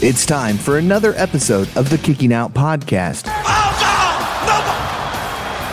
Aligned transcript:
It's 0.00 0.24
time 0.24 0.56
for 0.58 0.78
another 0.78 1.12
episode 1.16 1.68
of 1.76 1.90
the 1.90 1.98
Kicking 1.98 2.32
Out 2.32 2.54
Podcast. 2.54 3.24
Oh, 3.26 3.32
no! 3.82 4.68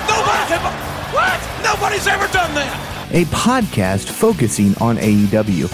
Nobody! 0.09 0.49
Nobody! 0.49 0.75
What? 1.13 1.63
Nobody's 1.63 2.07
ever 2.07 2.25
done 2.33 2.53
that! 2.55 2.81
a 3.11 3.23
podcast 3.25 4.09
focusing 4.09 4.75
on 4.81 4.97
AEW. 4.97 5.69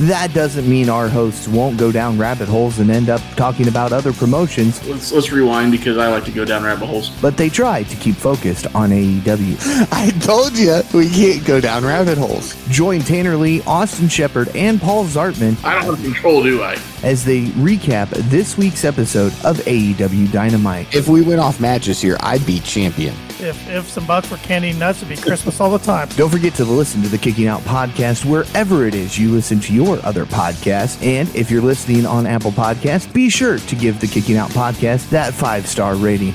Two! 0.00 0.06
No! 0.06 0.10
That 0.10 0.32
doesn't 0.34 0.68
mean 0.68 0.88
our 0.88 1.08
hosts 1.08 1.46
won't 1.48 1.78
go 1.78 1.92
down 1.92 2.18
rabbit 2.18 2.48
holes 2.48 2.78
and 2.78 2.90
end 2.90 3.08
up 3.08 3.20
talking 3.36 3.68
about 3.68 3.92
other 3.92 4.12
promotions, 4.12 4.84
Let's 4.86 5.12
let's 5.12 5.30
rewind 5.32 5.72
because 5.72 5.98
I 5.98 6.08
like 6.08 6.24
to 6.24 6.30
go 6.30 6.44
down 6.44 6.62
rabbit 6.62 6.86
holes. 6.86 7.10
but 7.20 7.36
they 7.36 7.48
try 7.48 7.82
to 7.84 7.96
keep 7.96 8.16
focused 8.16 8.66
on 8.74 8.90
AEW. 8.90 9.88
I 9.92 10.10
told 10.20 10.56
you 10.58 10.80
we 10.94 11.08
can't 11.08 11.44
go 11.46 11.60
down 11.60 11.84
rabbit 11.84 12.18
holes. 12.18 12.54
Join 12.68 13.00
Tanner 13.00 13.36
Lee, 13.36 13.62
Austin 13.62 14.08
Shepard, 14.08 14.48
and 14.56 14.80
Paul 14.80 15.04
Zartman 15.04 15.62
I 15.64 15.74
don't 15.74 15.94
have 15.94 16.04
control, 16.04 16.42
do 16.42 16.62
I? 16.62 16.76
as 17.02 17.24
they 17.24 17.46
recap 17.52 18.08
this 18.10 18.58
week's 18.58 18.84
episode 18.84 19.32
of 19.44 19.56
AEW 19.60 20.30
Dynamite. 20.32 20.94
If 20.94 21.08
we 21.08 21.22
went 21.22 21.40
off 21.40 21.58
matches 21.58 22.00
here, 22.00 22.16
I'd 22.20 22.44
be 22.46 22.60
champion. 22.60 23.14
If 23.40 23.70
if 23.70 23.88
some 23.88 24.06
butts 24.06 24.30
were 24.30 24.36
candy 24.38 24.72
nuts, 24.74 25.02
it'd 25.02 25.08
be 25.08 25.16
Christmas 25.16 25.60
all 25.60 25.70
the 25.70 25.78
time. 25.78 26.08
Don't 26.16 26.30
forget 26.30 26.54
to 26.56 26.64
listen 26.64 27.00
to 27.02 27.08
the 27.08 27.16
Kicking 27.18 27.46
Out 27.46 27.62
podcast 27.62 28.24
wherever 28.26 28.86
it 28.86 28.94
is 28.94 29.18
you 29.18 29.30
listen 29.30 29.60
to 29.60 29.72
your 29.72 29.89
other 29.98 30.24
podcasts. 30.24 31.04
And 31.04 31.28
if 31.34 31.50
you're 31.50 31.60
listening 31.62 32.06
on 32.06 32.26
Apple 32.26 32.52
Podcasts, 32.52 33.12
be 33.12 33.28
sure 33.28 33.58
to 33.58 33.74
give 33.76 34.00
the 34.00 34.06
Kicking 34.06 34.36
Out 34.36 34.50
podcast 34.50 35.10
that 35.10 35.34
five 35.34 35.66
star 35.66 35.96
rating. 35.96 36.34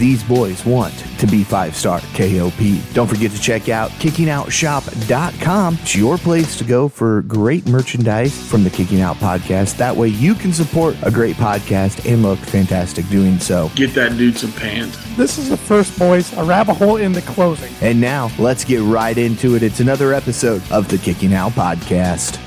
These 0.00 0.22
boys 0.22 0.64
want 0.64 0.94
to 1.18 1.26
be 1.26 1.44
five 1.44 1.76
star 1.76 2.00
KOP. 2.14 2.58
Don't 2.94 3.06
forget 3.06 3.30
to 3.32 3.38
check 3.38 3.68
out 3.68 3.90
kickingoutshop.com. 3.90 5.74
It's 5.82 5.94
your 5.94 6.16
place 6.16 6.56
to 6.56 6.64
go 6.64 6.88
for 6.88 7.20
great 7.22 7.68
merchandise 7.68 8.34
from 8.48 8.64
the 8.64 8.70
Kicking 8.70 9.02
Out 9.02 9.16
podcast. 9.16 9.76
That 9.76 9.94
way 9.94 10.08
you 10.08 10.34
can 10.34 10.54
support 10.54 10.96
a 11.02 11.10
great 11.10 11.36
podcast 11.36 12.10
and 12.10 12.22
look 12.22 12.38
fantastic 12.38 13.06
doing 13.10 13.38
so. 13.38 13.70
Get 13.74 13.92
that 13.92 14.16
dude 14.16 14.38
some 14.38 14.52
pants. 14.52 14.96
This 15.16 15.36
is 15.36 15.50
the 15.50 15.58
first, 15.58 15.98
boys. 15.98 16.32
A 16.38 16.44
rabbit 16.44 16.76
hole 16.76 16.96
in 16.96 17.12
the 17.12 17.20
closing. 17.22 17.70
And 17.82 18.00
now 18.00 18.30
let's 18.38 18.64
get 18.64 18.80
right 18.80 19.18
into 19.18 19.54
it. 19.54 19.62
It's 19.62 19.80
another 19.80 20.14
episode 20.14 20.62
of 20.70 20.88
the 20.88 20.96
Kicking 20.96 21.34
Out 21.34 21.52
podcast. 21.52 22.38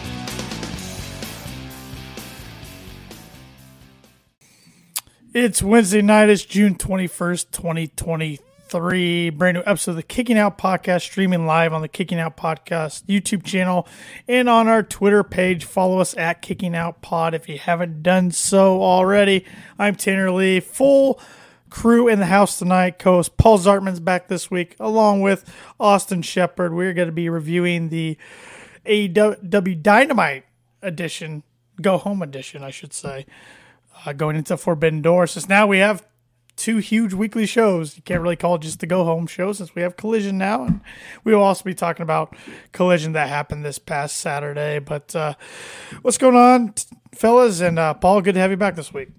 It's 5.35 5.63
Wednesday 5.63 6.03
night. 6.03 6.29
It's 6.29 6.45
June 6.45 6.75
21st, 6.75 7.49
2023. 7.49 9.29
Brand 9.31 9.57
new 9.57 9.63
episode 9.65 9.91
of 9.91 9.97
the 9.97 10.03
Kicking 10.03 10.37
Out 10.37 10.59
Podcast, 10.59 11.01
streaming 11.01 11.47
live 11.47 11.73
on 11.73 11.81
the 11.81 11.87
Kicking 11.87 12.19
Out 12.19 12.37
Podcast 12.37 13.01
YouTube 13.05 13.43
channel 13.43 13.87
and 14.27 14.47
on 14.47 14.67
our 14.67 14.83
Twitter 14.83 15.23
page. 15.23 15.65
Follow 15.65 15.97
us 15.97 16.15
at 16.17 16.43
Kicking 16.43 16.75
Out 16.75 17.01
Pod 17.01 17.33
if 17.33 17.49
you 17.49 17.57
haven't 17.57 18.03
done 18.03 18.29
so 18.29 18.83
already. 18.83 19.43
I'm 19.79 19.95
Tanner 19.95 20.29
Lee, 20.29 20.59
full 20.59 21.19
crew 21.71 22.07
in 22.07 22.19
the 22.19 22.27
house 22.27 22.59
tonight. 22.59 22.99
Co-host 22.99 23.35
Paul 23.35 23.57
Zartman's 23.57 23.99
back 23.99 24.27
this 24.27 24.51
week, 24.51 24.75
along 24.79 25.21
with 25.21 25.51
Austin 25.79 26.21
Shepard. 26.21 26.75
We're 26.75 26.93
going 26.93 27.07
to 27.07 27.11
be 27.11 27.27
reviewing 27.27 27.89
the 27.89 28.19
AEW 28.85 29.81
Dynamite 29.81 30.45
edition, 30.83 31.41
Go 31.81 31.97
Home 31.97 32.21
edition, 32.21 32.63
I 32.63 32.69
should 32.69 32.93
say 32.93 33.25
uh, 34.05 34.13
going 34.13 34.35
into 34.35 34.57
Forbidden 34.57 35.01
Door. 35.01 35.27
Since 35.27 35.49
now 35.49 35.67
we 35.67 35.79
have 35.79 36.05
two 36.55 36.77
huge 36.77 37.13
weekly 37.13 37.45
shows, 37.45 37.97
you 37.97 38.03
can't 38.03 38.21
really 38.21 38.35
call 38.35 38.55
it 38.55 38.61
just 38.61 38.79
the 38.79 38.85
go 38.85 39.03
home 39.05 39.25
show 39.27 39.51
since 39.53 39.73
we 39.73 39.81
have 39.81 39.97
Collision 39.97 40.37
now, 40.37 40.63
and 40.63 40.81
we 41.23 41.33
will 41.33 41.41
also 41.41 41.63
be 41.63 41.73
talking 41.73 42.03
about 42.03 42.35
Collision 42.71 43.13
that 43.13 43.29
happened 43.29 43.65
this 43.65 43.79
past 43.79 44.17
Saturday. 44.17 44.79
But 44.79 45.15
uh, 45.15 45.33
what's 46.01 46.17
going 46.17 46.35
on, 46.35 46.73
t- 46.73 46.85
fellas? 47.13 47.59
And 47.59 47.79
uh, 47.79 47.93
Paul, 47.95 48.21
good 48.21 48.35
to 48.35 48.39
have 48.39 48.51
you 48.51 48.57
back 48.57 48.75
this 48.75 48.93
week. 48.93 49.09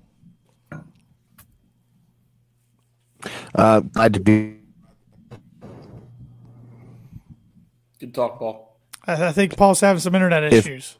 Uh, 3.54 3.80
glad 3.80 4.14
to 4.14 4.20
be. 4.20 4.58
Good 7.98 8.14
talk, 8.14 8.38
Paul. 8.38 8.78
I, 9.06 9.28
I 9.28 9.32
think 9.32 9.56
Paul's 9.56 9.80
having 9.80 10.00
some 10.00 10.14
internet 10.14 10.44
If- 10.52 10.66
issues. 10.66 10.98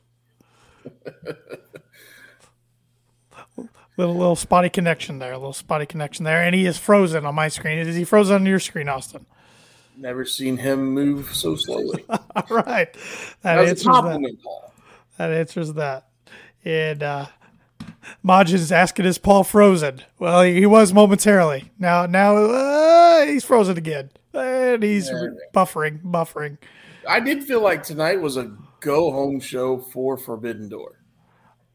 Little 3.97 4.15
little 4.15 4.37
spotty 4.37 4.69
connection 4.71 5.19
there, 5.21 5.32
a 5.32 5.38
little 5.38 5.53
spotty 5.53 5.87
connection 5.87 6.25
there, 6.25 6.43
and 6.43 6.55
he 6.55 6.66
is 6.66 6.78
frozen 6.78 7.25
on 7.25 7.34
my 7.34 7.49
screen. 7.49 7.78
Is 7.78 7.94
he 7.94 8.05
frozen 8.05 8.37
on 8.37 8.47
your 8.47 8.59
screen, 8.59 8.88
Austin? 8.88 9.27
Never 9.97 10.25
seen 10.25 10.56
him 10.56 10.87
move 10.87 11.34
so 11.34 11.55
slowly. 11.55 12.05
All 12.09 12.19
right, 12.50 12.93
that 13.43 13.59
answers 13.59 13.84
that. 13.84 14.37
That 15.19 15.31
answers 15.31 15.72
that. 15.75 16.09
And 16.65 17.03
uh 17.03 17.27
Majid 18.22 18.55
is 18.56 18.72
asking, 18.72 19.06
is 19.06 19.19
Paul 19.19 19.44
frozen? 19.44 20.00
Well, 20.19 20.43
he, 20.43 20.61
he 20.61 20.66
was 20.66 20.93
momentarily. 20.93 21.71
Now, 21.78 22.06
now 22.06 22.37
uh, 22.37 23.26
he's 23.26 23.44
frozen 23.44 23.76
again, 23.76 24.11
and 24.32 24.82
he's 24.82 25.11
buffering, 25.55 26.03
buffering. 26.03 26.59
I 27.09 27.21
did 27.21 27.44
feel 27.44 27.62
like 27.62 27.82
tonight 27.82 28.21
was 28.21 28.37
a 28.37 28.56
go 28.81 29.11
home 29.11 29.41
show 29.41 29.78
for 29.78 30.16
Forbidden 30.16 30.69
Door. 30.69 31.00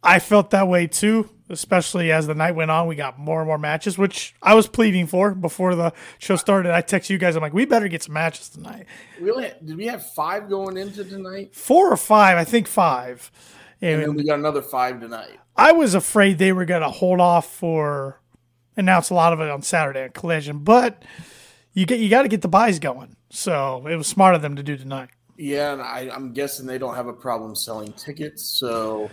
I 0.01 0.19
felt 0.19 0.51
that 0.51 0.67
way 0.67 0.87
too, 0.87 1.29
especially 1.49 2.11
as 2.11 2.27
the 2.27 2.35
night 2.35 2.55
went 2.55 2.71
on. 2.71 2.87
We 2.87 2.95
got 2.95 3.19
more 3.19 3.39
and 3.39 3.47
more 3.47 3.57
matches, 3.57 3.97
which 3.97 4.35
I 4.41 4.55
was 4.55 4.67
pleading 4.67 5.07
for 5.07 5.33
before 5.33 5.75
the 5.75 5.93
show 6.17 6.35
started. 6.35 6.73
I 6.73 6.81
text 6.81 7.09
you 7.09 7.17
guys, 7.17 7.35
I'm 7.35 7.41
like, 7.41 7.53
we 7.53 7.65
better 7.65 7.87
get 7.87 8.03
some 8.03 8.13
matches 8.13 8.49
tonight. 8.49 8.85
We 9.21 9.31
only 9.31 9.51
did 9.63 9.77
we 9.77 9.87
have 9.87 10.05
five 10.13 10.49
going 10.49 10.77
into 10.77 11.03
tonight? 11.03 11.55
Four 11.55 11.91
or 11.91 11.97
five, 11.97 12.37
I 12.37 12.43
think 12.43 12.67
five. 12.67 13.31
And 13.81 14.01
And 14.01 14.03
then 14.03 14.15
we 14.15 14.23
got 14.23 14.39
another 14.39 14.61
five 14.61 14.99
tonight. 14.99 15.39
I 15.55 15.71
was 15.71 15.93
afraid 15.93 16.37
they 16.37 16.53
were 16.53 16.65
going 16.65 16.81
to 16.81 16.89
hold 16.89 17.19
off 17.19 17.53
for 17.53 18.19
announce 18.77 19.09
a 19.09 19.13
lot 19.13 19.33
of 19.33 19.41
it 19.41 19.49
on 19.49 19.61
Saturday 19.61 20.01
at 20.01 20.13
Collision, 20.13 20.59
but 20.59 21.03
you 21.73 21.85
get 21.85 21.99
you 21.99 22.09
got 22.09 22.23
to 22.23 22.27
get 22.27 22.41
the 22.41 22.47
buys 22.47 22.79
going. 22.79 23.15
So 23.29 23.85
it 23.87 23.95
was 23.95 24.07
smart 24.07 24.35
of 24.35 24.41
them 24.41 24.55
to 24.55 24.63
do 24.63 24.77
tonight. 24.77 25.09
Yeah, 25.37 25.71
and 25.71 25.81
I, 25.81 26.09
I'm 26.13 26.33
guessing 26.33 26.65
they 26.65 26.77
don't 26.77 26.95
have 26.95 27.07
a 27.07 27.13
problem 27.13 27.55
selling 27.55 27.93
tickets. 27.93 28.43
So, 28.43 29.09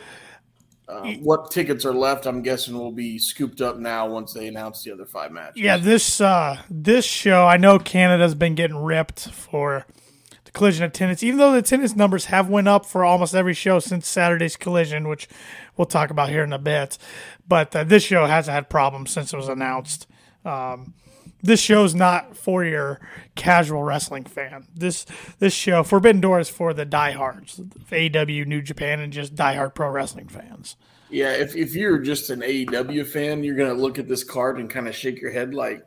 uh, 0.88 1.12
what 1.14 1.50
tickets 1.50 1.84
are 1.84 1.92
left, 1.92 2.26
I'm 2.26 2.42
guessing, 2.42 2.78
will 2.78 2.92
be 2.92 3.18
scooped 3.18 3.60
up 3.60 3.76
now 3.78 4.08
once 4.08 4.32
they 4.32 4.46
announce 4.46 4.84
the 4.84 4.92
other 4.92 5.04
five 5.04 5.32
matches. 5.32 5.60
Yeah, 5.60 5.78
this 5.78 6.20
uh, 6.20 6.62
this 6.70 7.04
show, 7.04 7.44
I 7.44 7.56
know 7.56 7.78
Canada's 7.78 8.36
been 8.36 8.54
getting 8.54 8.76
ripped 8.76 9.28
for 9.28 9.84
the 10.44 10.52
collision 10.52 10.84
attendance, 10.84 11.24
even 11.24 11.38
though 11.38 11.50
the 11.50 11.58
attendance 11.58 11.96
numbers 11.96 12.26
have 12.26 12.48
went 12.48 12.68
up 12.68 12.86
for 12.86 13.04
almost 13.04 13.34
every 13.34 13.54
show 13.54 13.80
since 13.80 14.06
Saturday's 14.06 14.56
collision, 14.56 15.08
which 15.08 15.28
we'll 15.76 15.86
talk 15.86 16.10
about 16.10 16.28
here 16.28 16.44
in 16.44 16.52
a 16.52 16.58
bit. 16.58 16.98
But 17.48 17.74
uh, 17.74 17.82
this 17.82 18.04
show 18.04 18.26
hasn't 18.26 18.54
had 18.54 18.70
problems 18.70 19.10
since 19.10 19.32
it 19.32 19.36
was 19.36 19.48
announced. 19.48 20.06
Um, 20.44 20.94
this 21.42 21.60
show's 21.60 21.94
not 21.94 22.36
for 22.36 22.64
your 22.64 23.00
casual 23.34 23.82
wrestling 23.82 24.24
fan. 24.24 24.66
This 24.74 25.06
this 25.38 25.52
show, 25.52 25.82
Forbidden 25.82 26.20
Door, 26.20 26.40
is 26.40 26.48
for 26.48 26.72
the 26.72 26.84
diehards, 26.84 27.60
AW, 27.92 28.24
New 28.24 28.62
Japan, 28.62 29.00
and 29.00 29.12
just 29.12 29.34
diehard 29.34 29.74
pro 29.74 29.90
wrestling 29.90 30.28
fans. 30.28 30.76
Yeah, 31.08 31.32
if, 31.32 31.54
if 31.54 31.74
you're 31.74 31.98
just 31.98 32.30
an 32.30 32.40
AEW 32.40 33.06
fan, 33.06 33.44
you're 33.44 33.56
to 33.56 33.72
look 33.72 33.98
at 33.98 34.08
this 34.08 34.24
card 34.24 34.58
and 34.58 34.68
kind 34.68 34.88
of 34.88 34.94
shake 34.94 35.20
your 35.20 35.30
head 35.30 35.54
like, 35.54 35.86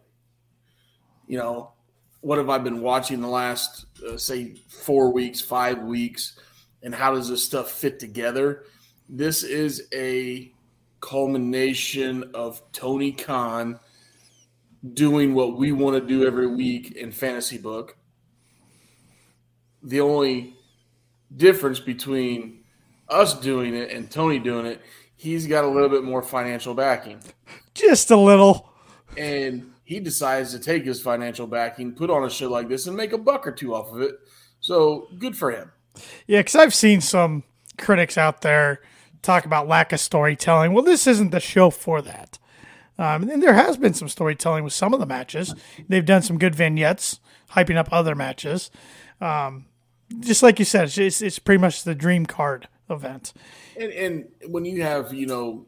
you 1.27 1.37
know, 1.37 1.73
what 2.21 2.37
have 2.37 2.49
I 2.49 2.57
been 2.57 2.81
watching 2.81 3.19
the 3.19 3.27
last, 3.27 3.85
uh, 4.07 4.17
say, 4.17 4.55
four 4.69 5.11
weeks, 5.11 5.41
five 5.41 5.79
weeks, 5.79 6.39
and 6.83 6.95
how 6.95 7.13
does 7.13 7.27
this 7.27 7.43
stuff 7.43 7.71
fit 7.71 7.99
together? 7.99 8.63
This 9.09 9.43
is 9.43 9.87
a 9.93 10.53
culmination 11.01 12.31
of 12.33 12.61
Tony 12.71 13.11
Khan 13.11 13.79
doing 14.93 15.33
what 15.33 15.57
we 15.57 15.71
want 15.71 16.01
to 16.01 16.07
do 16.07 16.25
every 16.25 16.47
week 16.47 16.91
in 16.91 17.11
Fantasy 17.11 17.57
Book. 17.57 17.97
The 19.83 20.01
only 20.01 20.55
difference 21.35 21.79
between 21.79 22.63
us 23.07 23.33
doing 23.39 23.75
it 23.75 23.91
and 23.91 24.09
Tony 24.09 24.39
doing 24.39 24.65
it, 24.65 24.81
he's 25.15 25.47
got 25.47 25.63
a 25.63 25.67
little 25.67 25.89
bit 25.89 26.03
more 26.03 26.21
financial 26.21 26.73
backing. 26.73 27.21
Just 27.73 28.11
a 28.11 28.17
little. 28.17 28.69
And 29.17 29.71
he 29.83 29.99
decides 29.99 30.51
to 30.51 30.59
take 30.59 30.85
his 30.85 31.01
financial 31.01 31.47
backing, 31.47 31.93
put 31.93 32.09
on 32.09 32.23
a 32.23 32.29
show 32.29 32.49
like 32.49 32.69
this, 32.69 32.87
and 32.87 32.95
make 32.95 33.13
a 33.13 33.17
buck 33.17 33.47
or 33.47 33.51
two 33.51 33.73
off 33.73 33.91
of 33.91 34.01
it. 34.01 34.15
So 34.59 35.07
good 35.17 35.35
for 35.35 35.51
him. 35.51 35.71
Yeah, 36.27 36.39
because 36.39 36.55
I've 36.55 36.73
seen 36.73 37.01
some 37.01 37.43
critics 37.77 38.17
out 38.17 38.41
there 38.41 38.81
talk 39.21 39.45
about 39.45 39.67
lack 39.67 39.91
of 39.91 39.99
storytelling. 39.99 40.73
Well, 40.73 40.83
this 40.83 41.07
isn't 41.07 41.31
the 41.31 41.39
show 41.39 41.69
for 41.69 42.01
that. 42.01 42.38
Um, 42.99 43.29
and 43.29 43.41
there 43.41 43.53
has 43.53 43.77
been 43.77 43.93
some 43.93 44.09
storytelling 44.09 44.65
with 44.65 44.73
some 44.73 44.93
of 44.93 44.99
the 44.99 45.05
matches. 45.05 45.55
They've 45.87 46.05
done 46.05 46.21
some 46.21 46.37
good 46.37 46.53
vignettes, 46.53 47.21
hyping 47.51 47.77
up 47.77 47.87
other 47.93 48.13
matches. 48.13 48.69
Um, 49.21 49.67
just 50.19 50.43
like 50.43 50.59
you 50.59 50.65
said, 50.65 50.85
it's, 50.85 50.97
it's, 50.97 51.21
it's 51.21 51.39
pretty 51.39 51.61
much 51.61 51.83
the 51.83 51.95
dream 51.95 52.25
card 52.25 52.67
event. 52.89 53.31
And, 53.77 53.91
and 53.93 54.25
when 54.47 54.65
you 54.65 54.83
have, 54.83 55.13
you 55.13 55.27
know, 55.27 55.65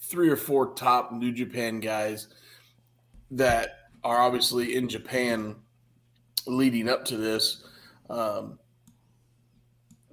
three 0.00 0.30
or 0.30 0.36
four 0.36 0.72
top 0.72 1.12
New 1.12 1.32
Japan 1.32 1.80
guys 1.80 2.28
that 3.32 3.80
are 4.02 4.20
obviously 4.20 4.74
in 4.74 4.88
Japan 4.88 5.56
leading 6.46 6.88
up 6.88 7.04
to 7.06 7.18
this, 7.18 7.62
um, 8.08 8.58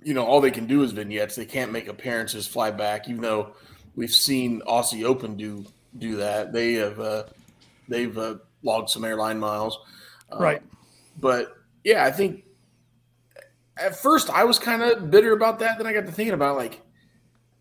you 0.04 0.14
know, 0.14 0.26
all 0.26 0.42
they 0.42 0.52
can 0.52 0.66
do 0.66 0.84
is 0.84 0.92
vignettes. 0.92 1.38
They 1.38 1.46
can't 1.46 1.72
make 1.72 1.88
appearances, 1.88 2.46
fly 2.46 2.72
back. 2.72 3.08
Even 3.08 3.22
though 3.22 3.54
we've 3.96 4.14
seen 4.14 4.62
Aussie 4.68 5.06
Open 5.06 5.38
do 5.38 5.66
do 5.98 6.18
that, 6.18 6.54
they 6.54 6.74
have 6.74 7.00
uh, 7.00 7.24
they've 7.88 8.18
uh, 8.18 8.36
logged 8.64 8.90
some 8.90 9.04
airline 9.04 9.40
miles. 9.40 9.78
Uh, 10.32 10.38
Right. 10.38 10.62
But 11.20 11.56
yeah, 11.84 12.06
I 12.06 12.12
think 12.12 12.46
at 13.78 13.96
first 13.96 14.30
I 14.30 14.44
was 14.44 14.60
kind 14.60 14.82
of 14.82 15.12
bitter 15.12 15.34
about 15.34 15.60
that. 15.60 15.78
Then 15.78 15.88
I 15.88 15.94
got 15.94 16.06
to 16.06 16.12
thinking 16.12 16.34
about 16.34 16.58
like, 16.58 16.82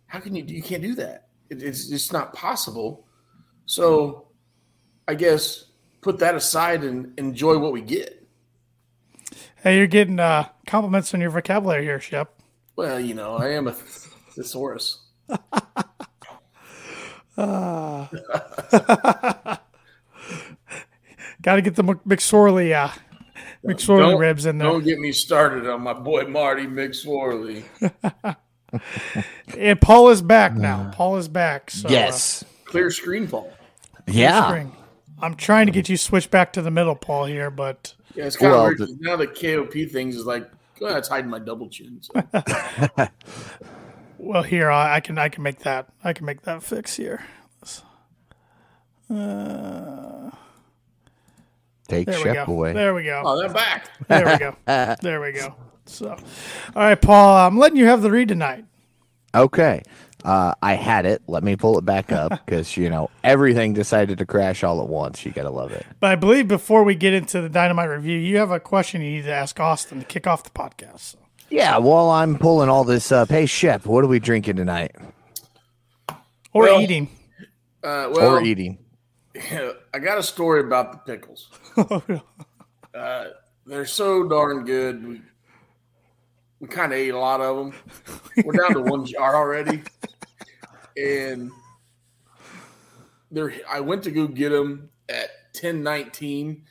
how 0.07 0.21
can 0.21 0.35
you 0.37 0.45
you 0.45 0.63
can't 0.63 0.83
do 0.83 0.95
that? 0.97 1.29
It, 1.49 1.63
it's 1.63 1.89
just 1.89 2.13
not 2.13 2.33
possible. 2.33 3.07
So 3.67 4.29
I 5.09 5.15
guess 5.15 5.65
put 6.01 6.19
that 6.19 6.35
aside 6.35 6.85
and 6.85 7.19
enjoy 7.19 7.59
what 7.59 7.73
we 7.73 7.83
get. 7.83 8.17
Hey, 9.57 9.77
you're 9.77 9.87
getting 9.87 10.19
uh, 10.19 10.49
compliments 10.67 11.13
on 11.13 11.21
your 11.21 11.31
vocabulary 11.31 11.85
here, 11.85 12.01
Shep. 12.01 12.35
Well, 12.77 12.99
you 12.99 13.15
know, 13.15 13.37
I 13.37 13.49
am 13.49 13.67
a 13.67 13.73
thesaurus. 13.73 15.01
Got 21.43 21.57
to 21.57 21.63
get 21.63 21.75
the 21.77 21.83
McSorley, 21.83 22.73
uh, 22.73 22.93
McSorley 23.65 24.11
Don't- 24.11 24.21
ribs 24.21 24.47
in 24.47 24.59
there. 24.59 24.69
Don't 24.69 24.85
get 24.85 24.99
me 24.99 25.13
started 25.13 25.67
on 25.69 25.81
my 25.83 25.93
boy 25.95 26.25
Marty 26.27 26.67
McSorley. 26.67 27.65
And 29.59 29.81
Paul 29.81 30.11
is 30.11 30.23
back 30.23 30.55
now. 30.55 30.93
Paul 30.95 31.17
is 31.17 31.27
back. 31.27 31.73
So, 31.73 31.89
uh, 31.89 31.91
yes. 31.91 32.45
Clear 32.67 32.93
screen, 32.93 33.27
Paul. 33.27 33.53
Yeah. 34.07 34.47
spring. 34.47 34.77
I'm 35.21 35.35
trying 35.35 35.67
to 35.67 35.73
get 35.73 35.89
you 35.89 35.97
switched 35.97 36.31
back 36.31 36.53
to 36.53 36.63
the 36.63 36.71
middle, 36.71 36.95
Paul, 36.95 37.25
here, 37.25 37.51
but 37.51 37.93
Yeah, 38.15 38.27
it's 38.27 38.37
kind 38.37 38.53
Well, 38.53 38.61
of 38.61 38.67
weird. 38.69 38.79
'cause 38.79 38.95
now 39.01 39.17
the 39.17 39.27
KOP 39.27 39.87
things 39.87 40.15
is 40.15 40.25
like, 40.25 40.49
oh, 40.83 40.97
it's 40.97 41.09
hiding 41.09 41.29
my 41.29 41.41
double 41.41 41.69
chin. 41.69 42.01
So, 42.01 42.13
well, 44.23 44.43
here 44.43 44.71
I, 44.71 44.97
I 44.97 45.01
can 45.01 45.19
I 45.19 45.29
can 45.29 45.43
make 45.43 45.61
that 45.61 45.89
I 46.05 46.13
can 46.13 46.27
make 46.27 46.43
that 46.43 46.63
fix 46.63 46.97
here. 46.97 47.25
Take 51.89 52.07
There 52.07 52.19
we 52.19 52.23
Shep 52.23 52.47
go. 52.47 52.53
away. 52.53 52.73
There 52.73 52.95
we 52.95 53.03
go. 53.05 53.23
oh, 53.25 53.39
they're 53.39 53.49
back. 53.53 53.91
There 54.07 54.25
we 54.27 54.39
go. 54.39 54.57
There 55.03 55.21
we 55.21 55.33
go. 55.33 55.55
So, 55.87 56.11
all 56.11 56.21
right, 56.77 57.01
Paul, 57.01 57.37
I'm 57.37 57.59
letting 57.59 57.77
you 57.77 57.87
have 57.87 58.03
the 58.03 58.11
read 58.13 58.29
tonight. 58.29 58.65
Okay. 59.35 59.83
Uh, 60.25 60.55
I 60.63 60.75
had 60.75 61.05
it. 61.07 61.23
Let 61.27 61.43
me 61.43 61.57
pull 61.57 61.79
it 61.79 61.85
back 61.85 62.13
up 62.13 62.31
because, 62.47 62.77
you 62.77 62.91
know, 62.91 63.11
everything 63.25 63.73
decided 63.73 64.19
to 64.19 64.27
crash 64.27 64.63
all 64.63 64.81
at 64.81 64.89
once. 64.89 65.25
You 65.27 65.33
got 65.33 65.45
to 65.45 65.51
love 65.51 65.73
it. 65.73 65.85
But 65.99 66.13
I 66.13 66.15
believe 66.17 66.47
before 66.47 66.85
we 66.85 66.95
get 66.95 67.13
into 67.15 67.41
the 67.41 67.49
dynamite 67.49 67.89
review, 67.89 68.19
you 68.19 68.37
have 68.37 68.53
a 68.53 68.61
question 68.61 69.01
you 69.03 69.11
need 69.11 69.25
to 69.25 69.33
ask 69.33 69.59
Austin 69.59 69.99
to 70.01 70.05
kick 70.05 70.29
off 70.29 70.45
the 70.45 70.51
podcast. 70.51 71.01
So, 71.01 71.19
Yeah. 71.51 71.77
While 71.79 72.11
I'm 72.11 72.39
pulling 72.39 72.69
all 72.69 72.85
this 72.85 73.11
up, 73.13 73.29
hey, 73.29 73.47
Shep, 73.47 73.87
what 73.87 74.05
are 74.05 74.09
we 74.09 74.19
drinking 74.19 74.57
tonight? 74.57 74.95
or 76.53 76.63
Well- 76.63 76.81
eating. 76.81 77.09
Uh, 77.83 78.11
well, 78.13 78.33
or 78.37 78.43
eating? 78.43 78.79
I 79.95 79.99
got 79.99 80.19
a 80.19 80.23
story 80.23 80.61
about 80.61 80.93
the 80.93 80.99
pickles. 81.13 81.49
uh, 82.95 83.25
they're 83.65 83.87
so 83.87 84.29
darn 84.29 84.65
good. 84.67 85.07
We, 85.07 85.23
we 86.61 86.69
kind 86.69 86.93
of 86.93 86.99
ate 86.99 87.15
a 87.15 87.19
lot 87.19 87.41
of 87.41 87.57
them. 87.57 87.75
We're 88.45 88.53
down 88.53 88.75
to 88.75 88.83
one 88.83 89.07
jar 89.07 89.35
already, 89.35 89.83
and 90.95 91.51
they're. 93.31 93.55
I 93.67 93.81
went 93.81 94.03
to 94.05 94.11
go 94.11 94.27
get 94.27 94.51
them 94.51 94.91
at 95.09 95.31
ten 95.55 95.83
nineteen, 95.83 96.65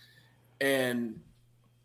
and 0.61 1.19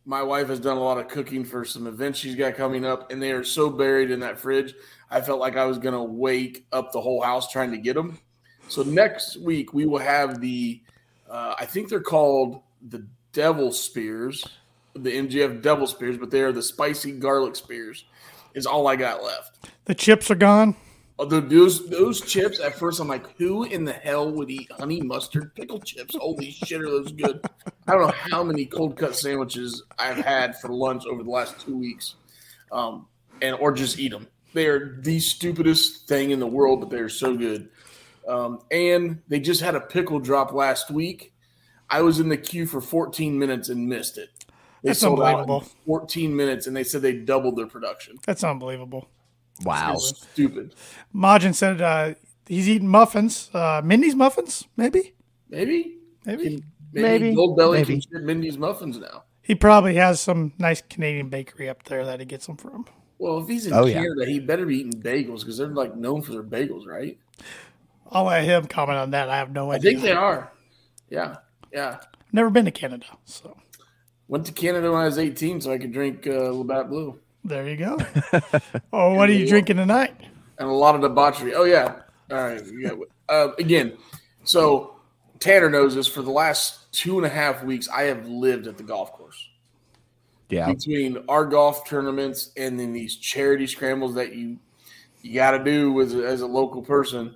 my 0.07 0.23
wife 0.23 0.49
has 0.49 0.61
done 0.61 0.77
a 0.77 0.83
lot 0.83 0.99
of 0.99 1.09
cooking 1.09 1.45
for 1.45 1.65
some 1.65 1.87
events 1.87 2.19
she's 2.19 2.35
got 2.35 2.55
coming 2.55 2.85
up, 2.85 3.11
and 3.11 3.23
they 3.23 3.33
are 3.33 3.45
so 3.45 3.71
buried 3.71 4.11
in 4.11 4.21
that 4.21 4.39
fridge. 4.39 4.75
I 5.11 5.21
felt 5.21 5.41
like 5.41 5.57
I 5.57 5.65
was 5.65 5.79
going 5.79 5.95
to 5.95 6.03
wake 6.03 6.67
up 6.73 6.93
the 6.93 7.01
whole 7.01 7.23
house 7.23 7.51
trying 7.51 7.71
to 7.71 7.79
get 7.79 7.95
them. 7.95 8.19
So 8.69 8.83
next 8.83 9.37
week 9.39 9.73
we 9.73 9.87
will 9.87 9.99
have 9.99 10.41
the, 10.41 10.83
uh, 11.29 11.55
I 11.59 11.67
think 11.67 11.89
they're 11.89 12.01
called 12.01 12.61
the 12.89 13.07
Devil 13.33 13.73
Spears, 13.73 14.45
the 14.95 15.11
MGF 15.11 15.63
Devil 15.63 15.87
Spears, 15.87 16.19
but 16.19 16.31
they 16.31 16.41
are 16.41 16.53
the 16.53 16.63
spicy 16.63 17.13
garlic 17.13 17.57
spears. 17.57 18.05
Is 18.55 18.67
all 18.67 18.87
I 18.87 18.95
got 18.95 19.25
left. 19.25 19.69
The 19.87 19.97
chips 19.97 20.31
are 20.31 20.37
gone. 20.37 20.77
Although 21.19 21.41
those 21.41 21.89
those 21.89 22.21
chips, 22.21 22.59
at 22.59 22.77
first 22.77 22.99
I'm 22.99 23.07
like, 23.07 23.37
who 23.39 23.65
in 23.65 23.85
the 23.85 23.93
hell 23.93 24.31
would 24.33 24.51
eat 24.51 24.71
honey 24.73 25.01
mustard 25.01 25.55
pickle 25.55 25.79
chips? 25.79 26.17
Holy 26.19 26.51
shit, 26.51 26.81
are 26.81 26.91
those 26.91 27.13
good? 27.13 27.41
I 27.87 27.93
don't 27.93 28.09
know 28.09 28.15
how 28.31 28.43
many 28.43 28.67
cold 28.67 28.97
cut 28.97 29.15
sandwiches 29.15 29.85
I've 29.99 30.17
had 30.17 30.59
for 30.59 30.69
lunch 30.71 31.05
over 31.07 31.23
the 31.23 31.31
last 31.31 31.61
two 31.61 31.77
weeks, 31.77 32.17
um, 32.73 33.07
and 33.41 33.55
or 33.57 33.73
just 33.73 33.99
eat 33.99 34.11
them. 34.11 34.27
They 34.55 34.67
are 34.67 34.97
the 35.01 35.21
stupidest 35.21 36.09
thing 36.09 36.31
in 36.31 36.41
the 36.41 36.47
world, 36.47 36.81
but 36.81 36.91
they 36.91 36.99
are 36.99 37.09
so 37.09 37.37
good. 37.37 37.69
Um, 38.27 38.61
and 38.71 39.23
they 39.29 39.39
just 39.39 39.61
had 39.61 39.75
a 39.75 39.81
pickle 39.81 40.19
drop 40.19 40.53
last 40.53 40.91
week. 40.91 41.33
I 41.91 42.03
was 42.03 42.19
in 42.19 42.29
the 42.29 42.37
queue 42.37 42.67
for 42.67 42.81
14 42.81 43.39
minutes 43.39 43.69
and 43.69 43.89
missed 43.89 44.17
it. 44.17 44.31
They 44.83 44.91
That's 44.91 45.01
sold 45.01 45.21
unbelievable. 45.21 45.65
14 45.87 46.35
minutes, 46.35 46.67
and 46.67 46.77
they 46.77 46.85
said 46.85 47.03
they 47.03 47.13
doubled 47.13 47.57
their 47.57 47.67
production. 47.67 48.19
That's 48.27 48.45
unbelievable. 48.45 49.09
Wow. 49.63 49.95
It's 49.95 50.27
stupid. 50.33 50.75
Majin 51.15 51.55
said 51.55 51.81
uh, 51.81 52.15
he's 52.47 52.69
eating 52.69 52.89
muffins. 52.89 53.51
Uh, 53.55 53.81
Mindy's 53.85 54.15
muffins, 54.17 54.67
maybe? 54.77 55.15
Maybe 55.49 55.99
Maybe. 56.25 56.45
Can- 56.57 56.65
maybe, 56.93 57.25
Maybe. 57.25 57.37
Goldbelly 57.37 57.73
Maybe. 57.75 57.85
can 57.87 58.01
ship 58.01 58.23
Mindy's 58.23 58.59
muffins 58.59 58.99
now. 58.99 59.25
He 59.43 59.55
probably 59.55 59.95
has 59.97 60.21
some 60.21 60.53
nice 60.59 60.81
Canadian 60.81 61.29
bakery 61.29 61.69
up 61.69 61.83
there 61.85 62.05
that 62.07 62.19
he 62.21 62.25
gets 62.27 62.47
them 62.47 62.57
from. 62.57 62.87
Well, 63.19 63.39
if 63.43 63.49
he's 63.49 63.67
in 63.67 63.75
Oh, 63.75 63.85
yeah. 63.87 63.95
Canada, 64.03 64.25
he 64.27 64.41
better 64.41 64.65
be 64.67 64.79
eating 64.81 65.01
bagels 65.03 65.41
because 65.41 65.59
they're 65.59 65.69
like 65.69 65.95
known 65.97 66.23
for 66.23 66.33
their 66.33 66.43
bagels, 66.43 66.87
right? 66.87 67.19
I'll 68.11 68.25
let 68.25 68.45
him 68.45 68.67
comment 68.67 68.99
on 68.99 69.11
that. 69.11 69.29
I 69.29 69.37
have 69.37 69.53
no 69.53 69.71
idea. 69.71 69.91
I 69.91 69.93
think 69.95 70.03
they 70.05 70.13
are. 70.13 70.51
Yeah, 71.11 71.37
yeah. 71.73 71.99
Never 72.33 72.51
been 72.51 72.65
to 72.65 72.71
Canada, 72.71 73.07
so 73.25 73.57
Went 74.29 74.47
to 74.47 74.53
Canada 74.53 74.91
when 74.91 75.03
I 75.03 75.05
was 75.05 75.19
18 75.19 75.61
so 75.61 75.73
I 75.73 75.79
could 75.79 75.93
drink 75.93 76.27
uh, 76.27 76.51
Labatt 76.51 76.89
Blue 76.89 77.21
there 77.45 77.69
you 77.69 77.77
go. 77.77 77.99
oh, 78.93 79.15
what 79.15 79.29
are 79.29 79.33
you 79.33 79.47
drinking 79.47 79.77
tonight? 79.77 80.15
and 80.59 80.69
a 80.69 80.73
lot 80.73 80.95
of 80.95 81.01
debauchery. 81.01 81.55
Oh 81.55 81.65
yeah. 81.65 81.97
All 82.31 82.39
right. 82.39 82.63
Yeah. 82.79 82.93
Uh, 83.29 83.49
again, 83.59 83.97
so 84.45 84.97
Tanner 85.41 85.71
knows 85.71 85.95
this. 85.95 86.07
For 86.07 86.23
the 86.23 86.31
last 86.31 86.93
two 86.93 87.17
and 87.17 87.27
a 87.27 87.29
half 87.29 87.63
weeks, 87.63 87.89
I 87.89 88.05
have 88.05 88.27
lived 88.27 88.67
at 88.67 88.77
the 88.77 88.83
golf 88.83 89.13
course. 89.13 89.49
Yeah. 90.51 90.71
between 90.71 91.25
our 91.29 91.47
golf 91.47 91.89
tournaments 91.89 92.53
and 92.57 92.79
then 92.79 92.93
these 92.93 93.17
charity 93.17 93.67
scrambles 93.67 94.15
that 94.15 94.37
you 94.37 94.59
you 95.23 95.35
got 95.35 95.53
to 95.53 95.65
do 95.65 96.01
as 96.03 96.15
a, 96.15 96.25
as 96.25 96.43
a 96.43 96.47
local 96.47 96.83
person. 96.83 97.35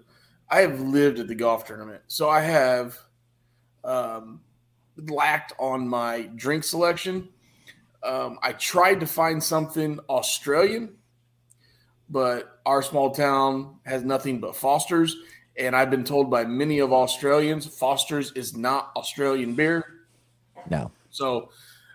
I 0.50 0.60
have 0.60 0.80
lived 0.80 1.18
at 1.18 1.26
the 1.26 1.34
golf 1.34 1.64
tournament, 1.64 2.02
so 2.06 2.28
I 2.28 2.40
have 2.40 2.98
um, 3.82 4.40
lacked 4.96 5.52
on 5.58 5.88
my 5.88 6.22
drink 6.36 6.64
selection. 6.64 7.28
Um, 8.02 8.38
I 8.42 8.52
tried 8.52 9.00
to 9.00 9.06
find 9.06 9.42
something 9.42 9.98
Australian, 10.08 10.94
but 12.08 12.60
our 12.64 12.82
small 12.82 13.10
town 13.10 13.76
has 13.84 14.04
nothing 14.04 14.40
but 14.40 14.56
Foster's, 14.56 15.16
and 15.56 15.74
I've 15.74 15.90
been 15.90 16.04
told 16.04 16.30
by 16.30 16.44
many 16.44 16.78
of 16.78 16.92
Australians 16.92 17.66
Foster's 17.66 18.32
is 18.32 18.56
not 18.56 18.92
Australian 18.96 19.54
beer. 19.54 19.84
No. 20.70 20.92
So, 21.10 21.50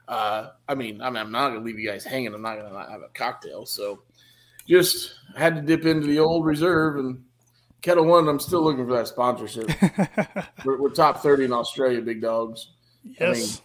uh, 0.07 0.49
I 0.67 0.75
mean, 0.75 1.01
I 1.01 1.09
mean, 1.09 1.17
I'm 1.17 1.31
not 1.31 1.49
gonna 1.49 1.63
leave 1.63 1.79
you 1.79 1.87
guys 1.87 2.03
hanging. 2.03 2.33
I'm 2.33 2.41
not 2.41 2.57
gonna 2.57 2.73
not 2.73 2.91
have 2.91 3.01
a 3.01 3.09
cocktail. 3.13 3.65
So, 3.65 4.01
just 4.67 5.15
had 5.37 5.55
to 5.55 5.61
dip 5.61 5.85
into 5.85 6.07
the 6.07 6.19
old 6.19 6.45
reserve 6.45 6.97
and 6.97 7.23
Ketel 7.81 8.05
One. 8.05 8.27
I'm 8.27 8.39
still 8.39 8.61
looking 8.61 8.85
for 8.85 8.93
that 8.93 9.07
sponsorship. 9.07 9.69
we're, 10.65 10.81
we're 10.81 10.89
top 10.89 11.21
thirty 11.21 11.45
in 11.45 11.53
Australia, 11.53 12.01
big 12.01 12.21
dogs. 12.21 12.69
Yes. 13.03 13.61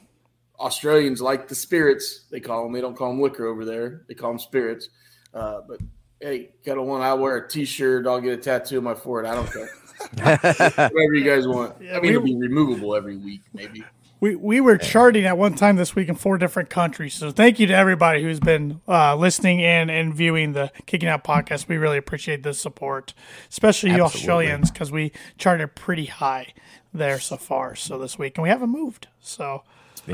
Australians 0.59 1.21
like 1.21 1.49
the 1.49 1.55
spirits. 1.55 2.25
They 2.31 2.41
call 2.41 2.65
them. 2.65 2.73
They 2.73 2.81
don't 2.81 2.97
call 2.97 3.11
them 3.11 3.21
liquor 3.21 3.47
over 3.47 3.65
there. 3.65 4.05
They 4.09 4.15
call 4.15 4.31
them 4.31 4.39
spirits. 4.39 4.89
Uh, 5.33 5.61
but 5.69 5.81
hey, 6.21 6.51
Ketel 6.65 6.87
One. 6.87 7.01
I 7.01 7.15
wear 7.15 7.37
a 7.37 7.49
T-shirt. 7.49 8.07
I'll 8.07 8.21
get 8.21 8.39
a 8.39 8.43
tattoo 8.43 8.79
on 8.79 8.85
my 8.85 8.95
forehead. 8.95 9.31
I 9.31 9.35
don't 9.35 9.53
care. 9.53 9.71
Whatever 10.91 11.15
you 11.15 11.25
guys 11.25 11.47
want. 11.47 11.77
I 11.93 12.01
mean, 12.01 12.13
it'll 12.13 12.23
be 12.23 12.37
removable 12.37 12.95
every 12.95 13.17
week, 13.17 13.43
maybe. 13.53 13.85
We, 14.21 14.35
we 14.35 14.61
were 14.61 14.79
charting 14.79 15.27
at 15.27 15.39
one 15.39 15.55
time 15.55 15.77
this 15.77 15.95
week 15.95 16.09
in 16.09 16.17
four 16.17 16.39
different 16.39 16.71
countries. 16.71 17.15
So 17.15 17.31
thank 17.31 17.61
you 17.61 17.69
to 17.69 17.75
everybody 17.75 18.21
who's 18.21 18.41
been 18.41 18.81
uh, 18.89 19.15
listening 19.15 19.61
in 19.61 19.91
and 19.91 20.13
viewing 20.13 20.55
the 20.55 20.73
Kicking 20.87 21.09
Out 21.09 21.23
podcast. 21.23 21.69
We 21.69 21.77
really 21.77 21.99
appreciate 21.99 22.43
the 22.43 22.53
support, 22.53 23.15
especially 23.49 23.93
you 23.93 24.01
Australians, 24.01 24.73
because 24.73 24.91
we 24.91 25.13
charted 25.37 25.77
pretty 25.77 26.07
high 26.07 26.53
there 26.93 27.21
so 27.21 27.37
far. 27.37 27.77
So 27.77 27.97
this 27.97 28.19
week, 28.19 28.39
and 28.39 28.43
we 28.43 28.49
haven't 28.49 28.71
moved. 28.71 29.07
So 29.21 29.63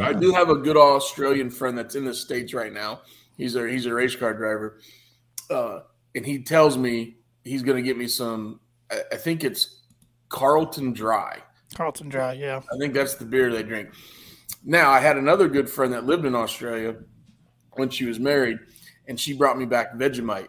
I 0.01 0.13
do 0.13 0.33
have 0.33 0.49
a 0.51 0.57
good 0.57 0.77
Australian 0.77 1.51
friend 1.51 1.77
that's 1.77 1.95
in 1.95 2.05
the 2.05 2.15
states 2.15 2.53
right 2.55 2.73
now. 2.73 3.03
He's 3.37 3.55
a 3.57 3.69
he's 3.69 3.87
a 3.87 3.95
race 3.95 4.15
car 4.17 4.33
driver, 4.35 4.79
uh, 5.51 5.81
and 6.15 6.25
he 6.25 6.43
tells 6.43 6.77
me 6.79 7.17
he's 7.45 7.63
going 7.63 7.77
to 7.77 7.83
get 7.83 7.97
me 7.99 8.07
some. 8.09 8.61
I, 8.91 9.01
I 9.13 9.17
think 9.17 9.45
it's 9.45 9.83
Carlton 10.29 10.93
Dry. 10.93 11.39
Carlton 11.75 12.09
Dry, 12.09 12.33
yeah. 12.35 12.61
I 12.73 12.79
think 12.79 12.95
that's 12.95 13.15
the 13.15 13.25
beer 13.25 13.51
they 13.53 13.63
drink. 13.63 13.91
Now 14.65 14.91
I 14.91 15.01
had 15.01 15.17
another 15.17 15.49
good 15.49 15.69
friend 15.69 15.93
that 15.93 16.05
lived 16.07 16.25
in 16.25 16.35
Australia 16.35 16.97
when 17.73 17.91
she 17.91 18.05
was 18.05 18.21
married, 18.21 18.59
and 19.09 19.19
she 19.19 19.33
brought 19.33 19.59
me 19.59 19.65
back 19.67 19.95
Vegemite. 19.95 20.49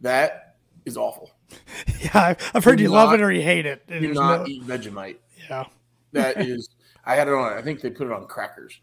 That 0.00 0.56
is 0.84 0.96
awful. 0.96 1.30
Yeah, 2.00 2.10
I've, 2.14 2.50
I've 2.54 2.64
heard 2.64 2.78
Do 2.78 2.82
you 2.84 2.88
love 2.90 3.12
it 3.12 3.20
or 3.20 3.30
you 3.30 3.42
hate 3.42 3.66
it. 3.66 3.82
And 3.88 4.00
Do 4.00 4.14
not 4.14 4.40
no- 4.40 4.46
eat 4.46 4.62
Vegemite. 4.62 5.16
yeah. 5.50 5.64
That 6.12 6.40
is, 6.40 6.68
I 7.04 7.14
had 7.16 7.28
it 7.28 7.34
on. 7.34 7.52
I 7.52 7.62
think 7.62 7.80
they 7.80 7.90
put 7.90 8.06
it 8.06 8.12
on 8.12 8.26
crackers. 8.26 8.78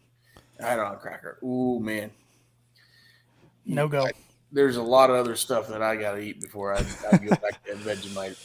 I 0.62 0.66
had 0.70 0.78
it 0.78 0.84
on 0.84 0.94
a 0.94 0.98
cracker. 0.98 1.38
Ooh 1.42 1.78
man, 1.80 2.10
No 3.64 3.86
go. 3.88 4.06
there's 4.52 4.76
a 4.76 4.82
lot 4.82 5.10
of 5.10 5.16
other 5.16 5.36
stuff 5.36 5.68
that 5.68 5.82
I 5.82 5.96
got 5.96 6.12
to 6.12 6.20
eat 6.20 6.40
before 6.40 6.74
I, 6.74 6.84
I 7.12 7.16
go 7.18 7.30
back 7.30 7.64
to 7.64 7.72
Vegemite. 7.76 8.36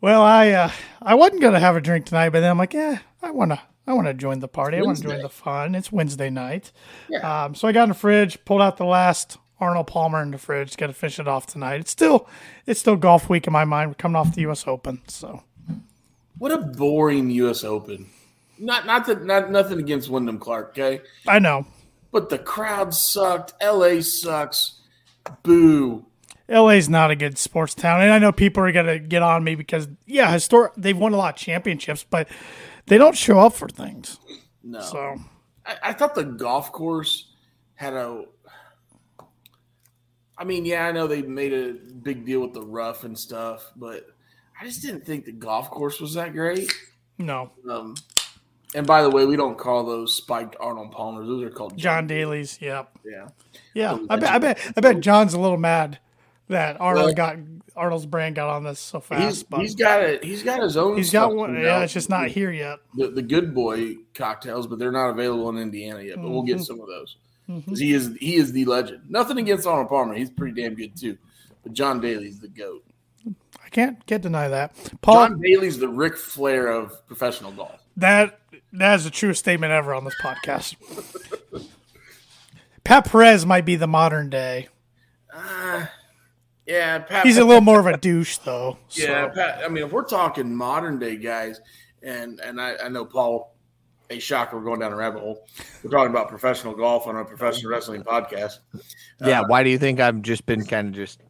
Well, 0.00 0.22
I 0.22 0.50
uh, 0.50 0.70
I 1.00 1.14
wasn't 1.14 1.40
gonna 1.40 1.60
have 1.60 1.76
a 1.76 1.80
drink 1.80 2.06
tonight, 2.06 2.30
but 2.30 2.40
then 2.40 2.50
I'm 2.50 2.58
like, 2.58 2.74
yeah, 2.74 2.98
I 3.22 3.30
wanna 3.30 3.62
I 3.86 3.92
wanna 3.92 4.12
join 4.14 4.40
the 4.40 4.48
party. 4.48 4.78
I 4.78 4.82
want 4.82 4.98
to 4.98 5.04
join 5.04 5.22
the 5.22 5.28
fun. 5.28 5.74
It's 5.76 5.92
Wednesday 5.92 6.30
night. 6.30 6.72
Yeah. 7.08 7.44
Um, 7.44 7.54
so 7.54 7.68
I 7.68 7.72
got 7.72 7.84
in 7.84 7.88
the 7.90 7.94
fridge, 7.94 8.44
pulled 8.44 8.60
out 8.62 8.76
the 8.76 8.84
last 8.84 9.38
Arnold 9.60 9.86
Palmer 9.86 10.20
in 10.20 10.32
the 10.32 10.38
fridge. 10.38 10.76
Got 10.76 10.88
to 10.88 10.92
finish 10.92 11.20
it 11.20 11.28
off 11.28 11.46
tonight. 11.46 11.80
It's 11.80 11.92
still 11.92 12.28
it's 12.66 12.80
still 12.80 12.96
golf 12.96 13.28
week 13.28 13.46
in 13.46 13.52
my 13.52 13.64
mind. 13.64 13.90
We're 13.90 13.94
coming 13.94 14.16
off 14.16 14.34
the 14.34 14.40
U.S. 14.42 14.66
Open, 14.66 15.02
so 15.06 15.44
What 16.38 16.50
a 16.50 16.58
boring 16.58 17.30
U.S. 17.30 17.62
Open. 17.62 18.08
Not 18.62 18.86
not 18.86 19.06
that 19.06 19.24
not 19.24 19.50
nothing 19.50 19.78
against 19.78 20.08
Wyndham 20.08 20.38
Clark, 20.38 20.70
okay, 20.70 21.00
I 21.26 21.38
know 21.38 21.66
but 22.12 22.28
the 22.28 22.38
crowd 22.38 22.94
sucked. 22.94 23.54
L.A. 23.60 24.02
sucks. 24.02 24.78
Boo. 25.42 26.04
LA's 26.48 26.88
not 26.88 27.10
a 27.10 27.16
good 27.16 27.38
sports 27.38 27.74
town, 27.74 28.02
and 28.02 28.12
I 28.12 28.18
know 28.18 28.30
people 28.30 28.62
are 28.62 28.72
gonna 28.72 28.98
get 28.98 29.22
on 29.22 29.42
me 29.42 29.54
because 29.54 29.88
yeah, 30.06 30.30
historic 30.30 30.72
they've 30.76 30.96
won 30.96 31.14
a 31.14 31.16
lot 31.16 31.34
of 31.34 31.40
championships, 31.40 32.04
but 32.08 32.28
they 32.86 32.98
don't 32.98 33.16
show 33.16 33.38
up 33.38 33.54
for 33.54 33.68
things. 33.68 34.18
No. 34.62 34.80
So 34.80 35.16
I, 35.64 35.76
I 35.82 35.92
thought 35.94 36.14
the 36.14 36.24
golf 36.24 36.70
course 36.70 37.32
had 37.74 37.94
a. 37.94 38.24
I 40.36 40.44
mean, 40.44 40.66
yeah, 40.66 40.86
I 40.86 40.92
know 40.92 41.06
they 41.06 41.22
made 41.22 41.52
a 41.52 41.72
big 41.72 42.26
deal 42.26 42.40
with 42.40 42.52
the 42.52 42.62
rough 42.62 43.04
and 43.04 43.18
stuff, 43.18 43.70
but 43.76 44.04
I 44.60 44.66
just 44.66 44.82
didn't 44.82 45.06
think 45.06 45.24
the 45.24 45.32
golf 45.32 45.70
course 45.70 46.00
was 46.00 46.14
that 46.14 46.32
great. 46.32 46.70
no, 47.18 47.52
Um, 47.70 47.94
and 48.74 48.86
by 48.86 49.02
the 49.02 49.10
way, 49.10 49.24
we 49.26 49.36
don't 49.36 49.58
call 49.58 49.84
those 49.84 50.16
spiked 50.16 50.56
Arnold 50.60 50.92
Palmers; 50.92 51.26
those 51.26 51.42
are 51.42 51.50
called 51.50 51.76
John 51.76 52.06
Daly's. 52.06 52.58
Yep. 52.60 52.98
Yeah, 53.04 53.28
Yeah, 53.74 53.98
I 54.10 54.16
bet, 54.16 54.30
I 54.30 54.38
bet, 54.38 54.72
I 54.76 54.80
bet 54.80 55.00
John's 55.00 55.34
a 55.34 55.40
little 55.40 55.58
mad 55.58 55.98
that 56.48 56.80
Arnold 56.80 57.06
Well- 57.06 57.14
got 57.14 57.36
Arnold's 57.74 58.04
brand 58.06 58.34
got 58.34 58.50
on 58.50 58.64
this 58.64 58.78
so 58.78 59.00
fast, 59.00 59.22
he's 59.24 59.42
but 59.44 59.60
he's 59.60 59.74
got 59.74 60.02
it. 60.02 60.22
He's 60.22 60.42
got 60.42 60.60
his 60.62 60.76
own. 60.76 60.96
he's 60.98 61.10
got 61.10 61.34
one. 61.34 61.54
Yeah, 61.58 61.76
out. 61.76 61.82
it's 61.84 61.92
just 61.94 62.10
not 62.10 62.28
here 62.28 62.50
yet. 62.50 62.80
the, 62.94 63.08
the 63.08 63.22
good 63.22 63.54
boy 63.54 63.94
cocktails, 64.14 64.66
but 64.66 64.78
they're 64.78 64.92
not 64.92 65.08
available 65.10 65.48
in 65.48 65.56
Indiana 65.58 66.02
yet. 66.02 66.16
But 66.16 66.28
we'll 66.30 66.42
Mm-hmm. 66.42 66.58
get 66.58 66.60
some 66.60 66.80
of 66.80 66.86
those 66.86 67.16
'Cause 67.66 67.78
he 67.78 67.92
is 67.92 68.14
he 68.20 68.36
is 68.36 68.52
the 68.52 68.64
legend. 68.66 69.02
Nothing 69.10 69.38
against 69.38 69.66
Arnold 69.66 69.88
Palmer; 69.88 70.14
he's 70.14 70.30
pretty 70.30 70.60
damn 70.60 70.74
good 70.74 70.96
too. 70.96 71.18
But 71.62 71.72
John 71.74 72.00
Daly's 72.00 72.38
the 72.40 72.48
goat. 72.48 72.82
I 73.64 73.68
can't 73.70 74.04
can't 74.06 74.22
deny 74.22 74.48
that. 74.48 74.74
Paul, 75.02 75.28
John 75.28 75.40
Daly's 75.40 75.78
the 75.78 75.88
Ric 75.88 76.16
Flair 76.16 76.68
of 76.68 77.06
professional 77.06 77.52
golf. 77.52 77.81
That 77.96 78.40
that 78.72 78.94
is 78.96 79.04
the 79.04 79.10
truest 79.10 79.40
statement 79.40 79.72
ever 79.72 79.94
on 79.94 80.04
this 80.04 80.14
podcast. 80.22 80.76
Pat 82.84 83.10
Perez 83.10 83.46
might 83.46 83.64
be 83.64 83.76
the 83.76 83.86
modern 83.86 84.30
day. 84.30 84.68
Yeah, 86.66 86.98
Pat. 87.00 87.26
He's 87.26 87.38
a 87.38 87.44
little 87.44 87.60
more 87.60 87.80
of 87.80 87.86
a 87.86 87.96
douche, 87.96 88.38
though. 88.38 88.78
So. 88.88 89.02
yeah, 89.02 89.28
Pat. 89.28 89.62
I 89.64 89.68
mean, 89.68 89.84
if 89.84 89.92
we're 89.92 90.04
talking 90.04 90.54
modern 90.54 90.98
day 90.98 91.16
guys, 91.16 91.60
and 92.02 92.40
and 92.40 92.60
I, 92.60 92.76
I 92.84 92.88
know 92.88 93.04
Paul, 93.04 93.54
a 94.10 94.18
shocker, 94.18 94.56
we're 94.56 94.64
going 94.64 94.80
down 94.80 94.92
a 94.92 94.96
rabbit 94.96 95.20
hole. 95.20 95.46
We're 95.82 95.90
talking 95.90 96.10
about 96.10 96.28
professional 96.28 96.74
golf 96.74 97.06
on 97.06 97.16
a 97.16 97.24
professional 97.24 97.72
wrestling 97.72 98.02
podcast. 98.04 98.58
Yeah, 99.20 99.42
why 99.46 99.62
do 99.62 99.70
you 99.70 99.78
think 99.78 100.00
I've 100.00 100.22
just 100.22 100.46
been 100.46 100.64
kind 100.64 100.88
of 100.88 100.94
just 100.94 101.20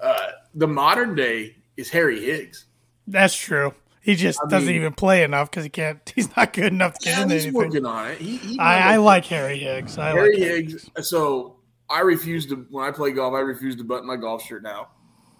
Uh, 0.00 0.30
the 0.54 0.68
modern 0.68 1.14
day 1.14 1.56
is 1.76 1.90
Harry 1.90 2.24
Higgs. 2.24 2.66
That's 3.06 3.36
true. 3.36 3.74
He 4.04 4.14
just 4.16 4.38
doesn't 4.50 4.66
mean- 4.68 4.76
even 4.76 4.92
play 4.92 5.22
enough 5.24 5.50
because 5.50 5.64
he 5.64 5.70
can't. 5.70 5.98
He's 6.14 6.34
not 6.36 6.52
good 6.52 6.72
enough 6.72 6.98
to 6.98 7.04
get 7.06 7.16
Yeah, 7.16 7.22
into 7.22 7.34
he's 7.34 7.44
anything. 7.46 7.58
working 7.58 7.86
on 7.86 8.10
it. 8.10 8.18
He, 8.18 8.36
he 8.36 8.58
I, 8.58 8.94
I 8.94 8.96
like 8.98 9.24
Harry 9.26 9.58
Higgs. 9.58 9.96
I 9.98 10.10
Harry 10.10 10.30
like 10.38 10.38
Higgs. 10.38 10.90
So 11.00 11.56
I 11.88 12.00
refuse 12.00 12.46
to 12.46 12.66
when 12.70 12.84
I 12.84 12.90
play 12.90 13.12
golf. 13.12 13.32
I 13.34 13.40
refuse 13.40 13.76
to 13.76 13.84
button 13.84 14.06
my 14.06 14.16
golf 14.16 14.42
shirt 14.44 14.62
now. 14.62 14.88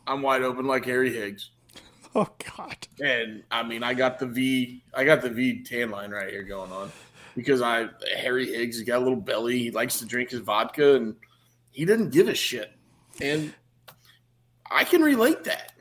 I'm 0.06 0.23
wide 0.23 0.42
open 0.42 0.66
like 0.66 0.85
Harry 0.87 1.12
Higgs, 1.12 1.50
Oh 2.14 2.28
God. 2.56 2.76
and 3.02 3.42
I 3.50 3.62
mean 3.62 3.83
I 3.83 3.92
got 3.94 4.18
the 4.18 4.26
V. 4.26 4.83
I 4.94 5.04
got 5.04 5.21
the 5.23 5.30
V 5.30 5.62
tan 5.62 5.90
line 5.90 6.11
right 6.11 6.30
here 6.30 6.42
going 6.42 6.73
on 6.73 6.90
because 7.37 7.61
I 7.61 7.88
Harry 8.16 8.47
Higgs. 8.50 8.78
He's 8.78 8.87
got 8.87 8.97
a 8.99 9.04
little 9.04 9.16
belly. 9.21 9.59
He 9.59 9.71
likes 9.71 9.99
to 9.99 10.06
drink 10.06 10.30
his 10.30 10.40
vodka, 10.40 10.94
and 10.97 11.16
he 11.71 11.85
didn't 11.85 12.11
give 12.11 12.28
a 12.28 12.35
shit. 12.35 12.71
And 13.21 13.52
I 14.71 14.85
can 14.85 15.02
relate 15.02 15.44
that. 15.44 15.73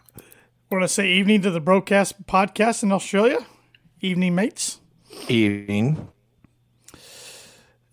Want 0.73 0.81
to 0.81 0.87
say 0.87 1.07
evening 1.07 1.43
to 1.43 1.51
the 1.51 1.59
broadcast 1.59 2.25
podcast 2.25 2.81
in 2.81 2.91
Australia? 2.91 3.37
Evening, 4.01 4.33
mates. 4.33 4.81
evening? 5.29 6.07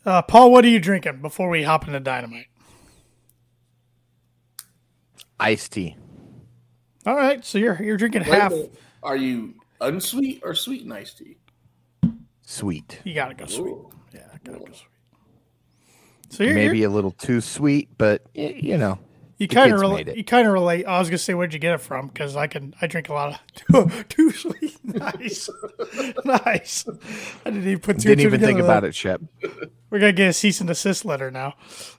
Uh, 0.06 0.22
Paul, 0.22 0.50
what 0.50 0.64
are 0.64 0.68
you 0.68 0.80
drinking 0.80 1.20
before 1.20 1.50
we 1.50 1.62
hop 1.62 1.87
into 1.87 2.00
dynamite? 2.00 2.46
Iced 5.38 5.72
tea. 5.72 5.99
All 7.04 7.14
right, 7.14 7.44
so 7.44 7.58
you're 7.58 7.82
you're 7.82 7.99
drinking 7.99 8.22
Wait 8.22 8.30
half. 8.30 8.54
Are 9.02 9.16
you 9.16 9.56
unsweet 9.82 10.40
or 10.42 10.54
sweet 10.54 10.84
and 10.84 10.94
iced 10.94 11.18
tea? 11.18 11.37
Sweet. 12.46 13.02
You 13.04 13.12
gotta 13.12 13.34
go 13.34 13.44
sweet. 13.44 13.72
Ooh. 13.72 13.90
Yeah, 14.14 14.20
gotta 14.42 14.58
go 14.58 14.64
sweet. 14.64 14.88
So 16.30 16.44
you're, 16.44 16.54
Maybe 16.54 16.78
you're, 16.78 16.88
a 16.88 16.94
little 16.94 17.10
too 17.10 17.42
sweet, 17.42 17.90
but 17.99 18.25
you 18.32 18.78
know. 18.78 18.99
You 19.40 19.49
kind 19.49 19.73
of 19.73 19.80
kids 19.80 19.80
relate. 19.80 20.16
You 20.16 20.23
kind 20.25 20.47
of 20.47 20.52
relate. 20.52 20.85
I 20.87 20.99
was 20.99 21.09
gonna 21.09 21.18
say, 21.18 21.35
where'd 21.35 21.52
you 21.52 21.59
get 21.59 21.75
it 21.75 21.80
from? 21.80 22.09
Because 22.09 22.37
I 22.37 22.47
can. 22.47 22.75
I 22.80 22.87
drink 22.87 23.09
a 23.09 23.12
lot 23.14 23.40
of 23.73 24.09
too, 24.09 24.30
sweet. 24.30 24.76
Nice, 24.90 25.49
nice. 26.25 26.85
I 27.47 27.50
didn't 27.50 27.66
even 27.68 27.78
put 27.78 28.00
two. 28.00 28.09
Didn't 28.09 28.23
two 28.23 28.26
even 28.28 28.40
think 28.40 28.56
together 28.59 28.64
about 28.64 28.80
there. 28.80 28.90
it, 28.90 28.94
Shep. 28.94 29.20
We're 29.88 30.00
gonna 30.00 30.12
get 30.12 30.28
a 30.30 30.32
cease 30.32 30.61
and 30.61 30.66
desist 30.68 31.04
letter 31.04 31.30
now. 31.30 31.54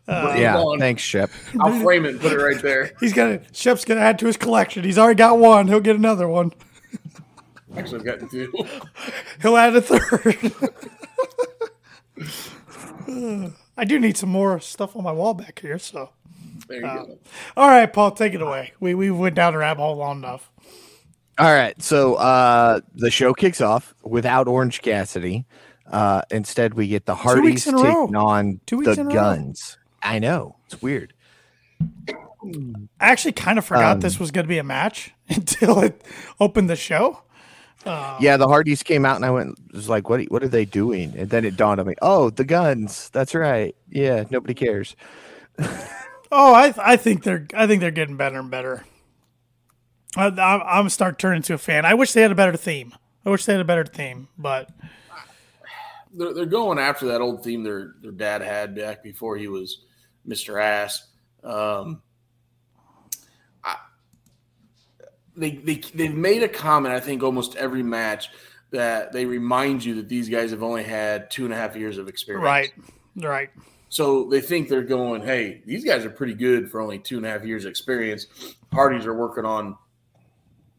Uh, 0.07 0.35
yeah, 0.37 0.57
on. 0.57 0.77
thanks, 0.77 1.01
Shep. 1.01 1.29
I'll 1.59 1.79
frame 1.81 2.05
it 2.05 2.09
and 2.09 2.21
put 2.21 2.33
it 2.33 2.37
right 2.37 2.61
there. 2.61 2.91
He's 2.99 3.13
gonna. 3.13 3.41
Shep's 3.53 3.85
gonna 3.85 4.01
add 4.01 4.19
to 4.19 4.25
his 4.27 4.35
collection. 4.37 4.83
He's 4.83 4.97
already 4.97 5.17
got 5.17 5.39
one. 5.39 5.67
He'll 5.67 5.79
get 5.79 5.95
another 5.95 6.27
one. 6.27 6.51
Actually, 7.75 7.99
I've 7.99 8.05
gotten 8.05 8.29
two. 8.29 8.51
He'll 9.41 9.55
add 9.57 9.75
a 9.75 9.81
third. 9.81 10.53
I 13.77 13.85
do 13.85 13.99
need 13.99 14.17
some 14.17 14.29
more 14.29 14.59
stuff 14.59 14.95
on 14.95 15.03
my 15.03 15.11
wall 15.11 15.33
back 15.33 15.59
here. 15.59 15.79
So, 15.79 16.09
There 16.71 16.79
you 16.79 16.81
go. 17.05 17.17
all 17.57 17.67
right, 17.67 17.91
Paul, 17.91 18.11
take 18.11 18.33
it 18.33 18.41
away. 18.41 18.73
We 18.79 18.95
we 18.95 19.11
went 19.11 19.35
down 19.35 19.53
the 19.53 19.59
rabbit 19.59 19.81
hole 19.81 19.95
long 19.97 20.17
enough. 20.17 20.49
All 21.37 21.51
right, 21.53 21.79
so 21.81 22.15
uh, 22.15 22.81
the 22.93 23.09
show 23.11 23.33
kicks 23.33 23.61
off 23.61 23.93
without 24.03 24.47
Orange 24.47 24.81
Cassidy. 24.81 25.45
Uh, 25.89 26.21
instead, 26.31 26.73
we 26.75 26.87
get 26.87 27.05
the 27.05 27.15
Hardys 27.15 27.43
weeks 27.43 27.67
in 27.67 27.73
a 27.75 27.77
row. 27.77 28.01
taking 28.05 28.15
on 28.15 28.59
Two 28.65 28.77
weeks 28.77 28.95
the 28.95 29.01
in 29.01 29.07
a 29.07 29.09
row. 29.09 29.13
Guns. 29.13 29.77
I 30.03 30.19
know 30.19 30.55
it's 30.65 30.81
weird. 30.81 31.13
I 32.07 32.15
actually 32.99 33.33
kind 33.33 33.59
of 33.59 33.65
forgot 33.65 33.93
Um, 33.95 33.99
this 33.99 34.19
was 34.19 34.31
going 34.31 34.45
to 34.45 34.49
be 34.49 34.57
a 34.57 34.63
match 34.63 35.13
until 35.29 35.79
it 35.79 36.01
opened 36.39 36.69
the 36.69 36.75
show. 36.75 37.23
yeah, 37.85 38.37
the 38.37 38.47
Hardys 38.47 38.83
came 38.83 39.05
out, 39.05 39.15
and 39.15 39.25
I 39.25 39.31
went 39.31 39.57
was 39.73 39.89
like, 39.89 40.09
"What? 40.09 40.21
What 40.25 40.43
are 40.43 40.47
they 40.47 40.65
doing?" 40.65 41.13
And 41.17 41.29
then 41.29 41.45
it 41.45 41.55
dawned 41.57 41.79
on 41.79 41.87
me, 41.87 41.95
"Oh, 42.01 42.29
the 42.29 42.43
Guns. 42.43 43.09
That's 43.09 43.33
right. 43.35 43.75
Yeah, 43.89 44.23
nobody 44.29 44.53
cares." 44.53 44.95
Oh, 46.31 46.53
I 46.53 46.73
I 46.77 46.95
think 46.95 47.23
they're 47.23 47.47
I 47.53 47.67
think 47.67 47.81
they're 47.81 47.91
getting 47.91 48.17
better 48.17 48.39
and 48.39 48.49
better. 48.49 48.85
I, 50.15 50.27
I'm 50.27 50.61
I'm 50.65 50.89
start 50.89 51.19
turning 51.19 51.41
to 51.43 51.53
a 51.53 51.57
fan. 51.57 51.85
I 51.85 51.93
wish 51.93 52.13
they 52.13 52.21
had 52.21 52.31
a 52.31 52.35
better 52.35 52.57
theme. 52.57 52.93
I 53.25 53.29
wish 53.29 53.45
they 53.45 53.53
had 53.53 53.61
a 53.61 53.65
better 53.65 53.85
theme, 53.85 54.29
but 54.37 54.69
they're, 56.13 56.33
they're 56.33 56.45
going 56.45 56.79
after 56.79 57.07
that 57.07 57.21
old 57.21 57.43
theme 57.43 57.63
their 57.63 57.95
their 58.01 58.11
dad 58.11 58.41
had 58.41 58.75
back 58.75 59.03
before 59.03 59.37
he 59.37 59.47
was 59.47 59.81
Mr. 60.27 60.61
Ass. 60.61 61.07
Um, 61.43 62.01
I, 63.63 63.77
they 65.35 65.51
they 65.51 65.75
they've 65.93 66.13
made 66.13 66.43
a 66.43 66.49
comment. 66.49 66.93
I 66.93 66.99
think 66.99 67.23
almost 67.23 67.55
every 67.55 67.83
match 67.83 68.29
that 68.71 69.11
they 69.11 69.25
remind 69.25 69.83
you 69.83 69.95
that 69.95 70.07
these 70.07 70.29
guys 70.29 70.51
have 70.51 70.63
only 70.63 70.83
had 70.83 71.29
two 71.29 71.43
and 71.43 71.53
a 71.53 71.57
half 71.57 71.75
years 71.75 71.97
of 71.97 72.07
experience. 72.07 72.45
right, 72.45 72.73
right. 73.17 73.49
So 73.91 74.23
they 74.23 74.39
think 74.39 74.69
they're 74.69 74.83
going. 74.83 75.21
Hey, 75.21 75.61
these 75.65 75.83
guys 75.83 76.05
are 76.05 76.09
pretty 76.09 76.33
good 76.33 76.71
for 76.71 76.79
only 76.79 76.97
two 76.97 77.17
and 77.17 77.25
a 77.25 77.29
half 77.29 77.43
years 77.43 77.65
experience. 77.65 78.27
Hardys 78.71 79.05
are 79.05 79.13
working 79.13 79.43
on 79.43 79.75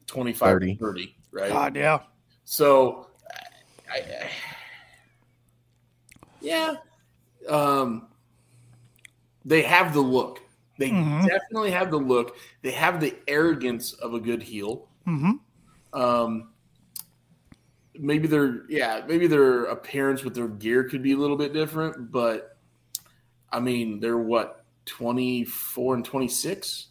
25 0.06 0.48
30. 0.48 0.74
30, 0.76 0.78
30 0.78 1.16
right? 1.30 1.52
God, 1.52 1.76
yeah. 1.76 1.98
So, 2.46 3.08
I, 3.92 3.98
I, 3.98 4.30
yeah, 6.40 6.76
um, 7.50 8.08
they 9.44 9.60
have 9.60 9.92
the 9.92 10.00
look. 10.00 10.40
They 10.78 10.90
definitely 10.90 11.70
have 11.70 11.90
the 11.90 11.98
look. 11.98 12.38
They 12.62 12.70
have 12.70 12.98
the 12.98 13.14
arrogance 13.28 13.92
of 13.92 14.14
a 14.14 14.20
good 14.20 14.42
heel. 14.42 14.88
Mhm. 15.06 15.38
Um, 15.92 16.48
maybe 17.94 18.26
their 18.26 18.64
yeah, 18.70 19.02
maybe 19.06 19.26
their 19.26 19.64
appearance 19.64 20.24
with 20.24 20.34
their 20.34 20.48
gear 20.48 20.84
could 20.84 21.02
be 21.02 21.12
a 21.12 21.16
little 21.16 21.36
bit 21.36 21.52
different, 21.52 22.10
but 22.10 22.51
I 23.52 23.60
mean, 23.60 24.00
they're 24.00 24.16
what 24.18 24.64
twenty 24.86 25.44
four 25.44 25.94
and 25.94 26.04
twenty 26.04 26.28
six. 26.28 26.88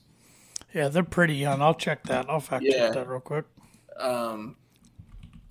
Yeah, 0.73 0.87
they're 0.87 1.03
pretty 1.03 1.35
young. 1.35 1.61
I'll 1.61 1.73
check 1.73 2.03
that. 2.03 2.29
I'll 2.29 2.39
fact 2.39 2.63
Yeah. 2.65 2.73
check 2.87 2.93
that 2.93 3.09
real 3.09 3.19
quick. 3.19 3.45
Um, 3.99 4.55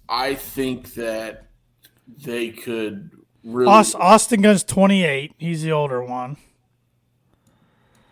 I 0.08 0.34
think 0.34 0.94
that 0.94 1.46
they 2.24 2.50
could 2.50 3.10
really 3.44 3.66
Aust- 3.70 3.94
Austin 3.96 4.40
Gunn's 4.42 4.64
28. 4.64 5.34
He's 5.38 5.62
the 5.62 5.72
older 5.72 6.02
one. 6.02 6.36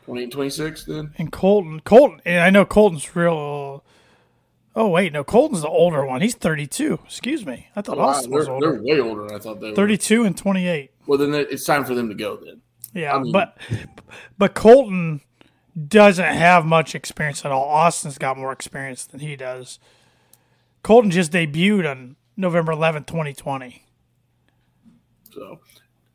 20, 0.04 0.28
26 0.28 0.84
then. 0.84 1.12
And 1.18 1.30
Colton, 1.32 1.80
Colton, 1.80 2.20
and 2.24 2.40
I 2.40 2.50
know 2.50 2.64
Colton's 2.64 3.14
real. 3.14 3.84
Oh 4.76 4.88
wait, 4.88 5.12
no, 5.12 5.24
Colton's 5.24 5.62
the 5.62 5.68
older 5.68 6.04
one. 6.06 6.20
He's 6.20 6.34
32. 6.34 7.00
Excuse 7.04 7.44
me. 7.44 7.68
I 7.74 7.82
thought 7.82 7.98
Wow, 7.98 8.08
Austin 8.08 8.30
they're, 8.30 8.38
was 8.38 8.48
older. 8.48 8.72
they're 8.72 8.82
way 8.82 9.00
older 9.00 9.22
than 9.26 9.34
I 9.34 9.38
thought 9.38 9.60
they 9.60 9.70
were. 9.70 9.76
32 9.76 10.24
and 10.24 10.36
28. 10.36 10.90
Well, 11.06 11.18
then 11.18 11.34
it's 11.34 11.64
time 11.64 11.84
for 11.84 11.94
them 11.94 12.08
to 12.08 12.14
go 12.14 12.36
then. 12.36 12.60
Yeah, 12.94 13.16
I 13.16 13.18
mean- 13.20 13.32
but 13.32 13.58
but 14.36 14.54
Colton 14.54 15.20
doesn't 15.86 16.24
have 16.24 16.64
much 16.64 16.94
experience 16.94 17.44
at 17.44 17.52
all. 17.52 17.64
Austin's 17.64 18.18
got 18.18 18.36
more 18.36 18.52
experience 18.52 19.06
than 19.06 19.20
he 19.20 19.36
does. 19.36 19.78
Colton 20.82 21.10
just 21.10 21.32
debuted 21.32 21.88
on 21.88 22.16
November 22.36 22.72
11th, 22.72 23.06
2020. 23.06 23.84
So 25.32 25.60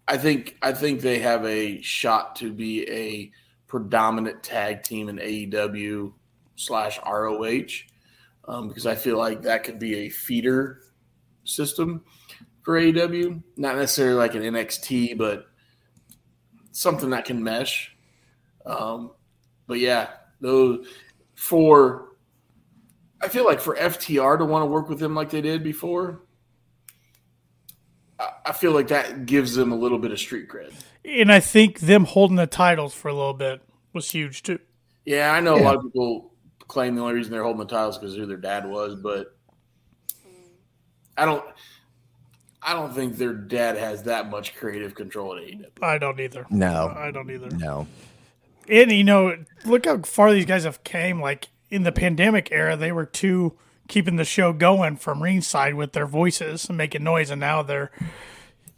I 0.08 0.18
think 0.18 0.58
I 0.62 0.74
think 0.74 1.02
they 1.02 1.20
have 1.20 1.46
a 1.46 1.82
shot 1.82 2.36
to 2.38 2.52
be 2.52 2.90
a 2.90 3.32
predominant 3.68 4.44
tag 4.44 4.84
team 4.84 5.10
in 5.10 5.18
AEW 5.18 6.14
slash 6.56 7.00
ROH 7.06 7.84
um, 8.48 8.68
because 8.68 8.86
I 8.86 8.96
feel 8.96 9.18
like 9.18 9.42
that 9.44 9.64
could 9.64 9.80
be 9.80 9.96
a 9.96 10.10
feeder 10.10 10.82
system 11.46 12.04
for 12.64 12.80
AEW. 12.80 13.42
Not 13.58 13.78
necessarily 13.78 14.16
like 14.16 14.36
an 14.36 14.44
NXT, 14.44 15.18
but 15.18 15.48
something 16.74 17.12
that 17.12 17.24
can 17.24 17.42
mesh. 17.42 17.96
Um, 18.66 19.12
but 19.68 19.80
yeah, 19.80 20.10
those 20.42 20.86
for 21.36 22.10
I 23.22 23.30
feel 23.30 23.46
like 23.46 23.62
for 23.62 23.76
FTR 23.76 24.38
to 24.40 24.46
want 24.46 24.64
to 24.64 24.66
work 24.66 24.90
with 24.90 25.00
them 25.00 25.16
like 25.16 25.30
they 25.30 25.40
did 25.40 25.64
before, 25.64 26.24
I- 28.20 28.32
I 28.48 28.52
feel 28.52 28.72
like 28.74 28.90
that 28.90 29.26
gives 29.26 29.56
them 29.56 29.72
a 29.72 29.76
little 29.76 29.98
bit 30.00 30.12
of 30.12 30.20
street 30.20 30.50
cred. 30.50 30.74
And 31.06 31.32
I 31.32 31.40
think 31.40 31.80
them 31.80 32.04
holding 32.06 32.36
the 32.36 32.48
titles 32.48 32.94
for 32.94 33.08
a 33.08 33.14
little 33.14 33.34
bit 33.34 33.62
was 33.94 34.12
huge 34.12 34.44
too. 34.44 34.60
Yeah, 35.06 35.32
I 35.34 35.40
know 35.40 35.56
a 35.56 35.60
lot 35.64 35.76
of 35.76 35.84
people 35.84 36.34
claim 36.68 36.96
the 36.96 37.02
only 37.02 37.14
reason 37.14 37.32
they're 37.32 37.44
holding 37.44 37.60
the 37.60 37.66
titles 37.66 37.98
because 37.98 38.16
who 38.16 38.26
their 38.26 38.38
dad 38.38 38.68
was, 38.70 38.96
but 38.96 39.36
I 41.18 41.26
don't. 41.26 41.44
I 42.66 42.74
don't 42.74 42.94
think 42.94 43.18
their 43.18 43.34
dad 43.34 43.78
has 43.78 44.04
that 44.04 44.30
much 44.30 44.56
creative 44.56 44.96
control 44.96 45.36
at 45.36 45.44
AEW. 45.44 45.84
I 45.84 45.98
don't 45.98 46.20
either. 46.20 46.46
No. 46.50 46.94
I 46.96 47.12
don't 47.12 47.30
either. 47.30 47.50
No. 47.50 47.88
And 48.70 48.92
you 48.92 49.04
know, 49.04 49.38
look 49.66 49.86
how 49.86 50.00
far 50.00 50.32
these 50.32 50.46
guys 50.46 50.64
have 50.64 50.84
came. 50.84 51.22
Like 51.22 51.50
in 51.70 51.84
the 51.84 51.92
pandemic 51.92 52.50
era, 52.52 52.76
they 52.76 52.92
were 52.92 53.06
two 53.06 53.58
keeping 53.88 54.16
the 54.16 54.24
show 54.26 54.54
going 54.54 54.96
from 54.96 55.22
ringside 55.22 55.76
with 55.76 55.92
their 55.92 56.08
voices 56.08 56.70
and 56.70 56.78
making 56.78 57.04
noise, 57.04 57.30
and 57.30 57.40
now 57.40 57.62
they're 57.62 57.92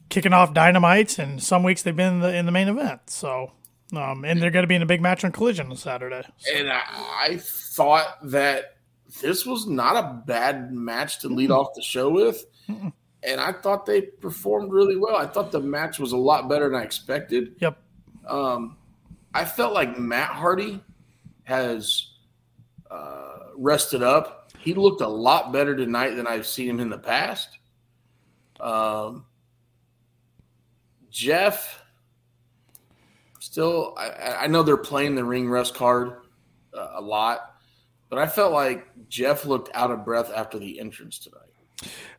kicking 0.10 0.34
off 0.34 0.54
dynamites. 0.54 1.20
And 1.20 1.42
some 1.42 1.64
weeks 1.64 1.84
they've 1.84 1.96
been 1.96 2.16
in 2.16 2.20
the, 2.22 2.36
in 2.36 2.46
the 2.46 2.52
main 2.52 2.68
event. 2.68 3.10
So, 3.10 3.52
um, 3.96 4.26
and 4.26 4.42
they're 4.42 4.52
going 4.52 4.64
to 4.64 4.68
be 4.68 4.76
in 4.76 4.82
a 4.82 4.88
big 4.88 5.02
match 5.02 5.24
on 5.24 5.32
Collision 5.32 5.70
on 5.70 5.78
Saturday. 5.78 6.24
And 6.54 6.70
I, 6.70 6.82
I 7.30 7.38
thought 7.38 8.18
that 8.30 8.78
this 9.22 9.46
was 9.46 9.68
not 9.68 9.96
a 9.96 10.24
bad 10.26 10.74
match 10.74 11.20
to 11.20 11.30
lead 11.30 11.52
off 11.52 11.76
the 11.76 11.82
show 11.82 12.10
with. 12.10 12.44
And 13.26 13.42
I 13.42 13.52
thought 13.52 13.86
they 13.86 14.02
performed 14.02 14.72
really 14.72 14.98
well. 14.98 15.16
I 15.16 15.26
thought 15.26 15.52
the 15.52 15.60
match 15.60 16.00
was 16.00 16.12
a 16.12 16.18
lot 16.18 16.48
better 16.48 16.70
than 16.70 16.80
I 16.80 16.84
expected. 16.84 17.56
Yep. 17.60 17.78
Um, 18.28 18.78
I 19.34 19.46
felt 19.46 19.74
like 19.74 19.98
Matt 19.98 20.30
Hardy 20.30 20.82
has 21.44 22.12
uh, 22.90 23.50
rested 23.58 24.04
up. 24.04 24.52
He 24.60 24.74
looked 24.74 25.02
a 25.02 25.08
lot 25.08 25.52
better 25.52 25.76
tonight 25.76 26.16
than 26.16 26.28
I've 26.28 26.48
seen 26.48 26.70
him 26.70 26.80
in 26.80 26.90
the 26.90 26.98
past. 26.98 27.58
Um, 28.60 29.26
Jeff, 31.10 31.84
still, 33.40 33.96
I, 33.98 34.38
I 34.42 34.48
know 34.48 34.64
they're 34.64 34.78
playing 34.78 35.16
the 35.16 35.24
ring 35.24 35.50
rest 35.50 35.76
card 35.76 36.14
uh, 36.74 36.90
a 36.96 37.02
lot, 37.02 37.56
but 38.10 38.20
I 38.20 38.28
felt 38.28 38.54
like 38.54 38.88
Jeff 39.08 39.46
looked 39.46 39.70
out 39.74 39.92
of 39.92 40.04
breath 40.06 40.32
after 40.36 40.60
the 40.60 40.80
entrance 40.80 41.20
tonight. 41.20 41.45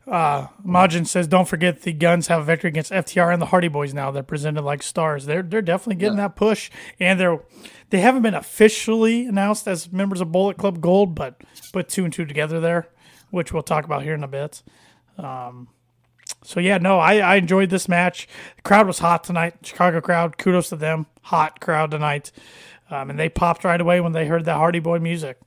Uh, 0.07 0.47
Majin 0.65 1.05
says, 1.05 1.27
"Don't 1.27 1.47
forget 1.47 1.81
the 1.81 1.91
Guns 1.91 2.27
have 2.27 2.41
a 2.41 2.45
victory 2.45 2.69
against 2.69 2.91
FTR 2.91 3.33
and 3.33 3.41
the 3.41 3.47
Hardy 3.47 3.67
Boys. 3.67 3.93
Now 3.93 4.09
they're 4.09 4.23
presented 4.23 4.61
like 4.61 4.81
stars. 4.81 5.25
They're 5.25 5.41
they're 5.41 5.61
definitely 5.61 5.95
getting 5.95 6.17
that 6.17 6.35
push, 6.35 6.71
and 6.99 7.19
they're 7.19 7.41
they 7.89 7.99
haven't 7.99 8.21
been 8.21 8.33
officially 8.33 9.25
announced 9.25 9.67
as 9.67 9.91
members 9.91 10.21
of 10.21 10.31
Bullet 10.31 10.57
Club 10.57 10.79
Gold, 10.79 11.13
but 11.13 11.41
put 11.73 11.89
two 11.89 12.05
and 12.05 12.13
two 12.13 12.25
together 12.25 12.61
there, 12.61 12.89
which 13.31 13.51
we'll 13.51 13.63
talk 13.63 13.83
about 13.83 14.03
here 14.03 14.13
in 14.13 14.23
a 14.23 14.27
bit. 14.27 14.63
Um, 15.17 15.67
so 16.43 16.61
yeah, 16.61 16.77
no, 16.77 16.99
I, 16.99 17.17
I 17.17 17.35
enjoyed 17.35 17.69
this 17.69 17.89
match. 17.89 18.27
The 18.55 18.61
crowd 18.61 18.87
was 18.87 18.99
hot 18.99 19.25
tonight. 19.25 19.55
Chicago 19.63 19.99
crowd, 19.99 20.37
kudos 20.37 20.69
to 20.69 20.77
them. 20.77 21.07
Hot 21.23 21.59
crowd 21.59 21.91
tonight, 21.91 22.31
um, 22.89 23.09
and 23.09 23.19
they 23.19 23.27
popped 23.27 23.65
right 23.65 23.81
away 23.81 23.99
when 23.99 24.13
they 24.13 24.27
heard 24.27 24.45
that 24.45 24.55
Hardy 24.55 24.79
Boy 24.79 24.99
music. 24.99 25.37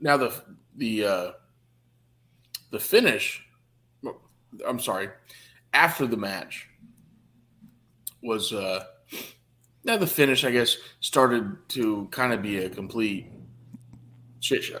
Now 0.00 0.16
the 0.16 0.32
the 0.76 1.04
uh, 1.04 1.30
the 2.70 2.78
finish. 2.78 3.46
I'm 4.66 4.78
sorry. 4.78 5.08
After 5.72 6.06
the 6.06 6.16
match 6.16 6.68
was 8.22 8.52
uh, 8.52 8.84
now 9.84 9.96
the 9.96 10.06
finish. 10.06 10.44
I 10.44 10.50
guess 10.50 10.76
started 11.00 11.56
to 11.70 12.08
kind 12.10 12.32
of 12.32 12.42
be 12.42 12.58
a 12.58 12.70
complete 12.70 13.26
shit 14.40 14.64
show. 14.64 14.80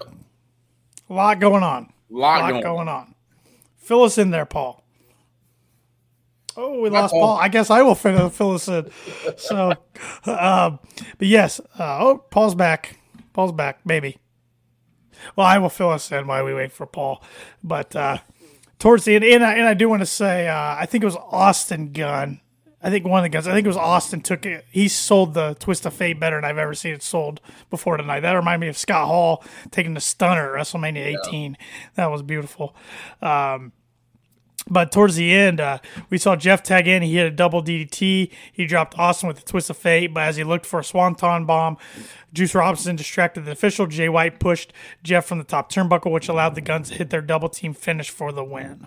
A 1.10 1.12
lot 1.12 1.40
going 1.40 1.62
on. 1.62 1.92
Lot 2.10 2.40
lot 2.40 2.50
going 2.50 2.62
going, 2.62 2.88
on. 2.88 3.14
Fill 3.76 4.02
us 4.04 4.18
in 4.18 4.30
there, 4.30 4.46
Paul. 4.46 4.82
Oh, 6.56 6.80
we 6.80 6.88
lost 6.88 7.12
Paul. 7.12 7.20
Paul. 7.20 7.38
I 7.38 7.48
guess 7.48 7.70
I 7.70 7.82
will 7.82 7.94
fill, 7.94 8.30
fill 8.30 8.52
us 8.52 8.68
in. 8.68 8.88
So, 9.36 9.72
um, 10.26 10.78
but 11.18 11.28
yes. 11.28 11.60
Uh, 11.78 11.98
oh, 12.00 12.24
Paul's 12.30 12.54
back. 12.54 12.98
Paul's 13.32 13.52
back, 13.52 13.80
maybe. 13.84 14.18
Well, 15.36 15.46
I 15.46 15.58
will 15.58 15.68
fill 15.68 15.90
us 15.90 16.10
in 16.12 16.26
while 16.26 16.44
we 16.44 16.54
wait 16.54 16.72
for 16.72 16.86
Paul. 16.86 17.22
But 17.62 17.94
uh, 17.94 18.18
towards 18.78 19.04
the 19.04 19.14
end, 19.14 19.24
and 19.24 19.44
I, 19.44 19.54
and 19.54 19.66
I 19.66 19.74
do 19.74 19.88
want 19.88 20.02
to 20.02 20.06
say, 20.06 20.48
uh, 20.48 20.76
I 20.78 20.86
think 20.86 21.02
it 21.02 21.06
was 21.06 21.16
Austin 21.16 21.92
Gunn. 21.92 22.40
I 22.82 22.90
think 22.90 23.06
one 23.06 23.20
of 23.20 23.22
the 23.22 23.30
guys. 23.30 23.48
I 23.48 23.52
think 23.52 23.64
it 23.64 23.68
was 23.68 23.78
Austin 23.78 24.20
took 24.20 24.44
it. 24.44 24.66
He 24.70 24.88
sold 24.88 25.32
the 25.32 25.56
Twist 25.58 25.86
of 25.86 25.94
Fate 25.94 26.20
better 26.20 26.36
than 26.36 26.44
I've 26.44 26.58
ever 26.58 26.74
seen 26.74 26.92
it 26.92 27.02
sold 27.02 27.40
before 27.70 27.96
tonight. 27.96 28.20
That 28.20 28.32
reminded 28.32 28.66
me 28.66 28.68
of 28.68 28.76
Scott 28.76 29.06
Hall 29.06 29.42
taking 29.70 29.94
the 29.94 30.02
stunner 30.02 30.54
at 30.54 30.60
WrestleMania 30.60 31.18
18. 31.26 31.56
That 31.94 32.10
was 32.10 32.20
beautiful. 32.20 32.76
Um, 33.22 33.72
but 34.66 34.90
towards 34.92 35.16
the 35.16 35.32
end, 35.32 35.60
uh, 35.60 35.78
we 36.10 36.18
saw 36.18 36.36
Jeff 36.36 36.62
tag 36.62 36.88
in. 36.88 37.02
He 37.02 37.14
hit 37.16 37.26
a 37.26 37.30
double 37.30 37.62
DDT. 37.62 38.30
He 38.52 38.66
dropped 38.66 38.98
Austin 38.98 39.28
with 39.28 39.40
a 39.40 39.44
twist 39.44 39.68
of 39.70 39.76
fate. 39.76 40.14
But 40.14 40.22
as 40.24 40.36
he 40.36 40.44
looked 40.44 40.64
for 40.64 40.80
a 40.80 40.84
swanton 40.84 41.44
bomb, 41.44 41.76
Juice 42.32 42.54
Robinson 42.54 42.96
distracted 42.96 43.44
the 43.44 43.52
official. 43.52 43.86
Jay 43.86 44.08
White 44.08 44.40
pushed 44.40 44.72
Jeff 45.02 45.26
from 45.26 45.38
the 45.38 45.44
top 45.44 45.70
turnbuckle, 45.70 46.10
which 46.10 46.28
allowed 46.28 46.54
the 46.54 46.60
Guns 46.60 46.88
to 46.88 46.94
hit 46.94 47.10
their 47.10 47.20
double 47.22 47.48
team 47.48 47.74
finish 47.74 48.08
for 48.10 48.32
the 48.32 48.42
win. 48.44 48.86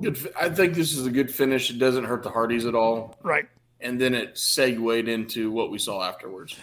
Good. 0.00 0.18
I 0.38 0.48
think 0.48 0.74
this 0.74 0.92
is 0.96 1.06
a 1.06 1.10
good 1.10 1.30
finish. 1.30 1.70
It 1.70 1.78
doesn't 1.78 2.04
hurt 2.04 2.22
the 2.22 2.30
Hardys 2.30 2.64
at 2.64 2.74
all, 2.74 3.18
Right. 3.22 3.46
and 3.80 4.00
then 4.00 4.14
it 4.14 4.38
segued 4.38 5.08
into 5.08 5.50
what 5.50 5.70
we 5.70 5.78
saw 5.78 6.02
afterwards. 6.02 6.56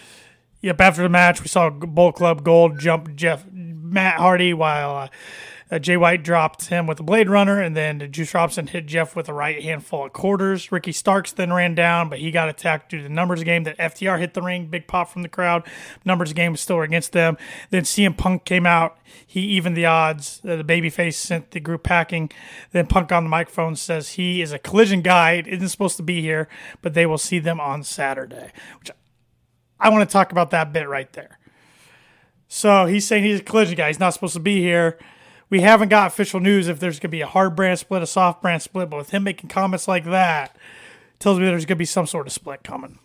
Yep. 0.60 0.80
After 0.80 1.02
the 1.02 1.08
match, 1.08 1.40
we 1.40 1.46
saw 1.46 1.70
Bullet 1.70 2.16
Club 2.16 2.42
Gold 2.42 2.80
jump 2.80 3.14
Jeff 3.14 3.44
Matt 3.52 4.16
Hardy 4.18 4.52
while 4.54 4.96
uh, 4.96 5.08
uh, 5.70 5.78
Jay 5.78 5.96
White 5.96 6.22
dropped 6.22 6.66
him 6.66 6.86
with 6.86 7.00
a 7.00 7.02
Blade 7.02 7.28
Runner, 7.28 7.60
and 7.60 7.76
then 7.76 8.10
Juice 8.10 8.32
Robinson 8.32 8.66
hit 8.66 8.86
Jeff 8.86 9.14
with 9.14 9.28
a 9.28 9.34
right 9.34 9.62
handful 9.62 10.06
of 10.06 10.12
quarters. 10.12 10.72
Ricky 10.72 10.92
Starks 10.92 11.32
then 11.32 11.52
ran 11.52 11.74
down, 11.74 12.08
but 12.08 12.18
he 12.20 12.30
got 12.30 12.48
attacked 12.48 12.90
due 12.90 12.98
to 12.98 13.02
the 13.02 13.08
numbers 13.08 13.44
game. 13.44 13.64
That 13.64 13.76
FTR 13.78 14.18
hit 14.18 14.34
the 14.34 14.42
ring, 14.42 14.66
big 14.66 14.86
pop 14.86 15.10
from 15.10 15.22
the 15.22 15.28
crowd. 15.28 15.66
Numbers 16.04 16.32
game 16.32 16.52
was 16.52 16.60
still 16.60 16.80
against 16.80 17.12
them. 17.12 17.36
Then 17.70 17.82
CM 17.82 18.16
Punk 18.16 18.44
came 18.44 18.66
out. 18.66 18.98
He 19.26 19.40
evened 19.40 19.76
the 19.76 19.86
odds. 19.86 20.40
Uh, 20.42 20.56
the 20.56 20.64
babyface 20.64 21.14
sent 21.14 21.50
the 21.50 21.60
group 21.60 21.82
packing. 21.82 22.30
Then 22.72 22.86
Punk 22.86 23.12
on 23.12 23.24
the 23.24 23.30
microphone 23.30 23.76
says 23.76 24.10
he 24.10 24.40
is 24.40 24.52
a 24.52 24.58
collision 24.58 25.02
guy. 25.02 25.42
Isn't 25.46 25.68
supposed 25.68 25.96
to 25.98 26.02
be 26.02 26.22
here, 26.22 26.48
but 26.80 26.94
they 26.94 27.06
will 27.06 27.18
see 27.18 27.38
them 27.38 27.60
on 27.60 27.82
Saturday. 27.82 28.52
Which 28.78 28.90
I 29.78 29.90
want 29.90 30.08
to 30.08 30.12
talk 30.12 30.32
about 30.32 30.50
that 30.50 30.72
bit 30.72 30.88
right 30.88 31.12
there. 31.12 31.38
So 32.48 32.86
he's 32.86 33.06
saying 33.06 33.24
he's 33.24 33.40
a 33.40 33.44
collision 33.44 33.76
guy. 33.76 33.88
He's 33.88 34.00
not 34.00 34.14
supposed 34.14 34.32
to 34.34 34.40
be 34.40 34.60
here. 34.60 34.98
We 35.50 35.60
haven't 35.60 35.88
got 35.88 36.08
official 36.08 36.40
news 36.40 36.68
if 36.68 36.78
there's 36.78 36.96
going 36.96 37.08
to 37.10 37.16
be 37.16 37.22
a 37.22 37.26
hard 37.26 37.56
brand 37.56 37.78
split, 37.78 38.02
a 38.02 38.06
soft 38.06 38.42
brand 38.42 38.62
split, 38.62 38.90
but 38.90 38.98
with 38.98 39.10
him 39.10 39.24
making 39.24 39.48
comments 39.48 39.88
like 39.88 40.04
that, 40.04 40.56
tells 41.18 41.38
me 41.38 41.46
there's 41.46 41.64
going 41.64 41.76
to 41.76 41.76
be 41.76 41.84
some 41.84 42.06
sort 42.06 42.26
of 42.26 42.32
split 42.32 42.62
coming. 42.62 42.98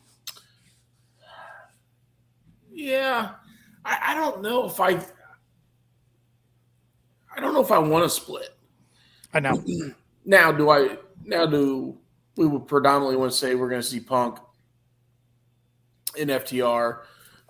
Yeah, 2.71 3.32
I, 3.86 3.99
I 4.08 4.15
don't 4.15 4.41
know 4.41 4.65
if 4.65 4.79
I. 4.79 4.99
I 7.36 7.39
don't 7.39 7.53
know 7.53 7.62
if 7.62 7.71
I 7.71 7.79
want 7.79 8.03
to 8.03 8.10
split. 8.10 8.49
I 9.34 9.39
know. 9.39 9.63
Now, 10.25 10.53
do 10.53 10.69
I? 10.69 10.97
Now, 11.25 11.45
do 11.45 11.97
we 12.38 12.47
would 12.47 12.65
predominantly 12.65 13.17
want 13.17 13.34
to 13.34 13.38
say 13.38 13.56
we're 13.56 13.67
going 13.67 13.82
to 13.82 13.88
see 13.88 13.99
Punk 13.99 14.39
in 16.17 16.29
FTR 16.29 17.01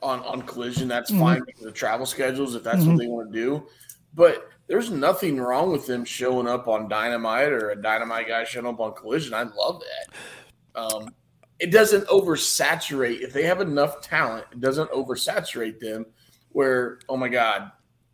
on 0.02 0.20
on 0.22 0.42
Collision. 0.42 0.88
That's 0.88 1.12
mm-hmm. 1.12 1.20
fine 1.20 1.42
because 1.46 1.66
of 1.66 1.74
travel 1.74 2.06
schedules 2.06 2.56
if 2.56 2.64
that's 2.64 2.80
what 2.80 2.90
mm-hmm. 2.90 2.98
they 2.98 3.08
want 3.08 3.32
to 3.32 3.40
do. 3.40 3.68
But 4.14 4.50
there's 4.68 4.90
nothing 4.90 5.40
wrong 5.40 5.72
with 5.72 5.86
them 5.86 6.06
showing 6.06 6.48
up 6.48 6.68
on 6.68 6.88
Dynamite 6.88 7.52
or 7.52 7.72
a 7.72 7.82
Dynamite 7.82 8.28
guy 8.28 8.44
showing 8.44 8.66
up 8.66 8.80
on 8.80 8.94
Collision. 8.94 9.34
I 9.34 9.44
love 9.44 9.82
that. 9.82 10.80
Um, 10.80 11.10
it 11.60 11.72
doesn't 11.72 12.08
oversaturate. 12.08 13.22
If 13.22 13.34
they 13.34 13.44
have 13.44 13.62
enough 13.62 14.02
talent, 14.02 14.46
it 14.52 14.62
doesn't 14.62 14.92
oversaturate 14.92 15.80
them. 15.80 16.06
Where 16.50 17.00
oh 17.10 17.18
my 17.18 17.30
god, 17.30 17.72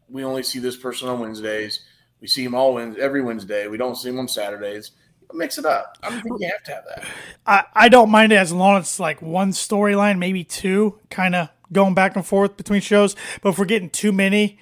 we 0.09 0.23
only 0.23 0.43
see 0.43 0.59
this 0.59 0.75
person 0.75 1.09
on 1.09 1.19
Wednesdays. 1.19 1.81
We 2.21 2.27
see 2.27 2.43
him 2.43 2.55
all 2.55 2.77
every 2.79 3.21
Wednesday. 3.21 3.67
We 3.67 3.77
don't 3.77 3.95
see 3.95 4.09
him 4.09 4.19
on 4.19 4.27
Saturdays. 4.27 4.91
Mix 5.31 5.57
it 5.57 5.65
up. 5.65 5.97
I 6.01 6.09
don't 6.09 6.21
think 6.21 6.39
you 6.39 6.47
have 6.49 6.63
to 6.63 6.71
have 6.71 6.83
that. 6.87 7.05
I, 7.45 7.63
I 7.85 7.89
don't 7.89 8.09
mind 8.09 8.31
it 8.31 8.37
as 8.37 8.51
long 8.51 8.77
as 8.77 8.85
it's 8.85 8.99
like 8.99 9.21
one 9.21 9.51
storyline, 9.51 10.17
maybe 10.17 10.43
two, 10.43 10.99
kind 11.11 11.35
of 11.35 11.49
going 11.71 11.93
back 11.93 12.15
and 12.15 12.25
forth 12.25 12.57
between 12.57 12.81
shows. 12.81 13.15
But 13.41 13.49
if 13.49 13.59
we're 13.59 13.65
getting 13.65 13.91
too 13.91 14.11
many 14.11 14.57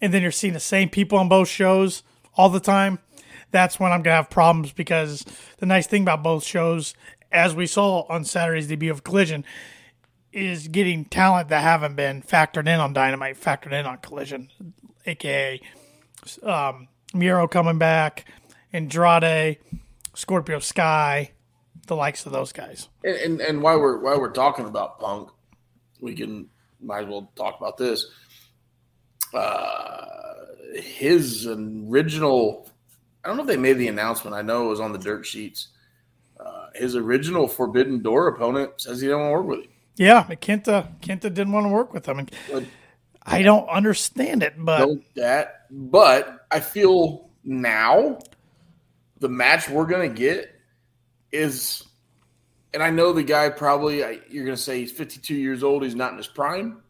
and 0.00 0.12
then 0.12 0.22
you're 0.22 0.30
seeing 0.30 0.52
the 0.52 0.60
same 0.60 0.88
people 0.88 1.18
on 1.18 1.28
both 1.28 1.48
shows 1.48 2.02
all 2.36 2.48
the 2.48 2.60
time, 2.60 2.98
that's 3.50 3.80
when 3.80 3.92
I'm 3.92 4.02
to 4.04 4.10
have 4.10 4.30
problems 4.30 4.72
because 4.72 5.24
the 5.58 5.66
nice 5.66 5.86
thing 5.86 6.02
about 6.02 6.22
both 6.22 6.44
shows, 6.44 6.94
as 7.32 7.54
we 7.54 7.66
saw 7.66 8.02
on 8.08 8.24
Saturday's 8.24 8.68
debut 8.68 8.90
of 8.90 9.04
Collision, 9.04 9.44
is 10.32 10.68
getting 10.68 11.04
talent 11.06 11.48
that 11.48 11.62
haven't 11.62 11.96
been 11.96 12.22
factored 12.22 12.68
in 12.68 12.80
on 12.80 12.92
Dynamite, 12.92 13.40
factored 13.40 13.72
in 13.72 13.86
on 13.86 13.98
Collision, 13.98 14.50
aka 15.06 15.60
um, 16.42 16.88
Miro 17.14 17.48
coming 17.48 17.78
back, 17.78 18.26
Andrade, 18.72 19.58
Scorpio 20.14 20.58
Sky, 20.58 21.32
the 21.86 21.96
likes 21.96 22.26
of 22.26 22.32
those 22.32 22.52
guys. 22.52 22.88
And, 23.02 23.16
and 23.16 23.40
and 23.40 23.62
while 23.62 23.80
we're 23.80 23.98
while 23.98 24.20
we're 24.20 24.30
talking 24.30 24.66
about 24.66 25.00
Punk, 25.00 25.30
we 26.00 26.14
can 26.14 26.48
might 26.80 27.04
as 27.04 27.08
well 27.08 27.32
talk 27.34 27.56
about 27.58 27.76
this. 27.76 28.06
Uh, 29.34 29.94
his 30.74 31.46
original, 31.46 32.68
I 33.24 33.28
don't 33.28 33.36
know 33.36 33.42
if 33.42 33.48
they 33.48 33.56
made 33.56 33.74
the 33.78 33.88
announcement. 33.88 34.34
I 34.36 34.42
know 34.42 34.66
it 34.66 34.68
was 34.70 34.80
on 34.80 34.92
the 34.92 34.98
dirt 34.98 35.26
sheets. 35.26 35.68
Uh, 36.38 36.66
his 36.74 36.94
original 36.96 37.48
Forbidden 37.48 38.02
Door 38.02 38.28
opponent 38.28 38.72
says 38.80 39.00
he 39.00 39.08
don't 39.08 39.20
want 39.20 39.30
to 39.30 39.38
work 39.40 39.46
with 39.58 39.66
him. 39.66 39.72
Yeah, 39.96 40.24
Kenta 40.24 40.86
Kenta 41.00 41.22
didn't 41.22 41.52
want 41.52 41.66
to 41.66 41.70
work 41.70 41.92
with. 41.92 42.06
And 42.08 42.30
But 42.52 42.64
I 43.22 43.42
don't 43.42 43.68
understand 43.68 44.42
it, 44.44 44.54
but 44.56 44.88
that, 45.16 45.66
but 45.70 46.46
I 46.50 46.60
feel 46.60 47.30
now 47.42 48.18
the 49.18 49.28
match 49.28 49.68
we're 49.68 49.86
gonna 49.86 50.08
get 50.08 50.54
is, 51.32 51.82
and 52.72 52.80
I 52.82 52.90
know 52.90 53.12
the 53.12 53.24
guy 53.24 53.48
probably 53.50 54.04
I- 54.04 54.20
you're 54.30 54.44
gonna 54.44 54.56
say 54.56 54.78
he's 54.78 54.92
52 54.92 55.34
years 55.34 55.64
old. 55.64 55.82
He's 55.82 55.96
not 55.96 56.12
in 56.12 56.18
his 56.18 56.28
prime. 56.28 56.80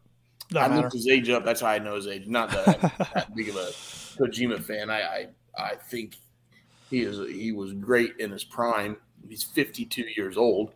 I 0.55 0.67
doesn't 0.67 0.69
matter. 0.69 0.81
looked 0.81 0.93
his 0.93 1.07
age 1.07 1.29
up. 1.29 1.45
That's 1.45 1.61
how 1.61 1.67
I 1.67 1.79
know 1.79 1.95
his 1.95 2.07
age. 2.07 2.27
Not 2.27 2.49
that 2.51 2.67
I'm 2.67 2.91
that 3.13 3.35
big 3.35 3.49
of 3.49 3.55
a 3.55 3.71
Kojima 4.19 4.61
fan. 4.63 4.89
I, 4.89 5.01
I 5.01 5.27
I 5.57 5.75
think 5.75 6.15
he 6.89 7.01
is 7.01 7.19
he 7.29 7.51
was 7.51 7.73
great 7.73 8.17
in 8.17 8.31
his 8.31 8.43
prime. 8.43 8.97
He's 9.27 9.43
52 9.43 10.05
years 10.15 10.37
old. 10.37 10.71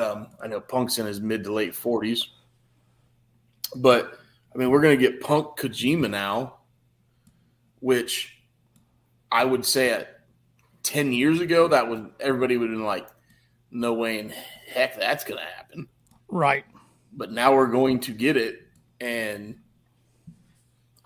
Um, 0.00 0.28
I 0.42 0.46
know 0.46 0.60
Punk's 0.60 0.98
in 0.98 1.06
his 1.06 1.20
mid 1.20 1.44
to 1.44 1.52
late 1.52 1.72
40s, 1.72 2.26
but 3.76 4.18
I 4.54 4.58
mean 4.58 4.70
we're 4.70 4.80
gonna 4.80 4.96
get 4.96 5.20
Punk 5.20 5.58
Kojima 5.58 6.08
now, 6.08 6.58
which 7.80 8.38
I 9.30 9.44
would 9.44 9.66
say 9.66 9.90
at 9.90 10.20
10 10.84 11.12
years 11.12 11.40
ago 11.40 11.68
that 11.68 11.88
would 11.88 12.10
everybody 12.20 12.56
would 12.56 12.70
have 12.70 12.78
been 12.78 12.86
like, 12.86 13.08
no 13.70 13.92
way 13.92 14.18
in 14.18 14.32
heck 14.72 14.98
that's 14.98 15.24
gonna 15.24 15.44
happen 15.56 15.88
right. 16.28 16.64
but 17.12 17.32
now 17.32 17.54
we're 17.54 17.66
going 17.66 18.00
to 18.00 18.12
get 18.12 18.36
it 18.36 18.67
and 19.00 19.56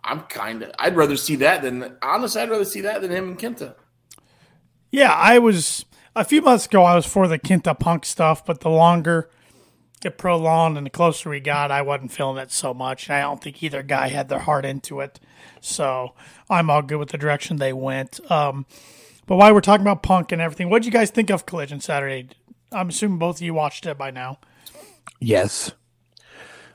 i'm 0.04 0.20
kind 0.22 0.62
of 0.62 0.70
i'd 0.78 0.96
rather 0.96 1.16
see 1.16 1.36
that 1.36 1.62
than 1.62 1.96
honestly 2.02 2.40
i'd 2.40 2.50
rather 2.50 2.64
see 2.64 2.80
that 2.80 3.00
than 3.02 3.10
him 3.10 3.28
and 3.28 3.38
kenta 3.38 3.74
Yeah, 4.90 5.12
I 5.12 5.38
was 5.38 5.84
a 6.14 6.24
few 6.24 6.42
months 6.42 6.66
ago. 6.66 6.84
I 6.84 6.94
was 6.94 7.06
for 7.06 7.26
the 7.26 7.38
Kenta 7.38 7.78
Punk 7.78 8.04
stuff, 8.04 8.44
but 8.44 8.60
the 8.60 8.68
longer 8.68 9.30
it 10.04 10.18
prolonged 10.18 10.76
and 10.76 10.84
the 10.84 10.90
closer 10.90 11.30
we 11.30 11.40
got, 11.40 11.70
I 11.70 11.80
wasn't 11.80 12.12
feeling 12.12 12.36
it 12.36 12.50
so 12.52 12.74
much. 12.74 13.08
And 13.08 13.16
I 13.16 13.20
don't 13.22 13.42
think 13.42 13.62
either 13.62 13.82
guy 13.82 14.08
had 14.08 14.28
their 14.28 14.40
heart 14.40 14.66
into 14.66 15.00
it, 15.00 15.18
so 15.62 16.12
I'm 16.50 16.68
all 16.68 16.82
good 16.82 16.98
with 16.98 17.08
the 17.10 17.16
direction 17.18 17.56
they 17.56 17.72
went. 17.72 18.20
Um, 18.30 18.66
but 19.26 19.36
while 19.36 19.54
we're 19.54 19.60
talking 19.62 19.86
about 19.86 20.02
Punk 20.02 20.30
and 20.32 20.42
everything, 20.42 20.68
what 20.68 20.82
did 20.82 20.86
you 20.86 20.92
guys 20.92 21.10
think 21.10 21.30
of 21.30 21.46
Collision 21.46 21.80
Saturday? 21.80 22.28
I'm 22.70 22.90
assuming 22.90 23.18
both 23.18 23.36
of 23.36 23.42
you 23.42 23.54
watched 23.54 23.86
it 23.86 23.96
by 23.96 24.10
now. 24.10 24.40
Yes. 25.20 25.72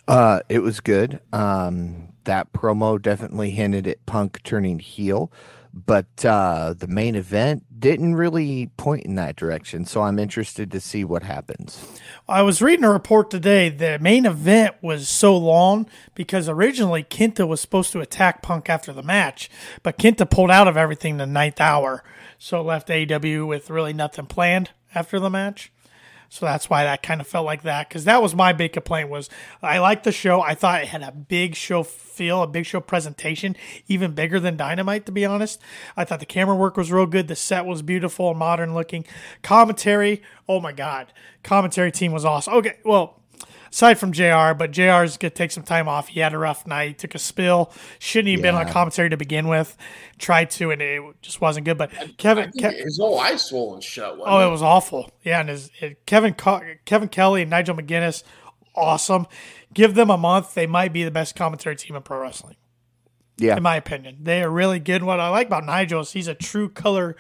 Uh, 0.08 0.40
it 0.48 0.60
was 0.60 0.80
good. 0.80 1.20
Um, 1.34 2.10
that 2.24 2.54
promo 2.54 3.02
definitely 3.02 3.52
hinted 3.52 3.88
at 3.88 4.06
Punk 4.06 4.42
turning 4.44 4.80
heel, 4.80 5.32
but 5.74 6.26
uh, 6.26 6.74
the 6.78 6.88
main 6.88 7.16
event 7.16 7.64
didn't 7.80 8.16
really 8.16 8.70
point 8.78 9.06
in 9.06 9.16
that 9.16 9.36
direction. 9.36 9.86
So 9.86 10.02
I'm 10.02 10.18
interested 10.18 10.72
to 10.72 10.80
see 10.80 11.04
what 11.04 11.24
happens. 11.24 12.00
I 12.28 12.42
was 12.42 12.62
reading 12.62 12.86
a 12.86 12.92
report 12.92 13.30
today. 13.30 13.70
The 13.70 14.00
main 14.00 14.26
event 14.26 14.76
was 14.82 15.08
so 15.08 15.38
long 15.38 15.88
because 16.16 16.50
originally 16.50 17.04
Kenta 17.04 17.48
was 17.48 17.62
supposed 17.62 17.92
to 17.92 18.02
attack 18.02 18.42
Punk 18.42 18.70
after 18.70 18.92
the 18.92 19.04
match, 19.04 19.50
but 19.84 19.98
Kenta 19.98 20.30
pulled 20.30 20.52
out 20.52 20.68
of 20.68 20.78
everything 20.78 21.18
the 21.18 21.26
ninth 21.26 21.62
hour, 21.62 22.04
so 22.38 22.62
left 22.62 22.88
AEW 22.88 23.48
with 23.48 23.70
really 23.70 23.94
nothing 23.94 24.26
planned 24.26 24.72
after 24.96 25.20
the 25.20 25.30
match. 25.30 25.72
So 26.30 26.46
that's 26.46 26.70
why 26.70 26.84
that 26.84 27.04
kind 27.04 27.22
of 27.22 27.28
felt 27.28 27.46
like 27.46 27.64
that 27.64 27.88
because 27.88 28.06
that 28.06 28.22
was 28.22 28.36
my 28.36 28.54
big 28.54 28.74
complaint 28.74 29.10
was 29.10 29.30
I 29.62 29.80
liked 29.80 30.04
the 30.04 30.12
show. 30.12 30.42
I 30.42 30.56
thought 30.56 30.82
it 30.82 30.90
had 30.90 31.04
a 31.04 31.12
big 31.12 31.56
show 31.56 31.84
feel, 31.84 32.42
a 32.44 32.48
big 32.48 32.66
show 32.66 32.82
presentation, 32.82 33.56
even 33.88 34.14
bigger 34.14 34.40
than 34.40 34.58
Dynamite 34.58 35.06
to 35.06 35.12
be 35.12 35.26
honest. 35.26 35.62
I 35.96 36.04
thought 36.04 36.20
the 36.20 36.26
camera 36.26 36.56
work 36.56 36.78
was 36.78 36.92
real 36.92 37.06
good. 37.06 37.28
The 37.28 37.36
set 37.36 37.66
was 37.66 37.82
beautiful 37.82 38.30
and 38.30 38.40
modern 38.40 38.74
looking. 38.74 39.06
Commentary, 39.42 40.22
oh 40.48 40.60
my 40.60 40.72
god, 40.72 41.14
commentary 41.44 41.92
team 41.92 42.12
was 42.12 42.26
awesome. 42.26 42.54
Okay, 42.56 42.78
well. 42.84 43.17
Aside 43.72 43.96
from 44.00 44.12
JR, 44.12 44.54
but 44.54 44.72
JR's 44.72 45.18
gonna 45.18 45.30
take 45.32 45.52
some 45.52 45.64
time 45.64 45.88
off. 45.88 46.08
He 46.10 46.20
had 46.20 46.34
a 46.34 46.38
rough 46.38 46.66
night, 46.66 46.98
took 47.00 47.16
a 47.16 47.20
spill. 47.20 47.72
Shouldn't 48.00 48.32
have 48.34 48.42
been 48.42 48.56
on 48.56 48.68
commentary 48.70 49.10
to 49.10 49.18
begin 49.18 49.48
with. 49.48 49.78
Tried 50.18 50.50
to, 50.52 50.72
and 50.72 50.82
it 50.82 51.02
just 51.22 51.42
wasn't 51.42 51.66
good. 51.66 51.78
But 51.78 51.92
Kevin, 52.18 52.50
I 52.50 52.52
think 52.52 52.76
his 52.78 52.98
whole 52.98 53.20
eye 53.20 53.36
swollen 53.36 53.82
shut 53.82 54.18
Oh, 54.24 54.40
it? 54.40 54.48
it 54.48 54.52
was 54.52 54.62
awful. 54.62 55.12
Yeah, 55.24 55.40
and 55.42 55.50
his 55.50 55.70
it, 55.80 56.06
Kevin 56.06 56.34
Co- 56.34 56.62
Kevin 56.86 57.10
Kelly 57.10 57.42
and 57.42 57.52
Nigel 57.52 57.76
McGuinness, 57.76 58.24
awesome. 58.76 59.28
Give 59.74 59.96
them 59.96 60.10
a 60.10 60.18
month, 60.18 60.54
they 60.54 60.66
might 60.68 60.94
be 60.94 61.04
the 61.04 61.12
best 61.12 61.36
commentary 61.36 61.76
team 61.76 61.96
in 61.96 62.02
pro 62.02 62.20
wrestling, 62.20 62.56
Yeah. 63.38 63.58
in 63.58 63.64
my 63.64 63.76
opinion. 63.76 64.20
They 64.22 64.42
are 64.42 64.50
really 64.50 64.80
good. 64.80 65.04
What 65.04 65.20
I 65.20 65.30
like 65.30 65.48
about 65.48 65.66
Nigel 65.66 66.02
is 66.02 66.14
he's 66.14 66.28
a 66.28 66.34
true 66.36 66.70
color 66.70 67.16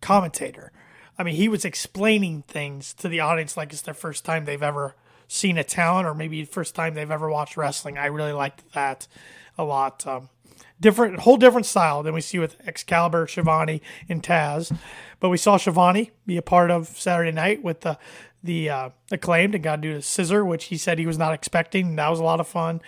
commentator. 0.00 0.72
I 1.18 1.22
mean, 1.22 1.34
he 1.34 1.48
was 1.48 1.64
explaining 1.64 2.42
things 2.48 2.92
to 2.94 3.08
the 3.08 3.20
audience 3.20 3.56
like 3.56 3.72
it's 3.72 3.82
their 3.82 3.94
first 3.94 4.24
time 4.24 4.44
they've 4.44 4.62
ever 4.62 4.96
seen 5.28 5.58
a 5.58 5.64
talent, 5.64 6.06
or 6.06 6.14
maybe 6.14 6.44
first 6.44 6.74
time 6.74 6.94
they've 6.94 7.10
ever 7.10 7.30
watched 7.30 7.56
wrestling. 7.56 7.98
I 7.98 8.06
really 8.06 8.32
liked 8.32 8.72
that 8.72 9.06
a 9.58 9.64
lot. 9.64 10.06
Um, 10.06 10.28
different, 10.80 11.20
whole 11.20 11.36
different 11.36 11.66
style 11.66 12.02
than 12.02 12.14
we 12.14 12.20
see 12.20 12.38
with 12.38 12.56
Excalibur, 12.66 13.26
Schiavone, 13.26 13.82
and 14.08 14.22
Taz. 14.22 14.76
But 15.20 15.30
we 15.30 15.38
saw 15.38 15.56
Schiavone 15.56 16.10
be 16.26 16.36
a 16.36 16.42
part 16.42 16.70
of 16.70 16.88
Saturday 16.88 17.32
Night 17.32 17.62
with 17.62 17.80
the 17.80 17.98
the 18.42 18.70
uh, 18.70 18.90
acclaimed 19.10 19.54
and 19.54 19.64
got 19.64 19.76
to 19.76 19.82
do 19.82 19.94
the 19.94 20.02
scissor, 20.02 20.44
which 20.44 20.66
he 20.66 20.76
said 20.76 20.98
he 20.98 21.06
was 21.06 21.18
not 21.18 21.34
expecting. 21.34 21.96
That 21.96 22.08
was 22.08 22.20
a 22.20 22.24
lot 22.24 22.38
of 22.38 22.46
fun. 22.46 22.80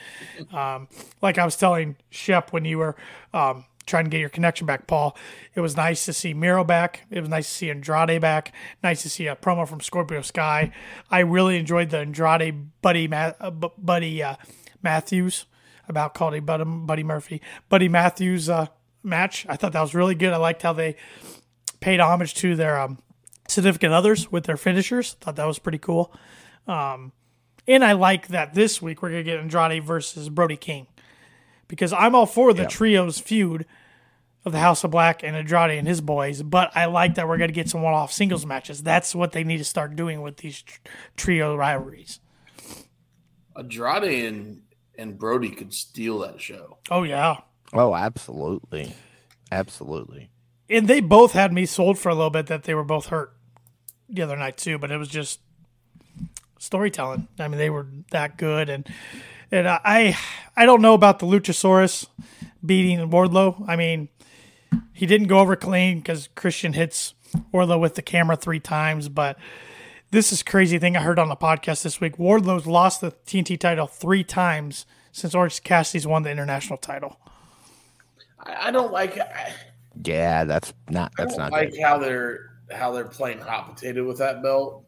Um, 0.53 0.89
like 1.21 1.37
I 1.37 1.45
was 1.45 1.57
telling 1.57 1.97
Shep 2.11 2.53
when 2.53 2.65
you 2.65 2.79
were 2.79 2.95
um, 3.35 3.65
trying 3.89 4.05
to 4.05 4.11
get 4.11 4.21
your 4.21 4.29
connection 4.29 4.67
back, 4.67 4.87
Paul, 4.87 5.17
it 5.55 5.61
was 5.61 5.77
nice 5.77 6.05
to 6.05 6.13
see 6.13 6.35
Miro 6.35 6.63
back. 6.63 7.07
It 7.11 7.21
was 7.21 7.29
nice 7.29 7.49
to 7.49 7.55
see 7.55 7.71
Andrade 7.71 8.21
back. 8.21 8.53
Nice 8.83 9.03
to 9.03 9.11
see 9.11 9.27
a 9.27 9.35
promo 9.35 9.67
from 9.67 9.81
Scorpio 9.81 10.23
Sky. 10.23 10.73
I 11.11 11.21
really 11.21 11.59
enjoyed 11.59 11.91
the 11.91 11.99
Andrade 11.99 12.81
Buddy 12.83 13.09
Ma- 13.09 13.33
uh, 13.41 13.51
Bu- 13.51 13.73
Buddy 13.77 14.23
uh, 14.23 14.37
Matthews 14.83 15.47
about 15.89 16.15
called 16.15 16.35
a 16.35 16.41
Buddy, 16.41 16.65
Buddy 16.65 17.03
Murphy 17.03 17.41
Buddy 17.69 17.89
Matthews 17.89 18.49
uh, 18.49 18.67
match. 19.03 19.47
I 19.49 19.57
thought 19.57 19.73
that 19.73 19.81
was 19.81 19.95
really 19.95 20.15
good. 20.15 20.33
I 20.33 20.37
liked 20.37 20.63
how 20.63 20.73
they 20.73 20.97
paid 21.81 21.99
homage 22.01 22.35
to 22.35 22.55
their 22.55 22.79
um, 22.79 22.99
significant 23.49 23.93
others 23.93 24.31
with 24.31 24.45
their 24.45 24.57
finishers. 24.57 25.15
Thought 25.15 25.37
that 25.37 25.47
was 25.47 25.59
pretty 25.59 25.79
cool. 25.79 26.13
Um, 26.67 27.13
and 27.67 27.85
I 27.85 27.93
like 27.93 28.29
that 28.29 28.55
this 28.55 28.81
week 28.83 29.03
we're 29.03 29.11
gonna 29.11 29.23
get 29.23 29.39
Andrade 29.39 29.83
versus 29.85 30.29
Brody 30.29 30.57
King 30.57 30.87
because 31.69 31.93
I'm 31.93 32.15
all 32.15 32.27
for 32.27 32.53
the 32.53 32.67
trios 32.67 33.19
feud 33.19 33.67
of 34.49 34.53
the 34.53 34.59
House 34.59 34.83
of 34.85 34.91
Black 34.91 35.23
and 35.23 35.37
Andrade 35.37 35.79
and 35.79 35.87
his 35.87 36.01
boys, 36.01 36.43
but 36.43 36.77
I 36.77 36.87
like 36.87 37.15
that 37.15 37.29
we're 37.29 37.39
gonna 37.39 37.53
get 37.53 37.69
some 37.69 37.83
one-off 37.83 38.13
singles 38.13 38.45
matches. 38.45 38.83
That's 38.83 39.15
what 39.15 39.33
they 39.33 39.45
need 39.45 39.59
to 39.59 39.65
start 39.65 39.95
doing 39.97 40.21
with 40.23 40.39
these 40.39 40.63
tr- 40.63 40.79
trio 41.17 41.55
rivalries. 41.57 42.19
Andrade 43.57 44.25
and 44.25 44.63
and 44.97 45.17
Brody 45.19 45.51
could 45.51 45.73
steal 45.73 46.19
that 46.21 46.41
show. 46.41 46.79
Oh 46.91 47.05
yeah, 47.05 47.37
Oh, 47.73 47.95
absolutely. 47.95 48.95
Absolutely. 49.53 50.31
and 50.69 50.89
they 50.89 51.01
both 51.01 51.33
had 51.33 51.53
me 51.53 51.65
sold 51.67 51.99
for 51.99 52.09
a 52.09 52.15
little 52.15 52.31
bit 52.31 52.47
that 52.49 52.65
they 52.65 52.75
were 52.75 52.85
both 52.85 53.07
hurt 53.07 53.33
the 54.09 54.23
other 54.23 54.37
night 54.37 54.57
too, 54.57 54.79
but 54.79 54.91
it 54.91 54.97
was 54.99 55.09
just 55.09 55.41
storytelling. 56.59 57.29
I 57.39 57.49
mean, 57.49 57.59
they 57.59 57.71
were 57.71 57.87
that 58.11 58.37
good, 58.39 58.69
and 58.69 58.87
and 59.51 59.67
I 59.69 60.17
I 60.57 60.67
don't 60.67 60.83
know 60.83 60.95
about 60.95 61.19
the 61.21 61.27
Luchasaurus 61.27 62.07
beating 62.65 62.99
Wardlow. 63.11 63.65
I 63.69 63.77
mean, 63.77 64.09
he 64.93 65.07
didn't 65.07 65.29
go 65.29 65.39
over 65.39 65.57
clean 65.57 65.99
because 65.99 66.29
Christian 66.35 66.73
hits 66.73 67.15
Wardlow 67.53 67.81
with 67.81 67.95
the 67.95 68.03
camera 68.03 68.37
three 68.37 68.61
times, 68.61 69.09
but 69.09 69.39
this 70.11 70.33
is 70.33 70.43
crazy 70.43 70.79
thing 70.79 70.97
I 70.97 71.03
heard 71.03 71.19
on 71.19 71.29
the 71.29 71.37
podcast 71.37 71.83
this 71.83 72.01
week. 72.01 72.17
Wardlow's 72.17 72.67
lost 72.67 73.01
the 73.01 73.13
TNT 73.13 73.59
title 73.59 73.87
three 73.87 74.25
times 74.25 74.87
since 75.13 75.35
Orange 75.35 75.63
Cassidy's 75.63 76.07
won 76.07 76.23
the 76.23 76.31
international 76.31 76.79
title. 76.79 77.19
I, 78.41 78.69
I 78.69 78.71
don't 78.71 78.93
like. 78.93 79.19
I, 79.19 79.53
Yeah, 80.05 80.45
that's 80.45 80.73
not 80.89 81.13
I 81.19 81.23
that's 81.23 81.37
don't 81.37 81.45
not 81.45 81.53
like 81.53 81.73
good. 81.73 81.81
how 81.83 81.99
they're 81.99 82.51
how 82.71 82.93
they're 82.93 83.05
playing 83.05 83.39
hot 83.41 83.75
potato 83.75 84.07
with 84.07 84.19
that 84.19 84.43
belt. 84.43 84.85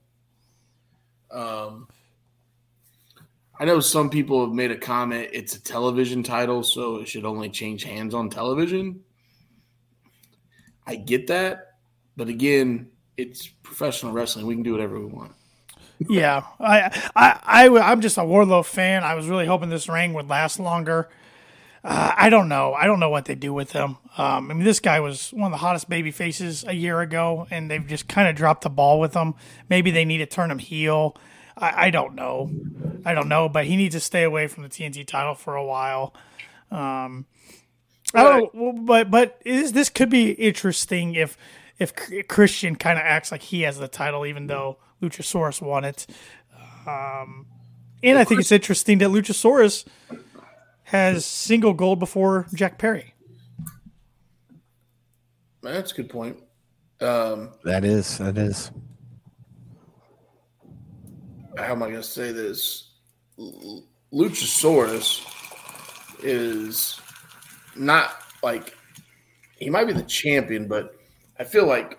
Um, 1.30 1.88
I 3.58 3.64
know 3.64 3.80
some 3.80 4.08
people 4.08 4.44
have 4.44 4.54
made 4.54 4.70
a 4.70 4.78
comment. 4.78 5.28
It's 5.32 5.54
a 5.54 5.62
television 5.62 6.22
title, 6.22 6.62
so 6.62 6.96
it 6.96 7.08
should 7.08 7.24
only 7.26 7.50
change 7.50 7.84
hands 7.84 8.14
on 8.14 8.30
television. 8.30 9.00
I 10.86 10.96
get 10.96 11.28
that, 11.28 11.74
but 12.16 12.28
again, 12.28 12.90
it's 13.16 13.48
professional 13.48 14.12
wrestling. 14.12 14.46
We 14.46 14.54
can 14.54 14.62
do 14.62 14.72
whatever 14.72 14.98
we 14.98 15.06
want. 15.06 15.32
Yeah, 16.08 16.44
I, 16.58 17.10
I, 17.14 17.68
I, 17.68 17.92
am 17.92 18.00
just 18.00 18.16
a 18.16 18.22
Wardlow 18.22 18.64
fan. 18.64 19.04
I 19.04 19.14
was 19.16 19.28
really 19.28 19.44
hoping 19.44 19.68
this 19.68 19.86
reign 19.86 20.14
would 20.14 20.30
last 20.30 20.58
longer. 20.58 21.10
Uh, 21.84 22.12
I 22.16 22.30
don't 22.30 22.48
know. 22.48 22.72
I 22.72 22.86
don't 22.86 23.00
know 23.00 23.10
what 23.10 23.26
they 23.26 23.34
do 23.34 23.52
with 23.52 23.72
him. 23.72 23.98
Um, 24.16 24.50
I 24.50 24.54
mean, 24.54 24.64
this 24.64 24.80
guy 24.80 25.00
was 25.00 25.30
one 25.30 25.52
of 25.52 25.58
the 25.58 25.62
hottest 25.62 25.90
baby 25.90 26.10
faces 26.10 26.64
a 26.66 26.74
year 26.74 27.00
ago, 27.00 27.46
and 27.50 27.70
they've 27.70 27.86
just 27.86 28.08
kind 28.08 28.28
of 28.28 28.34
dropped 28.34 28.62
the 28.62 28.70
ball 28.70 28.98
with 28.98 29.14
him. 29.14 29.34
Maybe 29.68 29.90
they 29.90 30.06
need 30.06 30.18
to 30.18 30.26
turn 30.26 30.50
him 30.50 30.58
heel. 30.58 31.16
I, 31.56 31.86
I 31.86 31.90
don't 31.90 32.14
know. 32.14 32.50
I 33.04 33.14
don't 33.14 33.28
know, 33.28 33.48
but 33.48 33.66
he 33.66 33.76
needs 33.76 33.94
to 33.94 34.00
stay 34.00 34.24
away 34.24 34.46
from 34.46 34.62
the 34.62 34.68
TNT 34.68 35.06
title 35.06 35.34
for 35.34 35.54
a 35.54 35.64
while. 35.64 36.14
Um, 36.70 37.26
I 38.14 38.22
don't. 38.24 38.86
But 38.86 39.10
but 39.10 39.40
is 39.44 39.72
this 39.72 39.88
could 39.88 40.10
be 40.10 40.32
interesting 40.32 41.14
if 41.14 41.36
if 41.78 41.92
Christian 42.28 42.76
kind 42.76 42.98
of 42.98 43.04
acts 43.04 43.32
like 43.32 43.42
he 43.42 43.62
has 43.62 43.78
the 43.78 43.88
title, 43.88 44.26
even 44.26 44.46
though 44.46 44.78
Luchasaurus 45.02 45.62
won 45.62 45.84
it. 45.84 46.06
Um, 46.86 47.46
and 48.02 48.18
I 48.18 48.24
think 48.24 48.40
it's 48.40 48.52
interesting 48.52 48.98
that 48.98 49.08
Luchasaurus 49.10 49.84
has 50.84 51.24
single 51.24 51.72
gold 51.72 51.98
before 51.98 52.46
Jack 52.54 52.78
Perry. 52.78 53.14
That's 55.62 55.92
a 55.92 55.94
good 55.94 56.08
point. 56.08 56.36
Um, 57.00 57.50
That 57.64 57.84
is 57.84 58.18
that 58.18 58.36
is. 58.38 58.70
how 61.56 61.72
am 61.72 61.82
I 61.82 61.90
going 61.90 62.00
to 62.00 62.02
say 62.02 62.32
this? 62.32 62.90
L- 63.38 63.84
Luchasaurus 64.12 65.24
is 66.22 67.00
not 67.76 68.12
like 68.42 68.76
he 69.58 69.70
might 69.70 69.84
be 69.86 69.92
the 69.92 70.02
champion, 70.02 70.66
but 70.68 70.96
I 71.38 71.44
feel 71.44 71.66
like 71.66 71.98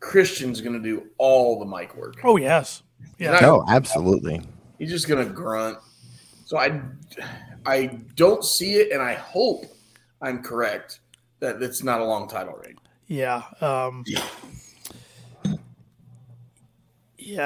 Christian's 0.00 0.60
going 0.60 0.80
to 0.80 0.82
do 0.82 1.06
all 1.18 1.58
the 1.58 1.66
mic 1.66 1.96
work. 1.96 2.16
Oh 2.24 2.36
yes, 2.36 2.82
yeah. 3.18 3.32
Not- 3.32 3.42
No, 3.42 3.64
absolutely. 3.68 4.40
He's 4.78 4.90
just 4.90 5.08
going 5.08 5.26
to 5.26 5.32
grunt. 5.32 5.78
So 6.46 6.58
I, 6.58 6.80
I 7.64 7.86
don't 8.16 8.44
see 8.44 8.74
it, 8.74 8.92
and 8.92 9.00
I 9.00 9.14
hope 9.14 9.64
I'm 10.20 10.42
correct 10.42 11.00
that 11.40 11.62
it's 11.62 11.82
not 11.82 12.00
a 12.00 12.04
long 12.04 12.28
title 12.28 12.54
reign. 12.54 12.76
Yeah. 13.06 13.42
Um, 13.60 14.04
yeah. 17.18 17.44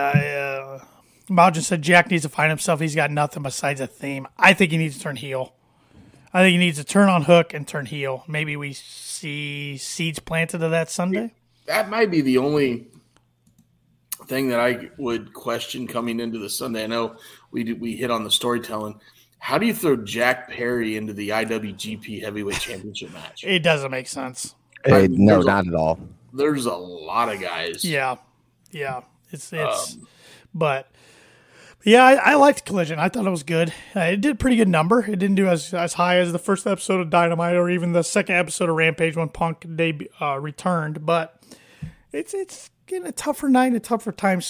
Uh, 0.80 0.84
Malgin 1.30 1.62
said 1.62 1.82
Jack 1.82 2.10
needs 2.10 2.22
to 2.22 2.28
find 2.28 2.50
himself. 2.50 2.80
He's 2.80 2.94
got 2.94 3.10
nothing 3.10 3.42
besides 3.42 3.80
a 3.80 3.86
theme. 3.86 4.26
I 4.36 4.52
think 4.54 4.72
he 4.72 4.78
needs 4.78 4.96
to 4.96 5.02
turn 5.02 5.16
heel. 5.16 5.54
I 6.32 6.42
think 6.42 6.52
he 6.52 6.58
needs 6.58 6.78
to 6.78 6.84
turn 6.84 7.08
on 7.08 7.22
hook 7.22 7.54
and 7.54 7.66
turn 7.66 7.86
heel. 7.86 8.24
Maybe 8.28 8.56
we 8.56 8.72
see 8.74 9.76
seeds 9.78 10.18
planted 10.18 10.62
of 10.62 10.70
that 10.72 10.90
Sunday. 10.90 11.32
That 11.66 11.88
might 11.88 12.10
be 12.10 12.20
the 12.20 12.38
only 12.38 12.86
thing 14.26 14.48
that 14.48 14.60
I 14.60 14.90
would 14.98 15.32
question 15.32 15.86
coming 15.86 16.20
into 16.20 16.38
the 16.38 16.50
Sunday. 16.50 16.84
I 16.84 16.86
know 16.86 17.16
we 17.50 17.64
did, 17.64 17.80
we 17.80 17.96
hit 17.96 18.10
on 18.10 18.24
the 18.24 18.30
storytelling. 18.30 19.00
How 19.38 19.56
do 19.56 19.66
you 19.66 19.72
throw 19.74 19.96
Jack 19.96 20.50
Perry 20.50 20.96
into 20.96 21.12
the 21.12 21.30
IWGP 21.30 22.22
Heavyweight 22.22 22.58
Championship 22.60 23.12
match? 23.12 23.44
It 23.44 23.60
doesn't 23.62 23.90
make 23.90 24.08
sense. 24.08 24.54
Eh, 24.84 25.08
mean, 25.08 25.24
no, 25.24 25.34
there's 25.34 25.44
a- 25.44 25.48
not 25.48 25.66
at 25.68 25.74
all. 25.74 25.98
There's 26.32 26.66
a 26.66 26.74
lot 26.74 27.32
of 27.32 27.40
guys. 27.40 27.84
Yeah, 27.84 28.16
yeah. 28.70 29.00
It's 29.30 29.52
it's, 29.52 29.94
Um, 29.94 30.08
but 30.54 30.90
yeah, 31.84 32.04
I, 32.04 32.32
I 32.32 32.34
liked 32.34 32.64
Collision. 32.64 32.98
I 32.98 33.08
thought 33.08 33.26
it 33.26 33.30
was 33.30 33.42
good. 33.42 33.72
Uh, 33.94 34.00
it 34.00 34.20
did 34.20 34.32
a 34.32 34.34
pretty 34.34 34.56
good 34.56 34.68
number. 34.68 35.00
It 35.00 35.18
didn't 35.18 35.36
do 35.36 35.46
as 35.48 35.72
as 35.72 35.94
high 35.94 36.18
as 36.18 36.32
the 36.32 36.38
first 36.38 36.66
episode 36.66 37.00
of 37.00 37.10
Dynamite 37.10 37.56
or 37.56 37.70
even 37.70 37.92
the 37.92 38.02
second 38.02 38.36
episode 38.36 38.68
of 38.68 38.76
Rampage 38.76 39.16
when 39.16 39.28
Punk 39.28 39.64
deb- 39.76 40.08
uh, 40.20 40.38
returned. 40.38 41.06
But 41.06 41.40
it's 42.12 42.34
it's 42.34 42.70
getting 42.86 43.06
a 43.06 43.12
tougher 43.12 43.48
night, 43.48 43.74
a 43.74 43.80
tougher 43.80 44.12
time 44.12 44.42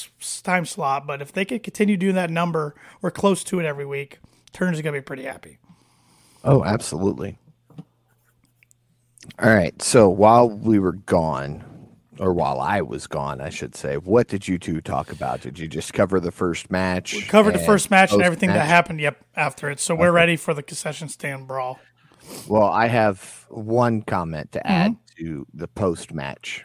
time 0.43 0.65
slot. 0.65 1.07
But 1.07 1.21
if 1.21 1.33
they 1.33 1.45
could 1.45 1.63
continue 1.63 1.97
doing 1.97 2.15
that 2.15 2.31
number 2.31 2.75
or 3.03 3.11
close 3.11 3.45
to 3.45 3.61
it 3.61 3.67
every 3.67 3.87
week, 3.87 4.19
Turner's 4.53 4.81
gonna 4.81 4.97
be 4.97 5.03
pretty 5.03 5.25
happy. 5.25 5.59
Oh, 6.45 6.65
absolutely. 6.65 7.39
All 9.39 9.51
right. 9.51 9.81
So 9.83 10.09
while 10.09 10.49
we 10.49 10.79
were 10.79 10.93
gone, 10.93 11.63
or 12.19 12.33
while 12.33 12.61
I 12.61 12.81
was 12.81 13.07
gone, 13.07 13.41
I 13.41 13.49
should 13.51 13.75
say, 13.75 13.97
what 13.97 14.29
did 14.29 14.49
you 14.49 14.59
two 14.59 14.81
talk 14.81 15.13
about? 15.13 15.41
Did 15.41 15.59
you 15.59 15.69
just 15.69 15.93
cover 15.93 16.21
the 16.21 16.33
first 16.33 16.71
match? 16.71 17.15
We 17.15 17.23
covered 17.23 17.55
the 17.55 17.59
first 17.61 17.91
match 17.91 18.13
and 18.13 18.23
everything 18.23 18.51
that 18.51 18.67
happened. 18.67 19.01
Yep, 19.01 19.25
after 19.37 19.71
it. 19.71 19.81
So 19.81 19.95
we're 19.95 20.13
ready 20.13 20.37
for 20.37 20.55
the 20.55 20.63
concession 20.63 21.09
stand 21.09 21.47
brawl. 21.47 21.79
Well, 22.49 22.69
I 22.69 22.89
have 22.89 23.47
one 23.49 24.03
comment 24.03 24.53
to 24.53 24.67
add 24.67 24.93
Mm-hmm. 24.93 25.25
to 25.25 25.47
the 25.55 25.69
post 25.69 26.13
match. 26.13 26.65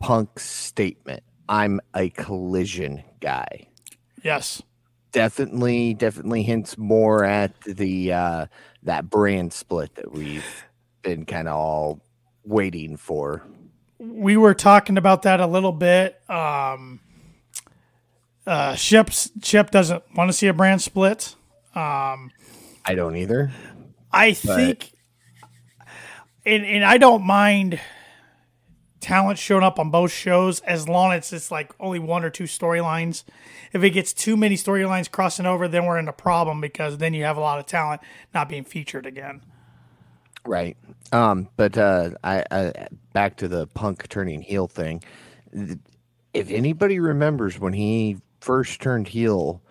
Punk's 0.00 0.44
statement. 0.44 1.22
I'm 1.48 1.80
a 1.94 2.10
collision 2.10 3.02
guy. 3.20 3.68
Yes. 4.22 4.62
Definitely, 5.12 5.94
definitely 5.94 6.42
hints 6.42 6.78
more 6.78 7.24
at 7.24 7.52
the 7.62 8.12
uh 8.12 8.46
that 8.82 9.10
brand 9.10 9.52
split 9.52 9.94
that 9.96 10.12
we've 10.12 10.64
been 11.02 11.24
kind 11.26 11.48
of 11.48 11.54
all 11.56 12.00
waiting 12.44 12.96
for. 12.96 13.44
We 14.02 14.36
were 14.36 14.54
talking 14.54 14.98
about 14.98 15.22
that 15.22 15.40
a 15.40 15.46
little 15.46 15.72
bit. 15.72 16.20
Um, 16.28 17.00
uh, 18.46 18.74
Shep's, 18.74 19.30
Shep 19.42 19.70
doesn't 19.70 20.02
want 20.16 20.28
to 20.28 20.32
see 20.32 20.48
a 20.48 20.52
brand 20.52 20.82
split. 20.82 21.36
Um, 21.74 22.32
I 22.84 22.94
don't 22.96 23.16
either. 23.16 23.52
I 24.12 24.32
think, 24.32 24.92
and, 26.44 26.64
and 26.66 26.84
I 26.84 26.98
don't 26.98 27.24
mind 27.24 27.80
talent 29.00 29.38
showing 29.38 29.64
up 29.64 29.78
on 29.78 29.90
both 29.90 30.12
shows 30.12 30.60
as 30.60 30.88
long 30.88 31.12
as 31.12 31.32
it's 31.32 31.50
like 31.50 31.72
only 31.80 31.98
one 31.98 32.24
or 32.24 32.30
two 32.30 32.44
storylines. 32.44 33.24
If 33.72 33.82
it 33.82 33.90
gets 33.90 34.12
too 34.12 34.36
many 34.36 34.56
storylines 34.56 35.10
crossing 35.10 35.46
over, 35.46 35.68
then 35.68 35.86
we're 35.86 35.98
in 35.98 36.08
a 36.08 36.12
problem 36.12 36.60
because 36.60 36.98
then 36.98 37.14
you 37.14 37.24
have 37.24 37.36
a 37.36 37.40
lot 37.40 37.58
of 37.58 37.66
talent 37.66 38.00
not 38.34 38.48
being 38.48 38.64
featured 38.64 39.06
again. 39.06 39.42
Right. 40.44 40.76
Um, 41.12 41.48
but 41.56 41.78
uh, 41.78 42.10
I, 42.24 42.44
I 42.50 42.88
back 43.12 43.36
to 43.36 43.48
the 43.48 43.66
punk 43.68 44.08
turning 44.08 44.42
heel 44.42 44.66
thing. 44.66 45.02
If 46.32 46.50
anybody 46.50 46.98
remembers 46.98 47.58
when 47.58 47.72
he 47.72 48.18
first 48.40 48.80
turned 48.80 49.08
heel 49.08 49.62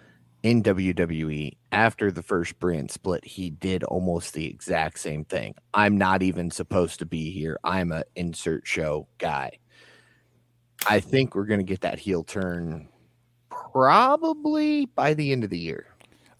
in 0.43 0.63
WWE 0.63 1.57
after 1.71 2.11
the 2.11 2.23
first 2.23 2.59
brand 2.59 2.89
split, 2.91 3.25
he 3.25 3.49
did 3.49 3.83
almost 3.83 4.33
the 4.33 4.45
exact 4.45 4.99
same 4.99 5.25
thing. 5.25 5.55
I'm 5.73 5.97
not 5.97 6.23
even 6.23 6.51
supposed 6.51 6.99
to 6.99 7.05
be 7.05 7.31
here. 7.31 7.59
I'm 7.63 7.91
a 7.91 8.03
insert 8.15 8.65
show 8.65 9.07
guy. 9.17 9.59
I 10.87 10.99
think 10.99 11.35
we're 11.35 11.45
gonna 11.45 11.63
get 11.63 11.81
that 11.81 11.99
heel 11.99 12.23
turn 12.23 12.87
probably 13.49 14.85
by 14.85 15.13
the 15.13 15.31
end 15.31 15.43
of 15.43 15.49
the 15.49 15.59
year. 15.59 15.87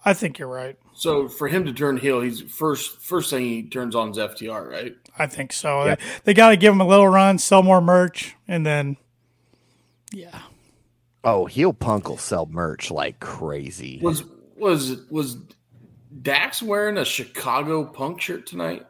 I 0.04 0.14
think 0.14 0.40
you're 0.40 0.48
right. 0.48 0.78
So 1.02 1.28
for 1.28 1.48
him 1.48 1.66
to 1.66 1.74
turn 1.74 1.98
heel, 1.98 2.22
he's 2.22 2.42
first 2.42 3.02
first 3.02 3.32
thing 3.32 3.44
he 3.44 3.64
turns 3.64 3.96
on 3.96 4.12
is 4.12 4.18
FTR, 4.18 4.70
right? 4.70 4.96
I 5.18 5.26
think 5.26 5.52
so. 5.52 5.84
Yeah. 5.84 5.96
They, 5.96 6.02
they 6.26 6.34
got 6.36 6.50
to 6.50 6.58
give 6.58 6.72
him 6.72 6.80
a 6.80 6.86
little 6.86 7.08
run, 7.08 7.40
sell 7.40 7.64
more 7.64 7.82
merch, 7.82 8.36
and 8.48 8.64
then, 8.64 8.98
yeah. 10.14 10.42
Oh, 11.24 11.48
heel 11.48 11.74
punk 11.74 12.08
will 12.08 12.18
sell 12.18 12.46
merch 12.46 12.92
like 12.92 13.20
crazy. 13.20 13.98
Was 14.00 14.24
was 14.56 15.02
was 15.10 15.38
Dax 16.22 16.62
wearing 16.62 17.00
a 17.00 17.06
Chicago 17.06 17.84
punk 17.84 18.22
shirt 18.22 18.46
tonight? 18.46 18.86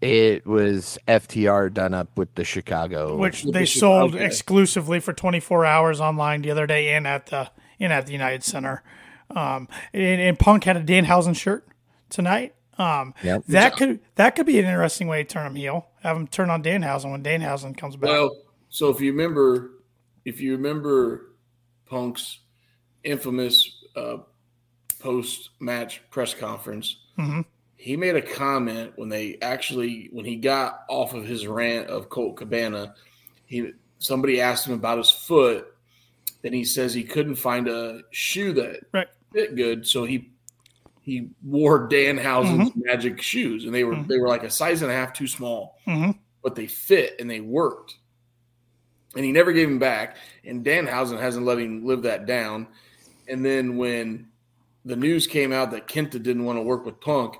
It 0.00 0.46
was 0.46 1.00
FTR 1.08 1.74
done 1.74 1.94
up 1.94 2.16
with 2.16 2.32
the 2.36 2.44
Chicago. 2.44 3.16
which 3.16 3.42
they 3.42 3.62
the 3.62 3.66
sold 3.66 4.14
okay. 4.14 4.24
exclusively 4.24 5.00
for 5.00 5.12
24 5.12 5.66
hours 5.66 6.00
online 6.00 6.42
the 6.42 6.52
other 6.52 6.68
day 6.68 6.90
and 6.90 7.08
at 7.08 7.26
the 7.26 7.50
and 7.80 7.92
at 7.92 8.06
the 8.06 8.12
United 8.12 8.44
Center. 8.44 8.84
Um, 9.34 9.68
and, 9.92 10.20
and 10.20 10.38
Punk 10.38 10.64
had 10.64 10.76
a 10.76 10.82
Danhausen 10.82 11.34
shirt 11.36 11.66
tonight. 12.10 12.54
Um, 12.78 13.14
Yep. 13.22 13.44
that 13.48 13.76
could 13.76 14.00
that 14.14 14.34
could 14.34 14.46
be 14.46 14.58
an 14.58 14.64
interesting 14.64 15.06
way 15.06 15.22
to 15.24 15.28
turn 15.28 15.46
him 15.46 15.54
heel. 15.54 15.86
Have 16.02 16.16
him 16.16 16.26
turn 16.26 16.50
on 16.50 16.62
Danhausen 16.62 17.10
when 17.10 17.22
Danhausen 17.22 17.76
comes 17.76 17.96
back. 17.96 18.10
Well, 18.10 18.36
so 18.70 18.88
if 18.88 19.00
you 19.00 19.12
remember, 19.12 19.72
if 20.24 20.40
you 20.40 20.52
remember 20.52 21.32
Punk's 21.86 22.40
infamous 23.04 23.84
uh, 23.94 24.18
post 24.98 25.50
match 25.60 26.02
press 26.10 26.32
conference, 26.34 26.96
he 27.76 27.96
made 27.96 28.16
a 28.16 28.22
comment 28.22 28.92
when 28.96 29.08
they 29.08 29.36
actually 29.42 30.08
when 30.12 30.24
he 30.24 30.36
got 30.36 30.84
off 30.88 31.14
of 31.14 31.24
his 31.24 31.46
rant 31.46 31.88
of 31.88 32.08
Colt 32.08 32.36
Cabana. 32.36 32.94
He 33.44 33.72
somebody 33.98 34.40
asked 34.40 34.66
him 34.66 34.74
about 34.74 34.98
his 34.98 35.10
foot, 35.10 35.66
and 36.42 36.54
he 36.54 36.64
says 36.64 36.94
he 36.94 37.04
couldn't 37.04 37.34
find 37.36 37.68
a 37.68 38.00
shoe 38.10 38.52
that 38.54 38.80
Right. 38.92 39.08
Fit 39.32 39.56
good, 39.56 39.86
so 39.86 40.04
he 40.04 40.30
he 41.00 41.30
wore 41.44 41.88
Danhausen's 41.88 42.72
magic 42.76 43.20
shoes, 43.20 43.64
and 43.64 43.74
they 43.74 43.84
were 43.84 43.96
they 44.06 44.18
were 44.18 44.28
like 44.28 44.44
a 44.44 44.50
size 44.50 44.82
and 44.82 44.90
a 44.90 44.94
half 44.94 45.12
too 45.12 45.26
small, 45.26 45.78
Mhm. 45.86 46.18
but 46.42 46.54
they 46.54 46.66
fit 46.66 47.16
and 47.20 47.28
they 47.28 47.40
worked. 47.40 47.96
And 49.14 49.24
he 49.24 49.32
never 49.32 49.52
gave 49.52 49.68
him 49.68 49.78
back, 49.78 50.16
and 50.44 50.64
Danhausen 50.64 51.18
hasn't 51.20 51.44
let 51.44 51.58
him 51.58 51.84
live 51.84 52.02
that 52.02 52.24
down. 52.26 52.66
And 53.28 53.44
then 53.44 53.76
when 53.76 54.28
the 54.84 54.96
news 54.96 55.26
came 55.26 55.52
out 55.52 55.70
that 55.72 55.86
Kenta 55.86 56.22
didn't 56.22 56.44
want 56.44 56.58
to 56.58 56.62
work 56.62 56.86
with 56.86 56.98
Punk, 57.00 57.34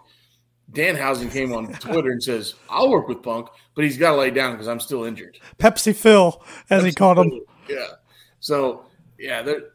Danhausen 0.73 1.31
came 1.31 1.53
on 1.53 1.73
Twitter 1.81 2.11
and 2.11 2.23
says, 2.23 2.55
"I'll 2.69 2.91
work 2.91 3.09
with 3.09 3.23
Punk, 3.23 3.49
but 3.75 3.85
he's 3.85 3.97
got 3.99 4.11
to 4.13 4.17
lay 4.17 4.31
down 4.31 4.53
because 4.53 4.69
I'm 4.69 4.81
still 4.81 5.05
injured." 5.05 5.39
Pepsi 5.59 5.95
Phil, 5.95 6.43
as 6.69 6.85
he 6.85 6.93
called 6.93 7.19
him. 7.19 7.41
Yeah. 7.69 7.87
So 8.41 8.85
yeah, 9.19 9.43
they're- 9.43 9.72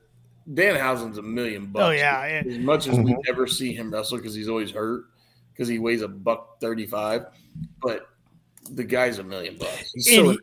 Danhausen's 0.53 1.17
a 1.17 1.21
million 1.21 1.63
oh, 1.63 1.73
bucks. 1.73 1.83
Oh, 1.83 1.91
yeah, 1.91 2.27
yeah. 2.27 2.51
As 2.51 2.57
much 2.59 2.87
as 2.87 2.97
we 2.97 3.13
mhm. 3.13 3.25
never 3.25 3.47
see 3.47 3.73
him 3.73 3.91
wrestle 3.91 4.17
because 4.17 4.33
he's 4.33 4.49
always 4.49 4.71
hurt 4.71 5.05
because 5.51 5.67
he 5.67 5.79
weighs 5.79 6.01
a 6.01 6.07
buck 6.07 6.59
thirty 6.59 6.85
five, 6.85 7.25
but 7.81 8.07
the 8.71 8.83
guy's 8.83 9.19
a 9.19 9.23
million 9.23 9.57
bucks. 9.57 9.91
He's 9.93 10.15
so 10.15 10.29
And 10.29 10.31
he- 10.31 10.39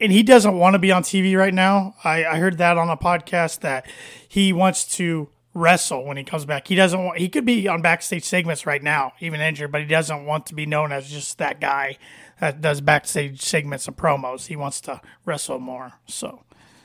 and 0.00 0.10
he 0.10 0.22
doesn't 0.22 0.58
want 0.58 0.74
to 0.74 0.78
be 0.78 0.90
on 0.90 1.02
TV 1.02 1.36
right 1.36 1.52
now. 1.52 1.94
I, 2.02 2.24
I 2.24 2.36
heard 2.36 2.58
that 2.58 2.78
on 2.78 2.88
a 2.88 2.96
podcast 2.96 3.60
that 3.60 3.86
he 4.26 4.52
wants 4.52 4.96
to 4.96 5.28
wrestle 5.52 6.04
when 6.06 6.16
he 6.16 6.24
comes 6.24 6.44
back. 6.46 6.66
He 6.68 6.74
doesn't 6.74 7.04
want. 7.04 7.18
He 7.18 7.28
could 7.28 7.44
be 7.44 7.68
on 7.68 7.82
backstage 7.82 8.24
segments 8.24 8.66
right 8.66 8.82
now, 8.82 9.12
even 9.20 9.40
injured, 9.40 9.70
but 9.70 9.82
he 9.82 9.86
doesn't 9.86 10.24
want 10.24 10.46
to 10.46 10.54
be 10.54 10.64
known 10.66 10.90
as 10.90 11.10
just 11.10 11.38
that 11.38 11.60
guy 11.60 11.98
that 12.40 12.60
does 12.62 12.80
backstage 12.80 13.42
segments 13.42 13.86
and 13.86 13.96
promos. 13.96 14.46
He 14.46 14.56
wants 14.56 14.80
to 14.82 15.00
wrestle 15.26 15.58
more. 15.58 15.92
So 16.06 16.44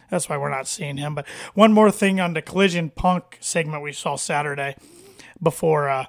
that's 0.10 0.30
why 0.30 0.38
we're 0.38 0.50
not 0.50 0.68
seeing 0.68 0.98
him. 0.98 1.16
But 1.16 1.28
one 1.54 1.74
more 1.74 1.92
thing 1.92 2.20
on 2.20 2.34
the 2.34 2.42
Collision 2.42 2.90
Punk 2.90 3.38
segment 3.40 3.84
we 3.84 3.92
saw 3.94 4.16
Saturday 4.16 4.76
before 5.42 5.90
uh, 5.90 6.06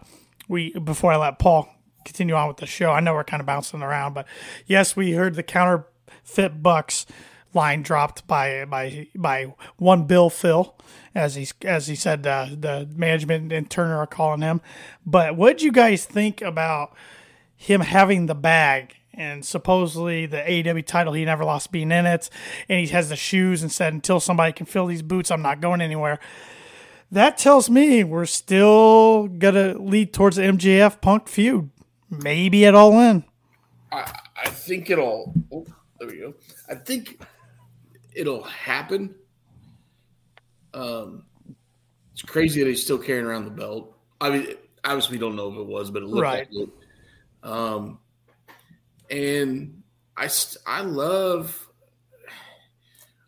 we 0.49 0.73
before 0.73 1.13
I 1.13 1.17
let 1.17 1.39
Paul 1.39 1.69
continue 2.05 2.35
on 2.35 2.49
with 2.49 2.59
the 2.59 2.67
show. 2.67 2.93
I 2.93 3.01
know 3.01 3.15
we're 3.15 3.25
kind 3.25 3.41
of 3.41 3.47
bouncing 3.47 3.83
around, 3.83 4.15
but 4.15 4.27
yes, 4.67 4.97
we 4.97 5.13
heard 5.13 5.35
the 5.35 5.43
counterfeit 5.43 6.63
bucks 6.63 7.07
line 7.53 7.83
dropped 7.83 8.27
by 8.27 8.65
by 8.65 9.09
by 9.15 9.53
one 9.77 10.05
Bill 10.05 10.31
Phil, 10.31 10.77
as 11.15 11.35
he 11.35 11.49
as 11.63 11.89
he 11.89 11.97
said 11.97 12.27
uh, 12.27 12.49
the 12.51 12.89
management 12.95 13.53
and 13.53 13.69
Turner 13.69 13.99
are 13.99 14.07
calling 14.07 14.43
him. 14.43 14.61
But 15.05 15.37
what 15.37 15.59
do 15.59 15.65
you 15.65 15.73
guys 15.73 16.05
think 16.05 16.41
about 16.43 16.95
him 17.57 17.81
having 17.81 18.27
the 18.27 18.35
bag? 18.35 18.97
And 19.17 19.45
supposedly 19.45 20.27
the 20.27 20.37
AEW 20.39 20.85
title, 20.85 21.15
he 21.15 21.25
never 21.25 21.45
lost 21.45 21.73
being 21.73 21.91
in 21.91 22.05
it. 22.07 22.29
And 22.69 22.81
he 22.81 22.87
has 22.89 23.09
the 23.09 23.17
shoes 23.17 23.63
and 23.63 23.73
said, 23.73 23.93
until 23.95 24.21
somebody 24.21 24.53
can 24.53 24.67
fill 24.67 24.87
these 24.87 25.03
boots, 25.03 25.31
I'm 25.31 25.43
not 25.43 25.61
going 25.61 25.81
anywhere 25.81 26.19
that 27.13 27.39
tells 27.39 27.71
me 27.71 28.03
we're 28.03 28.27
still 28.27 29.29
gonna 29.29 29.79
lead 29.79 30.13
towards 30.13 30.37
the 30.37 30.43
MJF 30.43 31.01
Punk 31.01 31.29
feud. 31.29 31.71
Maybe 32.11 32.67
at 32.67 32.75
All 32.75 32.99
In. 33.01 33.25
I, 33.93 34.13
I 34.45 34.49
think 34.49 34.91
it'll. 34.91 35.33
Oh, 35.53 35.65
there 35.99 36.09
we 36.09 36.19
go. 36.19 36.35
I 36.69 36.75
think 36.75 37.21
it'll 38.15 38.43
happen. 38.43 39.15
Um, 40.75 41.25
it's 42.13 42.23
crazy 42.23 42.61
that 42.63 42.69
he's 42.69 42.83
still 42.83 42.99
carrying 42.99 43.25
around 43.27 43.45
the 43.45 43.51
belt. 43.51 43.97
I 44.21 44.31
mean, 44.31 44.47
obviously 44.85 45.17
we 45.17 45.21
don't 45.21 45.37
know 45.37 45.53
if 45.53 45.59
it 45.59 45.67
was, 45.67 45.91
but 45.91 46.03
it 46.03 46.07
looked 46.07 46.23
Right. 46.23 46.49
like 46.53 46.69
it. 46.69 46.69
Um, 47.49 47.99
and 49.11 49.83
I 50.17 50.29
I 50.67 50.81
love 50.83 51.69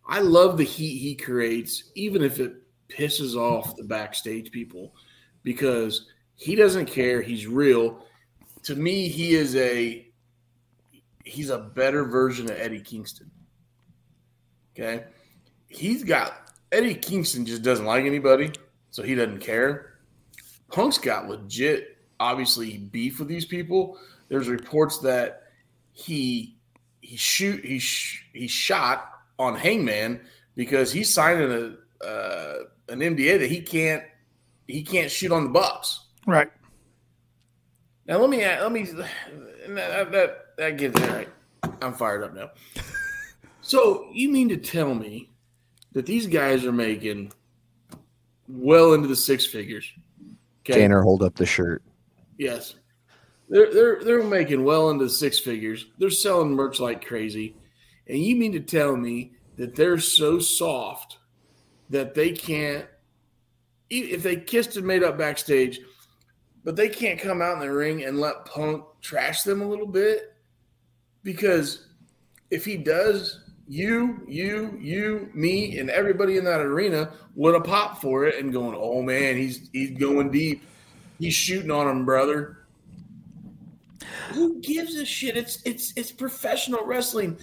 I 0.06 0.20
love 0.20 0.56
the 0.56 0.64
heat 0.64 0.98
he 0.98 1.14
creates, 1.14 1.90
even 1.94 2.22
if 2.22 2.40
it 2.40 2.54
pisses 2.88 3.36
off 3.36 3.76
the 3.76 3.84
backstage 3.84 4.50
people, 4.50 4.94
because 5.42 6.06
he 6.34 6.54
doesn't 6.54 6.86
care. 6.86 7.20
He's 7.20 7.46
real. 7.46 8.04
To 8.64 8.74
me, 8.74 9.08
he 9.08 9.34
is 9.34 9.54
a 9.56 10.08
he's 11.24 11.50
a 11.50 11.58
better 11.58 12.04
version 12.04 12.50
of 12.50 12.58
Eddie 12.58 12.80
Kingston. 12.80 13.30
Okay. 14.74 15.04
He's 15.68 16.04
got 16.04 16.52
Eddie 16.72 16.94
Kingston 16.94 17.44
just 17.44 17.62
doesn't 17.62 17.84
like 17.84 18.04
anybody, 18.04 18.52
so 18.90 19.02
he 19.02 19.14
doesn't 19.14 19.40
care. 19.40 19.98
Punk's 20.70 20.98
got 20.98 21.28
legit, 21.28 21.98
obviously, 22.20 22.78
beef 22.78 23.18
with 23.18 23.28
these 23.28 23.44
people. 23.44 23.98
There's 24.28 24.48
reports 24.48 24.98
that 24.98 25.47
he 25.98 26.56
he 27.00 27.16
shoot 27.16 27.64
he 27.64 27.78
sh- 27.78 28.24
he 28.32 28.46
shot 28.46 29.10
on 29.38 29.56
Hangman 29.56 30.20
because 30.54 30.92
he's 30.92 31.12
signing 31.12 31.50
a 31.50 32.04
uh, 32.04 32.58
an 32.88 33.00
NDA 33.00 33.40
that 33.40 33.50
he 33.50 33.60
can't 33.60 34.04
he 34.66 34.82
can't 34.82 35.10
shoot 35.10 35.32
on 35.32 35.44
the 35.44 35.50
Bucks. 35.50 36.06
Right. 36.26 36.50
Now 38.06 38.18
let 38.18 38.30
me 38.30 38.44
let 38.44 38.72
me 38.72 38.84
that 38.84 40.12
that, 40.12 40.56
that 40.56 40.76
gets 40.76 41.00
it 41.00 41.10
right. 41.10 41.28
I'm 41.82 41.94
fired 41.94 42.22
up 42.22 42.34
now. 42.34 42.50
So 43.60 44.08
you 44.14 44.30
mean 44.30 44.48
to 44.48 44.56
tell 44.56 44.94
me 44.94 45.28
that 45.92 46.06
these 46.06 46.26
guys 46.26 46.64
are 46.64 46.72
making 46.72 47.32
well 48.48 48.94
into 48.94 49.08
the 49.08 49.16
six 49.16 49.44
figures? 49.44 49.92
Okay. 50.60 50.80
Tanner, 50.80 51.02
hold 51.02 51.22
up 51.22 51.34
the 51.34 51.44
shirt. 51.44 51.82
Yes. 52.38 52.76
They're 53.48 53.72
they're 53.72 54.04
they're 54.04 54.22
making 54.22 54.64
well 54.64 54.90
into 54.90 55.08
six 55.08 55.38
figures. 55.38 55.86
They're 55.98 56.10
selling 56.10 56.52
merch 56.52 56.80
like 56.80 57.06
crazy. 57.06 57.56
And 58.06 58.18
you 58.18 58.36
mean 58.36 58.52
to 58.52 58.60
tell 58.60 58.96
me 58.96 59.32
that 59.56 59.74
they're 59.74 59.98
so 59.98 60.38
soft 60.38 61.18
that 61.90 62.14
they 62.14 62.32
can't 62.32 62.86
if 63.90 64.22
they 64.22 64.36
kissed 64.36 64.76
and 64.76 64.86
made 64.86 65.02
up 65.02 65.16
backstage, 65.16 65.80
but 66.64 66.76
they 66.76 66.88
can't 66.88 67.18
come 67.18 67.40
out 67.40 67.54
in 67.54 67.60
the 67.60 67.72
ring 67.72 68.04
and 68.04 68.20
let 68.20 68.44
Punk 68.44 68.84
trash 69.00 69.42
them 69.42 69.62
a 69.62 69.68
little 69.68 69.86
bit? 69.86 70.34
Because 71.22 71.86
if 72.50 72.64
he 72.64 72.76
does, 72.76 73.40
you, 73.66 74.24
you, 74.26 74.78
you, 74.80 75.30
me, 75.34 75.78
and 75.78 75.90
everybody 75.90 76.36
in 76.36 76.44
that 76.44 76.60
arena 76.60 77.12
would 77.34 77.54
have 77.54 77.64
popped 77.64 78.02
for 78.02 78.26
it 78.26 78.42
and 78.42 78.52
going, 78.52 78.76
"Oh 78.78 79.02
man, 79.02 79.36
he's 79.36 79.68
he's 79.72 79.98
going 79.98 80.30
deep. 80.30 80.62
He's 81.18 81.34
shooting 81.34 81.70
on 81.70 81.88
him, 81.88 82.04
brother." 82.04 82.57
Who 84.32 84.60
gives 84.60 84.96
a 84.96 85.04
shit? 85.04 85.36
It's 85.36 85.62
it's 85.64 85.92
it's 85.96 86.12
professional 86.12 86.84
wrestling. 86.84 87.38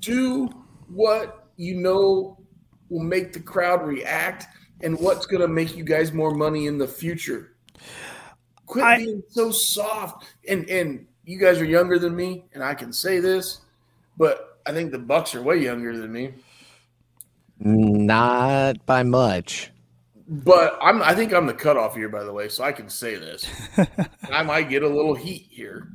Do 0.00 0.48
what 0.88 1.48
you 1.56 1.74
know 1.76 2.38
will 2.88 3.02
make 3.02 3.32
the 3.32 3.40
crowd 3.40 3.86
react 3.86 4.46
and 4.80 4.98
what's 4.98 5.26
going 5.26 5.40
to 5.40 5.48
make 5.48 5.76
you 5.76 5.84
guys 5.84 6.12
more 6.12 6.34
money 6.34 6.66
in 6.66 6.78
the 6.78 6.86
future. 6.86 7.56
Quit 8.66 8.84
I- 8.84 8.96
being 8.98 9.22
so 9.28 9.50
soft. 9.50 10.24
And 10.48 10.68
and 10.68 11.06
you 11.24 11.38
guys 11.38 11.60
are 11.60 11.64
younger 11.64 11.98
than 11.98 12.14
me, 12.14 12.44
and 12.52 12.62
I 12.62 12.74
can 12.74 12.92
say 12.92 13.18
this, 13.18 13.60
but 14.16 14.60
I 14.66 14.72
think 14.72 14.92
the 14.92 14.98
Bucks 14.98 15.34
are 15.34 15.42
way 15.42 15.56
younger 15.58 15.96
than 15.98 16.12
me. 16.12 16.34
Not 17.58 18.84
by 18.86 19.02
much. 19.02 19.72
But 20.28 20.76
I'm 20.82 21.02
I 21.02 21.14
think 21.14 21.32
I'm 21.32 21.46
the 21.46 21.54
cutoff 21.54 21.94
here, 21.94 22.08
by 22.08 22.24
the 22.24 22.32
way, 22.32 22.48
so 22.48 22.64
I 22.64 22.72
can 22.72 22.88
say 22.88 23.14
this. 23.16 23.46
I 24.30 24.42
might 24.42 24.68
get 24.68 24.82
a 24.82 24.88
little 24.88 25.14
heat 25.14 25.46
here. 25.50 25.88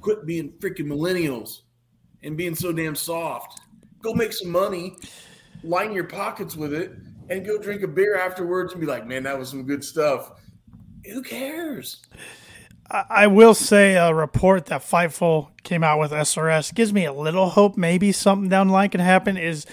Quit 0.00 0.26
being 0.26 0.52
freaking 0.58 0.86
millennials 0.86 1.60
and 2.22 2.36
being 2.36 2.54
so 2.54 2.72
damn 2.72 2.94
soft. 2.94 3.60
Go 4.02 4.14
make 4.14 4.32
some 4.32 4.50
money, 4.50 4.96
line 5.62 5.92
your 5.92 6.04
pockets 6.04 6.56
with 6.56 6.72
it, 6.72 6.92
and 7.28 7.44
go 7.44 7.58
drink 7.58 7.82
a 7.82 7.88
beer 7.88 8.16
afterwards 8.16 8.72
and 8.72 8.80
be 8.80 8.86
like, 8.86 9.06
man, 9.06 9.22
that 9.24 9.38
was 9.38 9.48
some 9.48 9.64
good 9.64 9.84
stuff. 9.84 10.32
Who 11.06 11.22
cares? 11.22 12.04
I, 12.90 13.28
will 13.28 13.54
say 13.54 13.94
a 13.94 14.12
report 14.12 14.66
that 14.66 14.82
Fightful 14.82 15.50
came 15.62 15.84
out 15.84 16.00
with 16.00 16.10
SRS 16.10 16.74
gives 16.74 16.92
me 16.92 17.04
a 17.04 17.12
little 17.12 17.50
hope. 17.50 17.76
Maybe 17.76 18.10
something 18.10 18.48
down 18.48 18.66
the 18.66 18.72
line 18.72 18.90
can 18.90 19.00
happen. 19.00 19.36
Is 19.36 19.64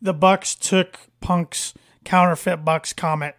the 0.00 0.14
Bucks 0.14 0.54
took 0.54 0.98
Punk's 1.20 1.74
counterfeit 2.04 2.64
Bucks 2.64 2.94
comment 2.94 3.34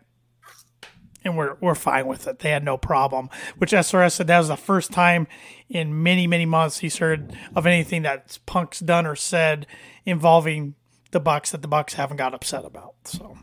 and 1.26 1.36
we're 1.36 1.58
we're 1.60 1.76
fine 1.76 2.08
with 2.08 2.28
it. 2.28 2.40
They 2.40 2.52
had 2.52 2.64
no 2.64 2.78
problem. 2.78 3.30
Which 3.58 3.72
SRS 3.72 4.14
said 4.14 4.28
that 4.28 4.38
was 4.38 4.48
the 4.48 4.56
first 4.56 4.92
time 4.92 5.28
in 5.68 6.04
many 6.04 6.28
many 6.28 6.46
months 6.46 6.78
he's 6.78 6.98
heard 6.98 7.36
of 7.56 7.66
anything 7.66 8.04
that 8.04 8.38
Punk's 8.46 8.80
done 8.80 9.06
or 9.06 9.16
said 9.16 9.68
involving 10.06 10.76
the 11.12 11.20
Bucks 11.20 11.52
that 11.52 11.62
the 11.62 11.68
Bucks 11.68 11.96
haven't 11.96 12.18
got 12.18 12.34
upset 12.34 12.64
about. 12.64 12.94
So 13.06 13.38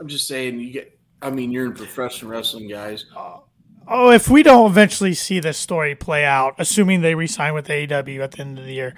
I'm 0.00 0.08
just 0.08 0.28
saying, 0.28 0.60
you 0.60 0.70
get. 0.70 0.94
I 1.20 1.30
mean, 1.30 1.50
you're 1.50 1.66
in 1.66 1.74
professional 1.74 2.30
wrestling, 2.30 2.68
guys. 2.68 3.04
oh, 3.88 4.10
if 4.10 4.28
we 4.28 4.44
don't 4.44 4.70
eventually 4.70 5.14
see 5.14 5.40
this 5.40 5.58
story 5.58 5.96
play 5.96 6.24
out, 6.24 6.54
assuming 6.58 7.00
they 7.00 7.16
resign 7.16 7.54
with 7.54 7.66
AEW 7.66 8.20
at 8.20 8.32
the 8.32 8.40
end 8.40 8.58
of 8.58 8.64
the 8.64 8.72
year, 8.72 8.94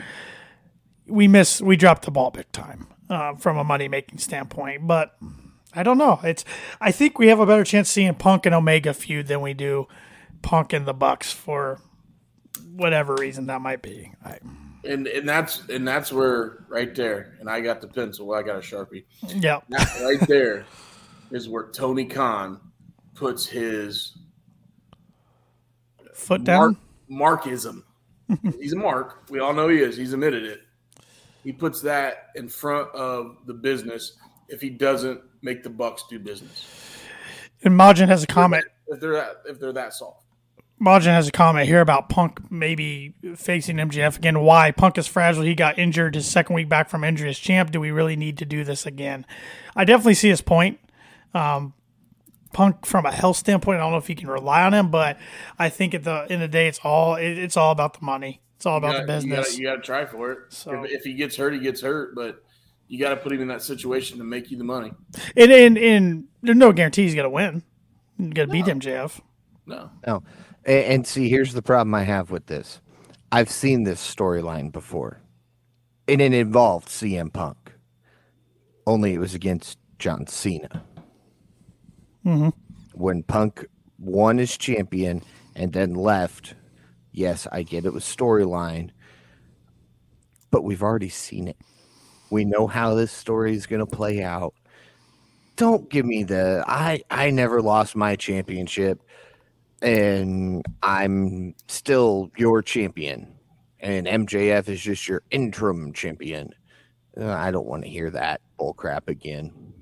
we 1.06 1.28
miss 1.28 1.62
we 1.62 1.76
dropped 1.76 2.04
the 2.04 2.10
ball 2.10 2.30
big 2.30 2.50
time 2.52 2.88
uh, 3.08 3.34
from 3.36 3.56
a 3.56 3.64
money 3.64 3.88
making 3.88 4.18
standpoint. 4.18 4.86
But 4.86 5.16
I 5.74 5.82
don't 5.82 5.98
know. 5.98 6.20
It's 6.24 6.44
I 6.80 6.90
think 6.92 7.18
we 7.18 7.28
have 7.28 7.40
a 7.40 7.46
better 7.46 7.64
chance 7.64 7.90
seeing 7.90 8.14
Punk 8.14 8.46
and 8.46 8.54
Omega 8.54 8.92
feud 8.92 9.26
than 9.28 9.40
we 9.40 9.54
do 9.54 9.86
Punk 10.42 10.72
and 10.72 10.86
the 10.86 10.94
Bucks 10.94 11.32
for 11.32 11.80
whatever 12.72 13.14
reason 13.14 13.46
that 13.46 13.60
might 13.60 13.82
be. 13.82 14.12
I, 14.24 14.38
And 14.84 15.06
and 15.06 15.28
that's 15.28 15.68
and 15.68 15.86
that's 15.86 16.12
where 16.12 16.64
right 16.68 16.94
there. 16.94 17.36
And 17.40 17.48
I 17.48 17.60
got 17.60 17.80
the 17.80 17.88
pencil. 17.88 18.32
I 18.34 18.42
got 18.42 18.56
a 18.56 18.60
sharpie. 18.60 19.04
yeah, 19.28 19.60
That 19.68 20.00
right 20.02 20.28
there 20.28 20.64
is 21.30 21.48
where 21.48 21.70
Tony 21.70 22.04
Khan 22.06 22.60
puts 23.14 23.46
his 23.46 24.16
foot 26.14 26.44
down. 26.44 26.76
mark 27.08 27.42
markism. 27.44 27.82
He's 28.60 28.72
a 28.72 28.76
mark. 28.76 29.28
We 29.28 29.40
all 29.40 29.52
know 29.52 29.68
he 29.68 29.78
is. 29.78 29.96
He's 29.96 30.12
admitted 30.12 30.44
it. 30.44 30.60
He 31.42 31.52
puts 31.52 31.80
that 31.82 32.28
in 32.34 32.48
front 32.48 32.94
of 32.94 33.38
the 33.46 33.54
business 33.54 34.12
if 34.48 34.60
he 34.60 34.70
doesn't 34.70 35.20
make 35.42 35.62
the 35.62 35.70
Bucks 35.70 36.04
do 36.08 36.18
business. 36.18 36.66
And 37.62 37.74
Majin 37.74 38.08
has 38.08 38.22
a 38.22 38.26
comment. 38.26 38.64
If 38.88 39.00
they're 39.00 39.12
that 39.12 39.42
if 39.46 39.60
they're 39.60 39.72
that 39.72 39.92
soft. 39.94 40.24
Majin 40.80 41.06
has 41.12 41.28
a 41.28 41.32
comment 41.32 41.66
here 41.68 41.82
about 41.82 42.08
Punk 42.08 42.50
maybe 42.50 43.14
facing 43.36 43.76
MJF 43.76 44.16
again. 44.16 44.40
Why? 44.40 44.70
Punk 44.70 44.96
is 44.96 45.06
fragile. 45.06 45.42
He 45.42 45.54
got 45.54 45.78
injured 45.78 46.14
his 46.14 46.26
second 46.26 46.54
week 46.54 46.70
back 46.70 46.88
from 46.88 47.04
injury 47.04 47.28
as 47.28 47.38
champ. 47.38 47.70
Do 47.70 47.80
we 47.80 47.90
really 47.90 48.16
need 48.16 48.38
to 48.38 48.46
do 48.46 48.64
this 48.64 48.86
again? 48.86 49.26
I 49.76 49.84
definitely 49.84 50.14
see 50.14 50.30
his 50.30 50.40
point. 50.40 50.80
Um, 51.34 51.74
Punk, 52.54 52.86
from 52.86 53.04
a 53.04 53.12
health 53.12 53.36
standpoint, 53.36 53.76
I 53.76 53.80
don't 53.82 53.92
know 53.92 53.98
if 53.98 54.08
you 54.08 54.16
can 54.16 54.28
rely 54.28 54.62
on 54.62 54.72
him, 54.72 54.90
but 54.90 55.18
I 55.58 55.68
think 55.68 55.94
at 55.94 56.02
the 56.02 56.22
end 56.30 56.42
of 56.42 56.50
the 56.50 56.52
day, 56.52 56.66
it's 56.66 56.80
all 56.82 57.14
it, 57.16 57.38
it's 57.38 57.56
all 57.58 57.72
about 57.72 57.98
the 58.00 58.04
money. 58.04 58.40
It's 58.56 58.64
all 58.66 58.78
about 58.78 58.92
the 58.92 59.06
gotta- 59.06 59.26
you 59.26 59.34
business. 59.34 59.58
You 59.58 59.66
got 59.66 59.76
to 59.76 59.82
try 59.82 60.06
for 60.06 60.32
it. 60.32 60.38
So- 60.48 60.82
if, 60.84 60.90
if 60.90 61.04
he 61.04 61.12
gets 61.12 61.36
hurt, 61.36 61.52
he 61.52 61.60
gets 61.60 61.82
hurt. 61.82 62.14
But 62.14 62.42
you 62.90 62.98
got 62.98 63.10
to 63.10 63.16
put 63.16 63.32
him 63.32 63.40
in 63.40 63.48
that 63.48 63.62
situation 63.62 64.18
to 64.18 64.24
make 64.24 64.50
you 64.50 64.58
the 64.58 64.64
money. 64.64 64.92
and, 65.36 65.52
and 65.52 65.78
and 65.78 66.24
there's 66.42 66.58
no 66.58 66.72
guarantee 66.72 67.04
he's 67.04 67.14
gonna 67.14 67.30
win. 67.30 67.62
You 68.18 68.30
got 68.30 68.46
to 68.46 68.50
beat 68.50 68.66
MJF. 68.66 69.20
No, 69.64 69.90
No. 70.06 70.22
And, 70.64 70.84
and 70.84 71.06
see, 71.06 71.30
here's 71.30 71.54
the 71.54 71.62
problem 71.62 71.94
I 71.94 72.02
have 72.02 72.30
with 72.32 72.46
this. 72.46 72.80
I've 73.30 73.48
seen 73.48 73.84
this 73.84 74.02
storyline 74.02 74.72
before, 74.72 75.22
and 76.08 76.20
it 76.20 76.34
involved 76.34 76.88
CM 76.88 77.32
Punk. 77.32 77.72
Only 78.86 79.14
it 79.14 79.20
was 79.20 79.34
against 79.34 79.78
John 80.00 80.26
Cena. 80.26 80.84
Mm-hmm. 82.26 82.48
When 82.92 83.22
Punk 83.22 83.66
won 84.00 84.40
as 84.40 84.56
champion 84.56 85.22
and 85.54 85.72
then 85.72 85.94
left, 85.94 86.54
yes, 87.12 87.46
I 87.52 87.62
get 87.62 87.86
it 87.86 87.92
was 87.92 88.04
storyline, 88.04 88.90
but 90.50 90.64
we've 90.64 90.82
already 90.82 91.08
seen 91.08 91.46
it. 91.46 91.56
We 92.30 92.44
know 92.44 92.66
how 92.66 92.94
this 92.94 93.12
story 93.12 93.54
is 93.54 93.66
going 93.66 93.80
to 93.80 93.86
play 93.86 94.22
out. 94.22 94.54
Don't 95.56 95.90
give 95.90 96.06
me 96.06 96.22
the 96.22 96.64
I 96.66 97.02
I 97.10 97.30
never 97.30 97.60
lost 97.60 97.94
my 97.94 98.16
championship 98.16 99.02
and 99.82 100.64
I'm 100.82 101.54
still 101.68 102.30
your 102.36 102.62
champion, 102.62 103.34
and 103.80 104.06
MJF 104.06 104.68
is 104.68 104.80
just 104.80 105.08
your 105.08 105.22
interim 105.30 105.92
champion. 105.92 106.50
Uh, 107.16 107.28
I 107.30 107.50
don't 107.50 107.66
want 107.66 107.84
to 107.84 107.88
hear 107.88 108.10
that 108.10 108.40
bull 108.58 108.74
crap 108.74 109.08
again. 109.08 109.74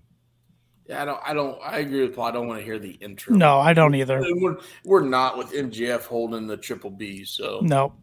yeah, 0.87 1.03
I 1.03 1.05
don't. 1.05 1.21
I 1.25 1.35
don't. 1.35 1.59
I 1.63 1.79
agree 1.79 2.03
with 2.03 2.17
Paul. 2.17 2.27
I 2.27 2.31
don't 2.31 2.47
want 2.47 2.61
to 2.61 2.65
hear 2.65 2.79
the 2.79 2.93
intro. 2.93 3.35
No, 3.35 3.59
I 3.59 3.73
don't 3.73 3.95
either. 3.95 4.21
We're, 4.21 4.59
we're 4.85 5.03
not 5.03 5.37
with 5.37 5.53
MJF 5.53 6.03
holding 6.03 6.47
the 6.47 6.57
triple 6.57 6.91
B. 6.91 7.25
So 7.25 7.61
Nope. 7.63 7.95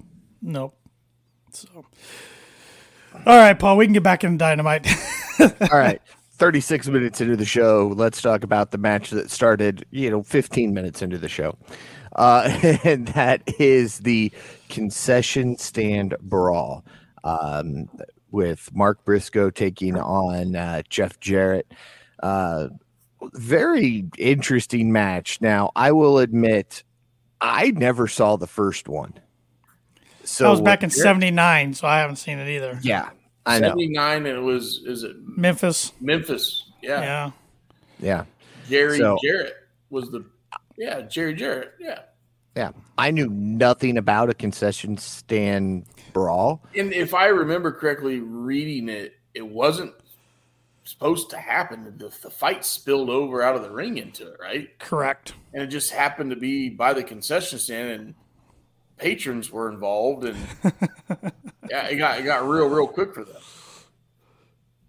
Nope. 0.41 0.77
So, 1.51 1.85
all 3.26 3.38
right, 3.38 3.57
Paul, 3.57 3.78
we 3.78 3.86
can 3.86 3.93
get 3.93 4.03
back 4.03 4.24
into 4.24 4.38
dynamite. 4.38 4.88
All 5.39 5.78
right. 5.78 6.01
36 6.38 6.88
minutes 6.89 7.22
into 7.22 7.38
the 7.38 7.45
show, 7.45 7.93
let's 7.95 8.22
talk 8.22 8.43
about 8.43 8.72
the 8.72 8.78
match 8.78 9.09
that 9.11 9.32
started, 9.32 9.86
you 9.91 10.09
know, 10.09 10.22
15 10.22 10.74
minutes 10.74 11.01
into 11.01 11.18
the 11.18 11.30
show. 11.30 11.57
Uh, 12.16 12.49
and 12.84 13.07
that 13.09 13.41
is 13.59 13.99
the 13.99 14.32
concession 14.68 15.57
stand 15.57 16.16
brawl 16.22 16.84
um, 17.24 17.89
with 18.32 18.70
Mark 18.74 19.03
Briscoe 19.05 19.49
taking 19.49 19.97
on 19.97 20.55
uh, 20.55 20.82
Jeff 20.89 21.20
Jarrett. 21.22 21.72
Uh, 22.22 22.68
very 23.34 24.05
interesting 24.18 24.91
match. 24.91 25.39
Now, 25.39 25.72
I 25.76 25.93
will 25.93 26.20
admit, 26.20 26.84
I 27.39 27.72
never 27.72 28.07
saw 28.07 28.36
the 28.36 28.47
first 28.47 28.89
one. 28.89 29.13
So 30.26 30.47
I 30.47 30.49
was 30.51 30.61
back 30.61 30.84
in 30.84 30.89
'79, 30.89 31.73
so 31.73 31.88
I 31.88 31.99
haven't 31.99 32.15
seen 32.17 32.39
it 32.39 32.49
either. 32.49 32.80
Yeah, 32.82 33.09
I 33.45 33.59
know. 33.59 33.67
seventy 33.69 33.89
nine, 33.89 34.26
and 34.26 34.38
it 34.38 34.41
was 34.41 34.82
is 34.86 35.03
it 35.03 35.15
Memphis, 35.26 35.91
Memphis? 36.01 36.63
Yeah, 36.82 37.01
yeah. 37.01 37.32
Yeah. 37.99 38.23
Jerry 38.69 38.97
So- 38.97 39.17
Jarrett 39.23 39.55
was 39.89 40.09
the 40.11 40.26
yeah 40.78 41.01
Jerry 41.01 41.34
Jarrett. 41.36 41.73
Yeah, 41.80 41.99
Yeah, 42.55 42.71
I 42.97 43.11
knew 43.11 43.30
nothing 43.30 43.97
about 43.97 44.30
a 44.30 44.34
concession 44.34 44.97
stand 44.97 45.86
brawl. 46.13 46.61
and 46.76 46.91
if 46.93 47.13
I 47.13 47.28
remember 47.28 47.71
correctly, 47.71 48.19
reading 48.19 48.89
it, 48.89 49.13
it 49.34 49.45
wasn't 49.47 49.93
supposed 50.84 51.30
to 51.32 51.38
happen. 51.38 51.84
The, 51.97 52.11
the 52.21 52.30
fight 52.30 52.63
spilled 52.65 53.09
over 53.09 53.41
out 53.41 53.55
of 53.55 53.63
the 53.63 53.71
ring 53.71 53.97
into 53.97 54.28
it, 54.28 54.38
right? 54.39 54.78
Correct. 54.80 55.34
And 55.53 55.63
it 55.63 55.67
just 55.67 55.91
happened 55.91 56.30
to 56.32 56.36
be 56.36 56.69
by 56.69 56.93
the 56.93 57.03
concession 57.03 57.57
stand, 57.59 57.89
and 57.89 58.15
patrons 58.97 59.51
were 59.51 59.69
involved, 59.69 60.23
and 60.25 60.37
yeah, 61.69 61.87
it 61.87 61.97
got 61.97 62.19
it 62.19 62.23
got 62.23 62.47
real 62.47 62.67
real 62.67 62.87
quick 62.87 63.13
for 63.13 63.23
them. 63.23 63.41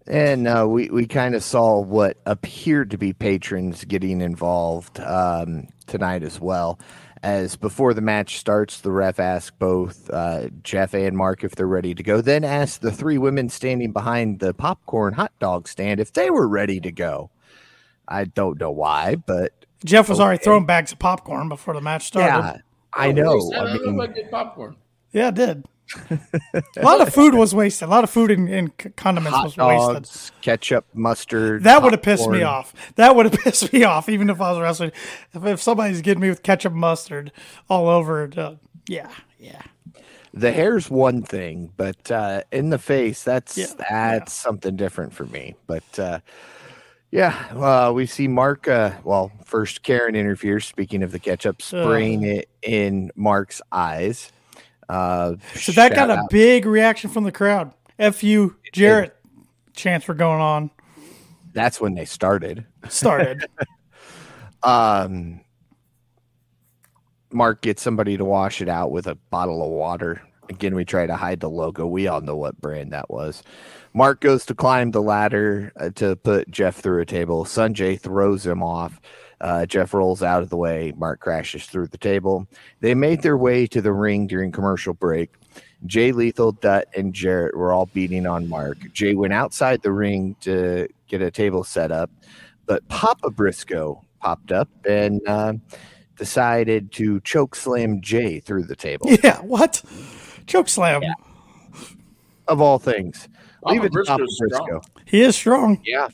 And 0.07 0.47
uh, 0.47 0.65
we, 0.67 0.89
we 0.89 1.05
kind 1.05 1.35
of 1.35 1.43
saw 1.43 1.81
what 1.81 2.17
appeared 2.25 2.91
to 2.91 2.97
be 2.97 3.11
patrons 3.11 3.83
getting 3.83 4.21
involved 4.21 5.01
um, 5.01 5.67
tonight 5.85 6.23
as 6.23 6.39
well. 6.39 6.79
As 7.23 7.57
before 7.57 7.93
the 7.93 8.01
match 8.01 8.37
starts, 8.37 8.79
the 8.79 8.91
ref 8.91 9.19
asks 9.19 9.53
both 9.59 10.09
uh, 10.11 10.49
Jeff 10.63 10.93
and 10.93 11.17
Mark 11.17 11.43
if 11.43 11.55
they're 11.55 11.67
ready 11.67 11.93
to 11.93 12.03
go, 12.03 12.21
then 12.21 12.45
asks 12.45 12.77
the 12.77 12.91
three 12.91 13.17
women 13.17 13.49
standing 13.49 13.91
behind 13.91 14.39
the 14.39 14.53
popcorn 14.53 15.13
hot 15.13 15.33
dog 15.39 15.67
stand 15.67 15.99
if 15.99 16.13
they 16.13 16.29
were 16.29 16.47
ready 16.47 16.79
to 16.79 16.91
go. 16.91 17.29
I 18.07 18.25
don't 18.25 18.59
know 18.59 18.71
why, 18.71 19.15
but 19.15 19.51
Jeff 19.83 20.07
was 20.07 20.19
already 20.21 20.41
throwing 20.41 20.65
bags 20.65 20.93
of 20.93 20.99
popcorn 20.99 21.49
before 21.49 21.73
the 21.73 21.81
match 21.81 22.05
started. 22.05 22.63
Yeah, 22.97 23.03
I 23.03 23.11
know. 23.11 23.35
waste- 23.35 23.55
I 23.55 23.77
don't 23.77 23.95
mean, 23.97 24.01
I 24.01 24.07
did 24.07 24.31
popcorn. 24.31 24.75
Yeah, 25.11 25.29
it 25.29 25.35
did. 25.35 25.65
a 26.09 26.81
lot 26.81 26.99
of 26.99 27.13
food 27.13 27.33
was 27.33 27.55
wasted. 27.55 27.87
A 27.87 27.91
lot 27.91 28.03
of 28.03 28.09
food 28.09 28.29
and, 28.29 28.49
and 28.49 28.95
condiments 28.97 29.35
hot 29.35 29.45
was 29.45 29.57
wasted. 29.57 29.93
dogs, 30.03 30.31
ketchup, 30.41 30.85
mustard. 30.93 31.63
That 31.63 31.81
would 31.81 31.93
have 31.93 32.01
pissed 32.01 32.29
me 32.29 32.43
off. 32.43 32.73
That 32.95 33.15
would 33.15 33.25
have 33.25 33.41
pissed 33.43 33.71
me 33.71 33.83
off, 33.85 34.09
even 34.09 34.29
if 34.29 34.41
I 34.41 34.51
was 34.51 34.59
wrestling. 34.59 34.91
If, 35.33 35.45
if 35.45 35.61
somebody's 35.61 36.01
getting 36.01 36.21
me 36.21 36.29
with 36.29 36.43
ketchup 36.43 36.73
mustard 36.73 37.31
all 37.69 37.87
over 37.87 38.25
it, 38.25 38.37
uh, 38.37 38.55
yeah, 38.89 39.09
yeah. 39.39 39.61
the 40.33 40.51
hair's 40.51 40.89
one 40.89 41.21
thing, 41.23 41.71
but 41.77 42.11
uh, 42.11 42.41
in 42.51 42.69
the 42.69 42.79
face, 42.79 43.23
that's 43.23 43.57
Yeah, 43.57 43.67
that's 43.89 44.33
something 44.33 44.75
different 44.75 45.13
for 45.13 45.25
me. 45.25 45.55
But 45.67 45.99
uh, 45.99 46.19
yeah, 47.11 47.35
uh, 47.55 47.91
we 47.93 48.05
see 48.05 48.27
Mark. 48.27 48.67
Uh, 48.67 48.91
well, 49.03 49.31
first 49.45 49.83
Karen 49.83 50.15
interferes. 50.15 50.65
Speaking 50.65 51.03
of 51.03 51.11
the 51.11 51.19
ketchup, 51.19 51.61
spraying 51.61 52.23
it 52.23 52.49
in 52.61 53.11
Mark's 53.15 53.61
eyes. 53.71 54.31
Uh, 54.89 55.35
So 55.55 55.71
that 55.73 55.93
got 55.95 56.09
a 56.09 56.13
out- 56.19 56.29
big 56.29 56.65
reaction 56.65 57.09
from 57.09 57.23
the 57.23 57.31
crowd. 57.31 57.71
Fu 58.13 58.55
Jarrett 58.73 59.15
chants 59.73 60.07
were 60.07 60.13
going 60.13 60.41
on. 60.41 60.71
That's 61.53 61.81
when 61.81 61.95
they 61.95 62.05
started. 62.05 62.65
Started. 62.89 63.45
Um, 64.63 65.41
Mark 67.31 67.61
gets 67.61 67.81
somebody 67.81 68.17
to 68.17 68.25
wash 68.25 68.59
it 68.59 68.67
out 68.67 68.91
with 68.91 69.05
a 69.07 69.15
bottle 69.29 69.63
of 69.63 69.69
water. 69.69 70.21
Again, 70.49 70.75
we 70.75 70.85
try 70.85 71.05
to 71.05 71.15
hide 71.15 71.39
the 71.39 71.49
logo. 71.49 71.85
We 71.85 72.07
all 72.07 72.21
know 72.21 72.35
what 72.35 72.59
brand 72.61 72.91
that 72.93 73.09
was. 73.09 73.43
Mark 73.93 74.21
goes 74.21 74.45
to 74.45 74.55
climb 74.55 74.91
the 74.91 75.01
ladder 75.01 75.71
uh, 75.79 75.89
to 75.95 76.15
put 76.15 76.51
Jeff 76.51 76.75
through 76.77 77.01
a 77.01 77.05
table. 77.05 77.45
Sonjay 77.45 77.99
throws 77.99 78.45
him 78.45 78.61
off. 78.61 79.01
Uh, 79.39 79.65
Jeff 79.65 79.93
rolls 79.93 80.23
out 80.23 80.41
of 80.41 80.49
the 80.49 80.57
way. 80.57 80.93
Mark 80.97 81.19
crashes 81.19 81.65
through 81.65 81.87
the 81.87 81.97
table. 81.97 82.47
They 82.79 82.95
made 82.95 83.21
their 83.21 83.37
way 83.37 83.67
to 83.67 83.81
the 83.81 83.93
ring 83.93 84.27
during 84.27 84.51
commercial 84.51 84.93
break. 84.93 85.31
Jay 85.85 86.11
Lethal, 86.11 86.53
Dutt, 86.53 86.87
and 86.95 87.13
Jarrett 87.13 87.55
were 87.55 87.71
all 87.71 87.85
beating 87.87 88.25
on 88.25 88.49
Mark. 88.49 88.77
Jay 88.93 89.13
went 89.13 89.33
outside 89.33 89.81
the 89.81 89.91
ring 89.91 90.35
to 90.41 90.87
get 91.07 91.21
a 91.21 91.29
table 91.29 91.63
set 91.63 91.91
up, 91.91 92.09
but 92.65 92.87
Papa 92.87 93.29
Briscoe 93.29 94.03
popped 94.19 94.51
up 94.51 94.69
and 94.87 95.21
uh, 95.27 95.53
decided 96.17 96.91
to 96.93 97.19
choke 97.21 97.55
slam 97.55 98.01
Jay 98.01 98.39
through 98.39 98.63
the 98.63 98.75
table. 98.75 99.07
yeah, 99.23 99.39
what? 99.41 99.83
Choke 100.47 100.69
slam. 100.69 101.01
Of 102.49 102.61
all 102.61 102.79
things, 102.79 103.27
leave 103.63 103.81
Papa 103.81 103.87
it 103.87 103.91
to 103.91 104.03
Papa 104.05 104.17
Briscoe's. 104.23 104.39
Briscoe. 104.39 104.81
He 105.05 105.19
is 105.21 105.35
strong. 105.35 105.81
Yeah, 105.83 106.07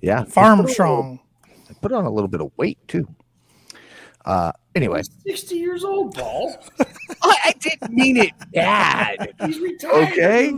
yeah. 0.00 0.22
Farm 0.22 0.60
Put 0.60 0.70
strong. 0.70 1.18
little- 1.48 1.80
Put 1.80 1.90
on 1.92 2.04
a 2.04 2.10
little 2.10 2.28
bit 2.28 2.40
of 2.40 2.52
weight 2.56 2.78
too. 2.86 3.08
Uh, 4.24 4.52
anyway, 4.76 4.98
He's 4.98 5.10
sixty 5.40 5.56
years 5.56 5.82
old, 5.82 6.14
Paul. 6.14 6.56
I, 7.22 7.36
I 7.46 7.52
didn't 7.58 7.92
mean 7.92 8.18
it 8.18 8.30
bad. 8.54 9.34
He's 9.44 9.58
retired. 9.58 10.12
Okay. 10.12 10.52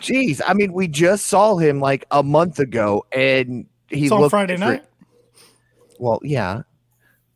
Jeez, 0.00 0.40
I 0.44 0.54
mean, 0.54 0.72
we 0.72 0.88
just 0.88 1.26
saw 1.26 1.56
him 1.58 1.78
like 1.78 2.04
a 2.10 2.24
month 2.24 2.58
ago, 2.58 3.06
and 3.12 3.66
he 3.88 4.06
It's 4.06 4.10
on 4.12 4.28
Friday 4.28 4.54
different. 4.56 4.82
night. 4.82 4.90
Well, 6.00 6.18
yeah, 6.24 6.62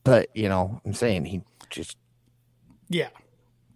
but 0.02 0.30
you 0.34 0.48
know, 0.48 0.80
I'm 0.84 0.94
saying 0.94 1.26
he 1.26 1.42
just 1.70 1.96
Yeah, 2.88 3.08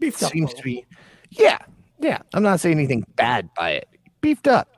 beefed 0.01 0.23
up. 0.23 0.33
seems 0.33 0.55
to 0.55 0.63
be. 0.63 0.85
Yeah, 1.31 1.59
yeah. 2.01 2.19
I'm 2.35 2.43
not 2.43 2.61
saying 2.61 2.79
anything 2.79 3.05
bad 3.17 3.49
by 3.57 3.73
it. 3.73 3.89
Beefed 4.21 4.49
up, 4.49 4.69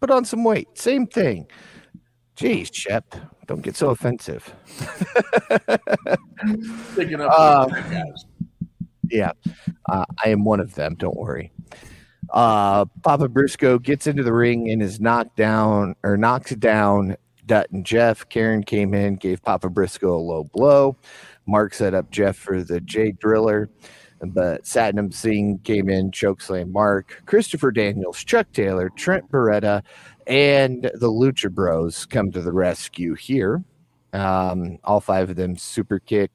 put 0.00 0.10
on 0.10 0.24
some 0.24 0.42
weight. 0.44 0.68
Same 0.76 1.06
thing. 1.06 1.46
Jeez, 2.36 2.74
Shep, 2.74 3.14
don't 3.46 3.62
get 3.62 3.76
so 3.76 3.90
offensive. 3.90 4.52
Picking 6.96 7.20
up 7.20 7.68
the 7.68 7.84
guys. 7.90 8.24
Yeah, 9.08 9.32
uh, 9.88 10.04
I 10.24 10.30
am 10.30 10.44
one 10.44 10.60
of 10.60 10.74
them. 10.74 10.96
Don't 10.96 11.16
worry. 11.16 11.52
Uh, 12.30 12.86
Papa 13.02 13.28
Briscoe 13.28 13.78
gets 13.78 14.06
into 14.06 14.22
the 14.22 14.32
ring 14.32 14.70
and 14.70 14.82
is 14.82 14.98
knocked 14.98 15.36
down 15.36 15.94
or 16.02 16.16
knocks 16.16 16.54
down 16.56 17.16
Dutton 17.46 17.84
Jeff. 17.84 18.28
Karen 18.28 18.64
came 18.64 18.94
in, 18.94 19.16
gave 19.16 19.42
Papa 19.42 19.68
Briscoe 19.68 20.16
a 20.16 20.18
low 20.18 20.44
blow. 20.44 20.96
Mark 21.46 21.74
set 21.74 21.94
up 21.94 22.10
Jeff 22.10 22.36
for 22.36 22.62
the 22.62 22.80
Jay 22.80 23.12
Driller, 23.12 23.68
but 24.30 24.64
Satnam 24.64 25.12
Singh 25.12 25.58
came 25.64 25.88
in, 25.88 26.10
chokeslam 26.10 26.70
Mark. 26.70 27.22
Christopher 27.26 27.70
Daniels, 27.70 28.22
Chuck 28.24 28.46
Taylor, 28.52 28.90
Trent 28.90 29.30
Beretta, 29.30 29.82
and 30.26 30.84
the 30.94 31.10
Lucha 31.10 31.50
Bros 31.50 32.06
come 32.06 32.30
to 32.32 32.40
the 32.40 32.52
rescue 32.52 33.14
here. 33.14 33.62
Um, 34.12 34.78
all 34.84 35.00
five 35.00 35.30
of 35.30 35.36
them 35.36 35.56
super 35.56 35.98
kick. 35.98 36.30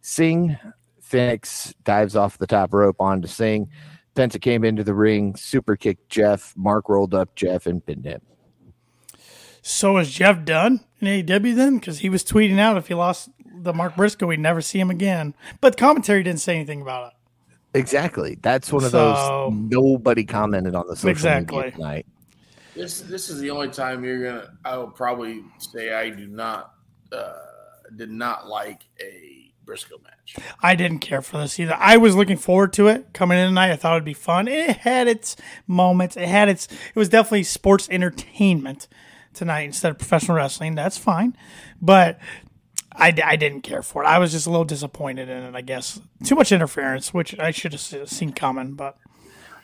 Singh 0.00 0.56
Fénix 1.02 1.74
dives 1.84 2.16
off 2.16 2.38
the 2.38 2.46
top 2.46 2.72
rope 2.72 3.00
onto 3.00 3.28
Singh. 3.28 3.68
Penta 4.14 4.40
came 4.40 4.64
into 4.64 4.84
the 4.84 4.94
ring, 4.94 5.34
super 5.34 5.76
kicked 5.76 6.08
Jeff. 6.08 6.54
Mark 6.56 6.88
rolled 6.88 7.14
up 7.14 7.34
Jeff 7.34 7.66
and 7.66 7.84
pinned 7.84 8.04
him. 8.04 8.20
So 9.60 9.96
is 9.98 10.10
Jeff 10.12 10.44
done 10.44 10.80
in 11.00 11.08
AEW 11.08 11.56
then? 11.56 11.78
Because 11.78 12.00
he 12.00 12.08
was 12.08 12.22
tweeting 12.22 12.58
out 12.58 12.76
if 12.76 12.88
he 12.88 12.94
lost 12.94 13.30
the 13.44 13.72
Mark 13.72 13.96
Briscoe, 13.96 14.26
we'd 14.26 14.40
never 14.40 14.60
see 14.60 14.78
him 14.78 14.90
again. 14.90 15.34
But 15.60 15.76
commentary 15.76 16.22
didn't 16.22 16.40
say 16.40 16.54
anything 16.54 16.82
about 16.82 17.08
it. 17.08 17.12
Exactly. 17.74 18.38
That's 18.40 18.72
one 18.72 18.84
of 18.84 18.90
So- 18.90 19.50
those 19.50 19.58
nobody 19.70 20.24
commented 20.24 20.74
on 20.74 20.86
the 20.86 20.96
social 20.96 21.10
Exactly. 21.10 21.56
media 21.58 21.72
tonight. 21.72 22.06
This 22.74 23.00
this 23.02 23.30
is 23.30 23.38
the 23.40 23.50
only 23.50 23.68
time 23.68 24.02
you're 24.04 24.22
gonna. 24.24 24.48
I 24.64 24.76
will 24.78 24.88
probably 24.90 25.42
say 25.58 25.92
I 25.92 26.10
do 26.10 26.26
not 26.26 26.72
uh, 27.12 27.32
did 27.96 28.10
not 28.10 28.48
like 28.48 28.82
a 29.00 29.52
Briscoe 29.64 29.96
match. 30.02 30.36
I 30.60 30.74
didn't 30.74 30.98
care 30.98 31.22
for 31.22 31.38
this 31.38 31.58
either. 31.60 31.76
I 31.78 31.96
was 31.98 32.16
looking 32.16 32.36
forward 32.36 32.72
to 32.74 32.88
it 32.88 33.12
coming 33.12 33.38
in 33.38 33.46
tonight. 33.48 33.70
I 33.70 33.76
thought 33.76 33.92
it'd 33.94 34.04
be 34.04 34.12
fun. 34.12 34.48
It 34.48 34.78
had 34.78 35.06
its 35.06 35.36
moments. 35.68 36.16
It 36.16 36.26
had 36.28 36.48
its. 36.48 36.66
It 36.66 36.96
was 36.96 37.08
definitely 37.08 37.44
sports 37.44 37.88
entertainment 37.90 38.88
tonight 39.32 39.62
instead 39.62 39.90
of 39.92 39.98
professional 39.98 40.36
wrestling. 40.36 40.74
That's 40.74 40.98
fine, 40.98 41.36
but 41.80 42.18
I, 42.94 43.12
I 43.24 43.36
didn't 43.36 43.62
care 43.62 43.82
for 43.82 44.04
it. 44.04 44.06
I 44.06 44.18
was 44.18 44.32
just 44.32 44.46
a 44.46 44.50
little 44.50 44.64
disappointed 44.64 45.28
in 45.28 45.42
it. 45.42 45.54
I 45.54 45.60
guess 45.62 46.00
too 46.24 46.36
much 46.36 46.52
interference, 46.52 47.12
which 47.12 47.38
I 47.38 47.50
should 47.50 47.72
have 47.72 48.08
seen 48.08 48.32
coming. 48.32 48.74
But 48.74 48.96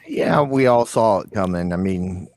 Yeah, 0.07 0.43
we 0.43 0.67
all 0.67 0.85
saw 0.87 1.21
it 1.21 1.31
coming. 1.33 1.73
I 1.73 1.77
mean, 1.77 2.29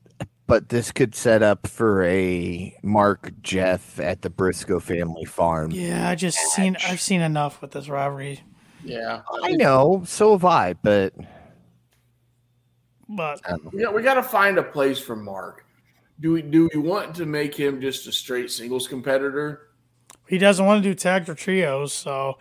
but 0.45 0.69
this 0.69 0.91
could 0.91 1.15
set 1.15 1.41
up 1.41 1.67
for 1.67 2.03
a 2.03 2.77
Mark 2.83 3.31
Jeff 3.41 3.99
at 3.99 4.21
the 4.21 4.29
Briscoe 4.29 4.79
family 4.79 5.25
farm. 5.25 5.71
yeah, 5.71 6.09
I 6.09 6.15
just 6.15 6.37
seen. 6.37 6.77
I've 6.87 7.01
seen 7.01 7.21
enough 7.21 7.61
with 7.61 7.71
this 7.71 7.89
rivalry. 7.89 8.41
Yeah, 8.83 9.21
I 9.41 9.51
know, 9.51 10.03
so 10.05 10.33
have 10.33 10.43
I, 10.45 10.73
but 10.73 11.13
But 13.07 13.41
I 13.45 13.51
don't 13.51 13.65
know. 13.65 13.71
Yeah, 13.73 13.89
we 13.91 14.01
got 14.01 14.15
to 14.15 14.23
find 14.23 14.57
a 14.57 14.63
place 14.63 14.99
for 14.99 15.15
Mark. 15.15 15.65
Do 16.19 16.33
we 16.33 16.41
do 16.41 16.69
we 16.73 16.79
want 16.79 17.15
to 17.15 17.25
make 17.25 17.55
him 17.55 17.81
just 17.81 18.07
a 18.07 18.11
straight 18.11 18.51
singles 18.51 18.87
competitor? 18.87 19.69
He 20.33 20.39
doesn't 20.39 20.65
want 20.65 20.83
to 20.83 20.89
do 20.89 20.95
tags 20.95 21.29
or 21.29 21.35
trios, 21.35 21.93
so 21.93 22.37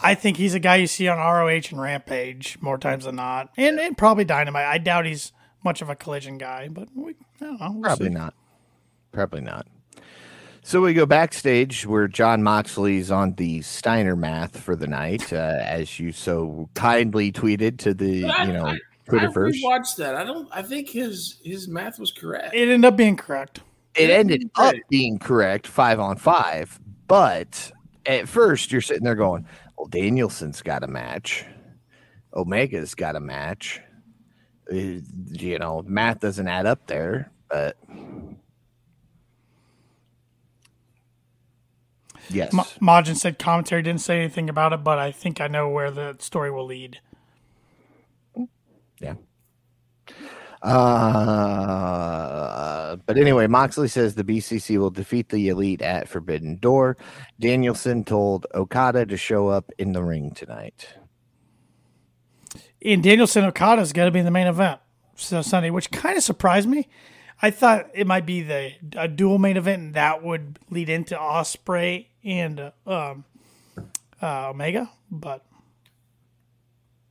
I 0.00 0.14
think 0.14 0.36
he's 0.36 0.54
a 0.54 0.60
guy 0.60 0.76
you 0.76 0.86
see 0.86 1.08
on 1.08 1.18
ROH 1.18 1.70
and 1.70 1.80
Rampage 1.80 2.58
more 2.60 2.78
times 2.78 3.04
than 3.04 3.16
not, 3.16 3.50
and, 3.56 3.78
and 3.78 3.96
probably 3.96 4.24
Dynamite. 4.24 4.66
I 4.66 4.78
doubt 4.78 5.06
he's 5.06 5.32
much 5.64 5.80
of 5.82 5.88
a 5.88 5.94
collision 5.96 6.38
guy, 6.38 6.68
but 6.68 6.88
we, 6.94 7.12
I 7.40 7.44
don't 7.44 7.60
know. 7.60 7.70
We'll 7.72 7.82
Probably 7.82 8.08
see. 8.08 8.14
not. 8.14 8.34
Probably 9.12 9.40
not. 9.40 9.66
So 10.62 10.82
we 10.82 10.92
go 10.92 11.06
backstage 11.06 11.86
where 11.86 12.08
John 12.08 12.42
Moxley's 12.42 13.10
on 13.10 13.34
the 13.34 13.62
Steiner 13.62 14.14
math 14.16 14.60
for 14.60 14.76
the 14.76 14.86
night, 14.86 15.32
uh, 15.32 15.36
as 15.36 15.98
you 15.98 16.12
so 16.12 16.68
kindly 16.74 17.32
tweeted 17.32 17.78
to 17.78 17.94
the 17.94 18.26
I- 18.26 18.44
you 18.44 18.52
know 18.52 18.66
I- 18.66 18.78
Twitter 19.08 19.28
I 19.28 19.32
first. 19.32 19.58
watched 19.62 19.96
that. 19.96 20.14
I 20.14 20.24
don't. 20.24 20.46
I 20.52 20.60
think 20.62 20.90
his 20.90 21.40
his 21.42 21.68
math 21.68 21.98
was 21.98 22.12
correct. 22.12 22.54
It 22.54 22.68
ended 22.68 22.84
up 22.84 22.96
being 22.96 23.16
correct. 23.16 23.60
It 23.94 24.10
ended 24.10 24.50
up 24.56 24.74
being 24.90 25.18
correct, 25.18 25.66
five 25.66 25.98
on 25.98 26.18
five, 26.18 26.78
but 27.08 27.72
at 28.06 28.28
first 28.28 28.70
you're 28.70 28.80
sitting 28.80 29.04
there 29.04 29.14
going, 29.16 29.46
"Well, 29.76 29.88
Danielson's 29.88 30.62
got 30.62 30.84
a 30.84 30.86
match, 30.86 31.44
Omega's 32.32 32.94
got 32.94 33.16
a 33.16 33.20
match." 33.20 33.80
Uh, 34.70 35.00
You 35.32 35.58
know, 35.58 35.82
math 35.86 36.20
doesn't 36.20 36.46
add 36.46 36.66
up 36.66 36.86
there, 36.86 37.30
but 37.50 37.76
yes, 42.28 42.52
Ma- 42.52 42.64
Majin 42.80 43.16
said 43.16 43.38
commentary 43.38 43.82
didn't 43.82 44.02
say 44.02 44.18
anything 44.18 44.48
about 44.48 44.72
it, 44.72 44.84
but 44.84 44.98
I 44.98 45.10
think 45.10 45.40
I 45.40 45.48
know 45.48 45.68
where 45.68 45.90
the 45.90 46.16
story 46.20 46.50
will 46.50 46.66
lead. 46.66 47.00
Yeah. 49.00 49.14
Uh, 50.62 52.16
but 53.06 53.16
anyway, 53.16 53.46
Moxley 53.46 53.88
says 53.88 54.14
the 54.14 54.24
BCC 54.24 54.78
will 54.78 54.90
defeat 54.90 55.28
the 55.28 55.48
Elite 55.48 55.82
at 55.82 56.08
Forbidden 56.08 56.56
Door. 56.56 56.96
Danielson 57.38 58.04
told 58.04 58.46
Okada 58.54 59.06
to 59.06 59.16
show 59.16 59.48
up 59.48 59.70
in 59.78 59.92
the 59.92 60.02
ring 60.02 60.32
tonight. 60.32 60.88
And 62.84 63.02
Danielson 63.02 63.44
Okada's 63.44 63.92
got 63.92 64.06
to 64.06 64.10
be 64.10 64.18
in 64.18 64.24
the 64.24 64.30
main 64.30 64.46
event 64.46 64.80
so 65.16 65.42
Sunday, 65.42 65.70
which 65.70 65.90
kind 65.90 66.16
of 66.16 66.22
surprised 66.22 66.68
me. 66.68 66.88
I 67.40 67.50
thought 67.50 67.90
it 67.94 68.06
might 68.06 68.26
be 68.26 68.42
the 68.42 68.72
a 68.96 69.06
dual 69.06 69.38
main 69.38 69.56
event, 69.56 69.82
and 69.82 69.94
that 69.94 70.22
would 70.24 70.58
lead 70.70 70.88
into 70.88 71.14
Ospreay 71.14 72.06
and 72.24 72.58
uh, 72.60 72.72
um, 72.86 73.24
uh, 74.20 74.50
Omega. 74.50 74.90
But 75.10 75.44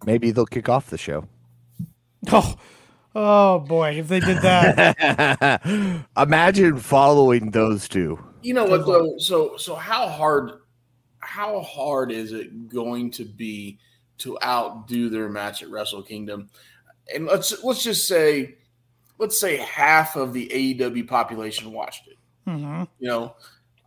Maybe 0.06 0.32
they'll 0.32 0.45
kick 0.45 0.70
off 0.70 0.89
the 0.89 0.98
show. 0.98 1.28
oh, 2.32 2.56
oh 3.18 3.59
boy, 3.59 3.97
if 3.97 4.07
they 4.07 4.20
did 4.20 4.38
that, 4.38 5.61
Imagine 6.18 6.78
following 6.78 7.51
those 7.51 7.89
two. 7.89 8.24
You 8.43 8.53
know 8.53 8.65
what 8.65 8.86
though? 8.86 9.18
So 9.18 9.57
so 9.57 9.76
how 9.76 10.07
hard 10.07 10.51
how 11.20 11.61
hard 11.61 12.11
is 12.11 12.32
it 12.32 12.70
going 12.70 13.11
to 13.11 13.26
be 13.26 13.80
to 14.20 14.38
outdo 14.43 15.09
their 15.09 15.30
match 15.30 15.63
at 15.63 15.70
Wrestle 15.70 16.03
Kingdom? 16.03 16.49
And 17.13 17.26
let's 17.26 17.63
let's 17.63 17.84
just 17.84 18.07
say 18.07 18.57
let's 19.18 19.39
say 19.39 19.57
half 19.57 20.15
of 20.15 20.34
the 20.34 20.47
AEW 20.47 21.07
population 21.07 21.72
watched 21.72 22.07
it. 22.07 22.18
hmm 22.45 22.84
You 22.99 23.07
know, 23.09 23.36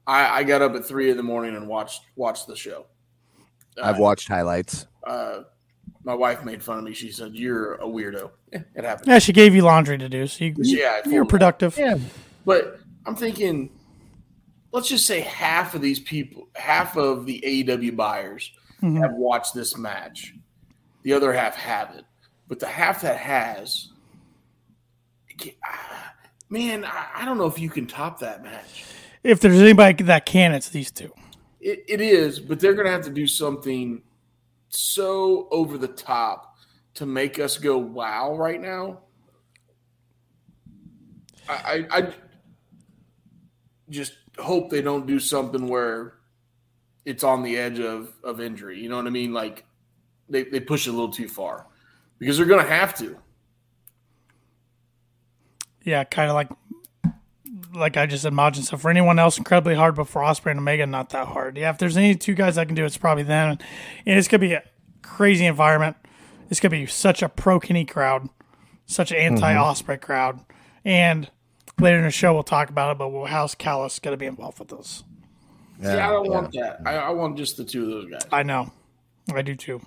I, 0.07 0.41
I 0.41 0.43
got 0.43 0.61
up 0.61 0.74
at 0.74 0.85
three 0.85 1.11
in 1.11 1.16
the 1.16 1.22
morning 1.22 1.55
and 1.55 1.68
watched 1.68 2.03
watched 2.16 2.49
the 2.49 2.57
show. 2.57 2.87
I've 3.83 3.99
watched 3.99 4.28
highlights. 4.28 4.87
Uh, 5.07 5.43
my 6.05 6.14
wife 6.14 6.44
made 6.44 6.62
fun 6.62 6.78
of 6.78 6.84
me. 6.84 6.94
She 6.94 7.11
said, 7.12 7.34
"You're 7.34 7.74
a 7.74 7.84
weirdo." 7.86 8.30
Eh, 8.53 8.61
it 8.74 8.84
happened. 8.84 9.09
yeah, 9.09 9.18
she 9.18 9.32
gave 9.32 9.55
you 9.55 9.62
laundry 9.62 9.98
to 9.98 10.09
do, 10.09 10.26
so 10.26 10.44
you, 10.44 10.55
Yeah, 10.59 11.01
you're 11.07 11.24
full- 11.24 11.30
productive. 11.30 11.76
Yeah. 11.78 11.98
But 12.44 12.80
I'm 13.07 13.14
thinking, 13.16 13.70
let's 14.72 14.88
just 14.88 15.07
say 15.07 15.20
half 15.20 15.74
of 15.74 15.82
these 15.82 16.01
people, 16.01 16.48
half 16.55 16.96
of 16.96 17.26
the 17.26 17.40
AEW 17.44 17.92
buyers 17.96 18.51
Mhm. 18.82 19.01
have 19.01 19.12
watched 19.14 19.55
this 19.55 19.76
match. 19.76 20.34
The 21.03 21.12
other 21.12 21.32
half 21.32 21.55
haven't. 21.57 22.07
But 22.48 22.59
the 22.61 22.66
half 22.66 23.03
that 23.03 23.16
has, 23.18 23.88
man, 26.51 26.84
I, 26.84 27.07
I 27.16 27.24
don't 27.24 27.38
know 27.38 27.46
if 27.46 27.59
you 27.59 27.70
can 27.70 27.86
top 27.86 28.20
that 28.20 28.42
match. 28.42 28.84
If 29.22 29.40
there's 29.40 29.61
anybody 29.61 30.03
that 30.05 30.26
can, 30.26 30.53
it's 30.53 30.68
these 30.70 30.90
two. 30.90 31.12
It, 31.61 31.84
it 31.88 32.01
is, 32.01 32.40
but 32.40 32.59
they're 32.59 32.72
going 32.74 32.86
to 32.86 32.92
have 32.92 33.05
to 33.05 33.11
do 33.11 33.26
something 33.26 34.03
so 34.71 35.49
over 35.51 35.77
the 35.77 35.89
top 35.89 36.57
to 36.95 37.07
make 37.07 37.39
us 37.39 37.59
go 37.59 37.79
wow 37.79 38.37
right 38.37 38.61
now. 38.61 39.01
I, 41.49 41.87
I, 41.91 41.99
I 41.99 42.14
just 43.89 44.14
hope 44.39 44.71
they 44.71 44.83
don't 44.83 45.07
do 45.07 45.18
something 45.18 45.68
where 45.68 46.14
it's 47.05 47.25
on 47.25 47.43
the 47.43 47.57
edge 47.57 47.81
of, 47.81 48.14
of 48.23 48.41
injury. 48.41 48.81
You 48.81 48.89
know 48.89 48.97
what 48.97 49.07
I 49.07 49.11
mean? 49.11 49.33
Like 49.33 49.64
they, 50.29 50.45
they 50.45 50.61
push 50.61 50.87
it 50.87 50.91
a 50.91 50.93
little 50.93 51.12
too 51.12 51.29
far 51.29 51.66
because 52.18 52.37
they're 52.37 52.47
going 52.47 52.64
to 52.64 52.71
have 52.71 52.95
to. 52.99 53.16
Yeah, 55.83 56.05
kind 56.05 56.29
of 56.29 56.35
like 56.35 56.51
like 57.75 57.97
I 57.97 58.07
just 58.07 58.23
said, 58.23 58.33
Majin. 58.33 58.63
So 58.63 58.77
for 58.77 58.91
anyone 58.91 59.19
else, 59.19 59.39
incredibly 59.39 59.75
hard, 59.75 59.95
but 59.95 60.09
for 60.09 60.23
Ospreay 60.23 60.53
and 60.53 60.61
Omega, 60.61 60.87
not 60.87 61.11
that 61.11 61.29
hard. 61.29 61.57
Yeah, 61.57 61.71
if 61.71 61.79
there's 61.79 61.97
any 61.97 62.15
two 62.15 62.35
guys 62.35 62.59
I 62.59 62.65
can 62.65 62.75
do 62.75 62.85
it's 62.85 62.97
probably 62.97 63.25
them. 63.25 63.59
And 64.07 64.19
it's 64.19 64.29
gonna 64.29 64.41
be 64.41 64.53
a 64.53 64.63
crazy 65.03 65.47
environment. 65.47 65.97
It's 66.51 66.61
gonna 66.61 66.71
be 66.71 66.87
such 66.87 67.23
a 67.23 67.29
pro 67.29 67.61
Kenny 67.61 67.85
crowd, 67.85 68.29
such 68.87 69.11
an 69.13 69.19
mm-hmm. 69.19 69.35
anti 69.35 69.55
Ospreay 69.55 70.01
crowd, 70.01 70.41
and 70.85 71.31
later 71.79 71.99
in 71.99 72.05
the 72.05 72.11
show 72.11 72.33
we'll 72.33 72.43
talk 72.43 72.71
about 72.71 72.93
it. 72.93 72.99
But 72.99 73.11
we'll 73.11 73.27
how's 73.27 73.55
Callis 73.55 73.99
going 73.99 74.13
to 74.13 74.19
be 74.19 74.27
involved 74.27 74.59
with 74.59 74.69
this? 74.69 75.05
See, 75.83 75.89
I 75.89 76.11
don't 76.11 76.29
want 76.29 76.53
that. 76.53 76.81
I, 76.85 76.97
I 76.97 77.11
want 77.11 77.39
just 77.39 77.57
the 77.57 77.65
two 77.65 77.85
of 77.85 77.89
those 77.89 78.11
guys. 78.11 78.21
I 78.31 78.43
know, 78.43 78.71
I 79.33 79.43
do 79.43 79.55
too. 79.55 79.81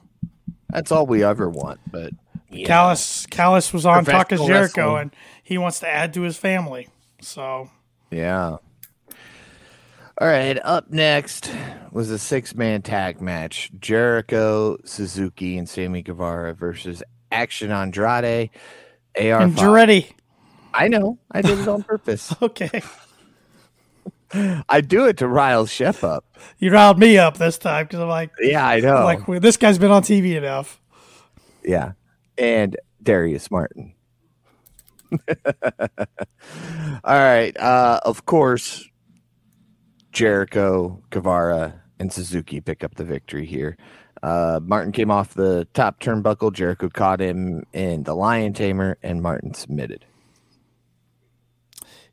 That's 0.70 0.92
all 0.92 1.06
we 1.06 1.24
ever 1.24 1.50
want, 1.50 1.80
but 1.92 2.14
yeah. 2.50 2.66
Callis 2.66 3.26
Callis 3.28 3.74
was 3.74 3.86
on 3.86 4.06
Talk 4.06 4.32
of 4.32 4.40
Professional 4.40 4.48
Jericho, 4.48 4.82
wrestling. 4.82 5.02
and 5.02 5.16
he 5.44 5.58
wants 5.58 5.80
to 5.82 5.88
add 5.88 6.14
to 6.16 6.22
his 6.22 6.38
family. 6.38 6.88
So 7.24 7.70
Yeah. 8.12 8.58
All 10.20 10.28
right. 10.28 10.60
Up 10.64 10.92
next 10.92 11.52
was 11.92 12.10
a 12.12 12.20
six 12.20 12.54
man 12.56 12.82
tag 12.82 13.20
match 13.22 13.72
Jericho, 13.80 14.78
Suzuki, 14.86 15.58
and 15.58 15.68
Sammy 15.68 16.02
Guevara 16.04 16.54
versus 16.54 17.02
Action 17.32 17.72
Andrade. 17.72 18.50
AR. 19.16 19.42
and 19.42 19.56
Giretti, 19.56 20.12
I 20.74 20.88
know. 20.88 21.20
I 21.32 21.42
did 21.44 21.60
it 21.60 21.68
on 21.68 21.84
purpose. 21.84 22.34
okay, 22.42 22.82
I 24.68 24.82
do 24.82 25.06
it 25.06 25.18
to 25.18 25.28
rile 25.28 25.68
Shep 25.68 26.04
up. 26.04 26.26
you 26.58 26.72
riled 26.72 26.98
me 26.98 27.18
up 27.20 27.38
this 27.38 27.58
time 27.60 27.86
because 27.86 28.00
I'm 28.00 28.08
like, 28.10 28.32
Yeah, 28.40 28.66
I 28.68 28.80
know. 28.80 29.04
like 29.04 29.28
well, 29.28 29.40
this 29.40 29.58
guy's 29.58 29.78
been 29.78 29.92
on 29.92 30.02
TV 30.02 30.36
enough. 30.36 30.82
Yeah. 31.64 31.92
And 32.38 32.76
Darius 33.04 33.52
Martin. 33.52 33.94
All 37.04 37.20
right. 37.20 37.56
Uh, 37.58 38.00
of 38.06 38.26
course, 38.26 38.88
Jericho, 40.12 41.02
Guevara, 41.10 41.82
and 42.00 42.12
Suzuki 42.12 42.62
pick 42.62 42.84
up 42.84 42.96
the 42.96 43.04
victory 43.04 43.46
here. 43.46 43.78
Uh, 44.22 44.60
Martin 44.64 44.92
came 44.92 45.12
off 45.12 45.34
the 45.34 45.68
top 45.74 46.00
turnbuckle. 46.00 46.54
Jericho 46.54 46.90
caught 46.90 47.20
him 47.20 47.66
in 47.74 48.04
the 48.04 48.16
Lion 48.16 48.54
Tamer, 48.54 48.98
and 49.04 49.22
Martin 49.22 49.54
submitted. 49.54 50.06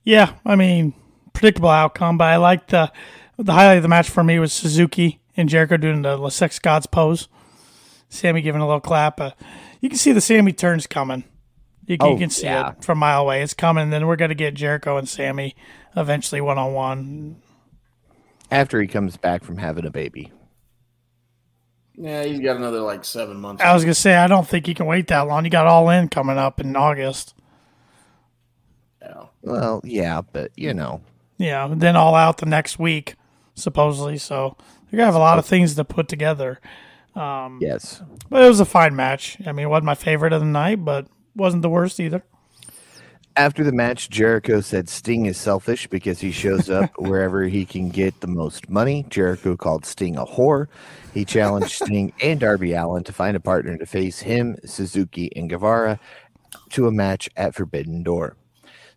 Yeah, 0.03 0.34
I 0.44 0.57
mean, 0.57 0.94
predictable 1.32 1.68
outcome, 1.68 2.18
but 2.18 2.24
I 2.24 2.36
like 2.36 2.68
the 2.68 2.90
the 3.36 3.53
highlight 3.53 3.78
of 3.78 3.82
the 3.82 3.88
match 3.88 4.11
for 4.11 4.22
me 4.22 4.38
was 4.38 4.53
Suzuki 4.53 5.20
and 5.36 5.48
Jericho 5.48 5.76
doing 5.76 6.03
the 6.03 6.28
Sex 6.30 6.59
Gods 6.59 6.86
pose. 6.86 7.28
Sammy 8.09 8.42
giving 8.42 8.61
a 8.61 8.66
little 8.66 8.80
clap. 8.80 9.20
Uh, 9.20 9.30
you 9.80 9.88
can 9.88 9.98
see 9.98 10.12
the 10.12 10.20
Sammy 10.20 10.53
turns 10.53 10.86
coming. 10.86 11.24
You 11.91 11.99
can, 11.99 12.09
you 12.09 12.14
Oh, 12.14 12.18
can 12.18 12.30
see 12.30 12.47
yeah. 12.47 12.70
it 12.70 12.84
from 12.84 12.99
a 12.99 13.01
mile 13.01 13.22
away. 13.22 13.43
It's 13.43 13.53
coming. 13.55 13.91
Then 13.91 14.07
we're 14.07 14.16
going 14.16 14.28
to 14.28 14.34
get 14.36 14.55
Jericho 14.55 14.97
and 14.97 15.09
Sammy 15.09 15.57
eventually 15.97 16.41
one 16.41 16.57
on 16.57 16.72
one. 16.72 17.36
After 18.51 18.80
he 18.80 18.86
comes 18.86 19.16
back 19.16 19.43
from 19.43 19.57
having 19.59 19.84
a 19.84 19.91
baby. 19.91 20.30
Yeah, 21.97 22.22
he's 22.24 22.41
got 22.41 22.57
another 22.57 22.80
like 22.80 23.05
seven 23.05 23.38
months. 23.41 23.62
I 23.62 23.74
was 23.74 23.82
going 23.84 23.95
to 23.95 24.01
say, 24.01 24.14
I 24.14 24.26
don't 24.28 24.47
think 24.49 24.68
you 24.68 24.74
can 24.74 24.86
wait 24.86 25.09
that 25.09 25.22
long. 25.26 25.45
You 25.45 25.51
got 25.51 25.66
All 25.66 25.91
In 25.91 26.09
coming 26.09 26.38
up 26.38 26.61
in 26.61 26.74
August. 26.76 27.34
Yeah. 29.03 29.24
Well, 29.43 29.80
yeah, 29.84 30.20
but 30.20 30.53
you 30.57 30.72
know. 30.74 31.01
Yeah, 31.38 31.68
then 31.74 31.97
All 31.97 32.14
Out 32.14 32.38
the 32.38 32.47
next 32.47 32.78
week, 32.78 33.16
supposedly. 33.55 34.16
So 34.18 34.57
they're 34.91 34.97
going 34.97 35.01
to 35.03 35.05
have 35.07 35.14
a 35.14 35.18
lot 35.18 35.38
of 35.38 35.47
things 35.47 35.74
to 35.74 35.84
put 35.84 36.07
together. 36.09 36.61
Um, 37.16 37.59
Yes. 37.61 38.01
But 38.28 38.45
it 38.45 38.49
was 38.49 38.61
a 38.61 38.64
fine 38.64 38.95
match. 38.95 39.38
I 39.45 39.53
mean, 39.53 39.66
it 39.66 39.68
wasn't 39.68 39.86
my 39.86 39.95
favorite 39.97 40.32
of 40.32 40.41
the 40.41 40.47
night, 40.47 40.84
but 40.84 41.07
wasn't 41.35 41.62
the 41.62 41.68
worst 41.68 42.01
either. 42.01 42.22
After 43.37 43.62
the 43.62 43.72
match, 43.72 44.11
Jericho 44.11 44.61
said 44.61 44.89
Sting 44.89 45.26
is 45.26 45.39
selfish 45.39 45.87
because 45.87 46.20
he 46.20 46.33
shows 46.33 46.68
up 46.68 46.91
wherever 46.99 47.45
he 47.45 47.64
can 47.64 47.89
get 47.89 48.20
the 48.20 48.26
most 48.26 48.68
money. 48.68 49.07
Jericho 49.09 49.57
called 49.57 49.87
Sting 49.87 50.16
a 50.16 50.26
whore. 50.26 50.66
He 51.14 51.24
challenged 51.24 51.70
Sting 51.83 52.12
and 52.20 52.41
Darby 52.41 52.72
Allin 52.72 53.05
to 53.05 53.12
find 53.12 53.37
a 53.37 53.41
partner 53.41 53.78
to 53.78 53.87
face 53.87 54.18
him, 54.18 54.57
Suzuki, 54.64 55.35
and 55.37 55.49
Guevara 55.49 56.01
to 56.70 56.89
a 56.89 56.93
match 56.93 57.28
at 57.37 57.55
Forbidden 57.55 58.03
Door. 58.03 58.37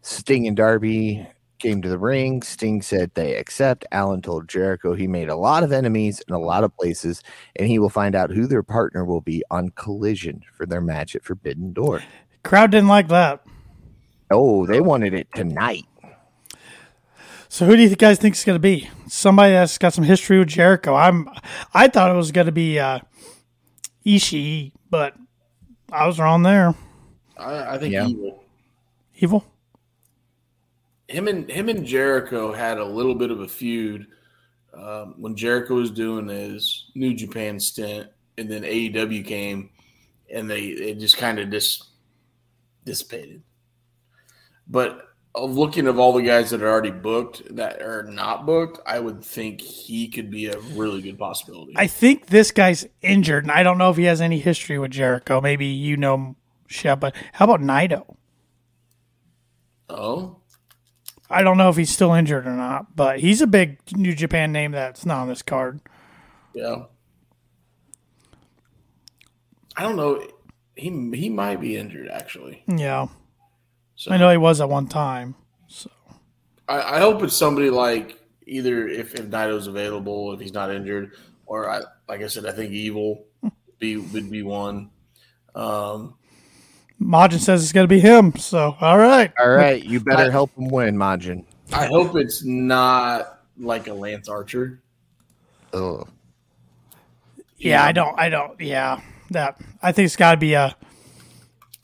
Sting 0.02 0.48
and 0.48 0.58
Darby 0.58 1.26
came 1.60 1.82
to 1.82 1.88
the 1.88 1.98
ring. 1.98 2.42
Sting 2.42 2.82
said 2.82 3.12
they 3.14 3.36
accept. 3.36 3.86
Allen 3.92 4.22
told 4.22 4.50
Jericho 4.50 4.94
he 4.94 5.08
made 5.08 5.30
a 5.30 5.36
lot 5.36 5.64
of 5.64 5.72
enemies 5.72 6.22
in 6.28 6.34
a 6.34 6.40
lot 6.40 6.66
of 6.66 6.76
places, 6.76 7.24
and 7.56 7.70
he 7.70 7.80
will 7.80 7.90
find 7.90 8.16
out 8.16 8.32
who 8.32 8.48
their 8.48 8.64
partner 8.64 9.06
will 9.06 9.22
be 9.22 9.44
on 9.50 9.70
Collision 9.70 10.42
for 10.52 10.66
their 10.66 10.82
match 10.82 11.16
at 11.16 11.24
Forbidden 11.24 11.72
Door. 11.72 12.04
Crowd 12.44 12.72
didn't 12.72 12.90
like 12.90 13.08
that. 13.10 13.44
Oh, 14.32 14.66
they 14.66 14.82
wanted 14.82 15.14
it 15.14 15.28
tonight. 15.36 15.86
So 17.50 17.66
who 17.66 17.76
do 17.76 17.84
you 17.84 17.96
guys 17.96 18.18
think 18.18 18.34
it's 18.34 18.44
going 18.46 18.56
to 18.56 18.60
be? 18.60 18.90
Somebody 19.08 19.54
that's 19.54 19.78
got 19.78 19.94
some 19.94 20.04
history 20.04 20.40
with 20.40 20.48
Jericho. 20.48 20.96
I'm. 20.96 21.30
I 21.74 21.88
thought 21.88 22.10
it 22.10 22.16
was 22.16 22.32
going 22.32 22.48
to 22.48 22.52
be 22.52 22.80
uh, 22.80 23.00
Ishii, 24.06 24.72
but 24.90 25.16
I 25.92 26.08
was 26.08 26.18
wrong 26.20 26.42
there. 26.42 26.74
I, 27.38 27.76
I 27.76 27.78
think 27.78 27.94
Yeah. 27.94 28.08
evil. 28.08 28.44
Evil. 29.16 29.46
him 31.08 31.28
and 31.28 31.50
him 31.50 31.70
and 31.70 31.86
Jericho 31.86 32.52
had 32.52 32.80
a 32.80 32.86
little 32.86 33.14
bit 33.14 33.30
of 33.30 33.42
a 33.42 33.48
feud 33.48 34.08
um, 34.74 35.14
when 35.18 35.36
Jericho 35.36 35.76
was 35.76 35.92
doing 35.92 36.28
his 36.28 36.90
New 36.96 37.14
Japan 37.14 37.60
stint, 37.60 38.08
and 38.40 38.50
then 38.50 38.64
AEW 38.64 39.24
came, 39.26 39.70
and 40.34 40.50
they 40.50 40.62
it 40.62 41.00
just 41.00 41.18
kind 41.18 41.38
of 41.38 41.52
dis 41.52 41.84
dissipated. 42.86 43.44
But 44.68 45.08
of 45.36 45.56
looking 45.58 45.88
of 45.88 45.98
all 46.00 46.14
the 46.14 46.22
guys 46.22 46.52
that 46.52 46.62
are 46.62 46.70
already 46.70 46.92
booked 46.92 47.56
that 47.56 47.82
are 47.82 48.04
not 48.04 48.46
booked, 48.46 48.80
I 48.86 49.00
would 49.00 49.24
think 49.26 49.62
he 49.62 50.08
could 50.08 50.30
be 50.30 50.46
a 50.46 50.60
really 50.60 51.02
good 51.02 51.18
possibility. 51.18 51.74
I 51.76 51.88
think 51.88 52.28
this 52.28 52.52
guy's 52.52 52.86
injured, 53.02 53.44
and 53.46 53.52
I 53.52 53.64
don't 53.64 53.78
know 53.80 53.90
if 53.90 53.98
he 53.98 54.04
has 54.04 54.22
any 54.22 54.40
history 54.40 54.78
with 54.78 54.92
Jericho. 54.92 55.42
Maybe 55.42 55.66
you 55.66 55.98
know, 55.98 56.36
Shep, 56.68 57.00
but 57.00 57.16
how 57.34 57.46
about 57.46 57.62
Naito? 57.62 58.16
oh, 59.90 60.38
I 61.30 61.42
don't 61.44 61.58
know 61.58 61.70
if 61.70 61.78
he's 61.78 61.90
still 61.90 62.14
injured 62.14 62.46
or 62.46 62.52
not, 62.56 62.96
but 62.96 63.20
he's 63.20 63.42
a 63.42 63.48
big 63.48 63.80
New 63.96 64.14
Japan 64.14 64.52
name 64.52 64.72
that's 64.72 65.06
not 65.06 65.22
on 65.24 65.28
this 65.30 65.42
card. 65.42 65.82
yeah. 66.54 66.84
I 69.76 69.82
don't 69.82 69.96
know. 69.96 70.24
He 70.76 70.90
he 71.14 71.30
might 71.30 71.62
be 71.62 71.78
injured 71.78 72.10
actually. 72.10 72.64
Yeah, 72.68 73.08
So 73.96 74.12
I 74.12 74.18
know 74.18 74.30
he 74.30 74.38
was 74.38 74.60
at 74.62 74.70
one 74.70 74.88
time. 74.88 75.36
I, 76.68 76.96
I 76.96 77.00
hope 77.00 77.22
it's 77.24 77.36
somebody 77.36 77.70
like 77.70 78.20
either 78.48 78.88
if, 78.88 79.14
if 79.16 79.30
Naito's 79.30 79.68
available, 79.68 80.34
if 80.34 80.40
he's 80.40 80.54
not 80.54 80.72
injured, 80.72 81.12
or 81.46 81.70
I 81.70 81.82
like 82.08 82.22
I 82.22 82.28
said, 82.28 82.46
I 82.46 82.52
think 82.52 82.72
Evil 82.72 83.26
be 83.80 83.98
would 83.98 84.32
be 84.32 84.42
one. 84.42 84.90
Um, 85.56 86.16
Majin 87.02 87.40
says 87.40 87.64
it's 87.64 87.74
going 87.74 87.84
to 87.84 87.90
be 87.90 88.00
him. 88.00 88.36
So 88.38 88.76
all 88.80 88.98
right, 88.98 89.32
All 89.40 89.50
right, 89.50 89.84
you 89.84 90.00
better 90.04 90.32
help 90.32 90.56
him 90.56 90.70
win, 90.70 90.96
Majin. 90.96 91.46
I 91.72 91.86
hope 91.88 92.16
it's 92.16 92.44
not 92.44 93.42
like 93.58 93.88
a 93.88 93.94
Lance 93.94 94.30
Archer. 94.30 94.82
Ugh. 95.74 96.08
yeah, 97.58 97.84
I 97.84 97.92
don't, 97.92 98.18
I 98.20 98.30
don't, 98.30 98.60
yeah, 98.62 99.02
that 99.34 99.60
I 99.82 99.92
think 99.92 100.06
it's 100.08 100.16
got 100.16 100.32
to 100.32 100.38
be 100.38 100.54
a 100.54 100.76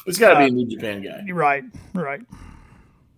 It's 0.05 0.17
got 0.17 0.33
to 0.33 0.39
be 0.39 0.45
a 0.45 0.49
New 0.51 0.67
Japan 0.67 1.01
guy. 1.03 1.21
you're 1.25 1.35
right, 1.35 1.63
right. 1.93 2.21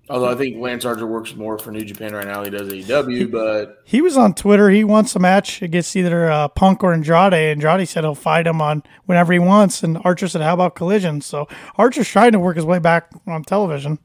Although 0.10 0.30
I 0.30 0.36
think 0.36 0.58
Lance 0.58 0.84
Archer 0.84 1.08
works 1.08 1.36
more 1.36 1.58
for 1.58 1.72
New 1.72 1.86
Japan 1.86 2.14
right 2.14 2.28
now. 2.28 2.44
He 2.44 2.50
does 2.50 2.68
AEW, 2.68 3.32
but 3.32 3.80
He 3.86 4.02
was 4.02 4.18
on 4.18 4.34
Twitter. 4.34 4.70
He 4.70 4.84
wants 4.84 5.16
a 5.16 5.20
match 5.20 5.62
against 5.62 5.96
either 5.96 6.30
uh, 6.30 6.50
Punk 6.50 6.84
or 6.84 6.92
Andrade. 6.92 7.34
Andrade 7.34 7.88
said 7.88 8.04
he'll 8.04 8.14
fight 8.16 8.46
him 8.46 8.60
on 8.62 8.84
whenever 9.06 9.32
he 9.32 9.40
wants, 9.40 9.84
and 9.84 9.98
Archer 10.04 10.28
said, 10.28 10.42
"How 10.42 10.54
about 10.56 10.76
Collision?" 10.76 11.22
So 11.22 11.48
Archer's 11.78 12.10
trying 12.10 12.34
to 12.34 12.40
work 12.40 12.58
his 12.58 12.66
way 12.66 12.80
back 12.80 13.10
on 13.26 13.44
television. 13.44 14.00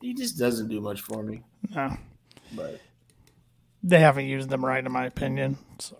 he 0.00 0.14
just 0.14 0.36
doesn't 0.36 0.68
do 0.68 0.80
much 0.80 1.00
for 1.02 1.22
me. 1.22 1.42
No. 1.70 1.96
But 2.56 2.80
They 3.84 4.00
haven't 4.00 4.24
used 4.26 4.48
them 4.48 4.64
right, 4.64 4.84
in 4.84 4.90
my 4.90 5.04
opinion. 5.06 5.58
So 5.78 5.96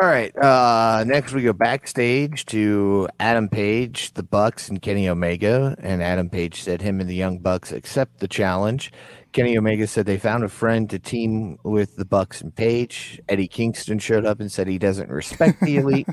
All 0.00 0.08
right. 0.08 0.34
Uh, 0.34 1.04
next, 1.06 1.34
we 1.34 1.42
go 1.42 1.52
backstage 1.52 2.46
to 2.46 3.06
Adam 3.20 3.50
Page, 3.50 4.14
the 4.14 4.22
Bucks, 4.22 4.70
and 4.70 4.80
Kenny 4.80 5.06
Omega. 5.10 5.76
And 5.78 6.02
Adam 6.02 6.30
Page 6.30 6.62
said 6.62 6.80
him 6.80 7.00
and 7.00 7.10
the 7.10 7.14
Young 7.14 7.38
Bucks 7.38 7.70
accept 7.70 8.18
the 8.18 8.26
challenge. 8.26 8.92
Kenny 9.32 9.58
Omega 9.58 9.86
said 9.86 10.06
they 10.06 10.16
found 10.16 10.42
a 10.42 10.48
friend 10.48 10.88
to 10.88 10.98
team 10.98 11.58
with 11.64 11.96
the 11.96 12.06
Bucks 12.06 12.40
and 12.40 12.54
Page. 12.56 13.20
Eddie 13.28 13.46
Kingston 13.46 13.98
showed 13.98 14.24
up 14.24 14.40
and 14.40 14.50
said 14.50 14.68
he 14.68 14.78
doesn't 14.78 15.10
respect 15.10 15.60
the 15.60 15.76
Elite, 15.76 16.08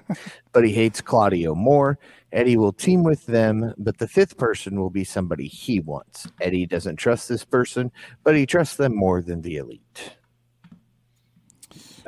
but 0.51 0.65
he 0.65 0.73
hates 0.73 0.99
Claudio 0.99 1.55
more. 1.55 1.97
Eddie 2.33 2.57
will 2.57 2.73
team 2.73 3.03
with 3.03 3.25
them, 3.25 3.73
but 3.77 3.99
the 3.99 4.07
fifth 4.09 4.37
person 4.37 4.77
will 4.77 4.89
be 4.89 5.05
somebody 5.05 5.47
he 5.47 5.79
wants. 5.79 6.27
Eddie 6.41 6.65
doesn't 6.65 6.97
trust 6.97 7.29
this 7.29 7.45
person, 7.45 7.89
but 8.25 8.35
he 8.35 8.45
trusts 8.45 8.75
them 8.75 8.93
more 8.93 9.21
than 9.21 9.43
the 9.43 9.55
Elite. 9.55 10.17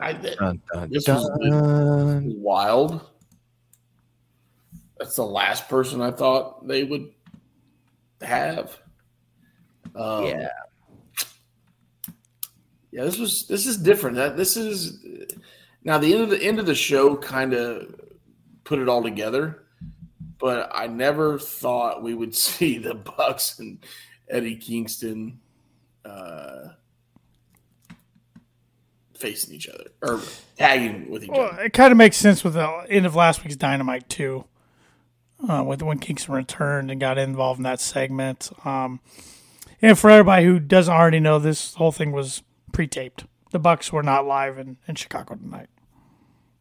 I, 0.01 0.13
Dun, 0.13 0.61
dun, 0.73 0.89
This 0.91 1.07
was 1.07 1.29
dun. 1.49 2.33
wild. 2.41 3.01
That's 4.97 5.15
the 5.15 5.25
last 5.25 5.69
person 5.69 6.01
I 6.01 6.11
thought 6.11 6.67
they 6.67 6.83
would 6.83 7.11
have. 8.21 8.77
Um, 9.95 10.25
Yeah. 10.25 10.49
yeah. 12.91 13.03
This 13.03 13.17
was 13.17 13.47
this 13.47 13.65
is 13.65 13.77
different. 13.77 14.15
That 14.17 14.35
this 14.37 14.57
is 14.57 15.03
now 15.83 15.97
the 15.97 16.13
end 16.13 16.23
of 16.23 16.29
the 16.29 16.41
end 16.43 16.59
of 16.59 16.65
the 16.65 16.75
show 16.75 17.15
kind 17.15 17.53
of 17.53 17.95
put 18.63 18.79
it 18.79 18.89
all 18.89 19.01
together. 19.03 19.63
but 20.37 20.69
I 20.73 20.87
never 20.87 21.37
thought 21.39 22.01
we 22.03 22.13
would 22.13 22.35
see 22.47 22.77
the 22.77 22.95
Bucks 22.95 23.59
and 23.59 23.79
Eddie 24.29 24.55
Kingston 24.57 25.39
uh, 26.05 26.69
facing 29.19 29.53
each 29.53 29.67
other 29.67 29.85
or 30.01 30.21
tagging 30.57 31.09
with 31.09 31.23
each 31.23 31.29
Well, 31.29 31.49
other. 31.51 31.63
it 31.63 31.73
kind 31.73 31.91
of 31.91 31.97
makes 31.97 32.17
sense 32.17 32.43
with 32.43 32.53
the 32.53 32.67
end 32.89 33.05
of 33.05 33.15
last 33.15 33.43
week's 33.43 33.55
Dynamite 33.55 34.07
too, 34.09 34.45
uh, 35.47 35.63
with 35.65 35.81
when 35.81 35.99
Kingston 35.99 36.33
returned 36.35 36.89
and 36.91 36.99
got 36.99 37.17
involved 37.17 37.59
in 37.59 37.63
that 37.63 37.79
segment. 37.79 38.49
Um, 38.65 38.99
and 39.81 39.97
for 39.97 40.09
everybody 40.09 40.45
who 40.45 40.59
doesn't 40.59 40.93
already 40.93 41.19
know, 41.19 41.39
this 41.39 41.73
whole 41.75 41.91
thing 41.91 42.11
was 42.11 42.43
pre-taped. 42.71 43.25
The 43.51 43.59
Bucks 43.59 43.91
were 43.91 44.03
not 44.03 44.25
live 44.25 44.57
in, 44.59 44.77
in 44.87 44.95
Chicago 44.95 45.35
tonight. 45.35 45.67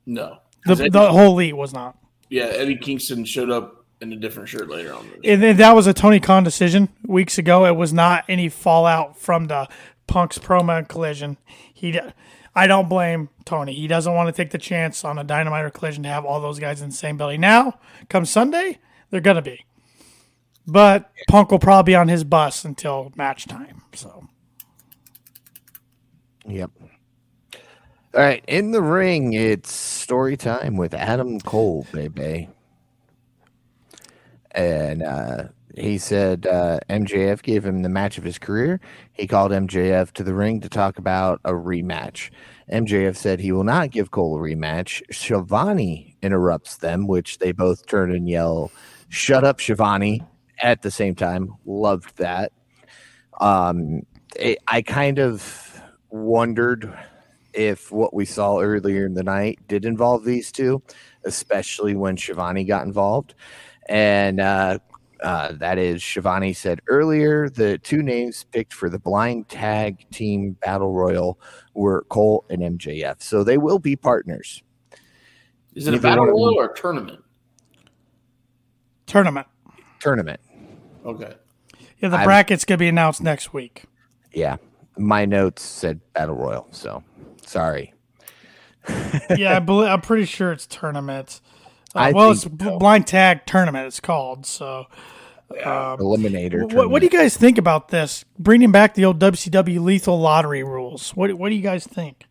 No, 0.06 0.38
The, 0.64 0.72
Eddie- 0.72 0.90
the 0.90 1.10
whole 1.12 1.32
elite 1.32 1.56
was 1.56 1.72
not. 1.72 1.96
yeah, 2.30 2.44
Eddie 2.44 2.76
Kingston 2.76 3.24
showed 3.24 3.50
up 3.50 3.84
in 4.00 4.12
a 4.12 4.16
different 4.16 4.48
shirt 4.48 4.68
later 4.68 4.94
on. 4.94 5.08
And 5.24 5.42
then 5.42 5.56
that 5.58 5.74
was 5.74 5.86
a 5.86 5.92
Tony 5.92 6.20
Khan 6.20 6.44
decision 6.44 6.88
weeks 7.04 7.36
ago. 7.36 7.66
It 7.66 7.76
was 7.76 7.92
not 7.92 8.24
any 8.28 8.48
fallout 8.48 9.18
from 9.18 9.46
the 9.46 9.68
Punk's 10.06 10.38
promo 10.38 10.86
collision. 10.86 11.36
He, 11.74 11.98
I 12.54 12.66
don't 12.66 12.88
blame 12.88 13.28
Tony. 13.44 13.74
He 13.74 13.86
doesn't 13.86 14.12
want 14.12 14.34
to 14.34 14.42
take 14.42 14.50
the 14.50 14.58
chance 14.58 15.04
on 15.04 15.18
a 15.18 15.24
Dynamite 15.24 15.64
or 15.64 15.70
collision 15.70 16.02
to 16.02 16.08
have 16.08 16.24
all 16.24 16.40
those 16.40 16.58
guys 16.58 16.82
in 16.82 16.90
the 16.90 16.94
same 16.94 17.16
belly. 17.16 17.38
Now, 17.38 17.78
come 18.08 18.24
Sunday, 18.24 18.78
they're 19.10 19.20
gonna 19.20 19.42
be. 19.42 19.64
But 20.66 21.10
Punk 21.28 21.50
will 21.50 21.58
probably 21.58 21.92
be 21.92 21.96
on 21.96 22.08
his 22.08 22.24
bus 22.24 22.64
until 22.64 23.12
match 23.16 23.46
time. 23.46 23.82
So 23.94 24.28
Yep. 26.48 26.70
All 28.14 28.22
right, 28.22 28.42
in 28.48 28.70
the 28.70 28.80
ring, 28.80 29.34
it's 29.34 29.70
story 29.70 30.36
time 30.36 30.76
with 30.76 30.94
Adam 30.94 31.38
Cole, 31.40 31.86
baby. 31.92 32.48
And 34.52 35.02
uh, 35.02 35.44
he 35.76 35.98
said 35.98 36.46
uh, 36.46 36.80
MJF 36.88 37.42
gave 37.42 37.64
him 37.64 37.82
the 37.82 37.88
match 37.88 38.18
of 38.18 38.24
his 38.24 38.38
career. 38.38 38.80
He 39.12 39.26
called 39.26 39.52
MJF 39.52 40.12
to 40.12 40.24
the 40.24 40.34
ring 40.34 40.60
to 40.60 40.68
talk 40.68 40.98
about 40.98 41.40
a 41.44 41.52
rematch. 41.52 42.30
MJF 42.72 43.16
said 43.16 43.40
he 43.40 43.52
will 43.52 43.64
not 43.64 43.90
give 43.90 44.10
Cole 44.10 44.36
a 44.36 44.40
rematch. 44.40 45.02
Schiavone 45.12 46.16
interrupts 46.22 46.76
them, 46.78 47.06
which 47.06 47.38
they 47.38 47.52
both 47.52 47.86
turn 47.86 48.14
and 48.14 48.28
yell, 48.28 48.70
"Shut 49.08 49.44
up, 49.44 49.60
Schiavone!" 49.60 50.22
At 50.60 50.82
the 50.82 50.90
same 50.90 51.14
time, 51.14 51.54
loved 51.64 52.16
that. 52.18 52.52
Um, 53.40 54.02
I 54.66 54.82
kind 54.82 55.18
of 55.18 55.80
wondered 56.10 56.92
if 57.52 57.90
what 57.90 58.14
we 58.14 58.24
saw 58.24 58.60
earlier 58.60 59.06
in 59.06 59.14
the 59.14 59.22
night 59.22 59.58
did 59.68 59.84
involve 59.84 60.24
these 60.24 60.52
two, 60.52 60.82
especially 61.24 61.94
when 61.94 62.16
Schiavone 62.16 62.64
got 62.64 62.86
involved. 62.86 63.34
And 63.88 64.40
uh, 64.40 64.78
uh, 65.22 65.52
that 65.52 65.78
is, 65.78 66.02
Schiavone 66.02 66.52
said 66.52 66.80
earlier 66.88 67.48
the 67.48 67.78
two 67.78 68.02
names 68.02 68.44
picked 68.52 68.72
for 68.72 68.88
the 68.88 68.98
blind 68.98 69.48
tag 69.48 70.04
team 70.10 70.52
battle 70.64 70.92
royal 70.92 71.38
were 71.74 72.04
Cole 72.08 72.44
and 72.50 72.62
MJF. 72.62 73.22
So 73.22 73.42
they 73.44 73.58
will 73.58 73.78
be 73.78 73.96
partners. 73.96 74.62
Is 75.74 75.86
it 75.86 75.94
a 75.94 75.98
battle 76.00 76.24
one 76.24 76.28
of 76.28 76.34
them- 76.34 76.42
royal 76.42 76.58
or 76.60 76.72
a 76.72 76.74
tournament? 76.76 77.24
tournament. 79.06 79.46
Tournament. 80.00 80.40
Okay. 81.04 81.34
Yeah, 81.98 82.08
the 82.10 82.16
I'm- 82.18 82.24
bracket's 82.26 82.64
gonna 82.64 82.78
be 82.78 82.88
announced 82.88 83.22
next 83.22 83.52
week. 83.52 83.84
Yeah. 84.32 84.56
My 84.96 85.24
notes 85.24 85.62
said 85.62 86.00
battle 86.12 86.34
royal. 86.36 86.68
So 86.72 87.02
sorry. 87.46 87.94
yeah, 89.36 89.56
I 89.56 89.58
believe, 89.60 89.88
I'm 89.88 90.00
pretty 90.00 90.24
sure 90.24 90.52
it's 90.52 90.66
tournament. 90.66 91.40
Uh, 91.94 91.98
I 91.98 92.12
well, 92.12 92.32
it's 92.32 92.42
so. 92.42 92.50
blind 92.50 93.06
tag 93.06 93.46
tournament. 93.46 93.86
It's 93.86 94.00
called 94.00 94.46
so. 94.46 94.86
Eliminator. 95.50 96.70
What, 96.72 96.90
what 96.90 97.00
do 97.00 97.06
you 97.06 97.10
guys 97.10 97.36
think 97.36 97.56
about 97.56 97.88
this? 97.88 98.24
Bringing 98.38 98.70
back 98.70 98.94
the 98.94 99.06
old 99.06 99.18
WCW 99.18 99.80
lethal 99.80 100.20
lottery 100.20 100.62
rules. 100.62 101.10
What 101.12 101.32
What 101.34 101.48
do 101.48 101.54
you 101.54 101.62
guys 101.62 101.86
think? 101.86 102.26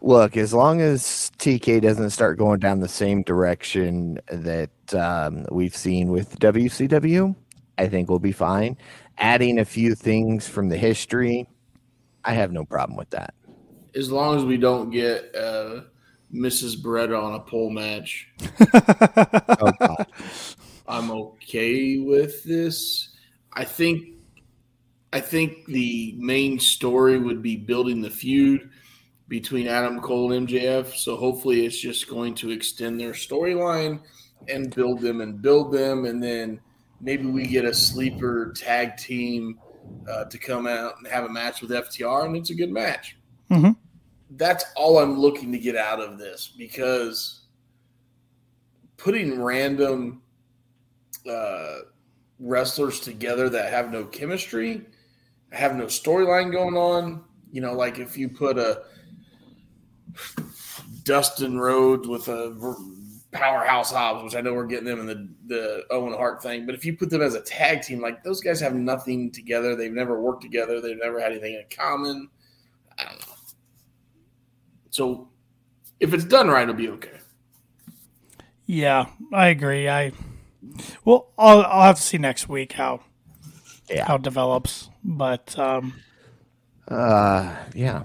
Look, 0.00 0.36
as 0.36 0.54
long 0.54 0.80
as 0.80 1.32
TK 1.38 1.82
doesn't 1.82 2.10
start 2.10 2.38
going 2.38 2.60
down 2.60 2.78
the 2.80 2.88
same 2.88 3.22
direction 3.22 4.20
that 4.30 4.70
um, 4.94 5.44
we've 5.50 5.74
seen 5.74 6.10
with 6.10 6.38
WCW, 6.38 7.34
I 7.78 7.88
think 7.88 8.08
we'll 8.08 8.20
be 8.20 8.32
fine. 8.32 8.76
Adding 9.18 9.58
a 9.58 9.64
few 9.64 9.96
things 9.96 10.46
from 10.46 10.68
the 10.68 10.76
history, 10.76 11.48
I 12.24 12.34
have 12.34 12.52
no 12.52 12.64
problem 12.64 12.96
with 12.96 13.10
that. 13.10 13.34
As 13.96 14.12
long 14.12 14.36
as 14.36 14.44
we 14.44 14.56
don't 14.56 14.90
get 14.90 15.34
uh, 15.34 15.80
Mrs. 16.32 16.76
Beretta 16.82 17.20
on 17.22 17.34
a 17.34 17.40
pole 17.40 17.70
match, 17.70 18.28
Oh. 19.80 19.96
I'm 20.86 21.10
okay 21.10 21.98
with 21.98 22.44
this. 22.44 23.10
I 23.52 23.64
think 23.64 24.14
I 25.12 25.20
think 25.20 25.66
the 25.66 26.14
main 26.18 26.58
story 26.58 27.18
would 27.18 27.42
be 27.42 27.56
building 27.56 28.00
the 28.02 28.10
feud 28.10 28.70
between 29.28 29.66
Adam 29.68 30.00
Cole 30.00 30.32
and 30.32 30.48
MJF. 30.48 30.94
So 30.94 31.16
hopefully 31.16 31.64
it's 31.66 31.78
just 31.78 32.08
going 32.08 32.34
to 32.36 32.50
extend 32.50 32.98
their 33.00 33.12
storyline 33.12 34.00
and 34.48 34.74
build 34.74 35.00
them 35.00 35.20
and 35.20 35.40
build 35.42 35.72
them 35.72 36.04
and 36.06 36.22
then 36.22 36.60
maybe 37.00 37.26
we 37.26 37.46
get 37.46 37.64
a 37.64 37.74
sleeper 37.74 38.52
tag 38.56 38.96
team 38.96 39.58
uh, 40.10 40.24
to 40.24 40.38
come 40.38 40.66
out 40.66 40.94
and 40.98 41.06
have 41.06 41.24
a 41.24 41.28
match 41.28 41.60
with 41.60 41.70
FTR 41.70 42.26
and 42.26 42.36
it's 42.36 42.50
a 42.50 42.54
good 42.54 42.70
match. 42.70 43.16
Mhm. 43.50 43.76
That's 44.30 44.64
all 44.76 44.98
I'm 44.98 45.18
looking 45.18 45.52
to 45.52 45.58
get 45.58 45.76
out 45.76 46.00
of 46.00 46.18
this 46.18 46.52
because 46.56 47.46
putting 48.96 49.40
random 49.40 50.22
uh, 51.28 51.78
wrestlers 52.38 53.00
together 53.00 53.48
that 53.48 53.72
have 53.72 53.90
no 53.90 54.04
chemistry, 54.04 54.84
have 55.52 55.76
no 55.76 55.86
storyline 55.86 56.52
going 56.52 56.76
on. 56.76 57.24
You 57.50 57.62
know, 57.62 57.72
like 57.72 57.98
if 57.98 58.18
you 58.18 58.28
put 58.28 58.58
a 58.58 58.82
Dustin 61.04 61.58
Rhodes 61.58 62.06
with 62.06 62.28
a 62.28 62.74
powerhouse 63.32 63.92
Hobbs, 63.92 64.24
which 64.24 64.34
I 64.34 64.40
know 64.40 64.54
we're 64.54 64.66
getting 64.66 64.86
them 64.86 65.00
in 65.00 65.06
the 65.06 65.28
the 65.46 65.84
Owen 65.90 66.12
Hart 66.12 66.42
thing, 66.42 66.66
but 66.66 66.74
if 66.74 66.84
you 66.84 66.96
put 66.96 67.08
them 67.10 67.22
as 67.22 67.34
a 67.34 67.40
tag 67.40 67.82
team, 67.82 68.00
like 68.00 68.22
those 68.22 68.40
guys 68.40 68.60
have 68.60 68.74
nothing 68.74 69.30
together. 69.30 69.74
They've 69.74 69.92
never 69.92 70.20
worked 70.20 70.42
together. 70.42 70.80
They've 70.80 70.98
never 70.98 71.20
had 71.20 71.32
anything 71.32 71.54
in 71.54 71.64
common. 71.74 72.28
I 72.98 73.04
don't 73.04 73.26
know. 73.26 73.34
So 74.98 75.28
if 76.00 76.12
it's 76.12 76.24
done 76.24 76.48
right, 76.48 76.64
it'll 76.64 76.74
be 76.74 76.88
okay. 76.88 77.18
Yeah, 78.66 79.06
I 79.32 79.46
agree. 79.48 79.88
I 79.88 80.10
well, 81.04 81.28
I'll, 81.38 81.62
I'll 81.62 81.82
have 81.84 81.96
to 81.96 82.02
see 82.02 82.18
next 82.18 82.48
week 82.48 82.72
how 82.72 83.00
Yeah. 83.88 84.06
how 84.06 84.16
it 84.16 84.22
develops. 84.22 84.90
But 85.04 85.56
um, 85.56 85.94
Uh, 86.88 87.54
yeah. 87.76 88.02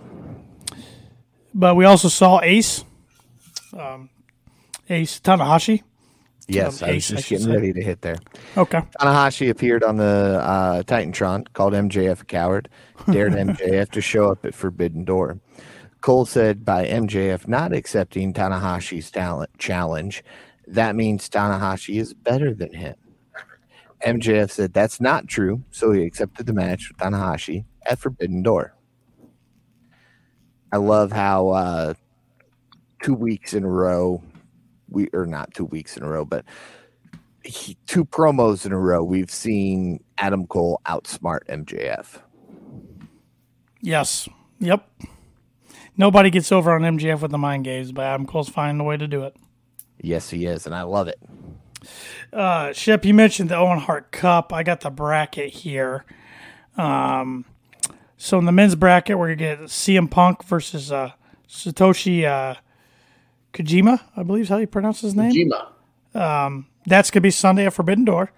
but 1.52 1.74
we 1.76 1.86
also 1.86 2.10
saw 2.10 2.42
Ace, 2.44 2.86
um, 3.76 4.10
Ace 4.88 5.20
Tanahashi. 5.20 5.82
Yes, 6.48 6.84
Um, 6.84 6.90
I 6.90 6.94
was 6.94 6.98
Ace, 6.98 7.12
I 7.12 7.16
just 7.16 7.28
should 7.28 7.38
getting 7.40 7.46
say. 7.48 7.54
ready 7.60 7.74
to 7.74 7.82
hit 7.82 8.02
there. 8.02 8.18
Okay. 8.56 8.82
Tanahashi 9.02 9.50
appeared 9.50 9.84
on 9.84 9.98
the 9.98 10.40
uh, 10.44 10.84
Titantron, 10.84 11.48
called 11.54 11.74
MJF 11.74 12.22
a 12.22 12.26
coward, 12.26 12.70
dared 13.12 13.34
MJF 13.34 13.90
to 13.92 14.02
show 14.02 14.30
up 14.32 14.46
at 14.46 14.54
Forbidden 14.54 15.06
Door. 15.06 15.40
Cole 16.04 16.26
said 16.26 16.66
by 16.66 16.86
MJF 16.86 17.48
not 17.48 17.72
accepting 17.72 18.34
Tanahashi's 18.34 19.10
talent 19.10 19.50
challenge, 19.58 20.22
that 20.68 20.98
means 20.98 21.30
Tanahashi 21.30 21.98
is 21.98 22.14
better 22.14 22.54
than 22.54 22.74
him. 22.74 22.96
MJF 24.06 24.52
said 24.52 24.74
that's 24.74 25.00
not 25.00 25.30
true, 25.30 25.64
so 25.72 25.94
he 25.94 26.04
accepted 26.04 26.46
the 26.46 26.52
match 26.52 26.90
with 26.90 26.98
Tanahashi 26.98 27.64
at 27.86 28.00
Forbidden 28.00 28.44
Door. 28.44 28.76
I 30.74 30.78
love 30.78 31.14
how 31.14 31.50
uh, 31.52 31.94
two 33.02 33.14
weeks 33.14 33.54
in 33.54 33.64
a 33.64 33.70
row, 33.70 34.22
we 34.90 35.08
or 35.14 35.26
not 35.26 35.54
two 35.54 35.66
weeks 35.66 35.96
in 35.96 36.04
a 36.04 36.10
row, 36.10 36.26
but 36.26 36.44
he, 37.46 37.78
two 37.88 38.04
promos 38.04 38.66
in 38.66 38.74
a 38.74 38.78
row, 38.78 39.02
we've 39.06 39.32
seen 39.32 40.04
Adam 40.18 40.48
Cole 40.48 40.82
outsmart 40.86 41.46
MJF. 41.48 42.20
Yes. 43.80 44.28
Yep. 44.60 44.86
Nobody 45.96 46.30
gets 46.30 46.52
over 46.52 46.74
on 46.74 46.82
MJF 46.82 47.22
with 47.22 47.32
the 47.32 47.38
mind 47.38 47.64
games, 47.66 47.92
but 47.92 48.04
Adam 48.04 48.26
Cole's 48.26 48.50
finding 48.50 48.80
a 48.80 48.84
way 48.84 48.98
to 48.98 49.08
do 49.08 49.24
it. 49.24 49.36
Yes, 50.02 50.30
he 50.30 50.46
is, 50.46 50.66
and 50.66 50.74
I 50.74 50.84
love 50.84 51.08
it. 51.08 51.20
Uh, 52.32 52.74
Shep, 52.74 53.06
you 53.06 53.14
mentioned 53.14 53.50
the 53.50 53.58
Owen 53.58 53.80
Hart 53.80 54.12
Cup. 54.12 54.52
I 54.52 54.64
got 54.64 54.82
the 54.82 54.90
bracket 54.90 55.52
here. 55.52 56.06
Um, 56.78 57.46
so 58.18 58.40
in 58.40 58.46
the 58.46 58.52
men's 58.52 58.76
bracket, 58.76 59.18
we're 59.18 59.36
gonna 59.36 59.58
get 59.58 59.60
CM 59.64 60.10
Punk 60.10 60.44
versus 60.44 60.92
uh, 60.92 61.12
Satoshi 61.48 62.26
uh, 62.26 62.56
Kojima, 63.54 64.02
I 64.16 64.24
believe 64.24 64.44
is 64.44 64.50
how 64.50 64.58
you 64.58 64.68
pronounce 64.68 65.02
his 65.02 65.14
name. 65.16 65.32
Jima. 65.32 66.66
That's 66.86 67.12
gonna 67.12 67.22
be 67.22 67.32
Sunday 67.32 67.66
at 67.66 67.74
Forbidden 67.74 68.06
Door. 68.06 68.32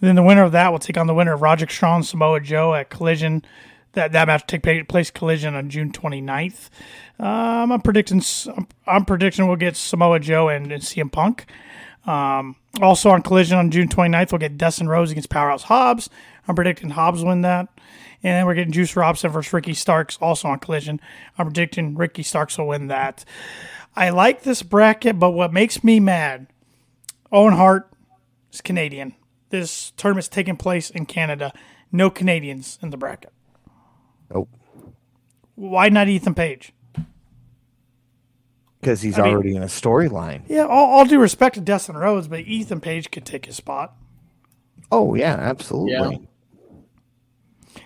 Then 0.00 0.14
the 0.14 0.22
winner 0.22 0.42
of 0.42 0.52
that 0.52 0.70
will 0.70 0.78
take 0.78 0.98
on 0.98 1.06
the 1.06 1.14
winner 1.14 1.34
of 1.34 1.42
Roderick 1.42 1.70
Strong 1.70 2.04
Samoa 2.04 2.40
Joe 2.40 2.74
at 2.74 2.90
Collision 2.90 3.44
that 3.94 4.12
that 4.12 4.26
match 4.26 4.46
take 4.46 4.88
place 4.88 5.10
collision 5.10 5.54
on 5.54 5.70
June 5.70 5.92
29th. 5.92 6.68
Um, 7.18 7.72
I'm 7.72 7.80
predicting 7.80 8.22
I'm, 8.86 9.04
predicting 9.04 9.46
we'll 9.46 9.56
get 9.56 9.76
Samoa 9.76 10.20
Joe 10.20 10.48
and, 10.48 10.70
and 10.72 10.82
CM 10.82 11.10
Punk. 11.10 11.46
Um, 12.06 12.56
also 12.82 13.10
on 13.10 13.22
collision 13.22 13.56
on 13.56 13.70
June 13.70 13.88
29th, 13.88 14.32
we'll 14.32 14.38
get 14.38 14.58
Dustin 14.58 14.88
Rhodes 14.88 15.10
against 15.10 15.30
Powerhouse 15.30 15.64
Hobbs. 15.64 16.10
I'm 16.46 16.54
predicting 16.54 16.90
Hobbs 16.90 17.24
win 17.24 17.42
that. 17.42 17.68
And 18.22 18.38
then 18.38 18.46
we're 18.46 18.54
getting 18.54 18.72
Juice 18.72 18.96
Robinson 18.96 19.30
versus 19.30 19.52
Ricky 19.52 19.74
Starks 19.74 20.16
also 20.20 20.48
on 20.48 20.58
collision. 20.58 21.00
I'm 21.38 21.46
predicting 21.46 21.94
Ricky 21.94 22.22
Starks 22.22 22.56
will 22.56 22.68
win 22.68 22.88
that. 22.88 23.24
I 23.94 24.10
like 24.10 24.42
this 24.42 24.62
bracket, 24.62 25.18
but 25.18 25.30
what 25.30 25.52
makes 25.52 25.84
me 25.84 26.00
mad, 26.00 26.46
Owen 27.30 27.52
Hart 27.52 27.90
is 28.50 28.60
Canadian. 28.60 29.14
This 29.50 29.92
tournament's 29.96 30.28
taking 30.28 30.56
place 30.56 30.90
in 30.90 31.06
Canada. 31.06 31.52
No 31.92 32.10
Canadians 32.10 32.78
in 32.82 32.90
the 32.90 32.96
bracket. 32.96 33.33
Nope. 34.32 34.48
Why 35.54 35.88
not 35.88 36.08
Ethan 36.08 36.34
Page? 36.34 36.72
Because 38.80 39.00
he's 39.02 39.18
I 39.18 39.22
mean- 39.24 39.32
already 39.34 39.56
in 39.56 39.62
a 39.62 39.66
storyline. 39.66 40.42
Yeah, 40.48 40.66
all, 40.66 40.98
all 40.98 41.04
due 41.04 41.18
respect 41.20 41.54
to 41.54 41.60
Dustin 41.60 41.96
Rhodes, 41.96 42.28
but 42.28 42.40
Ethan 42.40 42.80
Page 42.80 43.10
could 43.10 43.24
take 43.24 43.46
his 43.46 43.56
spot. 43.56 43.94
Oh 44.92 45.14
yeah, 45.14 45.34
absolutely. 45.34 45.92
Yeah. 45.92 46.18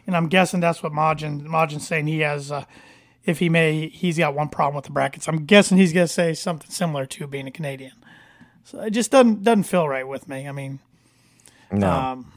And 0.06 0.16
I'm 0.16 0.28
guessing 0.28 0.60
that's 0.60 0.82
what 0.82 0.92
Majin 0.92 1.42
Majin's 1.42 1.86
saying. 1.86 2.06
He 2.06 2.20
has, 2.20 2.50
uh, 2.50 2.64
if 3.24 3.38
he 3.38 3.48
may, 3.48 3.88
he's 3.88 4.18
got 4.18 4.34
one 4.34 4.48
problem 4.48 4.74
with 4.76 4.86
the 4.86 4.90
brackets. 4.90 5.28
I'm 5.28 5.44
guessing 5.44 5.76
he's 5.78 5.92
going 5.92 6.06
to 6.06 6.12
say 6.12 6.34
something 6.34 6.70
similar 6.70 7.04
to 7.06 7.26
being 7.26 7.46
a 7.46 7.50
Canadian. 7.50 7.92
So 8.64 8.80
it 8.80 8.90
just 8.90 9.10
doesn't 9.10 9.44
doesn't 9.44 9.64
feel 9.64 9.88
right 9.88 10.06
with 10.08 10.28
me. 10.28 10.48
I 10.48 10.52
mean, 10.52 10.80
No. 11.70 11.90
Um, 11.90 12.32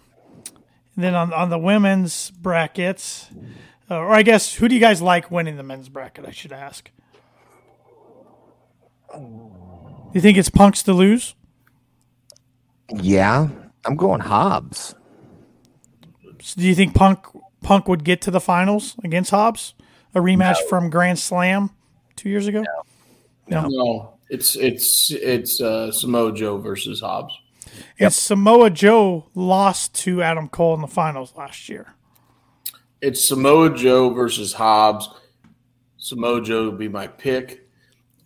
then 0.95 1.16
on 1.16 1.34
on 1.34 1.49
the 1.49 1.58
women's 1.58 2.30
brackets, 2.32 3.30
uh, 3.92 3.98
or 3.98 4.14
I 4.14 4.24
guess 4.24 4.56
who 4.56 4.68
do 4.68 4.76
you 4.76 4.82
guys 4.82 5.02
like 5.02 5.30
winning 5.30 5.58
the 5.58 5.64
men's 5.64 5.89
bracket? 5.89 6.26
I 6.26 6.32
should 6.32 6.54
ask. 6.54 6.89
Do 9.14 10.12
you 10.14 10.22
think 10.22 10.38
it's 10.38 10.50
Punk's 10.50 10.82
to 10.84 10.94
lose? 10.94 11.36
yeah, 12.94 13.48
I'm 13.86 13.96
going 13.96 14.22
Hobbs. 14.22 14.96
So 16.42 16.60
do 16.60 16.68
you 16.68 16.76
think 16.76 16.96
Punk 16.96 17.26
Punk 17.62 17.88
would 17.88 18.04
get 18.04 18.22
to 18.22 18.32
the 18.32 18.42
finals 18.42 18.96
against 19.04 19.32
Hobbs? 19.32 19.74
A 20.14 20.20
rematch 20.20 20.58
from 20.68 20.89
Grand 20.89 21.20
Slam 21.20 21.70
two 22.16 22.30
years 22.30 22.48
ago. 22.48 22.64
No, 23.48 24.16
it's 24.30 24.56
it's 24.56 25.12
it's 25.12 25.62
uh, 25.62 25.92
Samoa 25.92 26.34
Joe 26.34 26.58
versus 26.58 27.02
Hobbs. 27.02 27.34
And 28.00 28.14
Samoa 28.14 28.70
Joe 28.70 29.28
lost 29.36 29.94
to 29.96 30.22
Adam 30.22 30.50
Cole 30.50 30.74
in 30.76 30.82
the 30.82 30.88
finals 30.88 31.34
last 31.38 31.70
year. 31.70 31.94
It's 33.02 33.28
Samoa 33.28 33.76
Joe 33.76 34.12
versus 34.12 34.54
Hobbs. 34.54 35.10
Samoa 35.97 36.41
Joe 36.41 36.66
will 36.66 36.78
be 36.78 36.88
my 36.88 37.08
pick, 37.08 37.68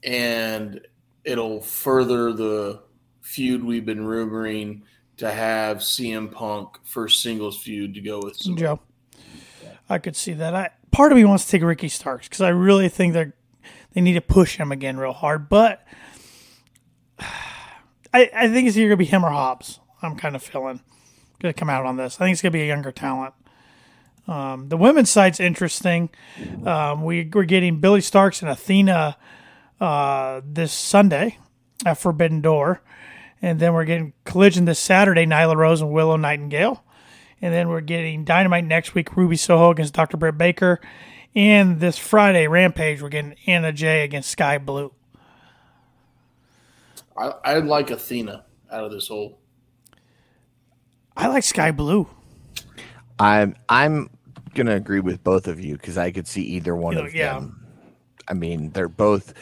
and 0.03 0.81
it'll 1.23 1.61
further 1.61 2.33
the 2.33 2.81
feud 3.21 3.63
we've 3.63 3.85
been 3.85 4.03
rumoring 4.05 4.81
to 5.17 5.31
have 5.31 5.77
CM 5.77 6.29
Punk 6.29 6.77
first 6.83 7.21
singles 7.21 7.57
feud 7.57 7.93
to 7.93 8.01
go 8.01 8.19
with. 8.21 8.35
Samoa. 8.35 8.59
Joe. 8.59 8.79
I 9.89 9.97
could 9.97 10.17
see 10.17 10.33
that. 10.33 10.53
I 10.53 10.71
part 10.91 11.13
of 11.13 11.17
me 11.17 11.23
wants 11.23 11.45
to 11.45 11.51
take 11.51 11.63
Ricky 11.63 11.87
Starks 11.87 12.27
because 12.27 12.41
I 12.41 12.49
really 12.49 12.89
think 12.89 13.13
they 13.13 13.31
they 13.93 14.01
need 14.01 14.13
to 14.13 14.21
push 14.21 14.57
him 14.57 14.73
again 14.73 14.97
real 14.97 15.13
hard. 15.13 15.47
But 15.47 15.85
I 17.19 18.29
I 18.35 18.47
think 18.49 18.67
it's 18.67 18.75
either 18.75 18.89
gonna 18.89 18.97
be 18.97 19.05
him 19.05 19.25
or 19.25 19.31
Hobbs. 19.31 19.79
I'm 20.01 20.17
kind 20.17 20.35
of 20.35 20.43
feeling 20.43 20.81
gonna 21.39 21.53
come 21.53 21.69
out 21.69 21.85
on 21.85 21.95
this. 21.95 22.15
I 22.15 22.25
think 22.25 22.33
it's 22.33 22.41
gonna 22.41 22.51
be 22.51 22.63
a 22.63 22.67
younger 22.67 22.91
talent. 22.91 23.33
Um, 24.27 24.69
the 24.69 24.77
women's 24.77 25.09
side's 25.09 25.39
interesting. 25.39 26.09
Um, 26.65 27.03
we, 27.03 27.29
we're 27.31 27.43
getting 27.43 27.79
Billie 27.79 27.99
Starkz 27.99 28.41
and 28.41 28.49
Athena 28.49 29.17
uh, 29.79 30.41
this 30.43 30.73
Sunday 30.73 31.37
at 31.85 31.97
Forbidden 31.97 32.41
Door. 32.41 32.81
And 33.41 33.59
then 33.59 33.73
we're 33.73 33.85
getting 33.85 34.13
Collision 34.23 34.65
this 34.65 34.79
Saturday, 34.79 35.25
Nyla 35.25 35.55
Rose 35.55 35.81
and 35.81 35.91
Willow 35.91 36.15
Nightingale. 36.15 36.83
And 37.41 37.53
then 37.53 37.69
we're 37.69 37.81
getting 37.81 38.23
Dynamite 38.23 38.65
next 38.65 38.95
week, 38.95 39.15
Ruby 39.15 39.35
Soho 39.35 39.69
against 39.69 39.93
Dr. 39.93 40.17
Britt 40.17 40.37
Baker. 40.37 40.79
And 41.35 41.79
this 41.79 41.97
Friday, 41.97 42.47
Rampage, 42.47 43.01
we're 43.01 43.09
getting 43.09 43.35
Anna 43.45 43.73
Jay 43.73 44.03
against 44.03 44.29
Skye 44.31 44.57
Blue. 44.57 44.93
I, 47.17 47.33
I 47.43 47.57
like 47.59 47.91
Athena 47.91 48.45
out 48.71 48.83
of 48.85 48.91
this 48.91 49.07
whole. 49.07 49.39
I 51.15 51.27
like 51.27 51.43
Skye 51.43 51.71
Blue. 51.71 52.07
I'm 53.19 53.55
I'm 53.69 54.09
gonna 54.55 54.75
agree 54.75 54.99
with 55.01 55.23
both 55.23 55.47
of 55.47 55.59
you 55.59 55.73
because 55.77 55.97
I 55.97 56.11
could 56.11 56.27
see 56.27 56.41
either 56.43 56.75
one 56.75 56.95
You 56.95 57.01
know, 57.01 57.07
of 57.07 57.15
yeah. 57.15 57.33
them. 57.35 57.61
I 58.27 58.33
mean, 58.33 58.71
they're 58.71 58.89
both 58.89 59.33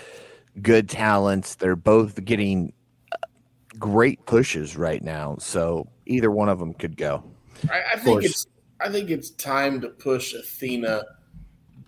good 0.61 0.89
talents. 0.89 1.55
They're 1.55 1.75
both 1.77 2.23
getting 2.25 2.73
uh, 3.11 3.17
great 3.79 4.25
pushes 4.25 4.75
right 4.75 5.01
now, 5.01 5.37
so 5.39 5.87
either 6.05 6.29
one 6.31 6.49
of 6.49 6.59
them 6.59 6.73
could 6.73 6.97
go. 6.97 7.23
I, 7.71 7.81
I 7.93 7.97
think 7.97 8.23
it's 8.23 8.45
I 8.81 8.89
think 8.89 9.09
it's 9.09 9.29
time 9.31 9.79
to 9.81 9.89
push 9.89 10.33
Athena 10.33 11.03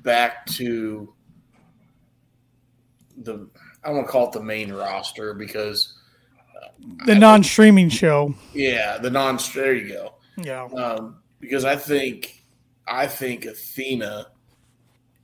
back 0.04 0.46
to 0.46 1.14
the 3.18 3.48
I 3.84 3.88
don't 3.88 3.98
want 3.98 4.08
to 4.08 4.12
call 4.12 4.28
it 4.28 4.32
the 4.34 4.44
main 4.44 4.72
roster 4.72 5.34
because 5.34 5.98
The 7.06 7.16
non 7.16 7.44
streaming 7.44 7.90
show. 7.90 8.34
yeah 8.54 8.98
the 8.98 9.10
non 9.10 9.38
there 9.54 9.74
you 9.74 9.90
go 9.94 10.14
Yeah. 10.38 10.66
um, 10.66 11.18
because 11.40 11.66
I 11.66 11.76
think 11.76 12.35
I 12.88 13.08
think 13.08 13.46
Athena 13.46 14.28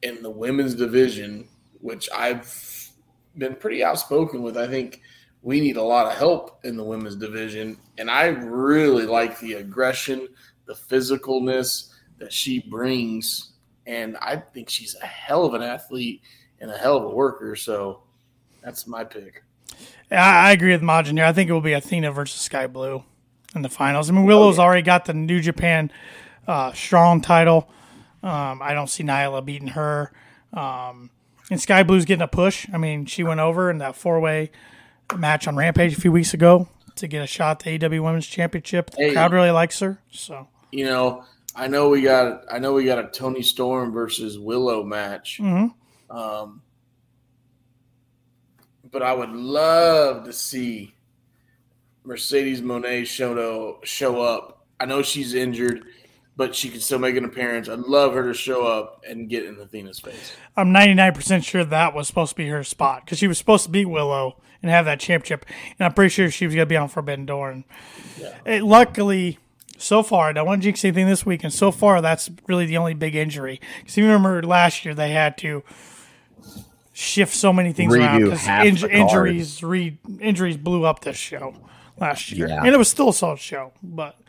in 0.01 0.21
the 0.23 0.29
women's 0.29 0.75
division, 0.75 1.47
which 1.79 2.09
I've 2.15 2.91
been 3.37 3.55
pretty 3.55 3.83
outspoken 3.83 4.41
with, 4.41 4.57
I 4.57 4.67
think 4.67 5.01
we 5.41 5.59
need 5.59 5.77
a 5.77 5.83
lot 5.83 6.07
of 6.07 6.13
help 6.13 6.59
in 6.63 6.77
the 6.77 6.83
women's 6.83 7.15
division, 7.15 7.77
and 7.97 8.09
I 8.09 8.27
really 8.27 9.05
like 9.05 9.39
the 9.39 9.53
aggression, 9.53 10.27
the 10.65 10.73
physicalness 10.73 11.93
that 12.19 12.31
she 12.31 12.59
brings, 12.59 13.53
and 13.87 14.17
I 14.17 14.37
think 14.37 14.69
she's 14.69 14.95
a 15.01 15.05
hell 15.05 15.45
of 15.45 15.53
an 15.53 15.63
athlete 15.63 16.21
and 16.59 16.69
a 16.69 16.77
hell 16.77 16.97
of 16.97 17.03
a 17.03 17.09
worker. 17.09 17.55
So 17.55 18.03
that's 18.63 18.85
my 18.85 19.03
pick. 19.03 19.43
I, 20.11 20.49
I 20.49 20.51
agree 20.51 20.71
with 20.71 20.81
Majin 20.81 21.17
here. 21.17 21.25
I 21.25 21.33
think 21.33 21.49
it 21.49 21.53
will 21.53 21.61
be 21.61 21.73
Athena 21.73 22.11
versus 22.11 22.41
Skye 22.41 22.67
Blue 22.67 23.03
in 23.55 23.63
the 23.63 23.69
finals. 23.69 24.09
I 24.09 24.13
mean, 24.13 24.25
Willow's 24.25 24.59
oh, 24.59 24.63
already 24.63 24.83
got 24.83 25.05
the 25.05 25.13
New 25.13 25.41
Japan 25.41 25.91
uh, 26.47 26.73
Strong 26.73 27.21
title. 27.21 27.69
Um, 28.23 28.61
I 28.61 28.73
don't 28.73 28.87
see 28.89 29.03
Nyla 29.03 29.43
beating 29.43 29.69
her. 29.69 30.11
Um, 30.53 31.09
and 31.49 31.59
Skye 31.59 31.83
Blue's 31.83 32.05
getting 32.05 32.21
a 32.21 32.27
push. 32.27 32.67
I 32.73 32.77
mean, 32.77 33.05
she 33.05 33.23
went 33.23 33.39
over 33.39 33.69
in 33.69 33.79
that 33.79 33.95
four 33.95 34.19
way 34.19 34.51
match 35.17 35.47
on 35.47 35.55
Rampage 35.55 35.97
a 35.97 35.99
few 36.01 36.11
weeks 36.11 36.33
ago 36.33 36.67
to 36.95 37.07
get 37.07 37.23
a 37.23 37.27
shot 37.27 37.65
at 37.65 37.79
the 37.79 37.85
AW 37.85 38.03
Women's 38.03 38.27
Championship. 38.27 38.91
The 38.91 38.97
Hey. 39.07 39.13
crowd 39.13 39.33
really 39.33 39.51
likes 39.51 39.79
her. 39.79 39.99
So, 40.11 40.47
You 40.71 40.85
know, 40.85 41.25
I 41.55 41.67
know 41.67 41.89
we 41.89 42.01
got 42.01 42.43
I 42.51 42.59
know 42.59 42.73
we 42.73 42.85
got 42.85 42.99
a 43.03 43.07
Toni 43.09 43.41
Storm 43.41 43.91
versus 43.91 44.37
Willow 44.39 44.83
match. 44.83 45.39
mhm. 45.41 45.73
Um, 46.09 46.61
but 48.91 49.01
I 49.01 49.13
would 49.13 49.31
love 49.31 50.25
to 50.25 50.33
see 50.33 50.93
Mercedes 52.03 52.61
Moné 52.61 53.05
show 53.05 53.33
to, 53.81 53.85
show 53.87 54.21
up. 54.21 54.65
I 54.79 54.85
know 54.85 55.01
she's 55.01 55.33
injured, 55.33 55.83
but 56.35 56.55
she 56.55 56.69
could 56.69 56.81
still 56.81 56.99
make 56.99 57.15
an 57.15 57.25
appearance. 57.25 57.69
I'd 57.69 57.79
love 57.79 58.13
her 58.13 58.23
to 58.23 58.33
show 58.33 58.65
up 58.65 59.03
and 59.07 59.29
get 59.29 59.45
in 59.45 59.59
Athena's 59.59 59.99
face. 59.99 60.33
I'm 60.55 60.73
99% 60.73 61.43
sure 61.43 61.63
that 61.65 61.93
was 61.93 62.07
supposed 62.07 62.31
to 62.31 62.35
be 62.35 62.47
her 62.47 62.63
spot 62.63 63.05
because 63.05 63.17
she 63.17 63.27
was 63.27 63.37
supposed 63.37 63.65
to 63.65 63.69
beat 63.69 63.85
Willow 63.85 64.37
and 64.61 64.71
have 64.71 64.85
that 64.85 64.99
championship. 64.99 65.45
And 65.77 65.85
I'm 65.85 65.93
pretty 65.93 66.09
sure 66.09 66.29
she 66.29 66.45
was 66.45 66.55
going 66.55 66.67
to 66.67 66.69
be 66.69 66.77
on 66.77 66.87
Forbidden 66.87 67.25
Door. 67.25 67.51
And 67.51 67.63
it, 68.45 68.63
luckily, 68.63 69.39
so 69.77 70.03
far, 70.03 70.29
I 70.29 70.33
don't 70.33 70.45
want 70.45 70.61
to 70.61 70.65
jinx 70.65 70.85
anything 70.85 71.07
this 71.07 71.25
week. 71.25 71.43
And 71.43 71.53
so 71.53 71.71
far, 71.71 72.01
that's 72.01 72.29
really 72.47 72.65
the 72.65 72.77
only 72.77 72.93
big 72.93 73.15
injury. 73.15 73.59
Because 73.79 73.97
you 73.97 74.05
remember 74.05 74.41
last 74.43 74.85
year, 74.85 74.93
they 74.93 75.11
had 75.11 75.37
to 75.39 75.63
shift 76.93 77.33
so 77.33 77.51
many 77.51 77.73
things 77.73 77.95
around 77.95 78.23
because 78.23 78.41
half 78.41 78.63
the 78.63 78.79
card. 78.79 78.91
injuries, 78.91 79.63
re- 79.63 79.99
injuries 80.19 80.57
blew 80.57 80.85
up 80.85 81.01
this 81.01 81.17
show 81.17 81.55
last 81.97 82.31
year. 82.31 82.47
Yeah. 82.47 82.59
And 82.59 82.67
it 82.67 82.77
was 82.77 82.89
still 82.89 83.09
a 83.09 83.13
solid 83.13 83.39
show. 83.39 83.73
But 83.81 84.19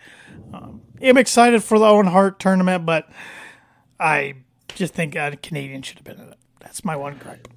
um, 0.52 0.82
I'm 1.02 1.18
excited 1.18 1.62
for 1.62 1.78
the 1.78 1.84
Owen 1.84 2.06
Hart 2.06 2.38
tournament, 2.38 2.86
but 2.86 3.08
I 3.98 4.34
just 4.68 4.94
think 4.94 5.16
a 5.16 5.36
Canadian 5.42 5.82
should 5.82 5.98
have 5.98 6.04
been 6.04 6.20
in 6.20 6.32
it. 6.32 6.38
That's 6.60 6.84
my 6.84 6.96
one 6.96 7.18
gripe. 7.18 7.48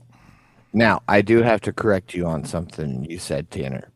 Now, 0.74 1.02
I 1.08 1.22
do 1.22 1.42
have 1.42 1.62
to 1.62 1.74
correct 1.74 2.14
you 2.14 2.26
on 2.26 2.44
something 2.44 3.06
you 3.06 3.18
said, 3.18 3.50
Tanner. 3.50 3.90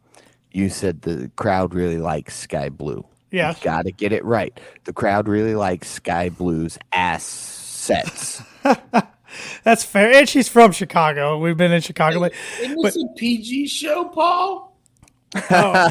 You 0.52 0.70
said 0.70 1.02
the 1.02 1.30
crowd 1.36 1.74
really 1.74 1.98
likes 1.98 2.36
Skye 2.38 2.70
Blue. 2.70 3.06
Yeah. 3.32 3.54
Got 3.62 3.84
to 3.86 3.92
get 3.92 4.12
it 4.12 4.24
right. 4.26 4.58
The 4.86 4.94
crowd 4.94 5.28
really 5.28 5.56
likes 5.56 5.90
Skye 5.90 6.30
Blue's 6.30 6.80
assets. 6.92 8.42
That's 9.64 9.84
fair. 9.84 10.12
And 10.14 10.28
she's 10.28 10.50
from 10.50 10.72
Chicago. 10.72 11.38
We've 11.38 11.58
been 11.58 11.72
in 11.72 11.82
Chicago. 11.82 12.20
But 12.20 12.34
Isn't 12.62 12.82
this 12.82 12.96
a 12.96 13.08
PG 13.18 13.68
show, 13.68 14.06
Paul? 14.06 14.69
Oh, 15.52 15.90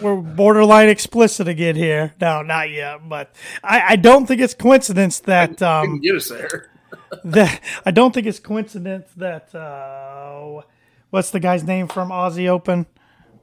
we're 0.00 0.16
borderline 0.16 0.88
explicit 0.88 1.48
again 1.48 1.76
here. 1.76 2.14
No, 2.20 2.42
not 2.42 2.70
yet, 2.70 3.08
but 3.08 3.34
I, 3.62 3.82
I 3.90 3.96
don't 3.96 4.26
think 4.26 4.40
it's 4.40 4.54
coincidence 4.54 5.20
that 5.20 5.60
um, 5.62 6.00
get 6.00 6.16
us 6.16 6.28
there. 6.28 6.70
that 7.24 7.60
I 7.86 7.90
don't 7.90 8.12
think 8.12 8.26
it's 8.26 8.38
coincidence 8.40 9.08
that 9.16 9.54
uh, 9.54 10.62
what's 11.10 11.30
the 11.30 11.40
guy's 11.40 11.62
name 11.64 11.88
from 11.88 12.10
Aussie 12.10 12.48
Open? 12.48 12.86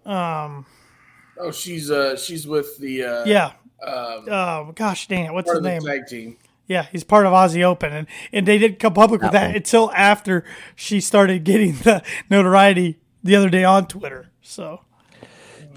Oh, 0.05 1.51
she's 1.51 1.91
uh 1.91 2.15
she's 2.15 2.47
with 2.47 2.77
the 2.79 3.03
uh 3.03 3.25
Yeah. 3.25 3.51
um, 3.85 4.25
Oh 4.29 4.71
gosh, 4.75 5.07
dang 5.07 5.25
it! 5.25 5.33
What's 5.33 5.45
part 5.47 5.57
his 5.57 5.59
of 5.59 5.63
the 5.63 5.69
name? 5.69 5.99
tag 5.99 6.07
team. 6.07 6.37
Yeah, 6.67 6.87
he's 6.91 7.03
part 7.05 7.25
of 7.25 7.31
Aussie 7.31 7.63
Open, 7.63 7.93
and 7.93 8.07
and 8.33 8.45
they 8.47 8.57
didn't 8.57 8.79
come 8.79 8.93
public 8.93 9.21
with 9.21 9.31
that 9.31 9.55
until 9.55 9.91
after 9.93 10.43
she 10.75 10.99
started 10.99 11.43
getting 11.43 11.73
the 11.73 12.03
notoriety 12.29 12.99
the 13.23 13.35
other 13.35 13.49
day 13.49 13.63
on 13.63 13.87
Twitter. 13.87 14.31
So 14.41 14.81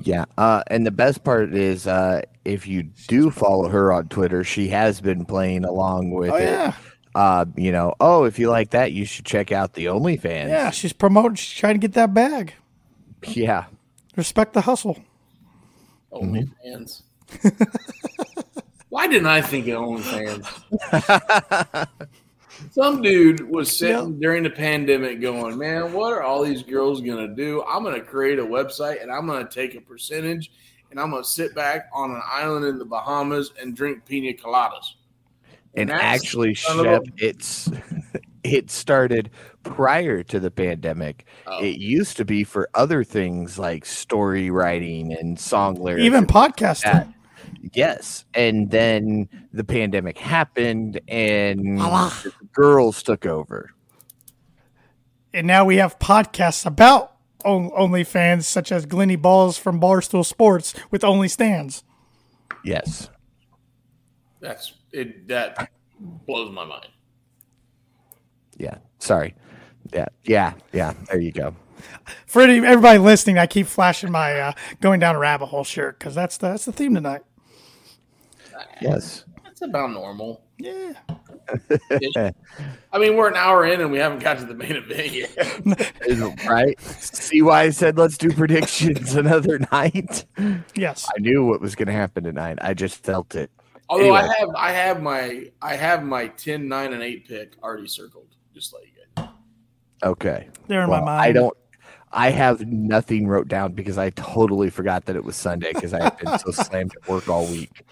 Yeah, 0.02 0.24
uh, 0.38 0.62
and 0.68 0.86
the 0.86 0.90
best 0.90 1.24
part 1.24 1.52
is 1.54 1.86
uh, 1.86 2.22
if 2.44 2.66
you 2.66 2.84
do 3.08 3.30
follow 3.30 3.68
her 3.68 3.92
on 3.92 4.08
Twitter, 4.08 4.44
she 4.44 4.68
has 4.68 5.00
been 5.00 5.24
playing 5.24 5.64
along 5.64 6.10
with 6.12 6.30
Oh, 6.30 6.36
it. 6.36 6.44
yeah. 6.44 6.74
Uh, 7.14 7.44
you 7.56 7.72
know, 7.72 7.94
oh, 8.00 8.24
if 8.24 8.38
you 8.38 8.48
like 8.48 8.70
that, 8.70 8.92
you 8.92 9.04
should 9.04 9.24
check 9.24 9.50
out 9.52 9.74
the 9.74 9.86
OnlyFans. 9.86 10.48
yeah, 10.48 10.70
she's 10.70 10.92
promoting. 10.92 11.34
She's 11.34 11.58
trying 11.58 11.74
to 11.74 11.78
get 11.80 11.92
that 11.94 12.14
bag. 12.14 12.54
yeah. 13.26 13.64
Respect 14.16 14.52
the 14.54 14.60
hustle. 14.62 14.98
OnlyFans. 16.12 17.02
Why 18.88 19.06
didn't 19.06 19.28
I 19.28 19.40
think 19.42 19.68
of 19.68 19.78
OnlyFans? 19.80 20.46
Some 22.70 23.02
dude 23.02 23.48
was 23.48 23.76
sitting 23.76 24.20
during 24.20 24.42
the 24.42 24.50
pandemic 24.50 25.20
going, 25.20 25.58
Man, 25.58 25.92
what 25.92 26.12
are 26.12 26.22
all 26.22 26.44
these 26.44 26.62
girls 26.62 27.00
going 27.00 27.26
to 27.28 27.34
do? 27.34 27.64
I'm 27.64 27.82
going 27.82 27.94
to 27.94 28.04
create 28.04 28.38
a 28.38 28.44
website 28.44 29.02
and 29.02 29.10
I'm 29.10 29.26
going 29.26 29.46
to 29.46 29.52
take 29.52 29.74
a 29.74 29.80
percentage 29.80 30.50
and 30.90 31.00
I'm 31.00 31.10
going 31.10 31.22
to 31.22 31.28
sit 31.28 31.54
back 31.54 31.88
on 31.92 32.10
an 32.10 32.22
island 32.26 32.66
in 32.66 32.78
the 32.78 32.84
Bahamas 32.84 33.52
and 33.60 33.76
drink 33.76 34.04
pina 34.06 34.32
coladas. 34.32 34.94
And 35.74 35.90
that's 35.90 36.02
actually, 36.02 36.54
Shep, 36.54 37.04
it's 37.16 37.70
it 38.42 38.70
started 38.70 39.30
prior 39.62 40.22
to 40.24 40.40
the 40.40 40.50
pandemic. 40.50 41.26
Oh. 41.46 41.62
It 41.62 41.78
used 41.78 42.16
to 42.16 42.24
be 42.24 42.44
for 42.44 42.68
other 42.74 43.04
things 43.04 43.58
like 43.58 43.84
story 43.84 44.50
writing 44.50 45.12
and 45.12 45.38
song 45.38 45.76
lyrics. 45.76 46.04
Even 46.04 46.26
podcasting. 46.26 46.82
that. 46.82 47.08
Yes, 47.72 48.24
and 48.34 48.70
then 48.70 49.28
the 49.52 49.64
pandemic 49.64 50.18
happened, 50.18 51.00
and 51.08 51.80
girls 52.52 53.02
took 53.02 53.26
over. 53.26 53.70
and 55.32 55.46
now 55.46 55.64
we 55.64 55.76
have 55.76 55.98
podcasts 55.98 56.66
about 56.66 57.12
on- 57.44 57.70
OnlyFans, 57.70 58.44
such 58.44 58.72
as 58.72 58.86
Glenny 58.86 59.16
Balls 59.16 59.56
from 59.58 59.80
Barstool 59.80 60.24
Sports 60.26 60.74
with 60.90 61.04
Only 61.04 61.28
Stans. 61.28 61.84
Yes. 62.64 63.08
That's 64.40 64.74
it. 64.92 65.28
That 65.28 65.70
blows 66.26 66.50
my 66.50 66.64
mind. 66.64 66.88
Yeah. 68.58 68.78
Sorry. 68.98 69.34
Yeah. 69.92 70.06
Yeah. 70.24 70.54
Yeah. 70.72 70.94
There 71.10 71.20
you 71.20 71.32
go. 71.32 71.54
For 72.26 72.42
everybody 72.42 72.98
listening, 72.98 73.38
I 73.38 73.46
keep 73.46 73.66
flashing 73.66 74.10
my 74.10 74.38
uh, 74.38 74.52
going 74.82 75.00
down 75.00 75.14
a 75.16 75.18
rabbit 75.18 75.46
hole 75.46 75.64
shirt 75.64 75.98
because 75.98 76.14
that's 76.14 76.36
the, 76.36 76.48
that's 76.48 76.66
the 76.66 76.72
theme 76.72 76.94
tonight. 76.94 77.22
Yes. 78.80 79.24
That's 79.44 79.62
about 79.62 79.90
normal. 79.92 80.44
Yeah, 80.58 80.92
I 82.92 82.98
mean, 82.98 83.16
we're 83.16 83.28
an 83.28 83.36
hour 83.36 83.66
in 83.66 83.80
and 83.80 83.90
we 83.90 83.98
haven't 83.98 84.20
got 84.20 84.38
to 84.38 84.44
the 84.44 84.54
main 84.54 84.76
event 84.76 85.12
yet. 85.12 86.46
right. 86.48 86.80
See 86.80 87.42
why 87.42 87.62
I 87.62 87.70
said 87.70 87.96
let's 87.98 88.18
do 88.18 88.32
predictions 88.32 89.14
another 89.16 89.58
night. 89.72 90.24
yes. 90.74 91.08
I 91.16 91.20
knew 91.20 91.44
what 91.44 91.60
was 91.60 91.74
going 91.74 91.86
to 91.88 91.92
happen 91.92 92.24
tonight. 92.24 92.58
I 92.60 92.74
just 92.74 93.02
felt 93.02 93.34
it. 93.34 93.50
Although 93.88 94.14
I 94.14 94.22
have 94.22 94.48
I 94.56 94.70
have 94.70 95.02
my 95.02 95.50
I 95.60 95.74
have 95.76 96.04
my 96.04 96.28
10, 96.28 96.68
9, 96.68 96.92
and 96.92 97.02
8 97.02 97.28
pick 97.28 97.56
already 97.62 97.88
circled. 97.88 98.28
Just 98.54 98.72
let 98.72 98.84
you 98.84 98.90
guys. 99.16 99.28
Okay. 100.04 100.48
They're 100.68 100.82
in 100.82 100.90
my 100.90 101.00
mind. 101.00 101.20
I 101.20 101.32
don't. 101.32 101.56
I 102.12 102.30
have 102.30 102.66
nothing 102.66 103.28
wrote 103.28 103.46
down 103.46 103.72
because 103.72 103.96
I 103.96 104.10
totally 104.10 104.68
forgot 104.68 105.04
that 105.04 105.14
it 105.16 105.24
was 105.24 105.36
Sunday 105.36 105.72
because 105.72 105.94
I 105.94 106.02
have 106.02 106.18
been 106.18 106.38
so 106.40 106.50
slammed 106.50 106.92
at 107.00 107.08
work 107.08 107.28
all 107.28 107.46
week. 107.46 107.84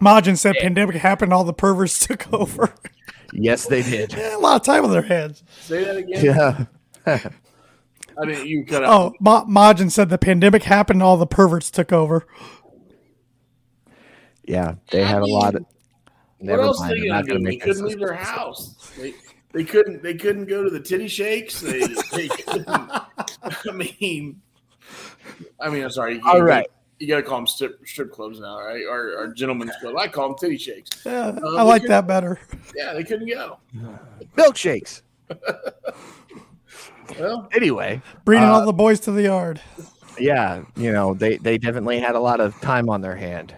Majin 0.00 0.36
said 0.36 0.56
pandemic 0.60 0.96
happened, 0.96 1.32
all 1.32 1.44
the 1.44 1.52
perverts 1.52 1.98
took 2.06 2.32
over. 2.32 2.74
Yes, 3.32 3.66
they 3.66 3.82
did. 3.82 4.14
a 4.18 4.38
lot 4.38 4.56
of 4.56 4.62
time 4.62 4.84
on 4.84 4.90
their 4.90 5.02
hands. 5.02 5.42
Say 5.60 5.84
that 5.84 5.96
again. 5.96 6.24
Yeah. 6.24 7.28
I 8.18 8.24
mean, 8.24 8.46
you 8.46 8.64
cut 8.64 8.82
out. 8.82 8.92
Oh, 8.92 9.14
Ma- 9.20 9.44
Majin 9.44 9.90
said 9.90 10.08
the 10.08 10.18
pandemic 10.18 10.62
happened, 10.62 11.02
all 11.02 11.16
the 11.16 11.26
perverts 11.26 11.70
took 11.70 11.92
over. 11.92 12.26
Yeah. 14.44 14.76
They 14.90 15.04
had 15.04 15.22
a 15.22 15.26
lot 15.26 15.54
of. 15.54 15.66
what 16.38 16.60
else 16.60 16.80
mind. 16.80 16.92
they 16.92 17.10
I'm 17.10 17.26
gonna 17.26 17.40
do? 17.40 17.44
They 17.44 17.56
couldn't 17.56 17.84
leave 17.84 17.98
their 17.98 18.14
house. 18.14 18.92
They, 18.98 19.14
they 19.52 19.64
couldn't. 19.64 20.02
They 20.02 20.14
couldn't 20.14 20.46
go 20.46 20.62
to 20.62 20.70
the 20.70 20.80
titty 20.80 21.08
shakes. 21.08 21.60
They. 21.60 21.80
they 22.12 22.28
I 22.56 23.72
mean. 23.74 24.40
I 25.60 25.68
mean, 25.68 25.82
I'm 25.82 25.90
sorry. 25.90 26.14
You, 26.14 26.22
All 26.24 26.38
you 26.38 26.42
right. 26.42 26.66
You 26.98 27.08
got 27.08 27.16
to 27.16 27.22
call 27.22 27.38
them 27.38 27.46
strip, 27.46 27.86
strip 27.86 28.10
clubs 28.12 28.40
now, 28.40 28.58
right? 28.58 28.82
Or, 28.88 29.18
or 29.18 29.28
gentlemen's 29.28 29.72
club. 29.80 29.96
I 29.98 30.08
call 30.08 30.28
them 30.30 30.38
titty 30.38 30.56
shakes. 30.56 30.88
Yeah, 31.04 31.38
Uh, 31.42 31.56
I 31.56 31.62
like 31.62 31.82
that 31.84 32.06
better. 32.06 32.38
Yeah, 32.74 32.94
they 32.94 33.04
couldn't 33.04 33.28
go. 33.28 33.58
Milkshakes. 34.36 35.02
Well, 37.20 37.48
Anyway. 37.54 38.02
Bringing 38.24 38.48
Uh, 38.48 38.52
all 38.52 38.66
the 38.66 38.72
boys 38.72 38.98
to 39.00 39.12
the 39.12 39.22
yard. 39.22 39.60
Yeah. 40.18 40.64
You 40.76 40.92
know, 40.92 41.14
they, 41.14 41.36
they 41.36 41.56
definitely 41.56 42.00
had 42.00 42.16
a 42.16 42.20
lot 42.20 42.40
of 42.40 42.58
time 42.60 42.88
on 42.90 43.00
their 43.00 43.14
hand. 43.14 43.54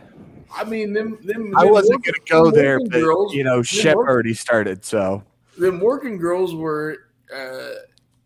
I 0.55 0.65
mean, 0.65 0.93
them. 0.93 1.19
them 1.25 1.57
I 1.57 1.65
them 1.65 1.73
wasn't 1.73 2.01
working- 2.07 2.13
going 2.13 2.27
to 2.27 2.31
go 2.33 2.51
there, 2.51 2.79
but, 2.79 2.91
girls- 3.01 3.33
you 3.35 3.45
know, 3.45 3.57
them 3.57 3.63
Shep 3.63 3.97
working- 3.97 4.11
already 4.13 4.35
started. 4.35 4.85
So, 4.85 5.23
them 5.57 5.81
working 5.81 6.19
girls 6.19 6.55
were, 6.55 6.99
uh, 7.35 7.71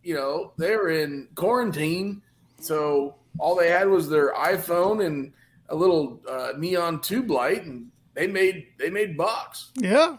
you 0.02 0.14
know, 0.14 0.52
they 0.58 0.74
were 0.76 0.90
in 0.90 1.28
quarantine, 1.36 2.20
so 2.60 3.14
all 3.38 3.54
they 3.56 3.70
had 3.70 3.88
was 3.88 4.08
their 4.08 4.32
iPhone 4.34 5.04
and 5.06 5.32
a 5.68 5.74
little 5.74 6.20
uh, 6.28 6.52
neon 6.58 7.00
tube 7.00 7.30
light, 7.30 7.64
and 7.64 7.88
they 8.14 8.26
made 8.26 8.66
they 8.78 8.90
made 8.90 9.16
bucks. 9.16 9.70
Yeah. 9.76 10.16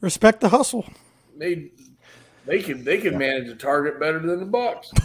Respect 0.00 0.40
the 0.40 0.48
hustle. 0.48 0.86
Made 1.36 1.70
they 2.46 2.62
could 2.62 2.84
they 2.84 2.98
could 2.98 3.16
manage 3.16 3.48
a 3.48 3.54
target 3.54 4.00
better 4.00 4.18
than 4.18 4.40
the 4.40 4.46
Bucks. 4.46 4.90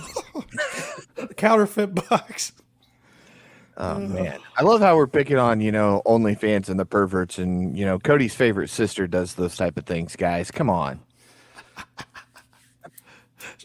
The 1.16 1.34
counterfeit 1.34 1.96
box. 2.10 2.52
Oh 3.78 4.00
man, 4.00 4.40
I 4.58 4.64
love 4.64 4.82
how 4.82 4.96
we're 4.96 5.08
picking 5.08 5.38
on 5.38 5.60
you 5.62 5.72
know 5.72 6.02
OnlyFans 6.06 6.70
and 6.70 6.80
the 6.80 6.86
perverts, 6.86 7.38
and 7.38 7.78
you 7.78 7.86
know 7.86 8.00
Cody's 8.00 8.34
favorite 8.36 8.70
sister 8.70 9.08
does 9.08 9.36
those 9.36 9.56
type 9.58 9.78
of 9.78 9.86
things. 9.86 10.16
Guys, 10.16 10.52
come 10.52 10.70
on. 10.70 11.00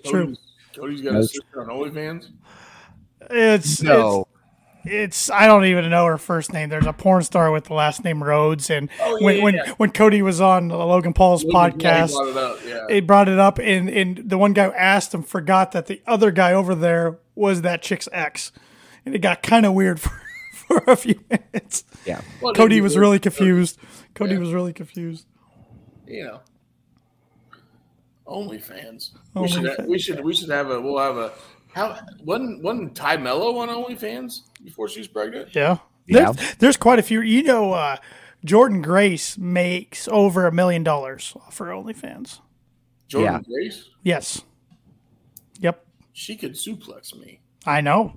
True. 0.05 0.23
Cody's, 0.27 0.39
Cody's 0.77 1.01
got 1.03 1.11
a 1.11 1.15
No. 1.15 1.23
sister 1.23 1.61
on 1.61 1.67
OnlyFans. 1.69 2.31
It's 3.31 3.83
No, 3.83 4.27
it's 4.85 5.31
I 5.31 5.47
don't 5.47 5.65
even 5.67 5.89
know 5.91 6.07
her 6.07 6.19
first 6.19 6.53
name. 6.53 6.69
There's 6.69 6.87
a 6.87 6.93
porn 6.93 7.23
star 7.23 7.51
with 7.53 7.65
the 7.65 7.75
last 7.75 8.03
name 8.05 8.23
Rhodes, 8.25 8.71
and 8.71 8.89
Oh, 9.01 9.19
yeah, 9.19 9.25
when 9.25 9.37
yeah, 9.37 9.43
when 9.45 9.55
yeah. 9.55 9.71
when 9.77 9.91
Cody 9.93 10.23
was 10.23 10.41
on 10.41 10.69
Logan 10.69 11.13
Paul's 11.13 11.45
Yeah, 11.45 11.49
he 11.51 11.55
podcast, 11.73 12.13
brought 12.13 12.29
it 12.29 12.37
up, 12.37 12.59
yeah. 12.67 12.95
he 12.95 13.01
brought 13.01 13.29
it 13.29 13.39
up, 13.39 13.59
and 13.59 13.89
and 13.91 14.23
the 14.29 14.39
one 14.39 14.53
guy 14.53 14.65
who 14.67 14.73
asked 14.73 15.13
him 15.15 15.23
forgot 15.23 15.73
that 15.73 15.87
the 15.87 16.01
other 16.07 16.31
guy 16.31 16.53
over 16.53 16.75
there 16.75 17.19
was 17.35 17.63
that 17.63 17.83
chick's 17.83 18.09
ex, 18.13 18.53
and 19.07 19.15
it 19.15 19.19
got 19.21 19.43
kind 19.43 19.65
of 19.67 19.75
weird 19.75 20.01
for 20.01 20.13
for 20.53 20.79
a 20.87 20.97
few 20.97 21.21
minutes. 21.29 21.85
yeah, 22.07 22.21
Well, 22.41 22.55
Cody 22.55 22.81
was 22.81 22.97
really 22.97 23.19
confused. 23.19 23.79
Cody 24.15 24.35
Yeah. 24.35 24.39
was 24.41 24.53
really 24.53 24.73
confused. 24.73 25.27
you 26.07 26.25
know, 26.25 26.41
OnlyFans. 28.27 29.11
We 29.35 29.49
should 29.49 29.65
OnlyFans. 29.65 29.87
we 29.87 29.99
should 29.99 30.25
we 30.25 30.35
should 30.35 30.51
have 30.51 30.71
a 30.71 30.81
we'll 30.81 30.99
have 30.99 31.17
a 31.17 31.33
how 31.75 31.99
wasn't 32.25 32.63
wasn't 32.63 32.95
Tay 32.97 33.17
Melo 33.17 33.57
on 33.59 33.69
OnlyFans 33.69 34.41
before 34.65 34.89
she 34.89 35.01
was 35.01 35.09
pregnant? 35.09 35.55
Yeah. 35.55 35.79
Yeah. 36.07 36.33
There's, 36.33 36.55
there's 36.57 36.77
quite 36.77 36.99
a 36.99 37.03
few. 37.03 37.21
You 37.21 37.43
know, 37.45 37.73
uh, 37.73 37.97
Jordynne 38.45 38.83
Grace 38.83 39.39
makes 39.39 40.09
over 40.09 40.47
a 40.47 40.53
million 40.53 40.83
dollars 40.83 41.35
for 41.51 41.67
OnlyFans. 41.69 42.41
Jordynne 43.09 43.23
Yeah. 43.25 43.41
Grace, 43.43 43.89
Yes. 44.03 44.43
Yep. 45.61 45.85
she 46.13 46.37
could 46.37 46.53
suplex 46.55 47.15
me. 47.17 47.41
I 47.67 47.81
know. 47.81 48.15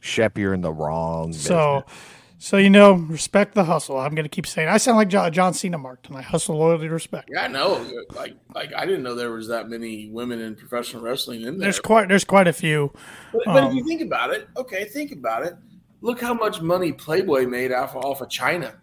Shep, 0.00 0.38
you're 0.38 0.54
in 0.54 0.60
the 0.62 0.72
wrong. 0.72 1.32
So, 1.32 1.82
business. 1.86 1.98
so 1.98 2.17
you 2.56 2.70
know, 2.70 2.92
respect 2.92 3.54
the 3.54 3.64
hustle. 3.64 3.98
I'm 3.98 4.14
going 4.14 4.24
to 4.24 4.28
keep 4.28 4.46
saying. 4.46 4.68
I 4.68 4.76
sound 4.76 4.96
like 4.96 5.08
John, 5.08 5.32
John 5.32 5.54
Cena, 5.54 5.76
Mark 5.76 6.02
tonight. 6.02 6.24
Hustle, 6.24 6.56
loyalty, 6.56 6.88
respect. 6.88 7.30
Yeah, 7.32 7.44
I 7.44 7.48
know. 7.48 7.84
Like 8.14 8.36
like 8.54 8.72
I 8.76 8.86
didn't 8.86 9.02
know 9.02 9.16
there 9.16 9.32
was 9.32 9.48
that 9.48 9.68
many 9.68 10.08
women 10.08 10.40
in 10.40 10.54
professional 10.54 11.02
wrestling 11.02 11.42
in 11.42 11.58
there. 11.58 11.66
There's 11.66 11.80
quite 11.80 12.08
there's 12.08 12.24
quite 12.24 12.46
a 12.46 12.52
few. 12.52 12.92
but, 13.32 13.42
but 13.44 13.64
if 13.64 13.70
um, 13.70 13.76
you 13.76 13.84
think 13.84 14.02
about 14.02 14.32
it, 14.32 14.48
okay, 14.56 14.84
think 14.84 15.10
about 15.10 15.44
it. 15.44 15.54
Look 16.00 16.20
how 16.20 16.32
much 16.32 16.60
money 16.60 16.92
Playboy 16.92 17.46
made 17.46 17.72
off 17.72 17.96
off 17.96 18.20
of 18.20 18.28
Chyna. 18.28 18.74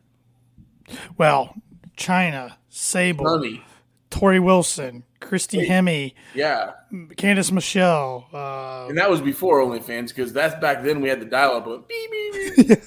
Well, 1.17 1.55
Chyna, 1.97 2.57
Sable, 2.67 3.23
Money. 3.23 3.63
Torrie 4.11 4.43
Wilson, 4.43 5.05
Christy 5.25 5.67
Hemme, 5.67 6.13
Yeah, 6.33 6.71
Candice 6.91 7.51
Michelle. 7.51 8.27
Uh, 8.33 8.87
and 8.87 8.97
that 8.97 9.09
was 9.09 9.21
before 9.21 9.59
OnlyFans 9.61 10.09
because 10.09 10.31
that's 10.33 10.59
back 10.61 10.83
then 10.83 11.01
we 11.01 11.09
had 11.09 11.19
the 11.19 11.25
dial 11.25 11.55
up 11.57 11.67
of 11.67 11.87
beep 11.87 12.11
beep 12.11 12.33
beep, 12.67 12.79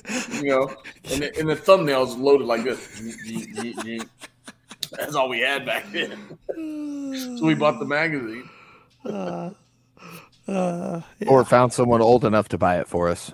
you 0.43 0.49
know, 0.51 0.74
and 1.11 1.22
the, 1.22 1.39
and 1.39 1.49
the 1.51 1.57
thumbnails 1.57 2.18
loaded 2.18 2.47
like 2.47 2.64
this. 2.64 3.01
That's 4.93 5.14
all 5.14 5.28
we 5.28 5.41
had 5.41 5.66
back 5.66 5.91
then. 5.93 6.39
so 7.39 7.45
we 7.45 7.55
bought 7.55 7.78
the 7.78 7.84
magazine. 7.86 8.49
Or 10.47 11.45
found 11.45 11.72
someone 11.72 12.01
old 12.01 12.24
enough 12.24 12.49
to 12.51 12.59
buy 12.59 12.80
it 12.80 12.89
for 12.89 13.09
us. 13.09 13.32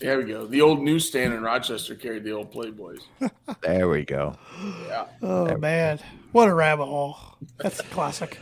There 0.00 0.18
we 0.18 0.24
go. 0.24 0.44
The 0.46 0.60
old 0.60 0.82
newsstand 0.82 1.32
in 1.32 1.42
Rochester 1.42 1.94
carried 1.94 2.24
the 2.24 2.32
old 2.32 2.52
Playboys. 2.52 3.00
There 3.62 3.88
we 3.88 4.04
go. 4.04 4.36
Yeah. 4.88 5.06
oh 5.22 5.56
man, 5.56 5.98
what 6.34 6.48
a 6.48 6.54
rabbit 6.54 6.86
hole! 6.86 7.16
That's 7.58 7.80
a 7.80 7.84
classic. 7.84 8.40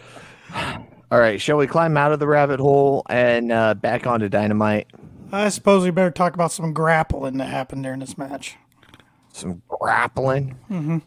All 0.55 1.19
right, 1.21 1.41
shall 1.41 1.59
we 1.59 1.67
climb 1.67 1.97
out 1.97 2.13
of 2.13 2.19
the 2.19 2.27
rabbit 2.27 2.59
hole 2.59 3.05
and 3.11 3.53
uh, 3.53 3.75
back 3.75 4.07
onto 4.07 4.29
dynamite? 4.29 4.89
I 5.31 5.49
suppose 5.51 5.85
we 5.85 5.91
better 5.91 6.11
talk 6.11 6.35
about 6.35 6.53
some 6.53 6.73
grappling 6.73 7.39
that 7.39 7.49
happened 7.49 7.83
during 7.85 8.01
this 8.01 8.17
match. 8.19 8.57
Some 9.33 9.63
grappling. 9.69 10.59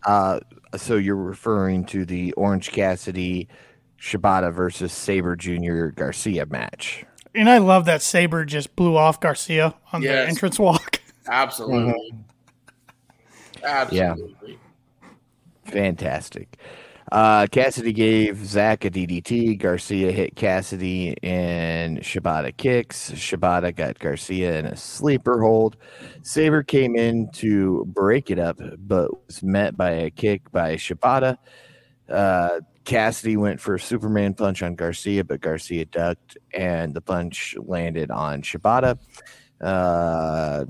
Uh, 0.06 0.40
so 0.78 0.96
you're 0.96 1.16
referring 1.16 1.86
to 1.86 2.06
the 2.06 2.34
Orange 2.34 2.72
Cassidy 2.72 3.48
Shibata 4.00 4.54
versus 4.54 4.94
Sabre 4.94 5.36
Junior 5.36 5.92
Garcia 5.92 6.46
match. 6.46 7.06
And 7.34 7.50
I 7.50 7.58
love 7.58 7.86
that 7.86 8.02
Sabre 8.02 8.46
just 8.46 8.76
blew 8.76 8.96
off 8.96 9.20
Garcia 9.20 9.76
on 9.92 10.02
the 10.02 10.28
entrance 10.28 10.60
walk. 10.60 11.02
Absolutely. 11.28 12.14
Absolutely. 13.64 14.60
Fantastic. 15.66 16.58
Uh, 17.12 17.46
Cassidy 17.48 17.94
gave 17.94 18.46
Zack 18.46 18.84
a 18.84 18.90
DDT. 18.90 19.60
Garcia 19.60 20.12
hit 20.12 20.36
Cassidy 20.36 21.16
and 21.22 22.00
Shibata 22.00 22.56
kicks. 22.56 23.12
Shibata 23.12 23.76
got 23.76 24.00
Garcia 24.00 24.58
in 24.58 24.66
a 24.66 24.76
sleeper 24.76 25.40
hold. 25.42 25.78
Sabre 26.24 26.64
came 26.64 26.96
in 26.96 27.30
to 27.34 27.86
break 27.88 28.32
it 28.32 28.40
up, 28.40 28.60
but 28.80 29.12
was 29.28 29.44
met 29.44 29.78
by 29.78 29.92
a 29.92 30.10
kick 30.10 30.52
by 30.52 30.76
Shibata. 30.76 31.38
Uh, 32.10 32.62
Cassidy 32.86 33.38
went 33.38 33.60
for 33.60 33.76
a 33.76 33.80
Superman 33.80 34.34
punch 34.34 34.64
on 34.64 34.76
Garcia, 34.76 35.24
but 35.24 35.42
Garcia 35.42 35.86
ducked, 35.86 36.38
and 36.54 36.94
the 36.94 37.02
punch 37.02 37.56
landed 37.60 38.10
on 38.10 38.42
Shibata. 38.42 38.98
Uh, 39.62 40.66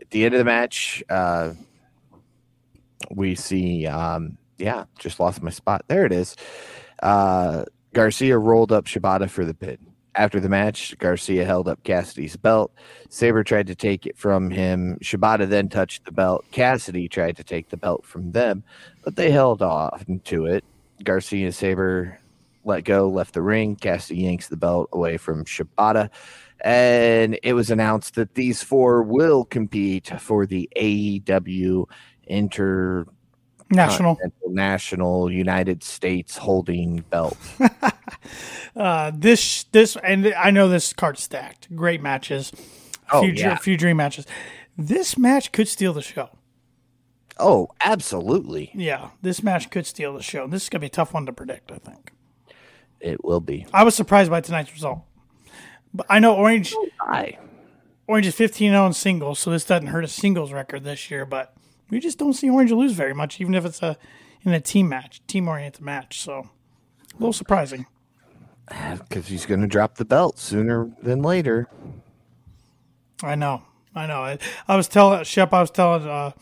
at 0.00 0.10
the 0.10 0.24
end 0.24 0.34
of 0.34 0.38
the 0.38 0.44
match, 0.44 1.02
uh, 1.08 1.52
we 3.10 3.34
see 3.34 3.86
um 3.86 4.38
yeah 4.58 4.84
just 4.98 5.20
lost 5.20 5.42
my 5.42 5.50
spot. 5.50 5.84
There 5.88 6.06
it 6.06 6.12
is. 6.12 6.36
Uh 7.02 7.64
garcia 7.94 8.38
rolled 8.38 8.72
up 8.72 8.86
shibata 8.86 9.28
for 9.30 9.44
the 9.44 9.54
pin. 9.54 9.78
After 10.14 10.40
the 10.40 10.48
match 10.48 10.96
garcia 10.98 11.44
held 11.44 11.68
up 11.68 11.82
cassidy's 11.84 12.36
belt. 12.36 12.72
Sabre 13.08 13.44
tried 13.44 13.68
to 13.68 13.74
take 13.74 14.06
it 14.06 14.18
from 14.18 14.50
him. 14.50 14.98
Shibata 15.02 15.48
then 15.48 15.68
touched 15.68 16.04
the 16.04 16.12
belt. 16.12 16.44
Cassidy 16.50 17.08
tried 17.08 17.36
to 17.36 17.44
take 17.44 17.68
the 17.70 17.76
belt 17.76 18.04
from 18.04 18.32
them 18.32 18.64
but 19.04 19.16
they 19.16 19.30
held 19.30 19.62
off 19.62 20.04
to 20.24 20.46
it. 20.46 20.64
Garcia 21.04 21.46
and 21.46 21.54
sabre 21.54 22.18
let 22.64 22.84
go 22.84 23.08
left 23.08 23.34
the 23.34 23.42
ring. 23.42 23.76
Cassidy 23.76 24.22
yanks 24.22 24.48
the 24.48 24.56
belt 24.56 24.88
away 24.92 25.16
from 25.16 25.44
shibata 25.44 26.10
and 26.60 27.38
it 27.42 27.52
was 27.52 27.70
announced 27.70 28.14
that 28.16 28.34
these 28.34 28.62
four 28.62 29.02
will 29.02 29.44
compete 29.44 30.10
for 30.20 30.46
the 30.46 30.68
AEW 30.76 31.86
Inter 32.28 33.06
National. 33.70 34.18
National 34.46 35.30
United 35.30 35.82
States 35.82 36.36
holding 36.38 37.04
belt. 37.10 37.36
Uh, 38.76 39.10
this 39.12 39.64
this 39.72 39.96
and 40.04 40.32
I 40.34 40.50
know 40.52 40.68
this 40.68 40.92
card 40.92 41.18
stacked. 41.18 41.74
Great 41.74 42.00
matches. 42.00 42.52
Oh, 43.10 43.22
few, 43.22 43.32
yeah. 43.32 43.56
few 43.56 43.76
dream 43.76 43.96
matches. 43.96 44.24
This 44.76 45.18
match 45.18 45.50
could 45.50 45.66
steal 45.66 45.92
the 45.92 46.02
show. 46.02 46.28
Oh, 47.40 47.68
absolutely. 47.80 48.70
Yeah, 48.74 49.10
this 49.20 49.42
match 49.42 49.70
could 49.70 49.84
steal 49.84 50.14
the 50.14 50.22
show. 50.22 50.46
This 50.46 50.64
is 50.64 50.68
gonna 50.68 50.80
be 50.80 50.86
a 50.86 50.90
tough 50.90 51.12
one 51.12 51.26
to 51.26 51.32
predict. 51.32 51.72
I 51.72 51.78
think. 51.78 52.12
It 53.00 53.24
will 53.24 53.40
be. 53.40 53.66
I 53.72 53.82
was 53.82 53.96
surprised 53.96 54.30
by 54.30 54.42
tonight's 54.42 54.72
result, 54.72 55.00
but 55.92 56.06
I 56.08 56.20
know 56.20 56.36
Orange 56.36 56.72
Aye. 57.00 57.38
Orange 58.06 58.26
is 58.26 58.34
15 58.36 58.70
0 58.70 58.86
in 58.86 58.92
singles, 58.92 59.40
so 59.40 59.50
this 59.50 59.64
doesn't 59.64 59.88
hurt 59.88 60.04
a 60.04 60.08
singles 60.08 60.52
record 60.52 60.84
this 60.84 61.10
year. 61.10 61.26
But 61.26 61.52
we 61.90 62.00
just 62.00 62.18
don't 62.18 62.32
see 62.32 62.50
Orange 62.50 62.72
lose 62.72 62.92
very 62.92 63.14
much, 63.14 63.40
even 63.40 63.54
if 63.54 63.64
it's 63.64 63.82
a 63.82 63.96
in 64.42 64.52
a 64.52 64.60
team 64.60 64.88
match, 64.88 65.20
team 65.26 65.48
oriented 65.48 65.84
match. 65.84 66.20
So 66.20 66.48
a 67.12 67.16
little 67.18 67.32
surprising. 67.32 67.86
Because 68.98 69.28
he's 69.28 69.46
going 69.46 69.62
to 69.62 69.66
drop 69.66 69.94
the 69.94 70.04
belt 70.04 70.38
sooner 70.38 70.90
than 71.02 71.22
later. 71.22 71.68
I 73.22 73.34
know, 73.34 73.62
I 73.94 74.06
know. 74.06 74.20
I, 74.20 74.38
I 74.68 74.76
was 74.76 74.88
telling 74.88 75.24
Shep, 75.24 75.54
I 75.54 75.62
was 75.62 75.70
telling 75.70 76.06
uh, 76.06 76.32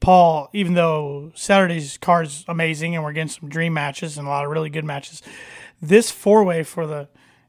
Paul, 0.00 0.48
even 0.54 0.72
though 0.72 1.30
Saturday's 1.34 1.98
card 1.98 2.26
is 2.26 2.44
amazing 2.48 2.94
and 2.94 3.04
we're 3.04 3.12
getting 3.12 3.28
some 3.28 3.50
dream 3.50 3.74
matches 3.74 4.16
and 4.16 4.26
a 4.26 4.30
lot 4.30 4.46
of 4.46 4.50
really 4.50 4.70
good 4.70 4.84
matches, 4.84 5.22
this 5.80 6.10
four 6.10 6.42
way 6.42 6.62
for 6.62 6.86
the 6.86 7.08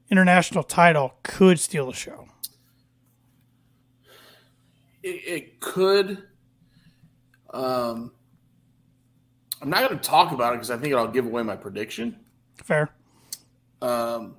international 0.09 0.63
title 0.63 1.15
could 1.23 1.59
steal 1.59 1.87
the 1.87 1.93
show. 1.93 2.27
It, 5.01 5.21
it 5.25 5.59
could. 5.59 6.23
Um, 7.53 8.11
I'm 9.61 9.69
not 9.69 9.87
going 9.87 9.97
to 9.97 10.09
talk 10.09 10.33
about 10.33 10.53
it 10.53 10.55
because 10.57 10.71
I 10.71 10.77
think 10.77 10.91
it'll 10.91 11.07
give 11.07 11.25
away 11.25 11.43
my 11.43 11.55
prediction. 11.55 12.17
Fair. 12.55 12.89
Um, 13.81 14.35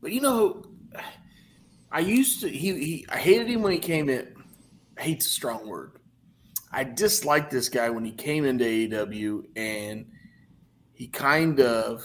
but 0.00 0.12
you 0.12 0.20
know, 0.20 0.64
I 1.92 2.00
used 2.00 2.40
to. 2.40 2.48
He, 2.48 2.72
he 2.72 3.06
I 3.08 3.18
hated 3.18 3.48
him 3.48 3.62
when 3.62 3.72
he 3.72 3.78
came 3.78 4.08
in. 4.08 4.34
Hate's 4.98 5.26
a 5.26 5.30
strong 5.30 5.68
word. 5.68 5.92
I 6.72 6.84
disliked 6.84 7.50
this 7.50 7.68
guy 7.68 7.90
when 7.90 8.04
he 8.04 8.12
came 8.12 8.44
into 8.44 8.64
AEW, 8.64 9.44
and 9.56 10.06
he 10.94 11.06
kind 11.06 11.60
of 11.60 12.04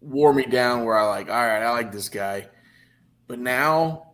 wore 0.00 0.32
me 0.32 0.44
down. 0.44 0.84
Where 0.84 0.96
I 0.96 1.06
like, 1.06 1.28
all 1.28 1.34
right, 1.34 1.62
I 1.62 1.70
like 1.70 1.92
this 1.92 2.08
guy, 2.08 2.48
but 3.26 3.38
now 3.38 4.05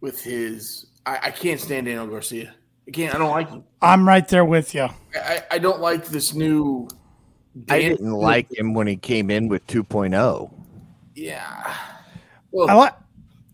with 0.00 0.22
his, 0.22 0.86
I, 1.04 1.18
I 1.24 1.30
can't 1.30 1.60
stand 1.60 1.86
Daniel 1.86 2.06
Garcia. 2.06 2.54
I 2.86 2.90
can't. 2.90 3.14
I 3.14 3.18
don't 3.18 3.30
like 3.30 3.48
him. 3.48 3.64
I'm 3.82 4.06
right 4.06 4.26
there 4.28 4.44
with 4.44 4.74
you. 4.74 4.88
I, 5.14 5.42
I 5.50 5.58
don't 5.58 5.80
like 5.80 6.06
this 6.06 6.34
new. 6.34 6.88
I 7.68 7.80
didn't 7.80 8.12
like 8.12 8.52
him 8.52 8.74
when 8.74 8.86
he 8.86 8.96
came 8.96 9.30
in 9.30 9.48
with 9.48 9.62
oh. 9.70 9.82
2.0. 9.82 10.52
Yeah. 11.14 11.74
Well, 12.52 12.70
I 12.70 12.74
like. 12.74 12.94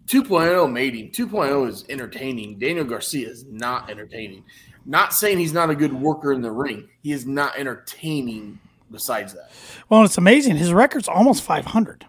2.0 0.06 0.70
made 0.70 0.94
him. 0.94 1.08
2.0 1.08 1.68
is 1.68 1.84
entertaining. 1.88 2.58
Daniel 2.58 2.84
Garcia 2.84 3.28
is 3.28 3.46
not 3.46 3.88
entertaining. 3.88 4.44
Not 4.84 5.14
saying 5.14 5.38
he's 5.38 5.52
not 5.52 5.70
a 5.70 5.74
good 5.74 5.92
worker 5.92 6.32
in 6.32 6.42
the 6.42 6.50
ring. 6.50 6.88
He 7.02 7.12
is 7.12 7.24
not 7.24 7.56
entertaining. 7.56 8.58
Besides 8.90 9.32
that, 9.32 9.50
Well, 9.88 10.04
it's 10.04 10.18
amazing. 10.18 10.56
His 10.56 10.70
record's 10.70 11.08
almost 11.08 11.42
500 11.44 12.04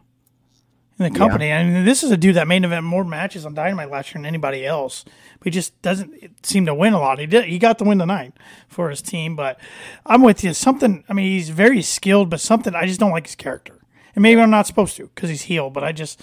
in 1.00 1.12
the 1.12 1.18
company. 1.18 1.52
I 1.52 1.64
mean, 1.64 1.86
this 1.86 2.04
is 2.04 2.12
a 2.12 2.18
dude 2.18 2.36
that 2.36 2.48
main 2.48 2.64
event 2.64 2.86
more 2.86 3.04
matches 3.04 3.46
on 3.46 3.54
Dynamite 3.54 3.90
last 3.90 4.14
year 4.14 4.20
than 4.20 4.26
anybody 4.26 4.66
else. 4.66 5.04
But 5.40 5.46
he 5.46 5.52
just 5.52 5.80
doesn't 5.82 6.46
seem 6.46 6.66
to 6.68 6.74
win 6.74 6.94
a 6.94 7.00
lot. 7.00 7.20
He 7.20 7.26
did. 7.26 7.46
He 7.46 7.60
got 7.60 7.78
the 7.78 7.84
win 7.84 8.00
tonight 8.00 8.34
for 8.68 8.90
his 8.90 9.02
team. 9.02 9.36
But 9.36 9.60
I'm 10.06 10.22
with 10.22 10.44
you. 10.44 10.54
Something. 10.54 11.04
I 11.10 11.14
mean, 11.14 11.32
he's 11.32 11.50
very 11.50 11.82
skilled, 11.82 12.30
but 12.30 12.40
something 12.40 12.76
I 12.76 12.86
just 12.86 13.00
don't 13.00 13.12
like 13.12 13.26
his 13.26 13.36
character. 13.36 13.80
And 14.16 14.22
maybe 14.22 14.40
I'm 14.42 14.52
not 14.52 14.68
supposed 14.68 14.96
to 14.98 15.08
because 15.08 15.30
he's 15.30 15.44
heel. 15.44 15.70
But 15.70 15.84
I 15.84 15.92
just, 15.92 16.22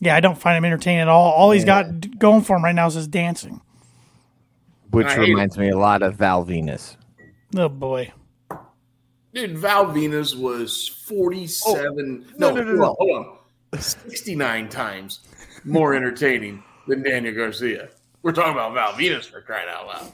yeah, 0.00 0.16
I 0.16 0.20
don't 0.20 0.38
find 0.38 0.56
him 0.56 0.64
entertaining 0.64 1.00
at 1.00 1.08
all. 1.08 1.32
All 1.32 1.50
he's 1.52 1.64
got 1.64 2.18
going 2.18 2.42
for 2.42 2.56
him 2.56 2.64
right 2.64 2.74
now 2.74 2.88
is 2.88 2.94
his 2.94 3.06
dancing. 3.06 3.60
Which 4.90 5.06
I 5.06 5.14
hate 5.14 5.28
reminds 5.28 5.56
me 5.56 5.70
a 5.70 5.78
lot 5.78 6.02
of 6.02 6.16
Val 6.16 6.44
Venis. 6.44 6.96
Oh 7.56 7.68
boy. 7.68 8.12
dude, 9.32 9.56
Val 9.56 9.86
Venis 9.86 10.36
was 10.36 10.88
47. 11.06 12.34
no, 12.36 12.50
no, 12.50 12.62
no, 12.62 12.62
no, 12.62 12.64
hold 12.64 12.78
no. 12.78 12.94
hold 12.98 13.26
on. 13.26 13.38
69 13.78 14.68
times 14.68 15.20
more 15.64 15.94
entertaining 15.94 16.62
than 16.86 17.02
Daniel 17.02 17.34
Garcia. 17.34 17.88
We're 18.22 18.32
talking 18.32 18.52
about 18.52 18.74
Val 18.74 18.92
Venis 18.92 19.24
for 19.24 19.40
crying 19.40 19.68
out 19.70 19.86
loud. 19.86 20.12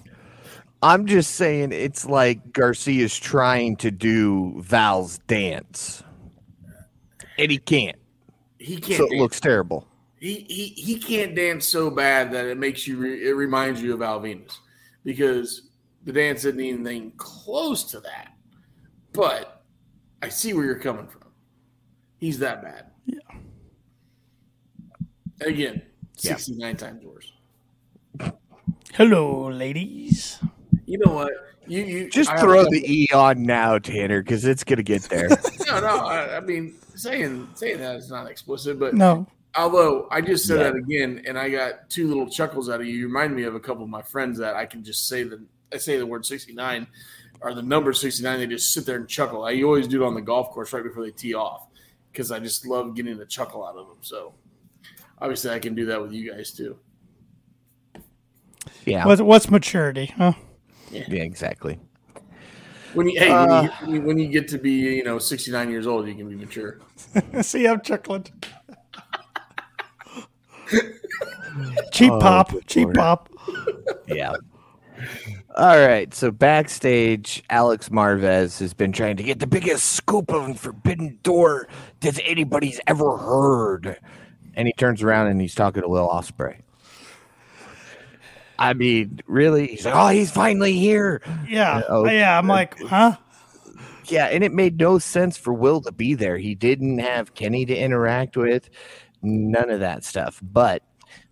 I'm 0.82 1.06
just 1.06 1.34
saying 1.34 1.72
it's 1.72 2.06
like 2.06 2.52
Garcia's 2.52 3.18
trying 3.18 3.76
to 3.76 3.90
do 3.90 4.54
Val's 4.62 5.18
dance. 5.26 6.04
And 7.36 7.50
he 7.50 7.58
can't. 7.58 7.96
He 8.58 8.76
can't. 8.76 8.98
So 8.98 9.06
it 9.06 9.10
dance. 9.10 9.20
looks 9.20 9.40
terrible. 9.40 9.86
he, 10.20 10.46
he 10.48 10.66
he 10.68 10.98
can't 10.98 11.34
dance 11.34 11.66
so 11.66 11.90
bad 11.90 12.32
that 12.32 12.46
it 12.46 12.58
makes 12.58 12.86
you 12.86 12.96
re, 12.96 13.28
it 13.28 13.32
reminds 13.32 13.82
you 13.82 13.92
of 13.94 14.02
Al 14.02 14.20
Venis 14.20 14.56
because 15.04 15.70
the 16.04 16.12
dance 16.12 16.44
isn't 16.44 16.60
anything 16.60 17.12
close 17.16 17.84
to 17.84 18.00
that. 18.00 18.32
But 19.12 19.62
I 20.22 20.28
see 20.28 20.52
where 20.52 20.64
you're 20.64 20.78
coming 20.78 21.06
from. 21.06 21.22
He's 22.18 22.38
that 22.40 22.62
bad. 22.62 22.90
Yeah. 25.40 25.46
Again, 25.48 25.82
Yeah. 26.20 26.36
69 26.36 26.76
times 26.76 27.04
worse. 27.04 27.32
Hello, 28.94 29.48
ladies. 29.48 30.38
You 30.86 30.98
know 30.98 31.12
what? 31.12 31.32
You, 31.66 31.82
you 31.84 32.10
Just 32.10 32.30
I- 32.30 32.40
throw 32.40 32.64
the 32.64 32.82
E 32.86 33.08
on 33.14 33.42
now, 33.42 33.78
Tanner, 33.78 34.22
because 34.22 34.44
it's 34.44 34.64
gonna 34.64 34.82
get 34.82 35.02
there. 35.04 35.28
No, 35.66 35.80
no. 35.80 35.98
I, 35.98 36.38
I 36.38 36.40
mean, 36.40 36.76
saying 36.94 37.46
saying 37.54 37.78
that 37.80 37.96
is 37.96 38.10
not 38.10 38.26
explicit, 38.30 38.78
but 38.78 38.94
No. 38.94 39.26
although 39.54 40.08
I 40.10 40.22
just 40.22 40.46
said 40.46 40.56
Yeah. 40.60 40.62
that 40.70 40.76
again, 40.76 41.22
and 41.26 41.38
I 41.38 41.50
got 41.50 41.90
two 41.90 42.08
little 42.08 42.26
chuckles 42.30 42.70
out 42.70 42.80
of 42.80 42.86
you. 42.86 42.94
You 42.94 43.06
remind 43.06 43.36
me 43.36 43.42
of 43.42 43.54
a 43.54 43.60
couple 43.60 43.82
of 43.84 43.90
my 43.90 44.00
friends 44.00 44.38
that 44.38 44.56
I 44.56 44.64
can 44.64 44.82
just 44.82 45.06
say 45.08 45.24
the 45.24 45.42
I 45.70 45.76
say 45.76 45.98
the 45.98 46.06
word 46.06 46.24
sixty 46.24 46.54
nine 46.54 46.86
or 47.42 47.52
the 47.52 47.60
number 47.60 47.92
sixty 47.92 48.22
nine. 48.22 48.38
They 48.38 48.46
just 48.46 48.72
sit 48.72 48.86
there 48.86 48.96
and 48.96 49.06
chuckle. 49.06 49.44
I 49.44 49.60
always 49.60 49.86
do 49.86 50.02
it 50.02 50.06
on 50.06 50.14
the 50.14 50.22
golf 50.22 50.48
course 50.52 50.72
right 50.72 50.82
before 50.82 51.04
they 51.04 51.10
tee 51.10 51.34
off 51.34 51.66
because 52.10 52.32
I 52.32 52.38
just 52.40 52.64
love 52.66 52.96
getting 52.96 53.18
the 53.18 53.26
chuckle 53.26 53.62
out 53.66 53.76
of 53.76 53.88
them. 53.88 53.98
So 54.00 54.32
obviously, 55.20 55.50
I 55.50 55.58
can 55.58 55.74
do 55.74 55.86
that 55.86 56.00
with 56.00 56.12
you 56.12 56.32
guys 56.32 56.52
too. 56.52 56.78
Yeah, 58.84 59.04
What's, 59.06 59.20
what's 59.20 59.50
maturity? 59.50 60.06
Huh? 60.16 60.32
yeah, 60.90 61.02
exactly. 61.10 61.78
When 62.94 63.08
you 63.08 63.18
hey, 63.20 63.28
Uh, 63.30 63.68
when, 63.82 63.90
you, 63.94 64.00
when 64.00 64.18
you 64.18 64.28
get 64.28 64.48
to 64.48 64.58
be 64.58 64.70
you 64.70 65.04
know 65.04 65.18
sixty 65.18 65.50
nine 65.52 65.70
years 65.70 65.86
old, 65.86 66.08
you 66.08 66.14
can 66.14 66.28
be 66.28 66.34
mature. 66.34 66.78
See, 67.42 67.66
I'm 67.68 67.80
chuckling. 67.82 68.24
cheap 71.92 72.12
Oh, 72.12 72.18
pop, 72.18 72.52
cheap 72.66 72.84
Lord. 72.86 72.96
pop. 72.96 73.28
Yeah. 74.06 74.32
All 75.56 75.78
right. 75.86 76.12
So 76.14 76.30
backstage, 76.30 77.42
Alex 77.50 77.88
Marvez 77.90 78.58
has 78.60 78.74
been 78.74 78.92
trying 78.92 79.16
to 79.16 79.22
get 79.22 79.38
the 79.38 79.46
biggest 79.46 79.92
scoop 79.92 80.32
on 80.32 80.54
Forbidden 80.54 81.18
Door 81.22 81.68
that 82.00 82.18
anybody's 82.24 82.80
ever 82.86 83.16
heard. 83.16 83.98
And 84.58 84.66
he 84.66 84.74
turns 84.74 85.02
around 85.02 85.28
and 85.28 85.40
he's 85.40 85.54
talking 85.54 85.82
to 85.82 85.88
Will 85.88 86.08
Ospreay. 86.08 86.60
I 88.58 88.74
mean, 88.74 89.20
really? 89.28 89.68
He's 89.68 89.84
like, 89.84 89.94
oh, 89.94 90.08
he's 90.08 90.32
finally 90.32 90.72
here. 90.72 91.22
Yeah, 91.48 91.76
uh, 91.78 91.84
oh, 91.88 92.08
yeah. 92.08 92.36
I'm 92.36 92.50
uh, 92.50 92.54
like, 92.54 92.80
uh, 92.82 92.86
huh? 92.88 93.16
Yeah, 94.06 94.26
and 94.26 94.42
it 94.42 94.52
made 94.52 94.78
no 94.78 94.98
sense 94.98 95.36
for 95.36 95.54
Will 95.54 95.80
to 95.82 95.92
be 95.92 96.14
there. 96.14 96.36
He 96.38 96.56
didn't 96.56 96.98
have 96.98 97.34
Kenny 97.34 97.66
to 97.66 97.76
interact 97.76 98.36
with, 98.36 98.68
none 99.22 99.70
of 99.70 99.78
that 99.80 100.02
stuff. 100.02 100.40
But 100.42 100.82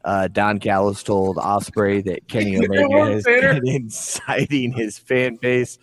uh, 0.04 0.28
Don 0.28 0.60
Callis 0.60 1.02
told 1.02 1.36
Ospreay 1.36 2.04
that 2.04 2.28
Kenny 2.28 2.56
Omega 2.64 2.88
what, 2.88 3.10
has 3.10 3.24
been 3.24 3.60
inciting 3.66 4.72
his 4.72 4.98
fan 4.98 5.34
base 5.34 5.78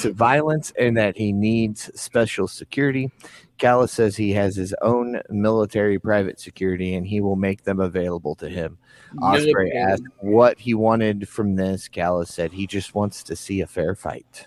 to 0.00 0.12
violence 0.12 0.72
and 0.76 0.96
that 0.96 1.16
he 1.16 1.32
needs 1.32 1.90
special 1.94 2.48
security. 2.48 3.12
Callis 3.58 3.92
says 3.92 4.16
he 4.16 4.32
has 4.32 4.56
his 4.56 4.74
own 4.82 5.20
military 5.30 5.98
private 5.98 6.38
security 6.40 6.94
and 6.94 7.06
he 7.06 7.20
will 7.20 7.36
make 7.36 7.64
them 7.64 7.80
available 7.80 8.34
to 8.36 8.48
him. 8.48 8.78
Ospreay 9.18 9.32
Military. 9.44 9.72
asked 9.72 10.02
what 10.18 10.58
he 10.58 10.74
wanted 10.74 11.28
from 11.28 11.56
this. 11.56 11.88
Callis 11.88 12.32
said 12.32 12.52
he 12.52 12.66
just 12.66 12.94
wants 12.94 13.22
to 13.24 13.34
see 13.36 13.60
a 13.60 13.66
fair 13.66 13.94
fight. 13.94 14.46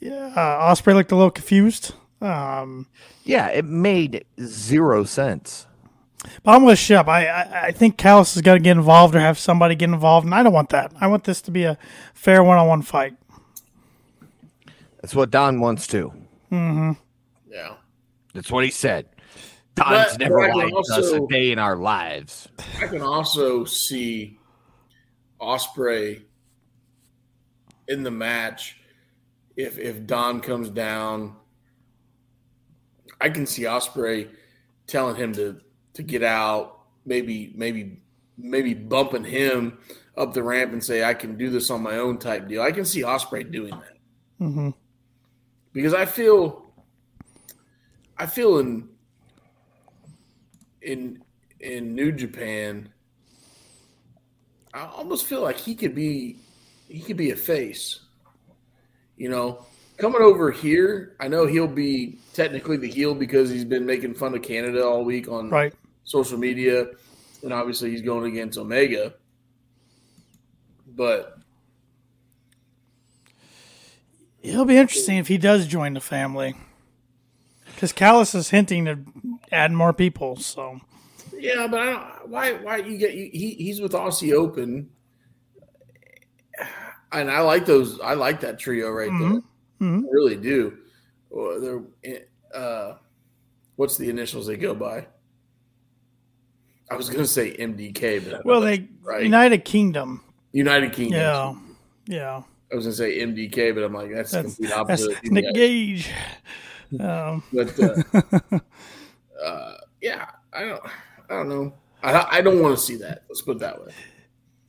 Yeah. 0.00 0.32
Uh, 0.36 0.70
Ospreay 0.74 0.94
looked 0.94 1.12
a 1.12 1.16
little 1.16 1.30
confused. 1.30 1.94
Um, 2.20 2.86
Yeah, 3.24 3.48
it 3.48 3.64
made 3.64 4.24
zero 4.40 5.04
sense. 5.04 5.66
but 6.42 6.52
I'm 6.52 6.64
with 6.64 6.78
Shep. 6.78 7.06
I, 7.08 7.26
I, 7.26 7.62
I 7.66 7.72
think 7.72 7.96
Callis 7.96 8.34
has 8.34 8.42
got 8.42 8.54
to 8.54 8.60
get 8.60 8.76
involved 8.76 9.14
or 9.14 9.20
have 9.20 9.38
somebody 9.38 9.74
get 9.74 9.90
involved, 9.90 10.24
and 10.26 10.34
I 10.34 10.42
don't 10.42 10.52
want 10.52 10.70
that. 10.70 10.92
I 11.00 11.06
want 11.06 11.24
this 11.24 11.40
to 11.42 11.50
be 11.50 11.64
a 11.64 11.78
fair 12.14 12.42
one-on-one 12.42 12.82
fight. 12.82 13.14
That's 15.00 15.14
what 15.14 15.30
Don 15.30 15.60
wants 15.60 15.86
to. 15.88 16.12
Yeah. 16.50 17.74
That's 18.34 18.50
what 18.50 18.64
he 18.64 18.70
said. 18.70 19.06
Don's 19.74 20.12
But- 20.12 20.18
never 20.20 20.36
but 20.38 20.50
I 20.50 20.70
can 20.70 20.76
us 20.76 21.12
a 21.12 21.26
day 21.28 21.50
in 21.50 21.58
our 21.58 21.76
lives. 21.76 22.48
I 22.80 22.86
can 22.86 23.00
also 23.00 23.64
see 23.64 24.38
Ospreay 25.40 26.22
in 27.88 28.02
the 28.02 28.10
match 28.10 28.76
if 29.56 29.78
if 29.78 30.06
Don 30.06 30.40
comes 30.40 30.70
down. 30.70 31.36
I 33.20 33.30
can 33.30 33.46
see 33.46 33.62
Ospreay 33.62 34.30
telling 34.86 35.16
him 35.16 35.32
to 35.34 35.60
to 35.94 36.02
get 36.02 36.22
out, 36.22 36.80
maybe 37.06 37.52
maybe 37.56 38.00
maybe 38.36 38.74
bumping 38.74 39.24
him 39.24 39.78
up 40.16 40.34
the 40.34 40.42
ramp 40.42 40.72
and 40.72 40.82
say 40.82 41.04
I 41.04 41.14
can 41.14 41.36
do 41.36 41.50
this 41.50 41.70
on 41.70 41.82
my 41.82 41.96
own 41.98 42.18
type 42.18 42.48
deal. 42.48 42.62
I 42.62 42.72
can 42.72 42.84
see 42.84 43.02
Ospreay 43.02 43.50
doing 43.50 43.70
that 43.70 43.96
hmm 44.38 44.70
because 45.72 45.94
I 45.94 46.04
feel 46.04 46.63
I 48.18 48.26
feel 48.26 48.58
in 48.58 48.88
in 50.82 51.22
in 51.60 51.94
New 51.94 52.12
Japan 52.12 52.88
I 54.72 54.86
almost 54.86 55.26
feel 55.26 55.40
like 55.40 55.56
he 55.56 55.74
could 55.74 55.94
be 55.94 56.36
he 56.88 57.00
could 57.00 57.16
be 57.16 57.30
a 57.30 57.36
face. 57.36 58.00
You 59.16 59.28
know, 59.28 59.64
coming 59.96 60.20
over 60.22 60.50
here, 60.50 61.14
I 61.20 61.28
know 61.28 61.46
he'll 61.46 61.68
be 61.68 62.18
technically 62.32 62.76
the 62.76 62.88
heel 62.88 63.14
because 63.14 63.48
he's 63.50 63.64
been 63.64 63.86
making 63.86 64.14
fun 64.14 64.34
of 64.34 64.42
Canada 64.42 64.84
all 64.84 65.04
week 65.04 65.28
on 65.28 65.48
Right. 65.50 65.72
social 66.04 66.36
media 66.38 66.86
and 67.42 67.52
obviously 67.52 67.90
he's 67.90 68.02
going 68.02 68.30
against 68.32 68.58
Omega. 68.58 69.14
But 70.88 71.38
It'll 74.42 74.66
be 74.66 74.76
interesting 74.76 75.16
if 75.16 75.26
he 75.28 75.38
does 75.38 75.66
join 75.66 75.94
the 75.94 76.00
family, 76.02 76.54
because 77.74 77.92
Callis 77.92 78.34
is 78.34 78.50
hinting 78.50 78.84
to 78.86 78.98
add 79.52 79.72
more 79.72 79.92
people. 79.92 80.36
So 80.36 80.80
Yeah, 81.36 81.66
but 81.66 81.80
I 81.80 81.84
don't, 81.86 82.28
why? 82.28 82.52
Why 82.52 82.76
you 82.78 82.98
get 82.98 83.12
he? 83.12 83.56
He's 83.58 83.80
with 83.80 83.92
Aussie 83.92 84.32
Open, 84.32 84.88
and 87.12 87.30
I 87.30 87.40
like 87.40 87.66
those. 87.66 88.00
I 88.00 88.14
like 88.14 88.40
that 88.40 88.58
trio 88.58 88.90
right 88.90 89.10
there. 89.10 89.40
Mhm. 89.80 90.04
I 90.04 90.08
really 90.10 90.36
do. 90.36 90.78
Well, 91.30 91.60
they're 91.60 92.22
uh, 92.54 92.96
what's 93.76 93.96
the 93.96 94.08
initials 94.08 94.46
they 94.46 94.56
go 94.56 94.74
by? 94.74 95.06
I 96.90 96.96
was 96.96 97.08
going 97.08 97.22
to 97.22 97.26
say 97.26 97.56
MDK, 97.56 98.30
but 98.30 98.44
well, 98.44 98.60
they 98.60 98.88
right. 99.02 99.22
United 99.22 99.64
Kingdom. 99.64 100.22
United 100.52 100.92
Kingdom. 100.92 101.18
Yeah, 102.06 102.16
yeah. 102.16 102.42
I 102.70 102.76
was 102.76 102.84
going 102.84 102.92
to 102.92 102.96
say 102.96 103.18
MDK, 103.20 103.74
but 103.74 103.84
I'm 103.84 103.92
like 103.92 104.12
that's, 104.12 104.32
the 104.32 104.42
complete 104.42 104.72
opposite. 104.72 105.12
of 105.12 105.22
these 105.22 105.32
Nick. 105.32 105.54
Gage. 105.54 106.10
Um, 107.00 107.42
But 107.52 107.78
uh, 107.80 108.58
uh, 109.44 109.76
yeah, 110.00 110.26
I 110.52 110.60
don't. 110.64 110.82
I 111.30 111.34
don't 111.34 111.48
know. 111.48 111.74
I, 112.02 112.38
I 112.38 112.40
don't 112.42 112.60
want 112.60 112.76
to 112.76 112.82
see 112.82 112.96
that. 112.96 113.24
Let's 113.28 113.42
put 113.42 113.56
it 113.56 113.60
that 113.60 113.84
way. 113.84 113.92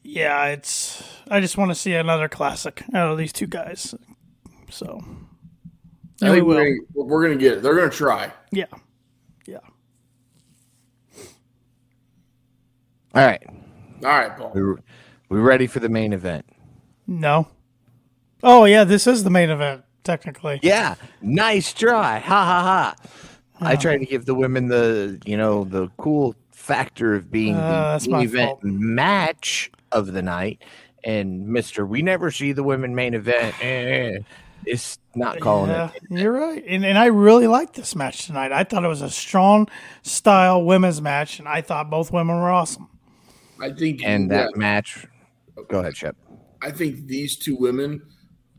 yeah, 0.03 0.45
it's. 0.47 1.03
I 1.29 1.39
just 1.41 1.57
want 1.57 1.71
to 1.71 1.75
see 1.75 1.93
another 1.93 2.29
classic 2.29 2.83
out 2.93 3.11
of 3.11 3.17
these 3.17 3.33
two 3.33 3.47
guys. 3.47 3.93
So 4.69 5.03
I 6.21 6.25
Yeah, 6.27 6.31
we 6.33 6.41
will. 6.41 6.55
We're, 6.55 6.63
gonna- 6.95 7.05
we're 7.07 7.25
going 7.25 7.37
to 7.37 7.43
get 7.43 7.53
it. 7.57 7.61
They're 7.63 7.75
going 7.75 7.89
to 7.89 7.95
try. 7.95 8.31
yeah, 8.51 8.65
yeah. 9.45 9.59
All 13.13 13.25
right. 13.25 13.43
All 14.03 14.09
right, 14.09 14.37
Paul. 14.37 14.51
We 14.53 14.61
we 15.29 15.39
ready 15.39 15.67
for 15.67 15.79
the 15.79 15.89
main 15.89 16.13
event? 16.13 16.45
No. 17.07 17.47
Oh 18.43 18.65
yeah, 18.65 18.83
this 18.83 19.07
is 19.07 19.23
the 19.23 19.29
main 19.29 19.49
event 19.49 19.83
technically. 20.05 20.59
Yeah. 20.63 20.95
Nice 21.21 21.73
try. 21.73 22.19
Ha 22.19 22.45
ha 22.45 22.61
ha. 22.63 22.95
I 23.59 23.75
tried 23.75 23.97
to 23.97 24.05
give 24.05 24.25
the 24.25 24.35
women 24.35 24.67
the, 24.67 25.19
you 25.25 25.35
know, 25.37 25.63
the 25.63 25.89
cool 25.97 26.35
factor 26.51 27.13
of 27.15 27.31
being 27.31 27.55
Uh, 27.55 27.97
the 28.01 28.19
event 28.21 28.49
fault. 28.49 28.63
match 28.63 29.71
of 29.91 30.13
the 30.13 30.21
night. 30.21 30.61
And 31.03 31.47
Mister, 31.47 31.85
we 31.85 32.01
never 32.01 32.31
see 32.31 32.51
the 32.51 32.63
women 32.63 32.95
main 32.95 33.13
event. 33.13 33.55
Eh, 33.63 34.19
it's 34.65 34.97
not 35.13 35.39
calling 35.39 35.69
Yeah, 35.69 35.91
it. 35.95 36.03
you're 36.09 36.31
right. 36.33 36.63
And, 36.67 36.83
and 36.83 36.97
I 36.97 37.05
really 37.05 37.45
liked 37.47 37.75
this 37.75 37.95
match 37.95 38.25
tonight. 38.25 38.51
I 38.51 38.63
thought 38.63 38.83
it 38.83 38.87
was 38.87 39.03
a 39.03 39.09
strong 39.11 39.67
style 40.01 40.63
women's 40.65 41.01
match, 41.01 41.37
and 41.39 41.47
I 41.47 41.61
thought 41.61 41.89
both 41.91 42.11
women 42.11 42.35
were 42.35 42.49
awesome. 42.49 42.89
I 43.61 43.71
think 43.71 44.01
And 44.03 44.31
that 44.31 44.49
yeah, 44.53 44.59
match. 44.59 45.05
Go 45.69 45.79
ahead, 45.79 45.93
Chip. 45.93 46.17
I 46.61 46.71
think 46.71 47.05
these 47.05 47.37
two 47.37 47.55
women 47.55 48.01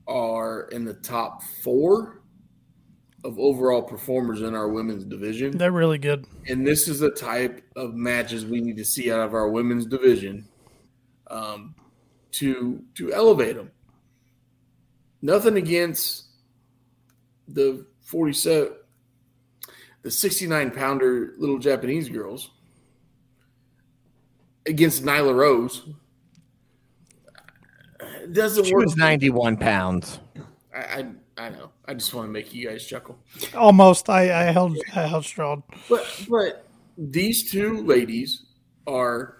are 0.07 0.69
in 0.69 0.85
the 0.85 0.95
top 0.95 1.43
four 1.62 2.23
of 3.24 3.39
overall 3.39 3.83
performers 3.83 4.43
in 4.43 4.55
our 4.55 4.69
women's 4.69 5.05
division. 5.05 5.57
They're 5.57 5.73
really 5.73 5.99
good. 5.99 6.27
And 6.47 6.65
this 6.65 6.87
is 6.87 7.01
the 7.01 7.11
type 7.11 7.65
of 7.74 7.95
matches 7.95 8.47
we 8.47 8.61
need 8.61 8.77
to 8.77 8.85
see 8.85 9.11
out 9.11 9.20
of 9.20 9.35
our 9.35 9.49
women's 9.49 9.87
division 9.87 10.47
um, 11.28 11.74
to 12.33 12.83
to 12.95 13.12
elevate 13.12 13.57
them. 13.57 13.70
Nothing 15.23 15.57
against 15.57 16.27
the 17.49 17.87
forty 18.01 18.33
seven, 18.33 18.74
the 20.03 20.11
sixty 20.11 20.47
nine 20.47 20.70
pounder 20.70 21.35
little 21.39 21.59
Japanese 21.59 22.09
girls 22.09 22.51
against 24.66 25.05
Nyla 25.05 25.35
Rose. 25.35 25.89
It 28.27 28.32
doesn't 28.32 28.65
She 28.65 28.74
work. 28.74 28.85
was 28.86 28.97
91 28.97 29.57
pounds. 29.57 30.19
I, 30.74 30.78
I 30.78 31.07
I 31.39 31.48
know. 31.51 31.70
I 31.86 31.94
just 31.94 32.12
want 32.15 32.28
to 32.28 32.32
make 32.32 32.55
you 32.55 32.69
guys 32.69 32.86
chuckle. 32.86 33.19
Almost. 33.55 34.09
I, 34.09 34.48
I 34.48 34.53
held 34.53 34.77
I 34.94 35.07
held 35.07 35.24
strong. 35.24 35.62
But 35.89 36.24
but 36.28 36.66
these 36.98 37.51
two 37.51 37.82
ladies 37.85 38.47
are 38.86 39.39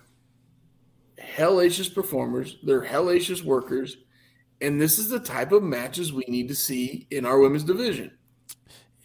hellacious 1.19 1.93
performers. 1.93 2.57
They're 2.63 2.85
hellacious 2.85 3.43
workers, 3.43 3.97
And 4.61 4.81
this 4.81 4.99
is 4.99 5.09
the 5.09 5.21
type 5.21 5.53
of 5.53 5.63
matches 5.63 6.13
we 6.13 6.25
need 6.29 6.49
to 6.49 6.55
see 6.55 7.07
in 7.11 7.25
our 7.27 7.39
women's 7.39 7.65
division. 7.65 8.11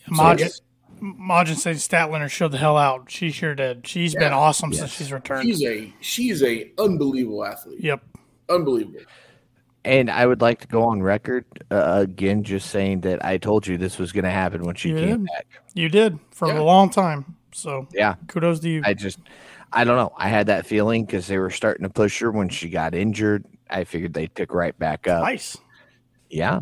Majin, 0.09 0.51
Majin 1.01 1.55
said 1.55 1.77
Statlander 1.77 2.29
showed 2.29 2.51
the 2.51 2.57
hell 2.57 2.77
out. 2.77 3.09
She 3.09 3.31
sure 3.31 3.55
did. 3.55 3.87
She's 3.87 4.13
been 4.15 4.33
awesome 4.33 4.71
Yes. 4.71 4.79
since 4.79 4.91
she's 4.91 5.11
returned. 5.13 5.43
She's 5.47 5.63
a 5.63 5.93
she's 6.01 6.43
a 6.43 6.71
unbelievable 6.77 7.45
athlete. 7.45 7.81
yep. 7.81 8.03
Unbelievable. 8.49 8.99
And 9.83 10.11
I 10.11 10.25
would 10.27 10.41
like 10.41 10.59
to 10.61 10.67
go 10.67 10.83
on 10.83 11.01
record 11.01 11.45
uh, 11.71 11.99
again, 12.03 12.43
just 12.43 12.69
saying 12.69 13.01
that 13.01 13.25
I 13.25 13.37
told 13.37 13.65
you 13.65 13.77
this 13.77 13.97
was 13.97 14.11
going 14.11 14.25
to 14.25 14.29
happen 14.31 14.63
when 14.63 14.75
she 14.75 14.89
You 14.89 14.95
came 14.95 15.07
did. 15.09 15.25
back. 15.25 15.47
You 15.73 15.89
did 15.89 16.19
for 16.31 16.47
Yeah. 16.49 16.59
a 16.59 16.63
long 16.63 16.89
time. 16.91 17.35
So 17.51 17.87
Yeah, 17.91 18.15
kudos 18.27 18.59
to 18.59 18.69
you. 18.69 18.81
I 18.85 18.93
just, 18.93 19.17
I 19.73 19.83
don't 19.83 19.95
know. 19.97 20.13
I 20.15 20.29
had 20.29 20.47
that 20.47 20.65
feeling 20.67 21.05
because 21.05 21.25
they 21.27 21.37
were 21.39 21.49
starting 21.49 21.83
to 21.83 21.89
push 21.89 22.19
her 22.19 22.29
when 22.31 22.47
she 22.49 22.69
got 22.69 22.93
injured. 22.93 23.43
I 23.69 23.83
figured 23.85 24.13
they'd 24.13 24.33
pick 24.33 24.53
right 24.53 24.77
back 24.77 25.07
up. 25.07 25.23
nice. 25.23 25.57
Yeah, 26.29 26.59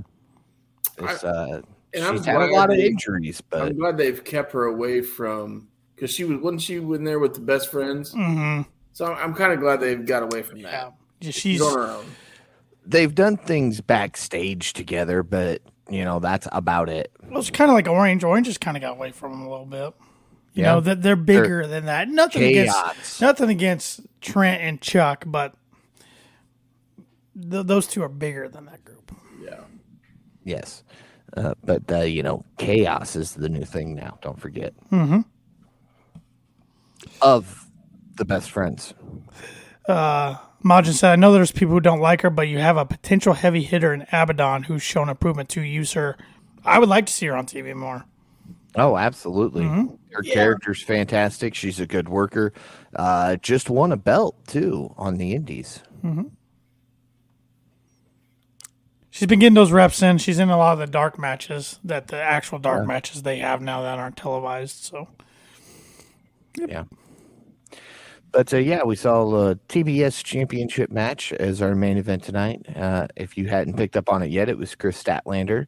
it's, 0.97 1.23
uh, 1.23 1.61
And 1.93 2.03
I'm 2.03 2.17
she's 2.17 2.25
had 2.25 2.35
a 2.41 2.47
glad 2.47 2.51
lot 2.51 2.69
of 2.71 2.77
they- 2.77 2.85
injuries, 2.87 3.41
but 3.41 3.63
I'm 3.63 3.77
glad 3.77 3.97
they've 3.97 4.23
kept 4.23 4.51
her 4.53 4.63
away 4.65 5.01
from 5.01 5.67
because 5.95 6.11
she 6.11 6.23
was 6.23 6.39
wasn't 6.39 6.61
she 6.61 6.75
in 6.77 7.03
there 7.03 7.19
with 7.19 7.33
the 7.33 7.41
best 7.41 7.69
friends. 7.69 8.13
hmm 8.13 8.61
So 8.93 9.05
I'm, 9.05 9.17
I'm 9.29 9.33
kind 9.35 9.51
of 9.53 9.59
glad 9.59 9.79
they've 9.81 10.05
got 10.05 10.23
away 10.23 10.41
from 10.41 10.61
that. 10.63 10.71
Yeah. 10.71 10.89
She's 11.21 11.35
She's 11.35 11.61
on 11.61 11.73
her 11.77 11.91
own. 11.91 12.05
They've 12.85 13.13
done 13.13 13.37
things 13.37 13.81
backstage 13.81 14.73
together. 14.73 15.23
But 15.23 15.61
you 15.89 16.03
know, 16.03 16.19
that's 16.19 16.47
about 16.51 16.89
it. 16.89 17.11
well, 17.29 17.39
it's 17.39 17.49
kind 17.49 17.69
of 17.71 17.75
like 17.75 17.87
Orange. 17.87 18.23
Orange 18.23 18.45
just 18.47 18.61
kind 18.61 18.77
of 18.77 18.81
got 18.81 18.91
away 18.91 19.11
from 19.11 19.31
them 19.31 19.41
a 19.41 19.49
little 19.49 19.65
bit. 19.65 19.93
You 20.53 20.63
Yeah. 20.63 20.73
know 20.73 20.79
that 20.81 21.01
they're 21.01 21.15
bigger 21.15 21.65
than 21.67 21.85
that. 21.85 22.07
Nothing 22.09 22.43
against 22.43 23.21
nothing 23.21 23.49
against 23.49 24.01
Trent 24.21 24.61
and 24.61 24.81
Chuck, 24.81 25.23
but 25.27 25.53
th- 27.39 27.65
those 27.65 27.87
two 27.87 28.01
are 28.03 28.09
bigger 28.09 28.47
than 28.49 28.65
that 28.65 28.83
group. 28.83 29.11
Yeah. 29.43 29.61
Yes. 30.43 30.83
Uh, 31.37 31.53
but 31.63 31.83
uh, 31.91 31.99
you 31.99 32.23
know, 32.23 32.43
chaos 32.57 33.15
is 33.15 33.33
the 33.33 33.49
new 33.49 33.63
thing 33.63 33.93
now. 33.95 34.17
Don't 34.21 34.39
forget. 34.39 34.73
Mhm. 34.91 35.25
Of 37.21 37.67
the 38.17 38.25
best 38.25 38.49
friends. 38.51 38.93
Majin 40.63 40.93
said, 40.93 41.11
I 41.13 41.15
know 41.15 41.31
there's 41.31 41.51
people 41.51 41.73
who 41.75 41.79
don't 41.79 42.01
like 42.01 42.21
her, 42.21 42.29
but 42.29 42.47
you 42.49 42.59
have 42.59 42.77
a 42.77 42.85
potential 42.85 43.33
heavy 43.33 43.63
hitter 43.63 43.93
in 43.93 44.05
Abaddon 44.11 44.63
who's 44.63 44.83
shown 44.83 45.07
improvement 45.09 45.49
to 45.49 45.61
use 45.61 45.93
her. 45.93 46.17
I 46.65 46.79
would 46.79 46.89
like 46.89 47.05
to 47.05 47.13
see 47.13 47.27
her 47.27 47.35
on 47.35 47.45
TV 47.45 47.73
more. 47.73 48.05
Oh, 48.75 48.97
absolutely. 48.97 49.63
Mm-hmm. 49.63 49.95
Her 50.13 50.21
character's 50.23 50.83
fantastic. 50.83 51.55
She's 51.55 51.79
a 51.79 51.87
good 51.87 52.09
worker. 52.09 52.53
Uh, 52.95 53.37
just 53.37 53.69
won 53.69 53.91
a 53.91 53.97
belt 53.97 54.35
too 54.47 54.93
on 54.97 55.17
the 55.17 55.33
Indies. 55.33 55.81
She's 59.09 59.27
been 59.27 59.39
getting 59.39 59.55
those 59.55 59.71
reps 59.71 60.01
in. 60.01 60.17
She's 60.17 60.39
in 60.39 60.49
a 60.49 60.57
lot 60.57 60.73
of 60.73 60.79
the 60.79 60.87
dark 60.87 61.17
matches 61.19 61.79
that 61.83 62.07
the 62.07 62.21
actual 62.21 62.59
dark 62.59 62.85
matches 62.87 63.23
they 63.23 63.39
have 63.39 63.61
now 63.61 63.81
that 63.81 63.99
aren't 63.99 64.15
televised. 64.17 64.83
So 64.83 65.07
Yeah. 66.55 66.83
But 68.31 68.53
uh, 68.53 68.57
yeah, 68.57 68.83
we 68.83 68.95
saw 68.95 69.29
the 69.29 69.59
TBS 69.69 70.23
Championship 70.23 70.91
match 70.91 71.33
as 71.33 71.61
our 71.61 71.75
main 71.75 71.97
event 71.97 72.23
tonight. 72.23 72.65
Uh, 72.75 73.07
if 73.15 73.37
you 73.37 73.47
hadn't 73.47 73.75
picked 73.75 73.97
up 73.97 74.09
on 74.09 74.21
it 74.21 74.29
yet, 74.29 74.49
it 74.49 74.57
was 74.57 74.75
Kris 74.75 75.01
Statlander 75.01 75.65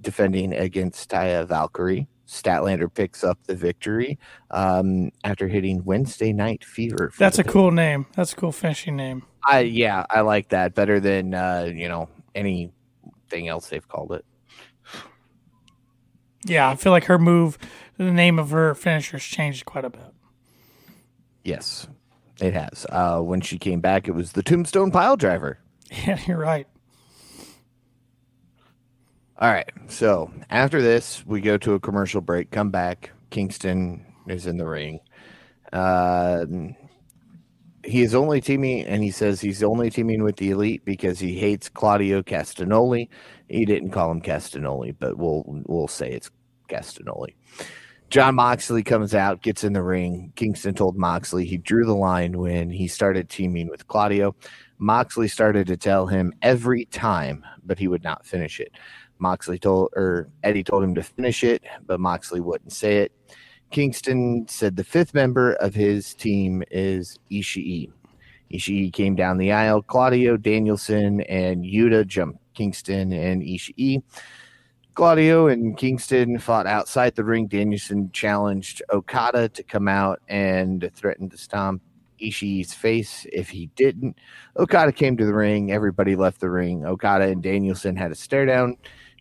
defending 0.00 0.52
against 0.52 1.10
Taya 1.10 1.46
Valkyrie. 1.46 2.08
Statlander 2.26 2.92
picks 2.92 3.22
up 3.22 3.38
the 3.44 3.54
victory 3.54 4.18
um, 4.50 5.10
after 5.24 5.46
hitting 5.46 5.84
Wednesday 5.84 6.32
Night 6.32 6.64
Fever. 6.64 7.12
that's 7.18 7.38
a 7.38 7.44
cool 7.44 7.70
name. 7.70 8.06
That's 8.16 8.32
a 8.32 8.36
cool 8.36 8.52
finishing 8.52 8.96
name. 8.96 9.24
I 9.46 9.60
yeah, 9.60 10.06
I 10.08 10.22
like 10.22 10.48
that 10.48 10.74
better 10.74 11.00
than 11.00 11.34
uh, 11.34 11.70
you 11.72 11.86
know 11.86 12.08
anything 12.34 13.48
else 13.48 13.68
they've 13.68 13.86
called 13.86 14.12
it. 14.12 14.24
Yeah, 16.46 16.68
I 16.68 16.76
feel 16.76 16.92
like 16.92 17.04
her 17.04 17.18
move, 17.18 17.58
the 17.98 18.10
name 18.10 18.38
of 18.38 18.50
her 18.50 18.74
finishers 18.74 19.22
changed 19.24 19.66
quite 19.66 19.84
a 19.84 19.90
bit. 19.90 20.13
Yes, 21.44 21.86
it 22.40 22.54
has. 22.54 22.86
Uh, 22.88 23.20
when 23.20 23.40
she 23.40 23.58
came 23.58 23.80
back, 23.80 24.08
it 24.08 24.12
was 24.12 24.32
the 24.32 24.42
Tombstone 24.42 24.90
Pile 24.90 25.16
Driver. 25.16 25.58
Yeah, 26.06 26.18
you're 26.26 26.38
right. 26.38 26.66
All 29.38 29.52
right, 29.52 29.70
so 29.86 30.32
after 30.50 30.80
this, 30.80 31.24
we 31.26 31.40
go 31.40 31.56
to 31.58 31.74
a 31.74 31.80
commercial 31.80 32.20
break. 32.20 32.50
Come 32.50 32.70
back. 32.70 33.10
Kingston 33.30 34.04
is 34.26 34.46
in 34.46 34.56
the 34.56 34.66
ring. 34.66 35.00
Uh, 35.72 36.46
he 37.84 38.02
is 38.02 38.14
only 38.14 38.40
teaming, 38.40 38.86
and 38.86 39.02
he 39.02 39.10
says 39.10 39.40
he's 39.40 39.62
only 39.62 39.90
teaming 39.90 40.22
with 40.22 40.36
the 40.36 40.50
elite 40.50 40.84
because 40.84 41.18
he 41.18 41.38
hates 41.38 41.68
Claudio 41.68 42.22
Castagnoli. 42.22 43.08
He 43.48 43.64
didn't 43.64 43.90
call 43.90 44.10
him 44.10 44.20
Castagnoli, 44.22 44.96
but 44.98 45.18
we'll 45.18 45.44
we'll 45.66 45.88
say 45.88 46.10
it's 46.10 46.30
Castagnoli. 46.68 47.34
Jon 48.14 48.36
Moxley 48.36 48.84
comes 48.84 49.12
out, 49.12 49.42
gets 49.42 49.64
in 49.64 49.72
the 49.72 49.82
ring. 49.82 50.32
Kingston 50.36 50.72
told 50.72 50.96
Moxley 50.96 51.44
he 51.44 51.56
drew 51.56 51.84
the 51.84 51.96
line 51.96 52.38
when 52.38 52.70
he 52.70 52.86
started 52.86 53.28
teaming 53.28 53.66
with 53.66 53.88
Claudio. 53.88 54.36
Moxley 54.78 55.26
started 55.26 55.66
to 55.66 55.76
tell 55.76 56.06
him 56.06 56.32
every 56.40 56.84
time, 56.84 57.44
but 57.66 57.76
he 57.76 57.88
would 57.88 58.04
not 58.04 58.24
finish 58.24 58.60
it. 58.60 58.70
Moxley 59.18 59.58
told, 59.58 59.92
or 59.96 60.28
Eddie 60.44 60.62
told 60.62 60.84
him 60.84 60.94
to 60.94 61.02
finish 61.02 61.42
it, 61.42 61.64
but 61.86 61.98
Moxley 61.98 62.40
wouldn't 62.40 62.72
say 62.72 62.98
it. 62.98 63.10
Kingston 63.72 64.46
said 64.48 64.76
the 64.76 64.84
fifth 64.84 65.12
member 65.12 65.54
of 65.54 65.74
his 65.74 66.14
team 66.14 66.62
is 66.70 67.18
Ishii. 67.32 67.90
Ishii 68.52 68.92
came 68.92 69.16
down 69.16 69.38
the 69.38 69.50
aisle. 69.50 69.82
Claudio, 69.82 70.36
Danielson, 70.36 71.22
and 71.22 71.64
Yuta 71.64 72.06
jumped 72.06 72.38
Kingston 72.54 73.12
and 73.12 73.42
Ishii. 73.42 74.04
Claudio 74.94 75.48
and 75.48 75.76
Kingston 75.76 76.38
fought 76.38 76.68
outside 76.68 77.16
the 77.16 77.24
ring. 77.24 77.48
Danielson 77.48 78.10
challenged 78.12 78.80
Okada 78.92 79.48
to 79.48 79.62
come 79.64 79.88
out 79.88 80.20
and 80.28 80.88
threatened 80.94 81.32
to 81.32 81.38
stomp 81.38 81.82
Ishii's 82.20 82.72
face 82.72 83.26
if 83.32 83.48
he 83.48 83.66
didn't. 83.74 84.16
Okada 84.56 84.92
came 84.92 85.16
to 85.16 85.26
the 85.26 85.34
ring. 85.34 85.72
Everybody 85.72 86.14
left 86.14 86.40
the 86.40 86.48
ring. 86.48 86.86
Okada 86.86 87.24
and 87.24 87.42
Danielson 87.42 87.96
had 87.96 88.12
a 88.12 88.14
stare 88.14 88.46
down. 88.46 88.76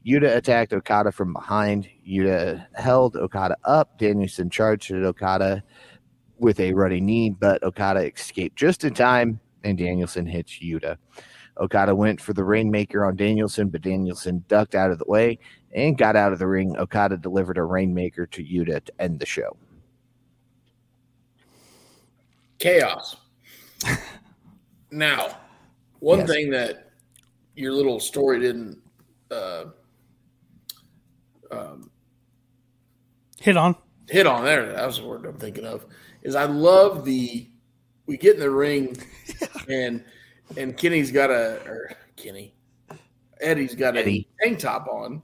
Yuta 0.06 0.36
attacked 0.36 0.74
Okada 0.74 1.12
from 1.12 1.34
behind. 1.34 1.90
Yuta 2.08 2.68
held 2.76 3.16
Okada 3.16 3.58
up. 3.64 3.98
Danielson 3.98 4.52
charged 4.52 4.92
at 4.92 5.04
Okada 5.04 5.64
with 6.38 6.60
a 6.60 6.74
running 6.74 7.06
knee, 7.08 7.32
but 7.32 7.64
Okada 7.64 8.12
escaped 8.14 8.58
just 8.58 8.84
in 8.84 8.94
time, 8.94 9.40
and 9.64 9.78
Danielson 9.78 10.28
hits 10.28 10.60
Yuta. 10.62 10.98
Okada 11.60 11.96
went 11.96 12.20
for 12.20 12.34
the 12.34 12.44
Rainmaker 12.44 13.06
on 13.06 13.16
Danielson, 13.16 13.70
but 13.70 13.82
Danielson 13.82 14.44
ducked 14.48 14.76
out 14.76 14.92
of 14.92 14.98
the 15.00 15.06
way 15.08 15.38
and 15.74 15.98
got 15.98 16.16
out 16.16 16.34
of 16.34 16.40
the 16.40 16.48
ring. 16.48 16.76
Okada 16.78 17.18
delivered 17.18 17.58
a 17.58 17.64
Rainmaker 17.64 18.26
to 18.28 18.44
Yuta 18.44 18.84
to 18.84 19.02
end 19.02 19.20
the 19.20 19.26
show. 19.26 19.56
Chaos. 22.60 23.18
now, 24.92 25.38
one 26.00 26.20
Yes. 26.20 26.30
thing 26.30 26.50
that 26.52 26.92
your 27.56 27.74
little 27.74 28.00
story 28.00 28.40
didn't 28.40 28.80
uh, 29.32 29.66
um, 31.52 31.90
Hit 33.40 33.58
on. 33.58 33.76
hit 34.10 34.26
on 34.26 34.46
there. 34.46 34.72
That 34.74 34.86
was 34.86 35.00
the 35.00 35.06
word 35.06 35.26
I'm 35.26 35.38
thinking 35.38 35.66
of. 35.66 35.86
Is 36.22 36.36
I 36.36 36.46
love 36.46 37.04
the 37.04 37.50
we 38.06 38.18
get 38.18 38.36
in 38.36 38.40
the 38.40 38.50
ring 38.50 38.96
and 39.70 40.04
and 40.58 40.76
Kenny's 40.78 41.12
got 41.12 41.30
a 41.32 41.62
or 41.68 41.92
Kenny 42.16 42.54
Eddie's 43.42 43.76
got 43.76 43.98
Eddie. 43.98 44.28
a 44.42 44.46
tank 44.46 44.60
top 44.60 44.88
on 44.88 45.22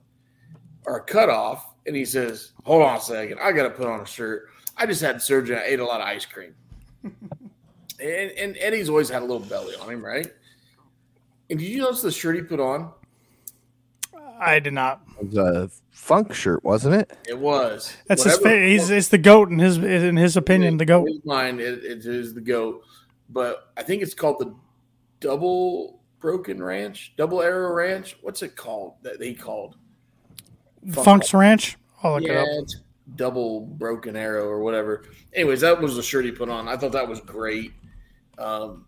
or 0.85 0.97
a 0.97 1.03
cut 1.03 1.29
off, 1.29 1.73
and 1.85 1.95
he 1.95 2.03
says, 2.05 2.51
"Hold 2.65 2.81
on 2.83 2.97
a 2.97 3.01
second, 3.01 3.39
I 3.41 3.51
got 3.51 3.63
to 3.63 3.69
put 3.69 3.87
on 3.87 4.01
a 4.01 4.05
shirt. 4.05 4.49
I 4.77 4.85
just 4.85 5.01
had 5.01 5.21
surgery. 5.21 5.55
I 5.57 5.63
ate 5.63 5.79
a 5.79 5.85
lot 5.85 6.01
of 6.01 6.07
ice 6.07 6.25
cream." 6.25 6.53
and, 7.03 8.31
and 8.31 8.57
Eddie's 8.59 8.89
always 8.89 9.09
had 9.09 9.21
a 9.21 9.25
little 9.25 9.39
belly 9.47 9.75
on 9.75 9.89
him, 9.89 10.03
right? 10.03 10.31
And 11.49 11.59
did 11.59 11.67
you 11.67 11.81
notice 11.81 12.01
the 12.01 12.11
shirt 12.11 12.35
he 12.35 12.41
put 12.41 12.59
on? 12.59 12.91
I 14.39 14.59
did 14.59 14.73
not. 14.73 15.01
It 15.19 15.27
was 15.33 15.37
a 15.37 15.69
funk 15.91 16.33
shirt, 16.33 16.63
wasn't 16.63 16.95
it? 16.95 17.11
It 17.27 17.37
was 17.37 17.93
That's 18.07 18.23
his. 18.23 18.37
whatever 18.37 18.55
Fa- 18.61 18.67
he's 18.67 18.89
it's 18.89 19.09
the 19.09 19.17
goat 19.17 19.49
in 19.49 19.59
his 19.59 19.77
in 19.77 20.15
his 20.15 20.37
opinion. 20.37 20.77
The 20.77 20.83
In 20.83 20.87
goat. 20.87 21.07
his 21.09 21.25
mind, 21.25 21.59
it, 21.59 21.83
it 21.83 22.05
is 22.05 22.33
the 22.33 22.41
goat. 22.41 22.83
But 23.29 23.71
I 23.75 23.83
think 23.83 24.01
it's 24.01 24.13
called 24.13 24.39
the 24.39 24.53
double 25.19 26.01
broken 26.19 26.61
ranch, 26.61 27.13
double 27.17 27.41
arrow 27.41 27.73
ranch. 27.73 28.17
What's 28.21 28.41
it 28.41 28.55
called 28.55 28.95
that 29.01 29.19
they 29.19 29.33
called? 29.33 29.75
Funk's 30.91 31.33
Ranch. 31.33 31.77
I'll 32.03 32.13
look 32.13 32.23
it 32.23 32.31
yeah, 32.31 32.41
up. 32.41 32.47
it's 32.49 32.77
double 33.15 33.61
broken 33.61 34.15
arrow 34.15 34.45
or 34.45 34.59
whatever. 34.59 35.03
Anyways, 35.33 35.61
that 35.61 35.81
was 35.81 35.95
the 35.95 36.03
shirt 36.03 36.25
he 36.25 36.31
put 36.31 36.49
on. 36.49 36.67
I 36.67 36.77
thought 36.77 36.93
that 36.93 37.07
was 37.07 37.19
great. 37.19 37.73
Um, 38.37 38.85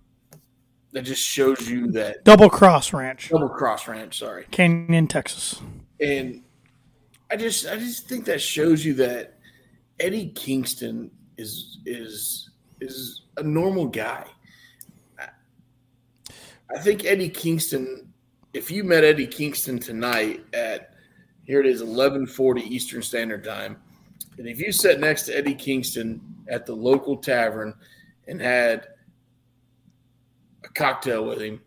that 0.94 1.04
just 1.04 1.22
shows 1.22 1.70
you 1.70 1.92
that 1.92 2.24
Double 2.24 2.50
Cross 2.50 2.94
Ranch, 2.94 3.30
double 3.30 3.50
cross 3.50 3.88
ranch. 3.88 4.20
Sorry, 4.20 4.46
Canyon, 4.52 5.08
Texas. 5.08 5.62
and 6.00 6.44
I 7.30 7.38
just 7.38 7.66
I 7.68 7.78
just 7.78 8.08
think 8.10 8.26
that 8.26 8.42
shows 8.42 8.84
you 8.84 8.94
that 8.96 9.38
Eddie 10.00 10.32
Kingston 10.36 11.12
is 11.38 11.80
is 11.86 12.50
is 12.82 13.24
a 13.38 13.44
normal 13.44 13.88
guy. 13.88 14.26
I- 16.76 16.80
think 16.80 17.06
Eddie 17.06 17.30
Kingston 17.30 18.08
if 18.54 18.70
you 18.70 18.84
met 18.84 19.04
Eddie 19.06 19.28
Kingston 19.28 19.80
tonight 19.80 20.44
at 20.54 20.94
here 21.44 21.60
it 21.62 21.66
is 21.66 21.82
11:40 21.82 22.62
Eastern 22.62 23.02
Standard 23.02 23.44
Time, 23.44 23.78
and 24.38 24.48
if 24.48 24.60
you 24.60 24.72
sat 24.72 25.00
next 25.00 25.24
to 25.24 25.38
Eddie 25.38 25.56
Kingston 25.56 26.22
at 26.48 26.66
the 26.66 26.74
local 26.76 27.18
tavern 27.18 27.74
and 28.28 28.42
had 28.42 28.88
a 30.64 30.70
cocktail 30.70 31.26
with 31.26 31.42
him, 31.42 31.62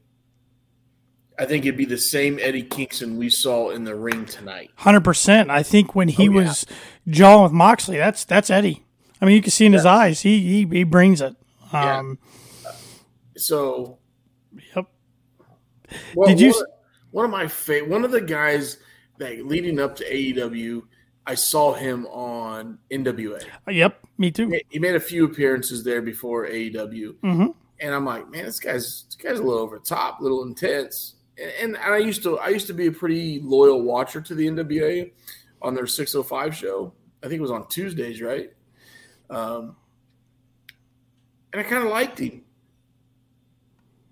I 1.38 1.46
think 1.46 1.64
it'd 1.64 1.76
be 1.76 1.84
the 1.84 1.98
same 1.98 2.38
Eddie 2.40 2.62
Kingston 2.62 3.16
we 3.16 3.28
saw 3.30 3.70
in 3.70 3.84
the 3.84 3.94
ring 3.96 4.24
tonight. 4.26 4.70
Hundred 4.76 5.04
percent. 5.04 5.50
I 5.50 5.62
think 5.62 5.94
when 5.94 6.08
he 6.08 6.28
Oh, 6.28 6.32
yeah. 6.32 6.44
was 6.48 6.66
jawing 7.08 7.42
with 7.44 7.52
Moxley, 7.52 7.96
that's 7.96 8.24
that's 8.24 8.50
Eddie. 8.50 8.84
I 9.20 9.24
mean, 9.26 9.34
you 9.36 9.42
can 9.42 9.50
see 9.50 9.66
in 9.66 9.72
his 9.72 9.86
eyes, 9.86 10.20
he 10.20 10.40
he, 10.40 10.66
he 10.70 10.84
brings 10.84 11.20
it. 11.20 11.34
Yeah. 11.72 11.98
Um, 11.98 12.18
So, 13.36 13.98
Yep. 14.76 14.86
Well, 16.14 16.28
Did 16.28 16.40
you 16.40 16.52
one, 16.52 16.64
one 17.10 17.24
of 17.24 17.30
my 17.30 17.46
fa- 17.48 17.84
one 17.86 18.04
of 18.04 18.10
the 18.10 18.20
guys 18.20 18.78
that 19.18 19.46
leading 19.46 19.78
up 19.78 19.96
to 19.96 20.04
AEW, 20.04 20.82
I 21.26 21.34
saw 21.34 21.72
him 21.72 22.06
on 22.06 22.78
NWA. 22.90 23.42
Yep. 23.68 24.00
Me 24.18 24.30
too. 24.30 24.52
He 24.68 24.78
made 24.78 24.94
a 24.94 25.00
few 25.00 25.24
appearances 25.24 25.84
there 25.84 26.02
before 26.02 26.46
AEW, 26.46 27.14
hmm 27.22 27.46
and 27.80 27.94
I'm 27.94 28.04
like, 28.04 28.30
man, 28.30 28.44
this 28.44 28.60
guy's 28.60 29.04
this 29.04 29.16
guy's 29.16 29.38
a 29.38 29.42
little 29.42 29.60
over 29.60 29.78
the 29.78 29.84
top, 29.84 30.20
a 30.20 30.22
little 30.22 30.44
intense. 30.44 31.16
And, 31.36 31.76
and 31.76 31.92
I 31.92 31.98
used 31.98 32.22
to 32.22 32.38
I 32.38 32.48
used 32.48 32.66
to 32.68 32.72
be 32.72 32.86
a 32.86 32.92
pretty 32.92 33.40
loyal 33.42 33.82
watcher 33.82 34.20
to 34.20 34.34
the 34.34 34.46
NWA 34.46 35.10
on 35.60 35.74
their 35.74 35.86
605 35.86 36.54
show. 36.56 36.92
I 37.22 37.28
think 37.28 37.38
it 37.38 37.42
was 37.42 37.50
on 37.50 37.66
Tuesdays, 37.68 38.22
right? 38.22 38.52
Um, 39.30 39.76
and 41.52 41.60
I 41.60 41.62
kind 41.62 41.84
of 41.84 41.90
liked 41.90 42.18
him. 42.18 42.42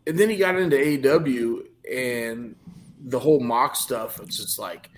And 0.07 0.19
then 0.19 0.31
he 0.31 0.37
got 0.37 0.57
into 0.57 0.77
AEW 0.77 1.67
and 1.91 2.57
the 3.05 3.19
whole 3.19 3.41
mock 3.41 3.77
stuff. 3.77 4.21
It's 4.21 4.37
just 4.37 4.59
like 4.59 4.91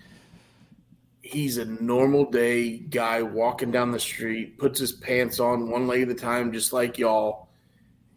he's 1.23 1.59
a 1.59 1.65
normal 1.65 2.31
day 2.31 2.77
guy 2.79 3.23
walking 3.23 3.71
down 3.71 3.91
the 3.91 4.01
street, 4.01 4.59
puts 4.59 4.79
his 4.79 4.93
pants 4.93 5.41
on 5.41 5.71
one 5.71 5.87
leg 5.87 6.03
at 6.03 6.09
a 6.09 6.15
time, 6.15 6.53
just 6.53 6.73
like 6.73 6.99
y'all. 6.99 7.49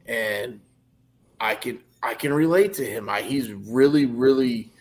And 0.06 0.60
I 1.40 1.56
can 1.56 1.80
I 2.04 2.14
can 2.14 2.34
relate 2.34 2.74
to 2.76 2.86
him. 2.86 3.10
I, 3.10 3.22
he's 3.22 3.52
really 3.52 4.06
really 4.06 4.72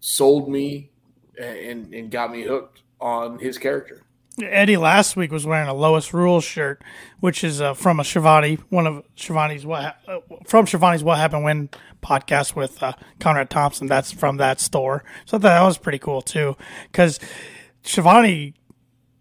sold 0.00 0.48
me 0.48 0.90
and 1.38 1.92
and 1.92 2.10
got 2.10 2.30
me 2.30 2.42
hooked 2.42 2.82
on 3.00 3.38
his 3.38 3.58
character. 3.58 4.03
Eddie 4.42 4.76
last 4.76 5.16
week 5.16 5.30
was 5.30 5.46
wearing 5.46 5.68
a 5.68 5.74
Lois 5.74 6.12
Rule 6.12 6.40
shirt, 6.40 6.82
which 7.20 7.44
is 7.44 7.60
uh, 7.60 7.74
from 7.74 8.00
a 8.00 8.04
Schiavone, 8.04 8.58
one 8.68 8.86
of 8.86 9.04
Schiavone's 9.14 9.64
what 9.64 9.82
Ha- 9.82 9.96
uh, 10.08 10.18
from 10.46 10.66
Schiavone's 10.66 11.04
What 11.04 11.18
Happened 11.18 11.44
When 11.44 11.68
podcast 12.02 12.56
with 12.56 12.82
uh, 12.82 12.94
Conrad 13.20 13.48
Thompson. 13.48 13.86
That's 13.86 14.10
from 14.10 14.38
that 14.38 14.58
store, 14.58 15.04
so 15.24 15.38
that 15.38 15.62
was 15.62 15.78
pretty 15.78 16.00
cool 16.00 16.20
too. 16.20 16.56
Because 16.90 17.20
Schiavone, 17.84 18.54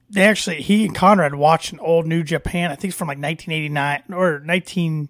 they 0.09 0.23
actually 0.23 0.61
he 0.61 0.85
and 0.85 0.95
Conrad 0.95 1.35
watched 1.35 1.71
an 1.73 1.79
old 1.79 2.07
New 2.07 2.23
Japan. 2.23 2.71
I 2.71 2.75
think 2.75 2.89
it's 2.91 2.97
from 2.97 3.07
like 3.07 3.19
1989 3.19 4.17
or 4.17 4.39
19. 4.39 5.09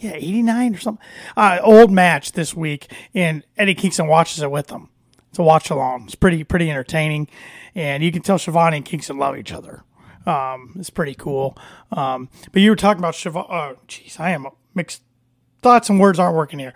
Yeah, 0.00 0.12
89 0.14 0.74
or 0.74 0.78
something. 0.78 1.06
Uh, 1.36 1.58
old 1.62 1.90
match 1.90 2.32
this 2.32 2.54
week, 2.54 2.92
and 3.14 3.44
Eddie 3.56 3.74
Kingston 3.74 4.06
watches 4.06 4.42
it 4.42 4.50
with 4.50 4.68
them. 4.68 4.90
It's 5.30 5.38
a 5.38 5.42
watch 5.42 5.70
along. 5.70 6.04
It's 6.04 6.14
pretty 6.14 6.42
pretty 6.44 6.70
entertaining, 6.70 7.28
and 7.78 8.02
you 8.02 8.10
can 8.10 8.22
tell 8.22 8.38
Schiavone 8.38 8.76
and 8.78 8.84
Kingston 8.84 9.18
love 9.18 9.36
each 9.38 9.52
other. 9.52 9.84
Um, 10.26 10.74
it's 10.78 10.90
pretty 10.90 11.14
cool. 11.14 11.56
Um, 11.92 12.28
but 12.52 12.60
you 12.60 12.70
were 12.70 12.76
talking 12.76 12.98
about 12.98 13.14
Schiavone. 13.14 13.46
Oh, 13.48 13.76
jeez, 13.86 14.18
I 14.18 14.30
am 14.32 14.46
mixed. 14.74 15.02
Thoughts 15.62 15.88
and 15.88 15.98
words 15.98 16.18
aren't 16.18 16.36
working 16.36 16.58
here. 16.58 16.74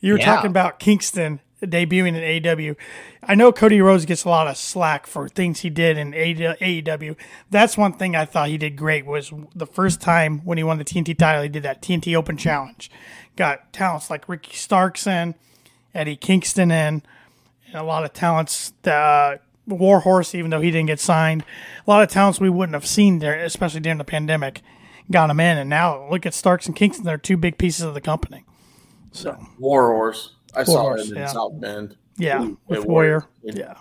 You 0.00 0.12
were 0.14 0.18
Yeah. 0.18 0.26
talking 0.26 0.50
about 0.50 0.78
Kingston 0.80 1.40
debuting 1.62 2.08
in 2.08 2.16
AEW. 2.16 2.76
I 3.22 3.34
know 3.34 3.50
Cody 3.52 3.80
Rhodes 3.80 4.04
gets 4.04 4.24
a 4.24 4.28
lot 4.28 4.46
of 4.48 4.56
slack 4.56 5.06
for 5.06 5.28
things 5.28 5.60
he 5.60 5.70
did 5.70 5.96
in 5.96 6.12
AEW. 6.12 7.16
That's 7.50 7.78
one 7.78 7.94
thing 7.94 8.14
I 8.14 8.24
thought 8.26 8.48
he 8.48 8.58
did 8.58 8.76
great 8.76 9.06
was 9.06 9.32
the 9.54 9.66
first 9.66 10.00
time 10.00 10.40
when 10.44 10.58
he 10.58 10.64
won 10.64 10.76
the 10.78 10.84
TNT 10.84 11.14
title, 11.14 11.42
he 11.42 11.48
did 11.48 11.62
that 11.62 11.80
TNT 11.80 12.14
Open 12.14 12.36
Challenge. 12.36 12.90
Got 13.36 13.72
talents 13.72 14.10
like 14.10 14.28
Ricky 14.28 14.54
Starks 14.54 15.06
in, 15.06 15.34
Eddie 15.94 16.16
Kingston 16.16 16.70
in, 16.70 17.02
and 17.68 17.74
a 17.74 17.82
lot 17.82 18.04
of 18.04 18.12
talents. 18.12 18.72
Uh, 18.86 19.36
Warhorse, 19.66 20.34
even 20.34 20.50
though 20.50 20.60
he 20.60 20.70
didn't 20.70 20.86
get 20.88 21.00
signed, 21.00 21.44
a 21.86 21.90
lot 21.90 22.02
of 22.02 22.08
talents 22.10 22.40
we 22.40 22.50
wouldn't 22.50 22.74
have 22.74 22.86
seen 22.86 23.18
there, 23.18 23.42
especially 23.44 23.80
during 23.80 23.98
the 23.98 24.04
pandemic, 24.04 24.62
got 25.10 25.30
him 25.30 25.40
in. 25.40 25.58
And 25.58 25.70
now 25.70 26.08
look 26.10 26.26
at 26.26 26.34
Starks 26.34 26.66
and 26.66 26.76
Kingston; 26.76 27.04
they're 27.04 27.18
two 27.18 27.36
big 27.36 27.58
pieces 27.58 27.82
of 27.82 27.94
the 27.94 28.00
company. 28.00 28.44
So 29.12 29.38
Warhorse. 29.58 30.32
I 30.56 30.64
saw 30.64 30.94
him 30.94 31.00
in 31.12 31.16
yeah. 31.16 31.26
South 31.26 31.60
Bend. 31.60 31.96
yeah, 32.16 32.42
Ooh, 32.42 32.58
with 32.68 32.84
Warrior, 32.84 33.26
Warrior. 33.42 33.58
yeah. 33.58 33.74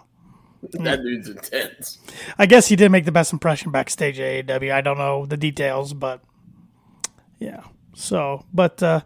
That 0.72 1.04
dude's 1.04 1.28
intense. 1.28 2.00
I 2.38 2.46
guess 2.46 2.68
he 2.68 2.78
did 2.78 2.90
make 2.90 3.04
the 3.04 3.12
best 3.12 3.34
impression 3.34 3.72
backstage 3.72 4.18
at 4.18 4.48
AEW. 4.48 4.72
I 4.72 4.80
don't 4.80 4.98
know 4.98 5.26
the 5.26 5.36
details, 5.36 5.94
but 5.94 6.22
yeah. 7.38 7.64
So, 7.94 8.46
but 8.54 8.82
uh, 8.82 9.02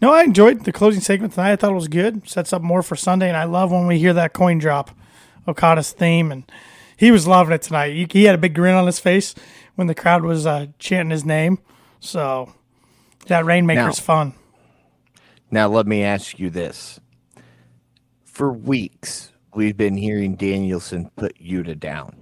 no, 0.00 0.12
I 0.12 0.22
enjoyed 0.22 0.64
the 0.64 0.72
closing 0.72 1.02
segment 1.02 1.34
tonight. 1.34 1.52
I 1.52 1.56
thought 1.56 1.72
it 1.72 1.74
was 1.74 1.88
good. 1.88 2.26
Sets 2.28 2.52
up 2.52 2.62
more 2.62 2.82
for 2.82 2.96
Sunday, 2.96 3.28
and 3.28 3.36
I 3.36 3.44
love 3.44 3.70
when 3.70 3.86
we 3.86 3.98
hear 3.98 4.14
that 4.14 4.32
coin 4.32 4.58
drop, 4.58 4.90
Okada's 5.46 5.92
theme, 5.92 6.30
and 6.32 6.44
he 6.96 7.10
was 7.10 7.26
loving 7.26 7.52
it 7.54 7.62
tonight. 7.62 7.92
He, 7.92 8.06
he 8.10 8.24
had 8.24 8.34
a 8.34 8.38
big 8.38 8.54
grin 8.54 8.74
on 8.74 8.86
his 8.86 8.98
face 9.00 9.34
when 9.74 9.86
the 9.86 9.94
crowd 9.94 10.22
was 10.22 10.46
uh, 10.46 10.66
chanting 10.78 11.10
his 11.10 11.24
name. 11.24 11.58
So 12.00 12.52
that 13.26 13.44
Rainmaker's 13.44 13.98
Now- 13.98 14.04
fun. 14.04 14.34
Now, 15.50 15.68
let 15.68 15.86
me 15.86 16.02
ask 16.02 16.38
you 16.38 16.48
this. 16.48 16.98
For 18.24 18.50
weeks, 18.50 19.32
we've 19.54 19.76
been 19.76 19.98
hearing 19.98 20.34
Danielson 20.34 21.10
put 21.16 21.38
Yuta 21.38 21.78
down. 21.78 22.16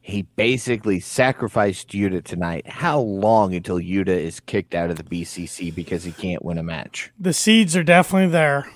He 0.00 0.22
basically 0.22 0.98
sacrificed 0.98 1.90
Yuta 1.90 2.24
tonight. 2.24 2.66
How 2.66 2.98
long 3.00 3.54
until 3.54 3.76
Yuta 3.78 4.08
is 4.08 4.40
kicked 4.40 4.74
out 4.74 4.88
of 4.90 4.96
the 4.96 5.02
BCC 5.02 5.72
because 5.74 6.04
he 6.04 6.10
can't 6.12 6.42
win 6.42 6.56
a 6.56 6.62
match? 6.62 7.12
The 7.18 7.34
seeds 7.34 7.76
are 7.76 7.84
definitely 7.84 8.30
there. 8.30 8.66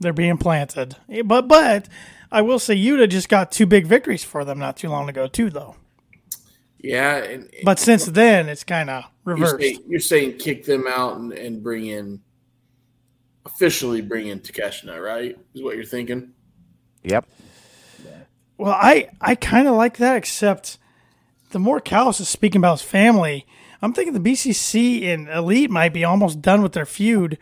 They're 0.00 0.14
being 0.14 0.38
planted. 0.38 0.96
But 1.26 1.48
but 1.48 1.88
I 2.30 2.42
will 2.42 2.58
say 2.58 2.76
Yuta 2.76 3.08
just 3.08 3.28
got 3.28 3.52
two 3.52 3.66
big 3.66 3.86
victories 3.86 4.24
for 4.24 4.44
them 4.44 4.58
not 4.58 4.76
too 4.76 4.88
long 4.88 5.08
ago 5.08 5.26
too, 5.26 5.50
though. 5.50 5.76
Yeah, 6.78 7.16
and 7.16 7.50
But 7.64 7.78
since 7.78 8.04
then, 8.06 8.48
it's 8.48 8.64
kind 8.64 8.90
of 8.90 9.04
you're 9.26 9.34
reversed. 9.34 9.60
saying, 9.60 9.78
you're 9.88 10.00
saying 10.00 10.38
kick 10.38 10.64
them 10.64 10.86
out 10.88 11.16
and, 11.16 11.32
and 11.32 11.62
bring 11.62 11.86
in 11.86 12.20
officially 13.46 14.00
bring 14.00 14.26
in 14.26 14.40
Takeshita, 14.40 15.02
right? 15.02 15.38
Is 15.54 15.62
what 15.62 15.76
you're 15.76 15.84
thinking? 15.84 16.32
Yep. 17.04 17.26
Well, 18.58 18.72
I, 18.72 19.10
I 19.20 19.34
kind 19.34 19.68
of 19.68 19.74
like 19.74 19.98
that, 19.98 20.16
except 20.16 20.78
the 21.50 21.58
more 21.58 21.80
Callis 21.80 22.20
is 22.20 22.28
speaking 22.28 22.60
about 22.60 22.80
his 22.80 22.88
family, 22.88 23.46
I'm 23.82 23.92
thinking 23.92 24.14
the 24.14 24.32
BCC 24.32 25.04
and 25.04 25.28
Elite 25.28 25.70
might 25.70 25.92
be 25.92 26.04
almost 26.04 26.40
done 26.42 26.62
with 26.62 26.72
their 26.72 26.86
feud, 26.86 27.38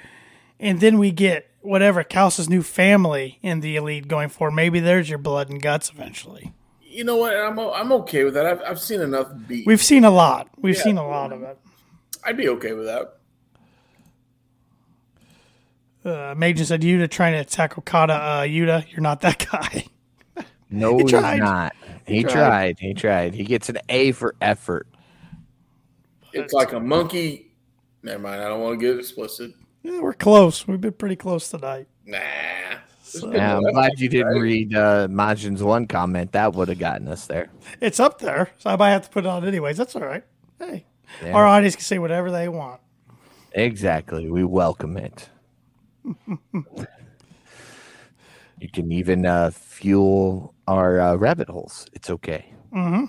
and 0.65 0.81
then 0.81 0.99
we 0.99 1.12
get 1.12 1.49
whatever 1.61 2.03
Callis' 2.03 2.49
new 2.49 2.62
family 2.62 3.39
in 3.43 3.61
the 3.61 3.77
Elite 3.77 4.09
going 4.09 4.28
for. 4.28 4.51
Maybe 4.51 4.81
there's 4.81 5.09
your 5.09 5.19
blood 5.19 5.49
and 5.51 5.62
guts 5.62 5.91
eventually. 5.95 6.53
You 6.82 7.05
know 7.05 7.16
what? 7.16 7.36
I'm 7.36 7.59
I'm 7.59 7.93
okay 7.93 8.24
with 8.24 8.35
that. 8.35 8.47
I've, 8.47 8.61
I've 8.62 8.81
seen 8.81 9.01
enough 9.01 9.28
beat. 9.47 9.66
We've 9.66 9.82
seen 9.82 10.05
a 10.05 10.11
lot. 10.11 10.49
We've 10.59 10.77
Yeah. 10.77 10.82
seen 10.82 10.99
a 10.99 11.07
lot 11.07 11.32
of 11.32 11.43
it. 11.43 11.59
I'd 12.24 12.36
be 12.36 12.49
okay 12.51 12.73
with 12.73 12.86
that. 12.86 13.19
Uh, 16.05 16.35
Majin 16.35 16.65
said 16.66 16.82
Yuta 16.82 17.11
trying 17.11 17.32
to 17.32 17.39
attack 17.39 17.78
Okada. 17.78 18.12
Uh, 18.15 18.41
Yuta, 18.43 18.91
you're 18.93 19.01
not 19.01 19.23
that 19.23 19.47
guy. 19.53 19.86
No, 20.70 20.97
He 20.97 21.03
he's 21.03 21.11
tried. 21.11 21.39
not. 21.39 21.74
He, 22.07 22.23
tried. 22.23 22.32
tried. 22.32 22.78
He 22.81 22.95
tried. 22.95 23.35
He 23.35 23.45
gets 23.45 23.69
an 23.69 23.78
A 23.89 24.12
for 24.12 24.35
effort. 24.41 24.86
It's 26.32 26.53
like 26.53 26.73
a 26.73 26.81
monkey. 26.81 27.53
Never 28.03 28.19
mind. 28.19 28.43
I 28.43 28.49
don't 28.49 28.61
want 28.61 28.78
to 28.78 28.86
get 28.86 28.99
explicit. 28.99 29.53
Yeah, 29.85 30.01
we're 30.01 30.15
close. 30.15 30.66
We've 30.66 30.81
been 30.81 30.94
pretty 30.94 31.16
close 31.16 31.51
tonight. 31.51 31.86
Nah. 32.06 32.19
So- 33.02 33.31
Yeah, 33.32 33.56
I'm 33.59 33.62
glad 33.73 34.01
you 34.01 34.09
didn't 34.09 34.40
read 34.40 34.74
uh, 34.74 35.06
Majin's 35.11 35.62
one 35.62 35.86
comment. 35.86 36.32
That 36.32 36.55
would 36.55 36.69
have 36.69 36.78
gotten 36.78 37.06
us 37.06 37.27
there. 37.27 37.51
It's 37.81 38.01
up 38.01 38.19
there, 38.19 38.51
so 38.59 38.70
I 38.70 38.77
might 38.77 38.90
have 38.90 39.02
to 39.05 39.11
put 39.11 39.24
it 39.24 39.28
on 39.28 39.47
anyways. 39.47 39.77
That's 39.77 39.94
all 39.94 40.02
right. 40.02 40.24
Hey, 40.59 40.86
Yeah. 41.23 41.32
our 41.35 41.47
audience 41.47 41.77
can 41.77 41.85
say 41.85 41.98
whatever 41.98 42.31
they 42.31 42.48
want. 42.48 42.81
Exactly. 43.52 44.28
We 44.31 44.43
welcome 44.43 44.97
it. 44.97 45.28
you 48.59 48.69
can 48.73 48.90
even 48.90 49.27
uh, 49.27 49.51
fuel 49.51 50.55
our 50.66 50.98
uh, 50.98 51.15
rabbit 51.16 51.48
holes. 51.51 51.86
It's 51.93 52.09
okay. 52.11 52.52
mm-hmm 52.73 53.05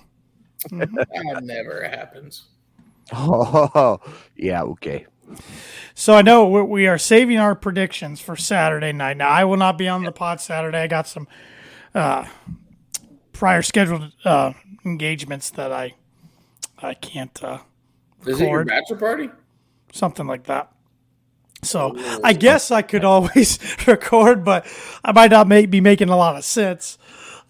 That 0.78 1.40
never 1.42 1.88
happens. 1.88 2.44
Oh, 3.12 4.00
yeah, 4.36 4.62
okay. 4.62 5.06
So 5.94 6.14
I 6.14 6.22
know 6.22 6.44
we- 6.46 6.86
are 6.86 6.98
saving 6.98 7.38
our 7.38 7.54
predictions 7.54 8.20
for 8.20 8.36
Saturday 8.36 8.92
night. 8.92 9.16
Now 9.16 9.28
I 9.28 9.44
will 9.44 9.56
not 9.56 9.78
be 9.78 9.88
on 9.88 10.04
the 10.04 10.12
pod 10.12 10.40
Saturday. 10.40 10.78
I 10.78 10.86
got 10.86 11.08
some 11.08 11.26
uh, 11.94 12.26
prior 13.32 13.62
scheduled 13.62 14.12
uh, 14.24 14.52
engagements 14.84 15.50
that 15.50 15.72
I 15.72 15.94
I 16.82 16.94
can't 16.94 17.42
uh, 17.42 17.58
Is 18.26 18.40
it 18.40 18.48
your 18.48 18.64
bachelor 18.64 18.98
party? 18.98 19.30
something 19.92 20.26
like 20.26 20.44
that. 20.44 20.70
So 21.62 21.94
I 22.22 22.34
guess 22.34 22.70
I 22.70 22.82
could 22.82 23.02
always 23.04 23.58
record, 23.86 24.44
but 24.44 24.66
I 25.02 25.12
might 25.12 25.30
not 25.30 25.48
make, 25.48 25.70
be 25.70 25.80
making 25.80 26.10
a 26.10 26.16
lot 26.16 26.36
of 26.36 26.44
sense. 26.44 26.98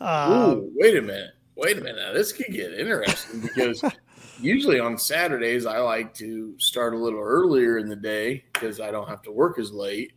Ooh, 0.00 0.70
wait 0.76 0.96
a 0.96 1.02
minute. 1.02 1.30
Wait 1.56 1.76
a 1.76 1.80
minute. 1.80 1.96
Now, 1.96 2.12
this 2.12 2.32
could 2.32 2.52
get 2.52 2.72
interesting 2.72 3.40
because 3.40 3.82
usually 4.40 4.80
on 4.80 4.98
Saturdays 4.98 5.66
I 5.66 5.78
like 5.78 6.14
to 6.14 6.58
start 6.58 6.94
a 6.94 6.98
little 6.98 7.20
earlier 7.20 7.78
in 7.78 7.88
the 7.88 7.96
day 7.96 8.44
because 8.52 8.80
I 8.80 8.90
don't 8.90 9.08
have 9.08 9.22
to 9.22 9.32
work 9.32 9.58
as 9.58 9.72
late. 9.72 10.12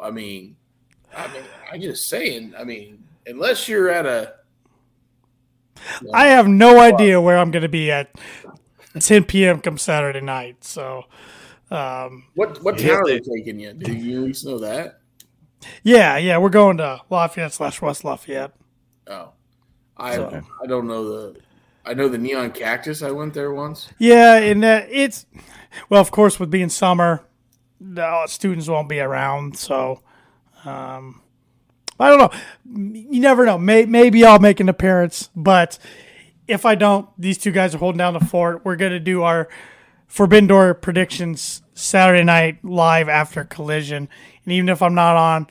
I 0.00 0.10
mean, 0.10 0.56
I 1.16 1.26
mean, 1.28 1.42
I'm 1.72 1.80
just 1.80 2.08
saying. 2.08 2.54
I 2.58 2.64
mean, 2.64 3.04
unless 3.26 3.68
you're 3.68 3.88
at 3.88 4.06
a 4.06 4.34
I 6.12 6.26
have 6.26 6.48
no 6.48 6.80
idea 6.80 7.20
where 7.20 7.38
I'm 7.38 7.50
going 7.50 7.62
to 7.62 7.68
be 7.68 7.90
at 7.90 8.10
10 8.98 9.24
p.m. 9.24 9.60
come 9.60 9.78
Saturday 9.78 10.20
night. 10.20 10.64
So, 10.64 11.04
um, 11.70 12.24
what 12.34 12.62
what 12.62 12.78
town 12.78 12.96
are 12.96 13.06
they 13.06 13.20
taking 13.20 13.58
you? 13.58 13.72
Do 13.72 13.92
you 13.92 14.20
at 14.20 14.26
least 14.26 14.46
know 14.46 14.58
that? 14.58 15.00
yeah, 15.82 16.16
yeah, 16.16 16.38
we're 16.38 16.50
going 16.50 16.76
to 16.78 17.00
Lafayette 17.10 17.52
slash 17.52 17.80
West 17.80 18.04
Lafayette. 18.04 18.52
Oh, 19.06 19.32
I 19.96 20.16
I 20.16 20.66
don't 20.66 20.86
know 20.86 21.04
the. 21.04 21.40
I 21.86 21.94
know 21.94 22.08
the 22.08 22.18
neon 22.18 22.52
cactus. 22.52 23.02
I 23.02 23.10
went 23.10 23.34
there 23.34 23.52
once. 23.52 23.90
Yeah, 23.98 24.36
and 24.36 24.64
uh, 24.64 24.82
it's 24.88 25.26
well, 25.88 26.00
of 26.00 26.10
course, 26.10 26.40
with 26.40 26.50
being 26.50 26.68
summer, 26.68 27.24
the 27.80 28.26
students 28.26 28.68
won't 28.68 28.88
be 28.88 29.00
around. 29.00 29.58
So, 29.58 30.00
um, 30.64 31.20
I 31.98 32.08
don't 32.08 32.18
know. 32.18 32.30
You 33.10 33.20
never 33.20 33.44
know. 33.44 33.58
May, 33.58 33.84
maybe 33.84 34.24
I'll 34.24 34.38
make 34.38 34.60
an 34.60 34.68
appearance, 34.68 35.30
but 35.36 35.78
if 36.48 36.64
I 36.64 36.74
don't, 36.74 37.08
these 37.18 37.38
two 37.38 37.52
guys 37.52 37.74
are 37.74 37.78
holding 37.78 37.98
down 37.98 38.14
the 38.14 38.20
fort. 38.20 38.64
We're 38.64 38.76
gonna 38.76 39.00
do 39.00 39.22
our 39.22 39.48
Forbidden 40.06 40.46
Door 40.46 40.74
predictions 40.74 41.62
Saturday 41.74 42.24
night 42.24 42.64
live 42.64 43.08
after 43.08 43.44
Collision, 43.44 44.08
and 44.44 44.52
even 44.52 44.68
if 44.68 44.80
I'm 44.82 44.94
not 44.94 45.16
on, 45.16 45.46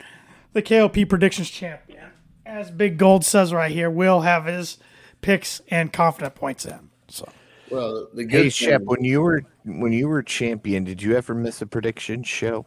the 0.52 0.62
KOP 0.62 1.08
predictions 1.08 1.50
champion, 1.50 2.10
as 2.46 2.70
Big 2.70 2.96
Gold 2.96 3.24
says 3.24 3.52
right 3.52 3.72
here, 3.72 3.90
will 3.90 4.22
have 4.22 4.46
his 4.46 4.78
picks 5.24 5.62
and 5.68 5.90
confident 5.92 6.34
points 6.34 6.66
in. 6.66 6.90
So. 7.08 7.26
Well, 7.70 8.08
the 8.12 8.24
good 8.24 8.30
Hey 8.32 8.42
thing- 8.42 8.50
Shep, 8.50 8.82
when 8.82 9.02
you 9.02 9.22
were 9.22 9.42
when 9.64 9.92
you 9.92 10.06
were 10.08 10.22
champion, 10.22 10.84
did 10.84 11.02
you 11.02 11.16
ever 11.16 11.34
miss 11.34 11.62
a 11.62 11.66
prediction 11.66 12.22
show? 12.22 12.66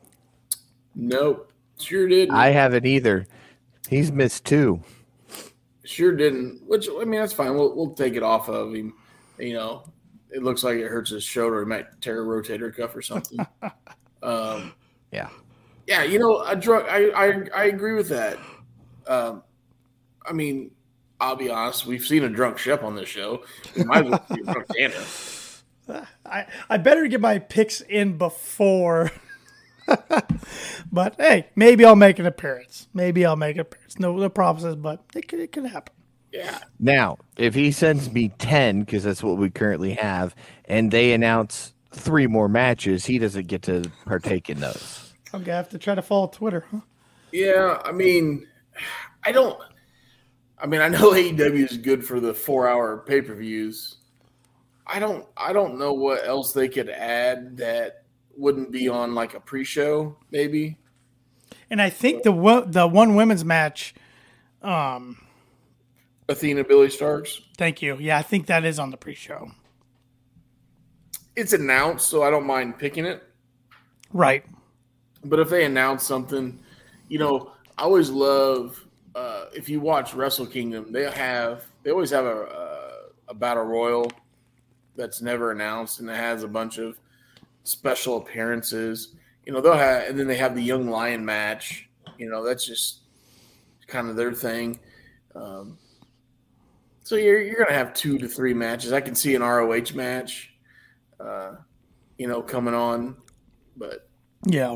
Nope, 0.95 1.51
sure 1.79 2.07
didn't. 2.07 2.33
I 2.35 2.47
haven't 2.49 2.85
either. 2.85 3.27
He's 3.87 4.11
missed 4.11 4.45
two. 4.45 4.81
Sure 5.85 6.15
didn't. 6.15 6.63
Which 6.67 6.89
I 6.89 7.05
mean, 7.05 7.19
that's 7.21 7.31
fine. 7.33 7.53
We'll 7.53 7.75
we'll 7.75 7.93
take 7.93 8.15
it 8.15 8.23
off 8.23 8.49
of 8.49 8.73
him. 8.73 8.93
You 9.37 9.53
know, 9.53 9.83
it 10.31 10.41
looks 10.41 10.63
like 10.63 10.77
it 10.77 10.87
hurts 10.87 11.11
his 11.11 11.23
shoulder. 11.23 11.59
He 11.61 11.67
might 11.67 11.85
tear 12.01 12.23
a 12.23 12.25
rotator 12.25 12.75
cuff 12.75 12.95
or 12.95 13.03
something. 13.03 13.39
um, 14.23 14.73
Yeah. 15.11 15.29
yeah, 15.85 16.03
you 16.03 16.17
know, 16.17 16.41
a 16.43 16.55
drug. 16.55 16.85
I 16.89 17.09
I 17.11 17.43
I 17.55 17.63
agree 17.65 17.93
with 17.93 18.09
that. 18.09 18.37
Um, 19.05 19.43
I 20.25 20.33
mean, 20.33 20.71
I'll 21.19 21.35
be 21.35 21.49
honest. 21.49 21.85
We've 21.85 22.05
seen 22.05 22.23
a 22.23 22.29
drunk 22.29 22.57
Shep 22.57 22.83
on 22.83 22.95
this 22.95 23.09
show. 23.09 23.43
We 23.75 23.83
might 23.83 24.05
as 24.05 24.11
well 24.11 24.25
see 24.33 24.41
a 24.41 24.43
drunk 24.43 24.67
Santa. 24.75 26.07
I, 26.25 26.45
I 26.69 26.77
better 26.77 27.07
get 27.07 27.21
my 27.21 27.39
picks 27.39 27.81
in 27.81 28.17
before. 28.17 29.11
but 30.91 31.15
hey, 31.17 31.47
maybe 31.55 31.85
I'll 31.85 31.95
make 31.95 32.19
an 32.19 32.25
appearance. 32.25 32.87
Maybe 32.93 33.25
I'll 33.25 33.37
make 33.37 33.55
an 33.55 33.61
appearance. 33.61 33.97
No, 33.99 34.15
no 34.15 34.29
promises, 34.29 34.75
but 34.75 35.03
it 35.15 35.27
could, 35.27 35.39
it 35.39 35.51
could 35.51 35.65
happen. 35.65 35.93
Yeah, 36.33 36.59
Now, 36.77 37.17
if 37.37 37.55
he 37.55 37.71
sends 37.71 38.11
me 38.11 38.29
10, 38.37 38.81
because 38.81 39.03
that's 39.03 39.23
what 39.23 39.37
we 39.37 39.49
currently 39.49 39.93
have, 39.93 40.35
and 40.65 40.91
they 40.91 41.13
announce 41.13 41.73
three 41.91 42.27
more 42.27 42.49
matches, 42.49 43.05
he 43.05 43.17
doesn't 43.17 43.47
get 43.47 43.61
to 43.63 43.89
partake 44.05 44.49
in 44.49 44.59
those. 44.59 45.13
I'm 45.33 45.43
gonna 45.43 45.55
have 45.55 45.69
to 45.69 45.77
try 45.77 45.95
to 45.95 46.01
follow 46.01 46.27
Twitter. 46.27 46.65
Huh? 46.69 46.81
yeah. 47.31 47.81
I 47.83 47.91
mean, 47.91 48.45
I 49.23 49.31
don't. 49.31 49.57
I 50.59 50.65
mean, 50.65 50.81
I 50.81 50.89
know 50.89 51.11
AEW 51.13 51.69
is 51.71 51.77
good 51.77 52.05
for 52.05 52.19
the 52.19 52.33
four-hour 52.33 53.03
pay-per-views. 53.05 53.97
I 54.85 54.99
don't. 54.99 55.25
I 55.35 55.51
don't 55.51 55.77
know 55.77 55.93
what 55.93 56.25
else 56.25 56.53
they 56.53 56.69
could 56.69 56.89
add 56.89 57.57
that 57.57 58.03
wouldn't 58.37 58.71
be 58.71 58.87
on 58.87 59.15
like 59.15 59.33
a 59.33 59.39
pre-show, 59.39 60.15
maybe. 60.31 60.77
And 61.69 61.81
I 61.81 61.89
think 61.89 62.23
the 62.23 62.63
the 62.65 62.87
one 62.87 63.15
women's 63.15 63.43
match. 63.43 63.93
Um, 64.61 65.17
Athena 66.29 66.63
Billie 66.63 66.87
Starkz. 66.87 67.41
thank 67.57 67.81
you. 67.81 67.97
Yeah, 67.99 68.17
I 68.17 68.21
think 68.21 68.47
that 68.47 68.65
is 68.65 68.79
on 68.79 68.91
the 68.91 68.97
pre-show. 68.97 69.51
It's 71.35 71.53
announced, 71.53 72.07
so 72.07 72.23
I 72.23 72.29
don't 72.29 72.45
mind 72.45 72.79
picking 72.79 73.05
it. 73.05 73.23
Right. 74.11 74.43
But 75.23 75.39
if 75.39 75.49
they 75.49 75.65
announce 75.65 76.05
something, 76.05 76.59
you 77.09 77.19
know, 77.19 77.51
I 77.77 77.83
always 77.83 78.09
love 78.09 78.86
uh, 79.17 79.45
if 79.51 79.67
you 79.67 79.79
watch 79.79 80.13
Wrestle 80.13 80.45
Kingdom, 80.45 80.91
they 80.91 81.09
have 81.09 81.65
they 81.83 81.89
always 81.91 82.11
have 82.11 82.25
a, 82.25 82.43
a 82.43 82.87
a 83.29 83.33
battle 83.33 83.63
royal 83.63 84.11
that's 84.95 85.21
never 85.21 85.51
announced 85.51 85.99
and 85.99 86.09
it 86.09 86.15
has 86.15 86.43
a 86.43 86.47
bunch 86.47 86.77
of 86.77 86.99
special 87.63 88.17
appearances. 88.17 89.15
You 89.45 89.53
know, 89.53 89.61
they'll 89.61 89.73
have 89.73 90.07
and 90.09 90.19
then 90.19 90.27
they 90.27 90.37
have 90.37 90.53
the 90.53 90.61
Young 90.61 90.87
Lion 90.89 91.25
match. 91.25 91.89
You 92.19 92.29
know, 92.29 92.43
that's 92.43 92.65
just 92.65 92.99
kind 93.87 94.09
of 94.09 94.15
their 94.15 94.33
thing. 94.33 94.79
Um, 95.33 95.77
so 97.03 97.15
you're 97.15 97.41
you're 97.41 97.63
gonna 97.63 97.77
have 97.77 97.93
two 97.93 98.19
to 98.19 98.27
three 98.27 98.53
matches. 98.53 98.93
I 98.93 99.01
can 99.01 99.15
see 99.15 99.33
an 99.33 99.41
ROH 99.41 99.95
match, 99.95 100.51
uh, 101.19 101.53
you 102.19 102.27
know, 102.27 102.43
coming 102.43 102.75
on, 102.75 103.17
but 103.75 104.07
Yeah. 104.45 104.75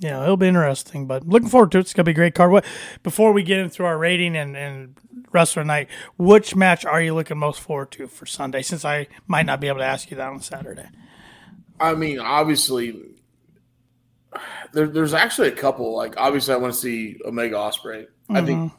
Yeah, 0.00 0.22
it'll 0.22 0.38
be 0.38 0.48
interesting, 0.48 1.06
but 1.06 1.28
looking 1.28 1.50
forward 1.50 1.72
to 1.72 1.78
it. 1.78 1.82
It's 1.82 1.92
gonna 1.92 2.04
be 2.04 2.12
a 2.12 2.14
great 2.14 2.34
card. 2.34 2.50
What 2.50 2.64
before 3.02 3.32
we 3.32 3.42
get 3.42 3.58
into 3.58 3.84
our 3.84 3.98
rating 3.98 4.34
and 4.34 4.56
and 4.56 4.96
wrestler 5.30 5.62
night, 5.62 5.88
which 6.16 6.56
match 6.56 6.86
are 6.86 7.02
you 7.02 7.14
looking 7.14 7.36
most 7.36 7.60
forward 7.60 7.90
to 7.92 8.06
for 8.06 8.24
Sunday? 8.24 8.62
Since 8.62 8.84
I 8.86 9.08
might 9.26 9.44
not 9.44 9.60
be 9.60 9.68
able 9.68 9.80
to 9.80 9.84
ask 9.84 10.10
you 10.10 10.16
that 10.16 10.26
on 10.26 10.40
Saturday. 10.40 10.88
I 11.78 11.94
mean, 11.94 12.18
obviously, 12.18 12.98
there, 14.72 14.88
there's 14.88 15.12
actually 15.12 15.48
a 15.48 15.52
couple. 15.52 15.94
Like, 15.94 16.14
obviously, 16.16 16.54
I 16.54 16.56
want 16.56 16.72
to 16.72 16.80
see 16.80 17.18
Omega 17.24 17.56
Ospreay. 17.56 18.06
I 18.30 18.40
think, 18.42 18.72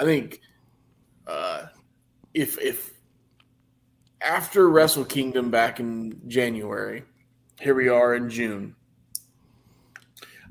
I 0.00 0.04
think, 0.04 0.40
uh, 1.26 1.66
if 2.32 2.58
if 2.58 2.94
after 4.22 4.70
Wrestle 4.70 5.04
Kingdom 5.04 5.50
back 5.50 5.80
in 5.80 6.18
January, 6.28 7.04
here 7.60 7.74
we 7.74 7.88
are 7.88 8.14
in 8.14 8.30
June. 8.30 8.74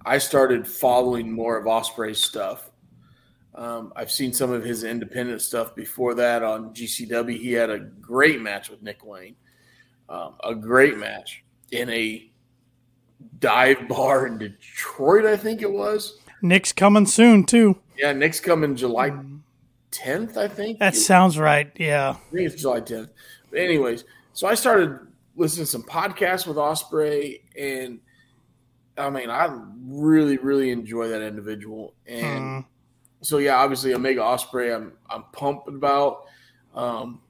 I 0.05 0.19
started 0.19 0.67
following 0.67 1.31
more 1.31 1.57
of 1.57 1.65
Ospreay's 1.65 2.21
stuff. 2.21 2.69
Um, 3.55 3.93
I've 3.95 4.11
seen 4.11 4.33
some 4.33 4.51
of 4.51 4.63
his 4.63 4.83
independent 4.83 5.41
stuff 5.41 5.75
before 5.75 6.13
that 6.15 6.43
on 6.43 6.73
GCW. 6.73 7.39
He 7.39 7.53
had 7.53 7.69
a 7.69 7.79
great 7.79 8.41
match 8.41 8.69
with 8.69 8.81
Nick 8.81 9.03
Wayne, 9.05 9.35
um, 10.09 10.35
a 10.43 10.53
great 10.53 10.97
match 10.97 11.43
in 11.71 11.89
a 11.89 12.29
dive 13.39 13.87
bar 13.87 14.27
in 14.27 14.37
Detroit, 14.37 15.25
I 15.25 15.37
think 15.37 15.61
it 15.61 15.71
was. 15.71 16.19
Nick's 16.41 16.73
coming 16.73 17.05
soon 17.05 17.45
too. 17.45 17.79
Yeah, 17.97 18.11
Nick's 18.11 18.39
coming 18.41 18.75
July 18.75 19.11
10th, 19.91 20.37
I 20.37 20.47
think. 20.47 20.79
That 20.79 20.95
sounds 20.95 21.39
right. 21.39 21.71
Yeah. 21.77 22.09
I 22.09 22.35
think 22.35 22.51
it's 22.51 22.61
July 22.61 22.81
10th. 22.81 23.09
But 23.49 23.59
anyways, 23.59 24.03
so 24.33 24.47
I 24.47 24.53
started 24.53 24.99
listening 25.35 25.65
to 25.65 25.71
some 25.71 25.83
podcasts 25.83 26.45
with 26.45 26.57
Ospreay, 26.57 27.41
and 27.57 27.99
I 28.97 29.09
mean, 29.09 29.29
I 29.29 29.49
really, 29.85 30.37
really 30.37 30.71
enjoy 30.71 31.09
that 31.09 31.21
individual. 31.21 31.93
And 32.05 32.63
Mm. 32.63 32.65
so, 33.21 33.37
yeah, 33.39 33.55
obviously, 33.57 33.93
Omega 33.93 34.21
Ospreay, 34.21 34.73
I'm 34.75 34.93
I'm 35.09 35.23
pumped 35.31 35.67
about. 35.67 36.25
Um, 36.73 37.21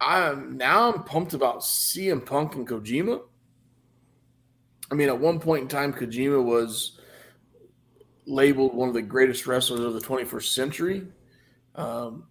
I'm 0.00 0.56
now 0.56 0.92
I'm 0.92 1.04
pumped 1.04 1.34
about 1.34 1.60
CM 1.62 2.24
Punk 2.24 2.54
and 2.54 2.66
Kojima. 2.66 3.22
I 4.90 4.94
mean, 4.94 5.08
at 5.08 5.18
one 5.18 5.38
point 5.40 5.62
in 5.62 5.68
time, 5.68 5.92
Kojima 5.92 6.42
was 6.42 6.98
labeled 8.26 8.74
one 8.74 8.88
of 8.88 8.94
the 8.94 9.02
greatest 9.02 9.46
wrestlers 9.46 9.80
of 9.80 9.94
the 9.94 10.00
21st 10.00 10.54
century. 10.54 11.06
Um, 11.74 12.26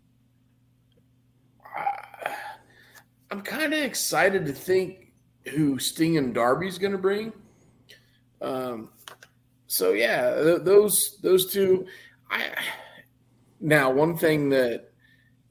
I- 1.66 2.36
I'm 3.32 3.42
kind 3.42 3.74
of 3.74 3.80
excited 3.80 4.46
to 4.46 4.54
think 4.54 5.12
who 5.50 5.80
Sting 5.80 6.18
and 6.18 6.34
Darby's 6.36 6.78
going 6.78 6.92
to 6.92 6.98
bring. 6.98 7.34
Um, 8.42 8.90
so 9.68 9.92
yeah, 9.94 10.42
th- 10.42 10.62
those 10.64 11.18
those 11.22 11.52
two. 11.52 11.86
I 12.30 12.44
now 13.60 13.92
one 13.92 14.18
thing 14.18 14.50
that 14.50 14.92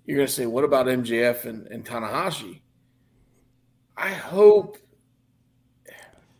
you're 0.07 0.27
to 0.27 0.29
say, 0.29 0.47
what 0.47 0.65
about 0.65 0.87
MJF 0.87 1.45
and, 1.45 1.67
and 1.69 1.85
Tanahashi? 1.85 2.61
I 3.97 4.09
hope, 4.09 4.79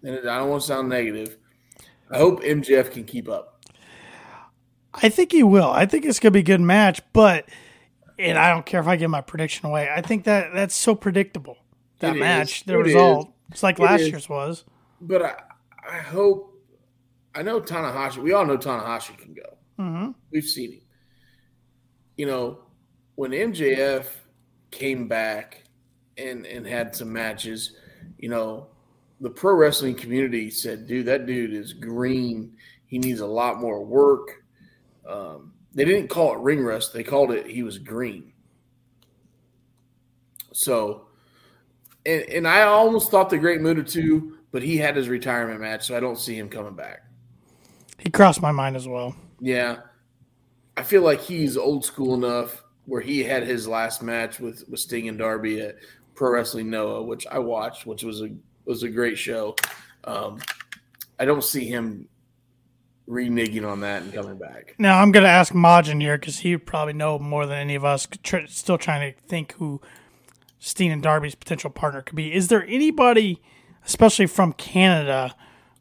and 0.03 0.19
I 0.29 0.39
don't 0.39 0.49
want 0.51 0.63
to 0.63 0.67
sound 0.67 0.89
negative. 0.89 1.37
I 2.11 2.19
hope 2.19 2.43
MJF 2.43 2.91
can 2.93 3.05
keep 3.05 3.29
up. 3.29 3.63
I 4.93 5.09
think 5.09 5.31
he 5.31 5.43
will. 5.45 5.71
I 5.71 5.87
think 5.87 6.05
it's 6.05 6.19
gonna 6.19 6.33
be 6.33 6.41
a 6.41 6.43
good 6.43 6.61
match, 6.61 7.01
but 7.13 7.49
and 8.19 8.37
I 8.37 8.53
don't 8.53 8.67
care 8.67 8.81
if 8.81 8.89
I 8.89 8.97
give 8.97 9.11
my 9.11 9.21
prediction 9.21 9.67
away. 9.67 9.89
I 9.89 10.01
think 10.03 10.25
that 10.25 10.53
that's 10.53 10.75
so 10.75 10.95
predictable. 10.95 11.57
That 12.01 12.17
It 12.17 12.19
match, 12.21 12.61
is. 12.61 12.63
the 12.65 12.75
It 12.75 12.79
result. 12.79 13.29
is. 13.29 13.35
It's 13.53 13.63
like 13.63 13.79
It 13.79 13.83
last 13.83 14.01
is. 14.01 14.09
year's 14.09 14.29
was. 14.29 14.65
but 15.01 15.23
I, 15.23 15.35
I 15.89 15.99
hope 15.99 16.51
I 17.35 17.43
know 17.43 17.61
Tanahashi. 17.61 18.19
We 18.19 18.33
all 18.33 18.45
know 18.45 18.59
Tanahashi 18.59 19.17
can 19.17 19.35
go. 19.35 19.57
Mm-hmm. 19.79 20.11
We've 20.33 20.45
seen 20.45 20.73
him. 20.73 20.81
You 22.17 22.27
know, 22.27 22.61
when 23.15 23.31
MJF 23.31 24.07
came 24.71 25.09
back 25.09 25.65
and 26.19 26.45
and 26.47 26.67
had 26.67 26.95
some 26.95 27.13
matches, 27.13 27.77
you 28.19 28.29
know, 28.29 28.69
the 29.21 29.31
pro 29.31 29.55
wrestling 29.55 29.95
community 29.95 30.51
said, 30.51 30.87
"Dude, 30.87 31.07
that 31.07 31.27
dude 31.27 31.55
is 31.55 31.73
green. 31.73 32.57
He 32.87 32.99
needs 32.99 33.21
a 33.21 33.27
lot 33.27 33.61
more 33.61 33.85
work." 33.85 34.43
Um, 35.09 35.55
they 35.73 35.85
didn't 35.85 36.09
call 36.09 36.35
it 36.35 36.41
ring 36.41 36.63
rust; 36.63 36.93
they 36.93 37.05
called 37.05 37.31
it 37.31 37.47
he 37.47 37.63
was 37.63 37.79
green. 37.79 38.33
So, 40.53 41.07
and 42.05 42.23
and 42.23 42.49
I 42.49 42.63
almost 42.63 43.11
thought 43.11 43.31
the 43.31 43.39
Great 43.39 43.61
Muta 43.61 43.85
too, 43.85 44.39
but 44.53 44.63
he 44.63 44.77
had 44.77 44.97
his 44.97 45.09
retirement 45.09 45.61
match, 45.61 45.87
so 45.87 45.97
I 45.97 46.01
don't 46.01 46.19
see 46.19 46.37
him 46.37 46.49
coming 46.49 46.75
back. 46.75 47.05
He 47.99 48.11
crossed 48.11 48.41
my 48.41 48.53
mind 48.53 48.77
as 48.77 48.89
well. 48.89 49.15
Yeah, 49.41 49.79
I 50.77 50.83
feel 50.83 51.03
like 51.03 51.21
he's 51.21 51.57
old 51.57 51.85
school 51.85 52.15
enough 52.15 52.65
where 52.87 53.01
he 53.01 53.23
had 53.23 53.47
his 53.47 53.69
last 53.69 54.03
match 54.03 54.41
with 54.41 54.69
with 54.69 54.81
Sting 54.81 55.09
and 55.09 55.19
Darby 55.19 55.61
at 55.61 55.77
Pro 56.15 56.31
Wrestling 56.33 56.71
Noah, 56.71 57.03
which 57.03 57.27
I 57.27 57.39
watched, 57.39 57.87
which 57.87 58.03
was 58.03 58.23
a 58.23 58.31
was 58.65 58.83
a 58.83 58.89
great 58.89 59.19
show. 59.19 59.57
Um, 60.05 60.39
I 61.19 61.25
don't 61.25 61.45
see 61.45 61.67
him 61.67 62.09
reneging 63.09 63.69
on 63.69 63.81
that 63.81 64.03
and 64.03 64.13
coming 64.13 64.39
back. 64.39 64.75
Now 64.79 65.01
I'm 65.01 65.13
going 65.13 65.25
to 65.25 65.31
ask 65.31 65.53
Majin 65.53 66.01
here 66.01 66.17
because 66.17 66.39
he 66.39 66.57
probably 66.57 66.93
know 66.93 67.19
more 67.19 67.45
than 67.45 67.59
any 67.59 67.75
of 67.75 67.85
us. 67.85 68.07
Tr- 68.23 68.47
Still 68.47 68.79
trying 68.79 69.13
to 69.13 69.21
think 69.27 69.53
who 69.55 69.81
Sting 70.59 70.93
and 70.93 71.03
Darby's 71.03 71.35
potential 71.35 71.71
partner 71.71 72.03
could 72.03 72.17
be. 72.17 72.33
Is 72.33 72.49
there 72.49 72.65
anybody, 72.67 73.43
especially 73.85 74.27
from 74.27 74.53
Canada, 74.53 75.35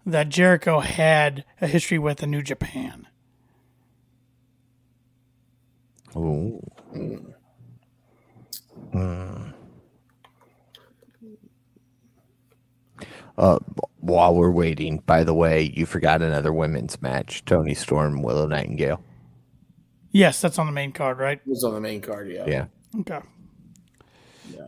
that 0.05 0.29
Jericho 0.29 0.79
had 0.79 1.45
a 1.61 1.67
history 1.67 1.99
with 1.99 2.23
in 2.23 2.31
New 2.31 2.41
Japan? 2.41 3.07
Oh. 6.15 6.61
Uh, 13.37 13.57
while 14.01 14.35
we're 14.35 14.51
waiting, 14.51 14.97
by 15.05 15.23
the 15.23 15.33
way, 15.33 15.71
you 15.75 15.85
forgot 15.85 16.21
another 16.21 16.51
women's 16.51 17.01
match: 17.01 17.45
Toni 17.45 17.73
Storm, 17.73 18.21
Willow 18.21 18.47
Nightingale. 18.47 19.01
Yes, 20.11 20.41
that's 20.41 20.57
on 20.59 20.65
the 20.65 20.71
main 20.71 20.91
card, 20.91 21.19
right? 21.19 21.37
It 21.37 21.47
was 21.47 21.63
on 21.63 21.73
the 21.73 21.79
main 21.79 22.01
card, 22.01 22.29
yeah. 22.29 22.45
Yeah, 22.47 22.65
Okay. 22.99 23.19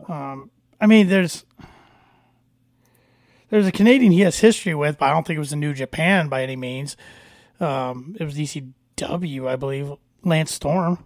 Um, 0.08 0.50
I 0.80 0.86
mean, 0.86 1.08
there's 1.08 1.44
there's 3.52 3.66
a 3.66 3.72
Canadian 3.72 4.12
he 4.12 4.20
has 4.20 4.38
history 4.40 4.74
with, 4.74 4.96
but 4.96 5.04
I 5.06 5.10
don't 5.12 5.26
think 5.26 5.36
it 5.36 5.40
was 5.40 5.52
in 5.52 5.60
New 5.60 5.74
Japan 5.74 6.28
by 6.30 6.42
any 6.42 6.56
means. 6.56 6.96
Um, 7.60 8.16
it 8.18 8.24
was 8.24 8.34
ECW, 8.36 9.46
I 9.46 9.56
believe. 9.56 9.92
Lance 10.24 10.52
Storm, 10.52 11.04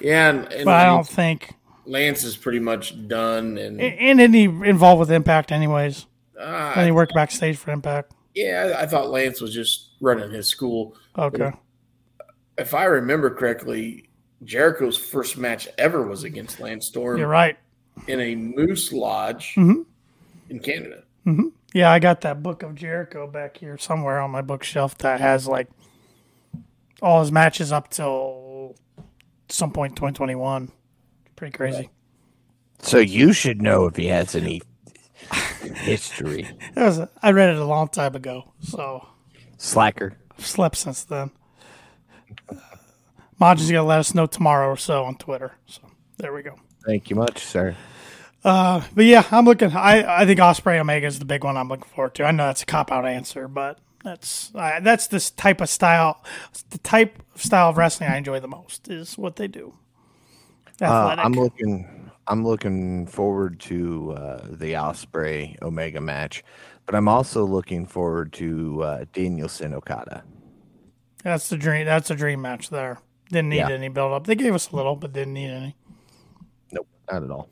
Yeah, 0.00 0.30
and, 0.30 0.52
and 0.52 0.64
but 0.64 0.74
I 0.74 0.84
don't 0.84 0.96
Lance, 0.96 1.10
think, 1.10 1.54
Lance 1.84 2.24
is 2.24 2.36
pretty 2.38 2.58
much 2.60 3.06
done, 3.06 3.58
and 3.58 3.80
and, 3.80 3.98
and 3.98 4.20
any 4.20 4.44
involved 4.44 5.00
with 5.00 5.10
Impact, 5.10 5.52
anyways. 5.52 6.06
uh, 6.40 6.72
And 6.76 6.86
he 6.86 6.92
worked 6.92 7.12
backstage 7.14 7.56
for 7.58 7.70
Impact. 7.70 8.12
yeah, 8.34 8.76
I, 8.78 8.82
I 8.82 8.86
thought 8.86 9.10
Lance 9.10 9.40
was 9.42 9.52
just 9.52 9.90
running 10.00 10.30
his 10.30 10.46
school. 10.48 10.96
Okay. 11.18 11.52
If 12.56 12.72
I 12.72 12.84
remember 12.84 13.28
correctly, 13.34 14.08
Jericho's 14.44 14.96
first 14.96 15.36
match 15.36 15.68
ever 15.76 16.02
was 16.02 16.24
against 16.24 16.60
Lance 16.60 16.86
Storm 16.86 17.18
You're 17.18 17.28
right. 17.28 17.58
in 18.06 18.20
a 18.20 18.34
Moose 18.36 18.90
Lodge 18.92 19.54
Mhm. 19.56 19.84
in 20.48 20.60
Canada. 20.60 21.02
Mm-hmm. 21.30 21.48
Yeah, 21.72 21.90
I 21.90 21.98
got 22.00 22.22
that 22.22 22.42
book 22.42 22.62
of 22.62 22.74
Jericho 22.74 23.26
back 23.26 23.56
here 23.56 23.78
somewhere 23.78 24.20
on 24.20 24.30
my 24.30 24.42
bookshelf 24.42 24.98
that 24.98 25.20
has 25.20 25.46
like 25.46 25.68
all 27.00 27.20
his 27.20 27.30
matches 27.30 27.70
up 27.70 27.90
till 27.90 28.74
some 29.48 29.70
point 29.70 29.92
in 29.92 29.96
2021. 29.96 30.72
Pretty 31.36 31.56
crazy. 31.56 31.90
so 32.80 32.98
you 32.98 33.32
should 33.32 33.62
know 33.62 33.86
if 33.86 33.96
he 33.96 34.06
has 34.06 34.34
any 34.34 34.60
history. 35.76 36.48
Was 36.76 37.00
I 37.22 37.30
read 37.30 37.50
it 37.50 37.58
a 37.58 37.64
long 37.64 37.88
time 37.88 38.16
ago, 38.16 38.52
so 38.60 39.06
Slacker. 39.56 40.14
I've 40.36 40.46
slept 40.46 40.76
since 40.76 41.04
then. 41.04 41.30
Uh, 42.48 42.56
Majin's 43.38 43.70
gonna 43.70 43.84
let 43.84 44.00
us 44.00 44.14
know 44.14 44.26
tomorrow 44.26 44.68
or 44.68 44.76
so 44.76 45.04
on 45.04 45.16
Twitter. 45.16 45.52
So 45.66 45.82
there 46.18 46.32
we 46.32 46.42
go. 46.42 46.56
Thank 46.84 47.10
you 47.10 47.16
much, 47.16 47.44
sir. 47.44 47.76
But 48.42 49.04
yeah, 49.04 49.24
I'm 49.30 49.44
looking. 49.44 49.72
I 49.72 50.22
I 50.22 50.26
think 50.26 50.40
Ospreay 50.40 50.80
Omega 50.80 51.06
is 51.06 51.18
the 51.18 51.24
big 51.24 51.44
one 51.44 51.56
I'm 51.56 51.68
looking 51.68 51.88
forward 51.94 52.14
to. 52.16 52.24
I 52.24 52.30
know 52.30 52.46
that's 52.46 52.62
a 52.62 52.66
cop 52.66 52.90
out 52.92 53.06
answer, 53.06 53.48
but 53.48 53.78
that's 54.04 54.54
I 54.54 54.80
that's 54.80 55.06
this 55.08 55.30
type 55.30 55.60
of 55.60 55.68
style, 55.68 56.22
the 56.70 56.78
type 56.78 57.22
of 57.34 57.42
style 57.42 57.68
of 57.70 57.76
wrestling 57.76 58.10
I 58.10 58.16
enjoy 58.16 58.40
the 58.40 58.48
most 58.48 58.88
is 58.88 59.18
what 59.18 59.36
they 59.36 59.48
do. 59.48 59.74
Uh, 60.80 61.14
I'm 61.18 61.32
looking. 61.32 62.10
I'm 62.26 62.44
looking 62.46 63.06
forward 63.06 63.58
to 63.60 64.12
uh, 64.12 64.46
the 64.48 64.74
Ospreay 64.74 65.60
Omega 65.62 66.00
match, 66.00 66.44
but 66.86 66.94
I'm 66.94 67.08
also 67.08 67.44
looking 67.44 67.86
forward 67.86 68.32
to 68.34 68.82
uh, 68.84 69.04
Danielson 69.12 69.74
Okada. 69.74 70.22
that's 71.24 71.48
the 71.48 71.56
dream. 71.56 71.86
That's 71.86 72.08
a 72.10 72.14
dream 72.14 72.40
match 72.40 72.70
there. 72.70 73.00
Didn't 73.30 73.48
need 73.48 73.56
Yeah. 73.58 73.70
any 73.70 73.88
build 73.88 74.12
up. 74.12 74.26
They 74.28 74.36
gave 74.36 74.54
us 74.54 74.70
a 74.70 74.76
little, 74.76 74.94
but 74.96 75.12
didn't 75.12 75.34
need 75.34 75.50
any. 75.50 75.76
Nope, 76.72 76.86
not 77.10 77.24
at 77.24 77.30
all. 77.30 77.48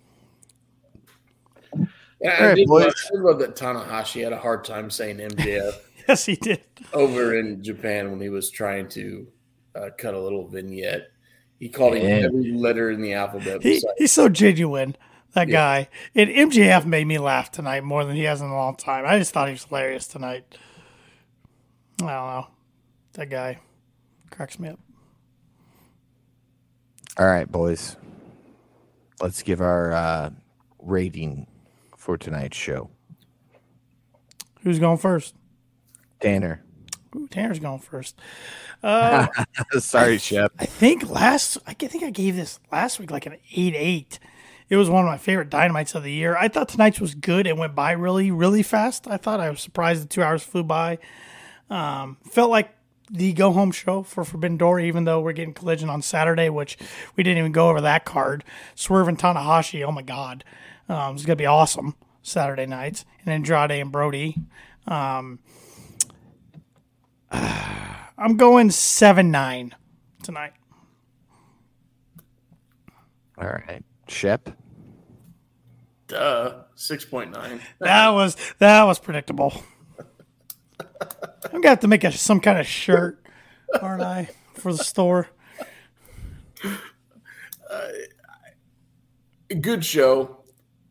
Yeah, 2.20 2.36
I, 2.38 2.46
right, 2.48 2.54
did 2.56 2.68
love, 2.68 2.82
I 2.82 3.10
did 3.14 3.20
love 3.22 3.38
that 3.40 3.54
Tanahashi 3.56 4.24
had 4.24 4.32
a 4.32 4.38
hard 4.38 4.64
time 4.64 4.90
saying 4.90 5.18
MJF 5.18 5.72
Yes, 6.08 6.24
he 6.26 6.36
did. 6.36 6.60
over 6.92 7.36
in 7.38 7.62
Japan 7.62 8.10
when 8.10 8.20
he 8.20 8.28
was 8.28 8.50
trying 8.50 8.88
to 8.90 9.26
uh, 9.74 9.90
cut 9.98 10.14
a 10.14 10.20
little 10.20 10.48
vignette. 10.48 11.08
He 11.60 11.68
called 11.68 11.94
him 11.94 12.24
every 12.24 12.52
letter 12.52 12.90
in 12.90 13.02
the 13.02 13.12
alphabet. 13.14 13.62
He, 13.62 13.82
he's 13.98 14.12
so 14.12 14.28
genuine. 14.28 14.96
That 15.34 15.48
Yeah. 15.48 15.52
guy. 15.52 15.88
And 16.14 16.30
MJF 16.30 16.86
made 16.86 17.06
me 17.06 17.18
laugh 17.18 17.50
tonight 17.50 17.84
more 17.84 18.04
than 18.04 18.16
he 18.16 18.22
has 18.24 18.40
in 18.40 18.46
a 18.48 18.54
long 18.54 18.76
time. 18.76 19.04
I 19.06 19.18
just 19.18 19.32
thought 19.34 19.48
he 19.48 19.52
was 19.52 19.64
hilarious 19.64 20.06
tonight. 20.08 20.56
I 22.00 22.04
don't 22.04 22.06
know. 22.06 22.46
That 23.14 23.28
guy 23.28 23.58
cracks 24.30 24.58
me 24.58 24.68
up. 24.70 24.78
All 27.18 27.26
right, 27.26 27.50
boys. 27.50 27.96
Let's 29.20 29.42
give 29.42 29.60
our 29.60 29.92
uh, 29.92 30.30
rating 30.78 31.46
for 32.08 32.16
tonight's 32.16 32.56
show. 32.56 32.88
Who's 34.62 34.78
going 34.78 34.96
first? 34.96 35.34
Tanner. 36.20 36.64
Ooh, 37.14 37.28
Tanner's 37.28 37.58
going 37.58 37.80
first. 37.80 38.18
Sorry, 39.78 40.16
Shep. 40.16 40.52
I 40.58 40.64
think 40.64 41.10
last 41.10 41.58
I 41.66 41.74
think 41.74 42.02
I 42.02 42.08
gave 42.08 42.34
this 42.34 42.60
last 42.72 42.98
week 42.98 43.10
like 43.10 43.26
an 43.26 43.36
eight 43.54 43.74
eight. 43.76 44.18
It 44.70 44.76
was 44.76 44.88
one 44.88 45.04
of 45.04 45.10
my 45.10 45.18
favorite 45.18 45.50
dynamites 45.50 45.94
of 45.94 46.02
the 46.02 46.10
year. 46.10 46.34
I 46.34 46.48
thought 46.48 46.70
tonight's 46.70 46.98
was 46.98 47.14
good. 47.14 47.46
It 47.46 47.58
went 47.58 47.74
by 47.74 47.92
really, 47.92 48.30
really 48.30 48.62
fast. 48.62 49.06
I 49.06 49.18
thought 49.18 49.38
I 49.38 49.50
was 49.50 49.60
surprised 49.60 50.02
the 50.02 50.08
two 50.08 50.22
hours 50.22 50.42
flew 50.42 50.64
by. 50.64 50.96
Um, 51.68 52.16
felt 52.24 52.50
like 52.50 52.74
the 53.10 53.34
go 53.34 53.52
home 53.52 53.70
show 53.70 54.02
for 54.02 54.24
Forbidden 54.24 54.56
Door, 54.56 54.80
even 54.80 55.04
though 55.04 55.20
we're 55.20 55.34
getting 55.34 55.52
collision 55.52 55.90
on 55.90 56.00
Saturday, 56.00 56.48
which 56.48 56.78
we 57.16 57.22
didn't 57.22 57.38
even 57.38 57.52
go 57.52 57.68
over 57.68 57.82
that 57.82 58.06
card. 58.06 58.44
Swerve 58.74 59.08
and 59.08 59.18
Tanahashi, 59.18 59.84
oh 59.84 59.92
my 59.92 60.00
god. 60.00 60.42
Um, 60.88 61.14
it's 61.14 61.24
gonna 61.24 61.36
be 61.36 61.46
awesome 61.46 61.94
Saturday 62.22 62.66
nights. 62.66 63.04
And 63.24 63.32
Andrade 63.32 63.72
and 63.72 63.92
Brody. 63.92 64.36
Um, 64.86 65.38
I'm 67.30 68.36
going 68.36 68.70
seven 68.70 69.30
nine 69.30 69.74
tonight. 70.22 70.52
All 73.36 73.46
right, 73.46 73.84
Shep. 74.08 74.50
Duh, 76.08 76.62
six 76.74 77.04
point 77.04 77.30
nine. 77.32 77.60
That 77.78 78.08
was 78.10 78.36
that 78.58 78.82
was 78.84 78.98
predictable. 78.98 79.62
I'm 81.44 81.60
gonna 81.60 81.68
have 81.68 81.80
to 81.80 81.88
make 81.88 82.02
a, 82.04 82.10
some 82.10 82.40
kind 82.40 82.58
of 82.58 82.66
shirt, 82.66 83.22
aren't 83.80 84.02
I, 84.02 84.30
for 84.54 84.72
the 84.72 84.82
store? 84.82 85.28
Good 89.60 89.84
show. 89.84 90.37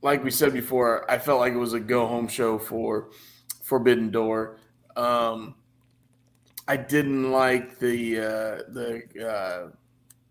Like 0.02 0.24
we 0.24 0.32
said 0.32 0.54
before, 0.54 1.10
I 1.10 1.18
felt 1.18 1.40
like 1.40 1.54
it 1.54 1.58
was 1.58 1.74
a 1.74 1.80
go 1.80 2.08
home 2.08 2.28
show 2.28 2.60
for 2.60 3.10
Forbidden 3.64 4.12
Door. 4.12 4.58
Um, 4.96 5.56
I 6.68 6.78
didn't 6.78 7.32
like 7.32 7.80
the 7.80 8.20
uh, 8.20 8.58
the 8.70 9.04
uh, 9.28 9.72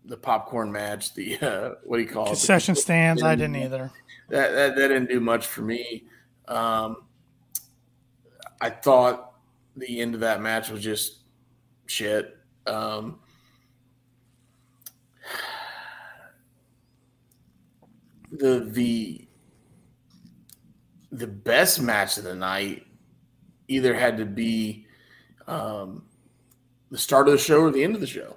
the 0.05 0.17
popcorn 0.17 0.71
match. 0.71 1.13
The 1.13 1.37
uh, 1.39 1.71
what 1.83 1.97
do 1.97 2.03
you 2.03 2.09
call 2.09 2.25
it? 2.25 2.29
Concession 2.29 2.75
stands. 2.75 3.23
I 3.23 3.35
didn't 3.35 3.57
either. 3.57 3.91
that, 4.29 4.51
that 4.51 4.75
that 4.75 4.87
didn't 4.87 5.09
do 5.09 5.19
much 5.19 5.47
for 5.47 5.61
me. 5.61 6.05
Um, 6.47 7.03
I 8.61 8.69
thought 8.69 9.33
the 9.75 9.99
end 9.99 10.15
of 10.15 10.21
that 10.21 10.41
match 10.41 10.69
was 10.69 10.81
just 10.81 11.17
shit. 11.87 12.37
Um, 12.65 13.19
the 18.31 18.65
the 18.71 19.26
the 21.11 21.27
best 21.27 21.81
match 21.81 22.17
of 22.17 22.23
the 22.23 22.35
night 22.35 22.85
either 23.67 23.93
had 23.93 24.17
to 24.17 24.25
be 24.25 24.85
um, 25.47 26.03
the 26.91 26.97
start 26.97 27.27
of 27.27 27.33
the 27.33 27.37
show 27.37 27.61
or 27.61 27.71
the 27.71 27.83
end 27.83 27.95
of 27.95 28.01
the 28.01 28.07
show. 28.07 28.35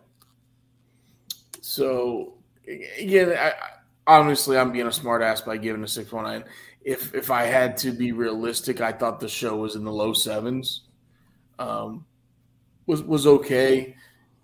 So 1.60 2.34
again, 2.66 3.36
I, 3.36 3.52
honestly, 4.06 4.56
I'm 4.56 4.72
being 4.72 4.86
a 4.86 4.90
smartass 4.90 5.44
by 5.44 5.56
giving 5.56 5.84
a 5.84 5.88
six 5.88 6.10
one 6.12 6.24
nine. 6.24 6.44
If 6.82 7.14
if 7.14 7.30
I 7.30 7.44
had 7.44 7.76
to 7.78 7.92
be 7.92 8.12
realistic, 8.12 8.80
I 8.80 8.92
thought 8.92 9.20
the 9.20 9.28
show 9.28 9.56
was 9.56 9.76
in 9.76 9.84
the 9.84 9.92
low 9.92 10.12
sevens. 10.12 10.82
Um, 11.58 12.06
was 12.86 13.02
was 13.02 13.26
okay. 13.26 13.94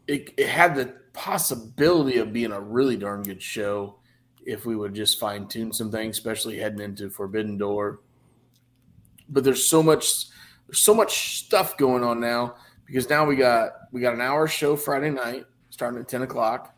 It, 0.06 0.32
it 0.36 0.48
had 0.48 0.76
the 0.76 0.94
possibility 1.12 2.18
of 2.18 2.32
being 2.32 2.52
a 2.52 2.60
really 2.60 2.96
darn 2.96 3.22
good 3.22 3.42
show 3.42 3.96
if 4.44 4.64
we 4.64 4.76
would 4.76 4.94
just 4.94 5.18
fine 5.18 5.48
tune 5.48 5.72
some 5.72 5.90
things, 5.90 6.16
especially 6.16 6.58
heading 6.58 6.80
into 6.80 7.10
Forbidden 7.10 7.58
Door. 7.58 8.00
But 9.28 9.44
there's 9.44 9.68
so 9.68 9.82
much 9.82 10.26
there's 10.66 10.80
so 10.80 10.94
much 10.94 11.38
stuff 11.44 11.76
going 11.76 12.02
on 12.02 12.20
now 12.20 12.56
because 12.86 13.08
now 13.08 13.24
we 13.24 13.36
got 13.36 13.72
we 13.92 14.00
got 14.00 14.14
an 14.14 14.20
hour 14.20 14.46
show 14.46 14.76
Friday 14.76 15.10
night 15.10 15.46
starting 15.70 16.00
at 16.00 16.08
ten 16.08 16.22
o'clock, 16.22 16.74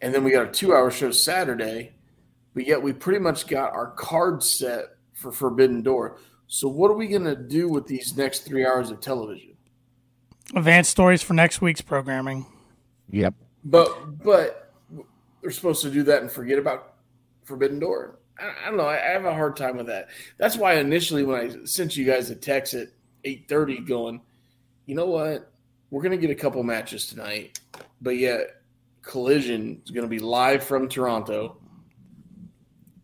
and 0.00 0.14
then 0.14 0.24
we 0.24 0.30
got 0.30 0.48
a 0.48 0.50
two 0.50 0.74
hour 0.74 0.90
show 0.90 1.10
Saturday. 1.10 1.92
But 2.54 2.66
yet 2.66 2.82
we 2.82 2.92
pretty 2.92 3.20
much 3.20 3.46
got 3.46 3.72
our 3.72 3.90
card 3.92 4.42
set 4.42 4.96
for 5.12 5.30
Forbidden 5.30 5.82
Door. 5.82 6.18
So 6.46 6.68
what 6.68 6.90
are 6.90 6.96
we 6.96 7.08
gonna 7.08 7.36
do 7.36 7.68
with 7.68 7.86
these 7.86 8.16
next 8.16 8.40
three 8.40 8.64
hours 8.64 8.90
of 8.90 9.00
television? 9.00 9.56
Advanced 10.54 10.90
stories 10.90 11.22
for 11.22 11.34
next 11.34 11.60
week's 11.60 11.80
programming. 11.80 12.46
Yep. 13.10 13.34
But 13.64 14.22
but 14.22 14.72
they're 15.40 15.50
supposed 15.50 15.82
to 15.82 15.90
do 15.90 16.02
that 16.04 16.22
and 16.22 16.30
forget 16.30 16.58
about 16.58 16.94
Forbidden 17.44 17.78
Door. 17.78 18.15
I, 18.38 18.52
I 18.62 18.68
don't 18.68 18.76
know. 18.76 18.86
I, 18.86 18.96
I, 18.96 19.10
have 19.12 19.24
a 19.24 19.34
hard 19.34 19.56
time 19.56 19.76
with 19.76 19.86
that. 19.86 20.08
That's 20.38 20.56
why 20.56 20.74
initially 20.74 21.24
when 21.24 21.40
I 21.40 21.64
sent 21.64 21.96
you 21.96 22.04
guys 22.04 22.30
a 22.30 22.34
text 22.34 22.74
at 22.74 22.88
eight 23.24 23.48
thirty, 23.48 23.78
going, 23.78 24.20
you 24.86 24.94
know 24.94 25.06
what, 25.06 25.52
we're 25.90 26.02
gonna 26.02 26.16
get 26.16 26.30
a 26.30 26.34
couple 26.34 26.62
matches 26.62 27.06
tonight, 27.06 27.60
but 28.00 28.16
yet 28.16 28.62
Collision 29.02 29.80
is 29.84 29.90
gonna 29.90 30.08
be 30.08 30.18
live 30.18 30.64
from 30.64 30.88
Toronto. 30.88 31.56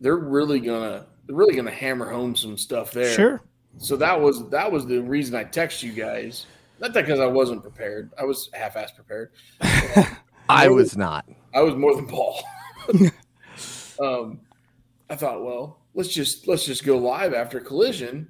They're 0.01 0.17
really 0.17 0.59
gonna 0.59 1.05
they're 1.25 1.35
really 1.35 1.55
gonna 1.55 1.71
hammer 1.71 2.09
home 2.09 2.35
some 2.35 2.57
stuff 2.57 2.91
there. 2.91 3.13
Sure. 3.13 3.41
So 3.77 3.95
that 3.97 4.19
was 4.19 4.47
that 4.49 4.71
was 4.71 4.85
the 4.85 4.99
reason 4.99 5.35
I 5.35 5.43
text 5.43 5.81
you 5.81 5.91
guys. 5.91 6.45
Not 6.79 6.93
that 6.93 7.05
because 7.05 7.19
I 7.19 7.25
wasn't 7.25 7.61
prepared. 7.61 8.11
I 8.19 8.25
was 8.25 8.49
half-ass 8.53 8.91
prepared. 8.91 9.31
I 10.49 10.67
was 10.67 10.97
not. 10.97 11.25
I 11.53 11.61
was 11.61 11.75
more 11.75 11.95
than 11.95 12.07
Paul. 12.07 12.43
um, 14.01 14.39
I 15.09 15.15
thought, 15.15 15.43
well, 15.43 15.79
let's 15.93 16.09
just 16.09 16.47
let's 16.47 16.65
just 16.65 16.83
go 16.83 16.97
live 16.97 17.33
after 17.33 17.59
collision. 17.59 18.29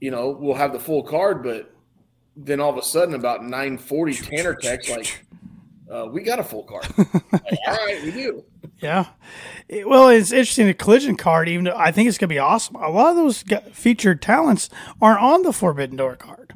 You 0.00 0.10
know, 0.10 0.30
we'll 0.30 0.54
have 0.54 0.72
the 0.72 0.80
full 0.80 1.02
card, 1.02 1.42
but 1.42 1.74
then 2.36 2.60
all 2.60 2.70
of 2.70 2.78
a 2.78 2.82
sudden, 2.82 3.14
about 3.14 3.44
nine 3.44 3.78
forty, 3.78 4.14
Tanner 4.14 4.54
text 4.54 4.90
like, 4.90 5.24
uh, 5.90 6.06
"We 6.10 6.22
got 6.22 6.38
a 6.38 6.44
full 6.44 6.64
card." 6.64 6.86
like, 6.98 7.58
all 7.66 7.74
right, 7.74 8.02
we 8.02 8.10
do. 8.10 8.44
Yeah. 8.80 9.06
It, 9.68 9.88
well, 9.88 10.08
it's 10.08 10.32
interesting. 10.32 10.66
The 10.66 10.74
collision 10.74 11.16
card, 11.16 11.48
even 11.48 11.64
though 11.64 11.76
I 11.76 11.92
think 11.92 12.08
it's 12.08 12.18
going 12.18 12.28
to 12.28 12.34
be 12.34 12.38
awesome. 12.38 12.76
A 12.76 12.90
lot 12.90 13.10
of 13.10 13.16
those 13.16 13.44
featured 13.72 14.22
talents 14.22 14.70
aren't 15.00 15.20
on 15.20 15.42
the 15.42 15.52
Forbidden 15.52 15.96
Door 15.96 16.16
card. 16.16 16.54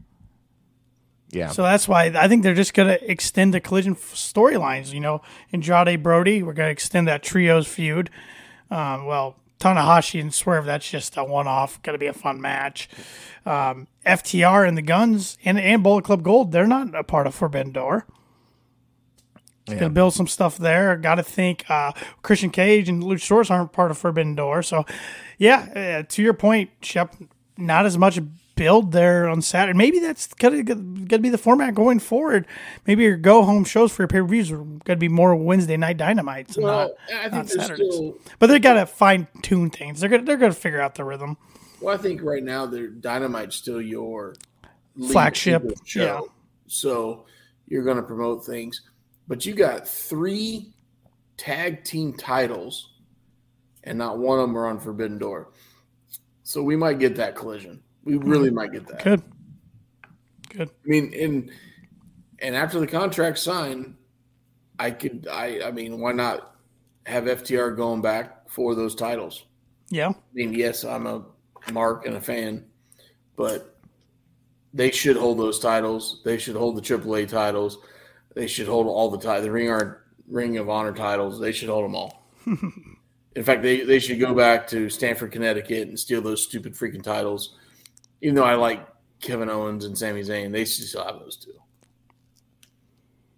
Yeah. 1.30 1.50
So 1.50 1.62
that's 1.62 1.88
why 1.88 2.04
I 2.04 2.28
think 2.28 2.42
they're 2.42 2.54
just 2.54 2.74
going 2.74 2.88
to 2.88 3.10
extend 3.10 3.52
the 3.52 3.60
collision 3.60 3.96
storylines. 3.96 4.92
You 4.92 5.00
know, 5.00 5.20
Andrade 5.52 6.02
Brody, 6.02 6.42
we're 6.42 6.52
going 6.52 6.68
to 6.68 6.72
extend 6.72 7.08
that 7.08 7.22
trios 7.22 7.66
feud. 7.66 8.10
Um, 8.74 9.06
well, 9.06 9.36
Tanahashi 9.60 10.20
and 10.20 10.34
Swerve, 10.34 10.64
that's 10.64 10.90
just 10.90 11.16
a 11.16 11.22
one 11.22 11.46
off. 11.46 11.80
Going 11.82 11.94
to 11.94 11.98
be 11.98 12.08
a 12.08 12.12
fun 12.12 12.40
match. 12.40 12.88
Um, 13.46 13.86
FTR 14.04 14.66
and 14.66 14.76
the 14.76 14.82
Guns 14.82 15.38
and, 15.44 15.60
and 15.60 15.82
Bullet 15.82 16.04
Club 16.04 16.24
Gold, 16.24 16.50
they're 16.50 16.66
not 16.66 16.92
a 16.94 17.04
part 17.04 17.28
of 17.28 17.34
Forbidden 17.34 17.72
Door. 17.72 18.04
Yeah. 19.66 19.74
Going 19.74 19.90
to 19.90 19.94
build 19.94 20.12
some 20.12 20.26
stuff 20.26 20.58
there. 20.58 20.96
Got 20.96 21.14
to 21.14 21.22
think 21.22 21.64
uh, 21.70 21.92
Christian 22.22 22.50
Cage 22.50 22.88
and 22.88 23.02
Luchasaurus 23.02 23.50
aren't 23.50 23.72
part 23.72 23.92
of 23.92 23.96
Forbidden 23.96 24.34
Door. 24.34 24.64
So, 24.64 24.84
yeah, 25.38 26.02
uh, 26.02 26.06
to 26.08 26.22
your 26.22 26.34
point, 26.34 26.70
Shep, 26.82 27.14
not 27.56 27.86
as 27.86 27.96
much 27.96 28.18
build 28.56 28.92
there 28.92 29.28
on 29.28 29.42
Saturday. 29.42 29.76
Maybe 29.76 29.98
that's 29.98 30.28
gonna 30.34 30.62
gonna 30.62 31.22
be 31.22 31.28
the 31.28 31.38
format 31.38 31.74
going 31.74 31.98
forward. 31.98 32.46
Maybe 32.86 33.04
your 33.04 33.16
go 33.16 33.42
home 33.42 33.64
shows 33.64 33.92
for 33.92 34.02
your 34.02 34.08
pay 34.08 34.20
per 34.20 34.26
views 34.26 34.50
are 34.50 34.64
gonna 34.84 34.98
be 34.98 35.08
more 35.08 35.34
Wednesday 35.34 35.76
night 35.76 35.96
dynamites, 35.96 36.56
well, 36.56 36.88
not, 37.10 37.16
I 37.16 37.22
think 37.22 37.32
not 37.32 37.48
Saturdays. 37.50 37.94
Still, 37.94 38.18
but 38.38 38.48
they 38.48 38.58
gotta 38.58 38.86
fine 38.86 39.26
tune 39.42 39.70
things. 39.70 40.00
They're 40.00 40.08
gonna 40.08 40.24
they're 40.24 40.36
gonna 40.36 40.52
figure 40.52 40.80
out 40.80 40.94
the 40.94 41.04
rhythm. 41.04 41.36
Well, 41.80 41.94
I 41.94 41.98
think 41.98 42.22
right 42.22 42.42
now 42.42 42.66
their 42.66 42.88
dynamite's 42.88 43.56
still 43.56 43.80
your 43.80 44.34
flagship 45.10 45.70
show. 45.84 46.02
Yeah. 46.02 46.20
So 46.66 47.26
you're 47.66 47.84
gonna 47.84 48.02
promote 48.02 48.44
things, 48.44 48.82
but 49.28 49.44
you 49.44 49.54
got 49.54 49.88
three 49.88 50.72
tag 51.36 51.84
team 51.84 52.14
titles, 52.14 52.94
and 53.82 53.98
not 53.98 54.18
one 54.18 54.38
of 54.38 54.46
them 54.46 54.56
are 54.56 54.66
on 54.66 54.78
Forbidden 54.80 55.18
Door. 55.18 55.50
So 56.44 56.62
we 56.62 56.76
might 56.76 56.98
get 56.98 57.16
that 57.16 57.34
collision. 57.34 57.82
We 58.04 58.16
really 58.16 58.48
mm-hmm. 58.48 58.56
might 58.56 58.72
get 58.72 58.86
that. 58.88 59.02
Good. 59.02 59.22
Good. 60.50 60.68
I 60.68 60.88
mean, 60.88 61.12
and 61.18 61.50
and 62.38 62.54
after 62.54 62.78
the 62.78 62.86
contract 62.86 63.38
signed, 63.38 63.96
I 64.78 64.90
could 64.90 65.26
I 65.30 65.62
I 65.64 65.70
mean, 65.70 66.00
why 66.00 66.12
not 66.12 66.54
have 67.06 67.24
FTR 67.24 67.76
going 67.76 68.02
back 68.02 68.48
for 68.48 68.74
those 68.74 68.94
titles? 68.94 69.44
Yeah. 69.90 70.10
I 70.10 70.14
mean, 70.32 70.54
yes, 70.54 70.84
I'm 70.84 71.06
a 71.06 71.24
mark 71.72 72.06
and 72.06 72.16
a 72.16 72.20
fan, 72.20 72.64
but 73.36 73.78
they 74.72 74.90
should 74.90 75.16
hold 75.16 75.38
those 75.38 75.58
titles. 75.58 76.20
They 76.24 76.38
should 76.38 76.56
hold 76.56 76.76
the 76.76 76.82
AAA 76.82 77.28
titles. 77.28 77.78
They 78.34 78.46
should 78.46 78.66
hold 78.66 78.86
all 78.86 79.10
the 79.10 79.18
titles. 79.18 79.44
The 79.44 79.52
Ring, 79.52 79.94
Ring 80.28 80.58
of 80.58 80.68
Honor 80.68 80.92
titles. 80.92 81.38
They 81.38 81.52
should 81.52 81.68
hold 81.68 81.84
them 81.84 81.94
all. 81.94 82.28
In 83.36 83.42
fact, 83.42 83.62
they, 83.62 83.80
they 83.80 83.98
should 83.98 84.20
go 84.20 84.34
back 84.34 84.66
to 84.68 84.88
Stamford, 84.88 85.32
Connecticut 85.32 85.88
and 85.88 85.98
steal 85.98 86.20
those 86.20 86.42
stupid 86.42 86.74
freaking 86.74 87.02
titles 87.02 87.56
even 88.24 88.36
though 88.36 88.44
I 88.44 88.54
like 88.54 88.86
Kevin 89.20 89.50
Owens 89.50 89.84
and 89.84 89.96
Sami 89.96 90.22
Zayn, 90.22 90.50
they 90.50 90.64
still 90.64 91.04
have 91.04 91.18
those 91.18 91.36
two. 91.36 91.52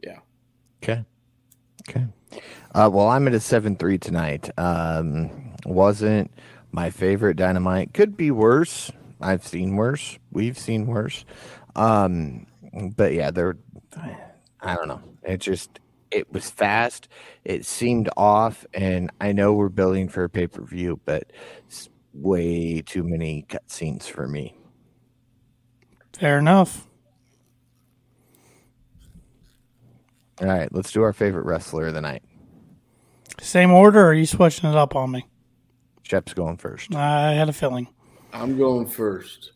Yeah. 0.01 0.21
Okay. 0.81 1.05
Okay. 1.89 2.07
Uh, 2.73 2.89
well, 2.93 3.09
I'm 3.09 3.27
at 3.27 3.35
a 3.35 3.41
seven 3.41 3.75
three 3.75 3.99
tonight. 3.99 4.49
Um, 4.57 5.55
wasn't 5.65 6.31
my 6.71 6.91
favorite 6.91 7.37
Dynamite. 7.37 7.95
Could 7.95 8.17
be 8.17 8.31
worse. 8.31 8.93
I've 9.21 9.45
seen 9.45 9.75
worse. 9.75 10.21
We've 10.31 10.57
seen 10.57 10.87
worse. 10.87 11.25
Um, 11.75 12.47
but 12.97 13.13
yeah, 13.13 13.33
there. 13.33 13.57
I 14.61 14.77
don't 14.77 14.87
know. 14.87 15.03
It 15.25 15.39
just 15.39 15.81
it 16.13 16.33
was 16.33 16.49
fast. 16.49 17.09
It 17.45 17.67
seemed 17.67 18.09
off, 18.17 18.65
and 18.73 19.11
I 19.21 19.33
know 19.33 19.53
we're 19.53 19.69
building 19.69 20.09
for 20.09 20.23
a 20.23 20.29
pay 20.29 20.47
per 20.47 20.63
view, 20.63 21.01
but 21.05 21.33
way 22.13 22.83
too 22.83 23.03
many 23.03 23.47
cutscenes 23.49 24.05
for 24.05 24.29
me. 24.29 24.55
Fair 26.19 26.39
enough. 26.39 26.87
All 30.41 30.49
right, 30.49 30.73
let's 30.73 30.91
do 30.91 31.03
our 31.03 31.13
favorite 31.13 31.45
wrestler 31.45 31.89
of 31.89 31.95
the 31.95 32.01
night. 32.01 32.23
Same 33.41 33.71
order, 33.71 34.01
or 34.01 34.09
are 34.09 34.15
you 34.15 34.25
switching 34.25 34.71
it 34.71 34.77
up 34.77 34.97
on 34.97 35.11
me? 35.11 35.27
Shep's 36.03 36.33
going 36.33 36.57
first. 36.57 36.95
I 36.95 37.33
had 37.33 37.51
a 37.51 37.53
feeling. 37.53 37.89
I'm 38.33 38.57
going 38.57 38.87
first. 38.87 39.53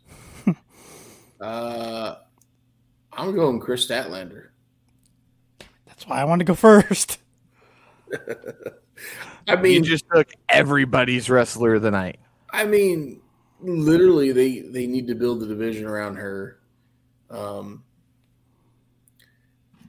uh, 1.41 2.17
I'm 3.13 3.35
going 3.35 3.61
Kris 3.61 3.87
Statlander. 3.87 4.49
That's 5.87 6.07
why 6.07 6.21
I 6.21 6.25
wanted 6.25 6.47
to 6.47 6.51
go 6.51 6.55
first. 6.55 7.21
I 9.49 9.57
mean, 9.57 9.83
you 9.85 9.91
just 9.91 10.05
took 10.15 10.29
everybody's 10.49 11.31
wrestler 11.31 11.77
of 11.77 11.83
the 11.83 11.91
night. 11.91 12.21
I 12.53 12.67
mean, 12.67 13.23
literally 13.63 14.33
they 14.33 14.61
they 14.61 14.87
need 14.87 15.07
to 15.09 15.15
build 15.15 15.41
the 15.41 15.47
division 15.47 15.87
around 15.87 16.17
her. 16.17 16.59
Um, 17.31 17.85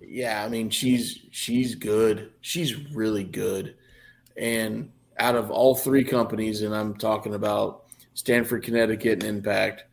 yeah, 0.02 0.44
I 0.44 0.50
mean 0.50 0.70
she's 0.70 1.20
she's 1.32 1.76
good. 1.76 2.32
She's 2.42 2.76
really 2.94 3.24
good, 3.24 3.76
and 4.38 4.92
out 5.18 5.36
of 5.36 5.52
all 5.52 5.76
three 5.76 6.04
companies, 6.04 6.62
and 6.62 6.76
I'm 6.76 6.96
talking 6.96 7.36
about 7.36 7.84
Stamford, 8.14 8.64
Connecticut, 8.64 9.24
and 9.24 9.38
Impact, 9.38 9.86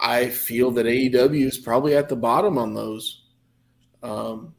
I 0.00 0.28
feel 0.28 0.70
that 0.72 0.86
AEW 0.86 1.46
is 1.46 1.58
probably 1.58 1.96
at 1.96 2.08
the 2.08 2.16
bottom 2.16 2.56
on 2.56 2.74
those. 2.74 3.22
Um, 4.02 4.54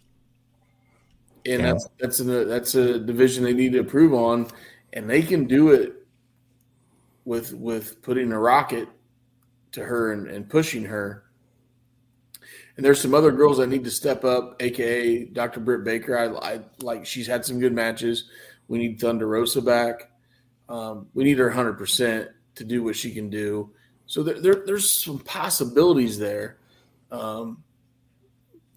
and 1.45 1.61
yeah. 1.61 1.71
that's 1.71 1.89
that's 1.99 2.19
a 2.19 2.45
that's 2.45 2.75
a 2.75 2.99
division 2.99 3.43
they 3.43 3.53
need 3.53 3.73
to 3.73 3.79
improve 3.79 4.13
on, 4.13 4.47
and 4.93 5.09
they 5.09 5.21
can 5.21 5.45
do 5.45 5.71
it 5.71 5.98
with 7.29 7.53
with 7.53 8.01
putting 8.01 8.31
a 8.31 8.39
rocket 8.39 8.89
to 9.73 9.85
her 9.85 10.13
and, 10.13 10.27
and 10.27 10.49
pushing 10.49 10.83
her. 10.83 11.25
And 12.75 12.83
there's 12.83 12.99
some 12.99 13.13
other 13.13 13.31
girls 13.31 13.57
that 13.59 13.67
need 13.67 13.83
to 13.83 13.91
step 13.91 14.25
up, 14.25 14.59
aka 14.63 15.25
Dr. 15.25 15.59
Britt 15.59 15.83
Baker. 15.83 16.17
I, 16.17 16.53
I 16.55 16.59
like 16.81 17.05
she's 17.05 17.27
had 17.27 17.45
some 17.45 17.59
good 17.59 17.71
matches. 17.73 18.23
We 18.67 18.79
need 18.79 18.99
Thunder 18.99 19.27
Rosa 19.27 19.61
back. 19.61 20.09
Um, 20.69 21.07
we 21.13 21.23
need 21.23 21.37
her 21.37 21.47
100 21.47 21.73
percent 21.73 22.29
to 22.55 22.63
do 22.63 22.81
what 22.83 22.95
she 22.95 23.11
can 23.13 23.29
do. 23.29 23.69
So 24.07 24.23
there, 24.23 24.41
there, 24.41 24.63
there's 24.65 25.03
some 25.03 25.19
possibilities 25.19 26.17
there. 26.17 26.57
Um, 27.11 27.63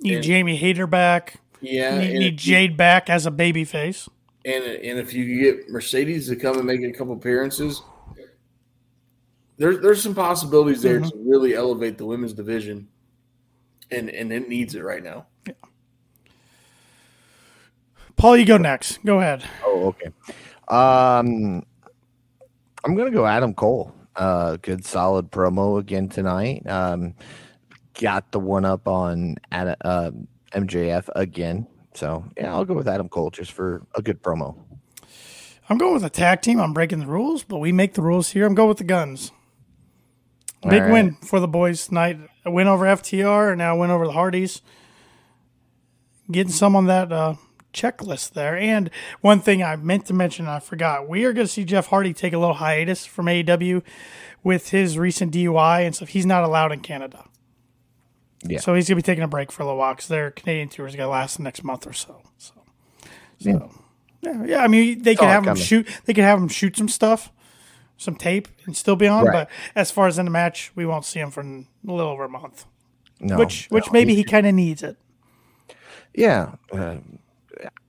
Need 0.00 0.16
And- 0.16 0.24
Jamie 0.24 0.56
Hayter 0.56 0.86
back. 0.86 1.40
Yeah, 1.62 1.98
need, 2.00 2.12
need 2.18 2.18
if 2.18 2.46
you- 2.46 2.52
Jade 2.52 2.76
back 2.76 3.08
as 3.08 3.24
a 3.24 3.30
baby 3.30 3.64
face. 3.64 4.08
and 4.44 4.62
and 4.64 4.98
if 4.98 5.14
you 5.14 5.40
get 5.40 5.70
Mercedes 5.70 6.28
to 6.28 6.36
come 6.36 6.58
and 6.58 6.66
make 6.66 6.82
a 6.82 6.90
couple 6.92 7.14
appearances, 7.14 7.80
there's 9.58 9.80
there's 9.80 10.02
some 10.02 10.14
possibilities 10.14 10.82
there 10.82 11.00
to 11.00 11.12
really 11.16 11.54
elevate 11.54 11.98
the 11.98 12.06
women's 12.06 12.32
division, 12.32 12.88
and 13.90 14.08
and 14.10 14.32
it 14.32 14.48
needs 14.48 14.74
it 14.74 14.82
right 14.82 15.02
now. 15.02 15.26
Yeah. 15.46 15.54
Paul, 18.16 18.36
you 18.36 18.44
go 18.44 18.56
next. 18.56 19.04
Go 19.04 19.18
ahead. 19.18 19.44
Oh, 19.64 19.86
okay. 19.88 20.10
Um, 20.68 21.64
I'm 22.84 22.94
gonna 22.96 23.10
go 23.10 23.26
Adam 23.26 23.54
Cole. 23.54 23.94
Uh, 24.14 24.56
good 24.60 24.84
solid 24.84 25.30
promo 25.30 25.78
again 25.78 26.08
tonight. 26.08 26.66
Um, 26.66 27.14
got 27.94 28.30
the 28.32 28.40
one 28.40 28.64
up 28.64 28.86
on 28.86 29.36
Ad, 29.50 29.76
uh, 29.82 30.10
MJF 30.52 31.08
again. 31.14 31.66
So 31.94 32.24
yeah, 32.36 32.52
I'll 32.52 32.64
go 32.64 32.74
with 32.74 32.88
Adam 32.88 33.08
Cole 33.08 33.30
just 33.30 33.52
for 33.52 33.82
a 33.94 34.02
good 34.02 34.22
promo. 34.22 34.56
I'm 35.68 35.78
going 35.78 35.94
with 35.94 36.04
a 36.04 36.10
tag 36.10 36.42
team. 36.42 36.60
I'm 36.60 36.72
breaking 36.72 37.00
the 37.00 37.06
rules, 37.06 37.44
but 37.44 37.58
we 37.58 37.72
make 37.72 37.94
the 37.94 38.02
rules 38.02 38.30
here. 38.30 38.46
I'm 38.46 38.54
going 38.54 38.68
with 38.68 38.78
the 38.78 38.84
guns. 38.84 39.30
Big 40.62 40.74
All 40.74 40.80
right. 40.80 40.92
win 40.92 41.14
for 41.16 41.40
the 41.40 41.48
boys 41.48 41.86
tonight. 41.88 42.18
A 42.44 42.50
win 42.50 42.68
over 42.68 42.84
FTR 42.84 43.50
and 43.50 43.58
now 43.58 43.76
win 43.76 43.90
over 43.90 44.06
the 44.06 44.12
Hardys. 44.12 44.62
Getting 46.30 46.52
some 46.52 46.76
on 46.76 46.86
that 46.86 47.12
uh, 47.12 47.34
checklist 47.72 48.32
there. 48.32 48.56
And 48.56 48.90
one 49.20 49.40
thing 49.40 49.62
I 49.62 49.76
meant 49.76 50.06
to 50.06 50.14
mention, 50.14 50.46
I 50.46 50.60
forgot. 50.60 51.08
We 51.08 51.24
are 51.24 51.32
going 51.32 51.46
to 51.46 51.52
see 51.52 51.64
Jeff 51.64 51.88
Hardy 51.88 52.12
take 52.12 52.32
a 52.32 52.38
little 52.38 52.54
hiatus 52.54 53.04
from 53.04 53.26
AEW 53.26 53.82
with 54.44 54.70
his 54.70 54.98
recent 54.98 55.32
DUI 55.32 55.84
and 55.84 55.94
stuff. 55.94 56.10
He's 56.10 56.26
not 56.26 56.44
allowed 56.44 56.72
in 56.72 56.80
Canada. 56.80 57.24
Yeah. 58.44 58.60
So 58.60 58.74
he's 58.74 58.88
going 58.88 58.96
to 58.96 59.02
be 59.02 59.06
taking 59.06 59.24
a 59.24 59.28
break 59.28 59.52
for 59.52 59.62
a 59.62 59.66
little 59.66 59.78
while 59.78 59.94
because 59.94 60.08
their 60.08 60.30
Canadian 60.30 60.68
tour 60.68 60.86
is 60.86 60.96
going 60.96 61.06
to 61.06 61.10
last 61.10 61.36
the 61.36 61.42
next 61.42 61.62
month 61.62 61.86
or 61.86 61.92
so. 61.92 62.22
So, 62.38 62.54
so 63.38 63.70
yeah, 64.20 64.44
yeah. 64.44 64.58
I 64.58 64.68
mean, 64.68 65.02
they 65.02 65.14
could 65.14 65.24
all 65.24 65.30
have 65.30 65.42
him 65.42 65.50
coming. 65.50 65.62
shoot. 65.62 65.88
They 66.04 66.14
could 66.14 66.24
have 66.24 66.40
him 66.40 66.48
shoot 66.48 66.76
some 66.76 66.88
stuff, 66.88 67.30
some 68.02 68.16
tape, 68.16 68.48
and 68.66 68.76
still 68.76 68.96
be 68.96 69.06
on. 69.06 69.24
Right. 69.24 69.32
But 69.32 69.50
as 69.74 69.90
far 69.90 70.06
as 70.06 70.18
in 70.18 70.26
the 70.26 70.30
match, 70.30 70.72
we 70.74 70.84
won't 70.84 71.04
see 71.04 71.20
him 71.20 71.30
for 71.30 71.40
a 71.40 71.64
little 71.84 72.12
over 72.12 72.24
a 72.24 72.28
month. 72.28 72.66
No, 73.20 73.38
which, 73.38 73.66
which 73.70 73.86
no, 73.86 73.92
maybe 73.92 74.14
he 74.14 74.24
kind 74.24 74.46
of 74.46 74.54
needs 74.54 74.82
it. 74.82 74.96
Yeah. 76.14 76.56
Uh, 76.72 76.96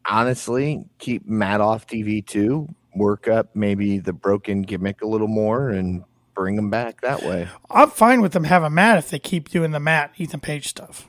honestly, 0.05 0.85
keep 0.99 1.27
Matt 1.27 1.61
off 1.61 1.87
TV 1.87 2.25
too. 2.25 2.67
Work 2.95 3.27
up 3.27 3.55
maybe 3.55 3.99
the 3.99 4.13
broken 4.13 4.61
gimmick 4.61 5.01
a 5.01 5.07
little 5.07 5.27
more 5.27 5.69
and 5.69 6.03
bring 6.35 6.55
him 6.55 6.69
back 6.69 7.01
that 7.01 7.23
way. 7.23 7.47
I'm 7.69 7.89
fine 7.89 8.21
with 8.21 8.33
them 8.33 8.43
having 8.43 8.73
Matt 8.73 8.99
if 8.99 9.09
they 9.09 9.19
keep 9.19 9.49
doing 9.49 9.71
the 9.71 9.79
Matt 9.79 10.11
Ethan 10.17 10.39
Page 10.39 10.67
stuff. 10.67 11.07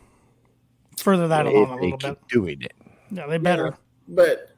Further 0.99 1.29
that 1.29 1.47
along 1.47 1.71
a 1.71 1.75
little 1.75 1.99
keep 1.99 2.01
bit. 2.01 2.29
doing 2.29 2.63
it. 2.63 2.73
Yeah, 3.11 3.27
they 3.27 3.39
better. 3.39 3.77
But 4.09 4.55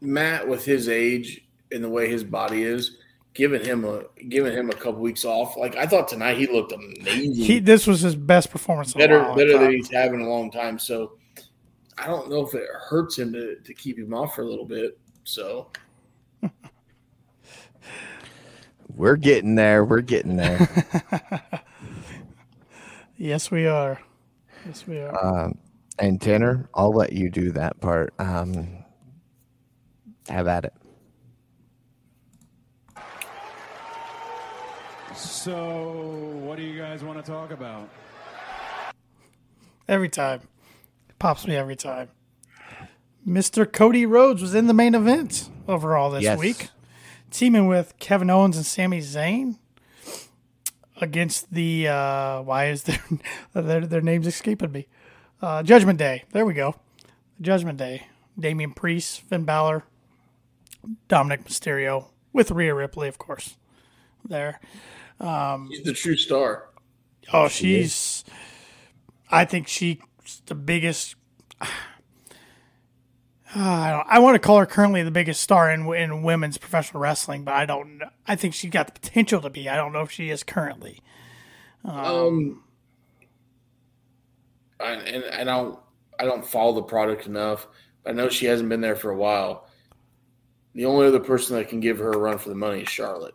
Matt, 0.00 0.46
with 0.46 0.64
his 0.64 0.88
age 0.88 1.44
and 1.72 1.82
the 1.82 1.88
way 1.88 2.08
his 2.08 2.22
body 2.22 2.62
is, 2.62 2.98
giving 3.38 3.64
him 3.64 3.84
a 3.84 4.02
giving 4.28 4.52
him 4.52 4.68
a 4.68 4.72
couple 4.74 5.00
weeks 5.00 5.24
off. 5.24 5.56
Like 5.56 5.76
I 5.76 5.86
thought 5.86 6.08
tonight, 6.08 6.36
he 6.36 6.48
looked 6.48 6.72
amazing. 6.72 7.34
He, 7.34 7.60
this 7.60 7.86
was 7.86 8.00
his 8.00 8.16
best 8.16 8.50
performance. 8.50 8.92
In 8.94 8.98
better 8.98 9.20
a 9.20 9.22
while, 9.22 9.36
better 9.36 9.52
thought. 9.52 9.60
than 9.60 9.70
he's 9.70 9.88
had 9.90 10.12
in 10.12 10.20
a 10.20 10.28
long 10.28 10.50
time. 10.50 10.76
So 10.78 11.18
I 11.96 12.06
don't 12.08 12.28
know 12.28 12.44
if 12.44 12.52
it 12.54 12.68
hurts 12.88 13.16
him 13.16 13.32
to, 13.34 13.54
to 13.60 13.74
keep 13.74 13.96
him 13.96 14.12
off 14.12 14.34
for 14.34 14.42
a 14.42 14.46
little 14.46 14.66
bit. 14.66 14.98
So 15.22 15.70
We're 18.96 19.16
getting 19.16 19.54
there. 19.54 19.84
We're 19.84 20.00
getting 20.00 20.36
there. 20.36 20.68
Yes, 23.20 23.50
we 23.50 23.66
are. 23.66 24.00
Yes, 24.64 24.86
we 24.86 25.00
are. 25.00 25.24
um, 25.44 25.58
and 25.98 26.20
Tanner, 26.20 26.68
I'll 26.72 26.92
let 26.92 27.12
you 27.12 27.30
do 27.30 27.50
that 27.50 27.80
part. 27.80 28.14
Um, 28.20 28.84
have 30.28 30.46
at 30.46 30.64
it. 30.64 30.72
So, 35.18 36.38
what 36.44 36.56
do 36.56 36.62
you 36.62 36.78
guys 36.78 37.02
want 37.02 37.24
to 37.24 37.28
talk 37.28 37.50
about? 37.50 37.88
Every 39.88 40.08
time. 40.08 40.42
Pops 41.18 41.44
me 41.46 41.56
every 41.56 41.74
time. 41.74 42.10
Mr. 43.26 43.70
Cody 43.70 44.06
Rhodes 44.06 44.40
was 44.40 44.54
in 44.54 44.68
the 44.68 44.74
main 44.74 44.94
event 44.94 45.50
overall 45.66 46.10
this 46.10 46.22
Yes. 46.22 46.38
week, 46.38 46.68
teaming 47.32 47.66
with 47.66 47.94
Kevin 47.98 48.30
Owens 48.30 48.56
and 48.56 48.64
Sami 48.64 49.00
Zayn 49.00 49.58
against 51.00 51.52
the 51.52 51.88
uh, 51.88 52.42
why 52.42 52.66
is 52.68 52.84
their 52.84 53.02
their, 53.54 53.80
their 53.86 54.00
names 54.00 54.26
escaping 54.26 54.70
me? 54.70 54.86
Uh, 55.42 55.64
Judgment 55.64 55.98
Day. 55.98 56.24
There 56.30 56.46
we 56.46 56.54
go. 56.54 56.76
Judgment 57.40 57.76
Day. 57.76 58.06
Damian 58.38 58.72
Priest, 58.72 59.20
Finn 59.22 59.42
Balor, 59.44 59.82
Dominic 61.08 61.44
Mysterio, 61.44 62.06
with 62.32 62.52
Rhea 62.52 62.72
Ripley, 62.72 63.08
of 63.08 63.18
course. 63.18 63.56
There. 64.24 64.60
He's 65.70 65.82
the 65.82 65.92
true 65.92 66.16
star. 66.16 66.68
Oh, 67.32 67.48
she's. 67.48 68.24
I 69.30 69.44
think 69.44 69.68
she's 69.68 69.98
the 70.46 70.54
biggest. 70.54 71.16
I 73.54 73.90
don't. 73.90 74.06
I 74.06 74.18
want 74.18 74.34
to 74.34 74.38
call 74.38 74.58
her 74.58 74.66
currently 74.66 75.02
the 75.02 75.10
biggest 75.10 75.40
star 75.40 75.70
in 75.70 75.86
in 75.94 76.22
women's 76.22 76.58
professional 76.58 77.02
wrestling, 77.02 77.44
but 77.44 77.54
I 77.54 77.66
don't. 77.66 78.02
I 78.26 78.36
think 78.36 78.54
she's 78.54 78.70
got 78.70 78.86
the 78.86 78.92
potential 78.92 79.40
to 79.40 79.50
be. 79.50 79.68
I 79.68 79.76
don't 79.76 79.92
know 79.92 80.02
if 80.02 80.10
she 80.10 80.30
is 80.30 80.42
currently. 80.42 81.00
Um, 81.84 82.62
I, 84.80 84.92
and 84.92 85.24
I 85.34 85.44
don't 85.44 85.78
I 86.18 86.24
don't 86.24 86.46
follow 86.46 86.74
the 86.74 86.82
product 86.82 87.26
enough. 87.26 87.66
I 88.06 88.12
know 88.12 88.28
she 88.28 88.46
hasn't 88.46 88.68
been 88.68 88.80
there 88.80 88.96
for 88.96 89.10
a 89.10 89.16
while. 89.16 89.68
The 90.74 90.84
only 90.84 91.06
other 91.06 91.20
person 91.20 91.56
that 91.56 91.68
can 91.68 91.80
give 91.80 91.98
her 91.98 92.12
a 92.12 92.18
run 92.18 92.38
for 92.38 92.48
the 92.48 92.54
money 92.54 92.82
is 92.82 92.88
Charlotte. 92.88 93.34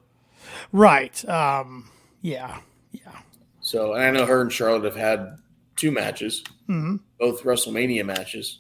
Right. 0.72 1.28
Um. 1.30 1.90
Yeah. 2.22 2.60
Yeah. 2.92 3.20
So, 3.62 3.94
and 3.94 4.04
I 4.04 4.12
know 4.12 4.26
her 4.26 4.42
and 4.42 4.52
Charlotte 4.52 4.84
have 4.86 4.96
had 4.96 5.38
two 5.76 5.92
matches, 5.92 6.44
both 6.68 7.44
WrestleMania 7.44 8.06
matches, 8.06 8.60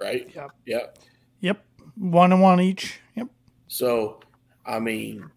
right? 0.00 0.30
Yep. 0.34 0.50
Yep. 0.66 0.98
Yep. 1.40 1.64
One 1.96 2.32
and 2.32 2.42
one 2.42 2.60
each. 2.60 3.00
Yep. 3.16 3.28
So, 3.68 4.20
I 4.66 4.78
mean, 4.78 5.30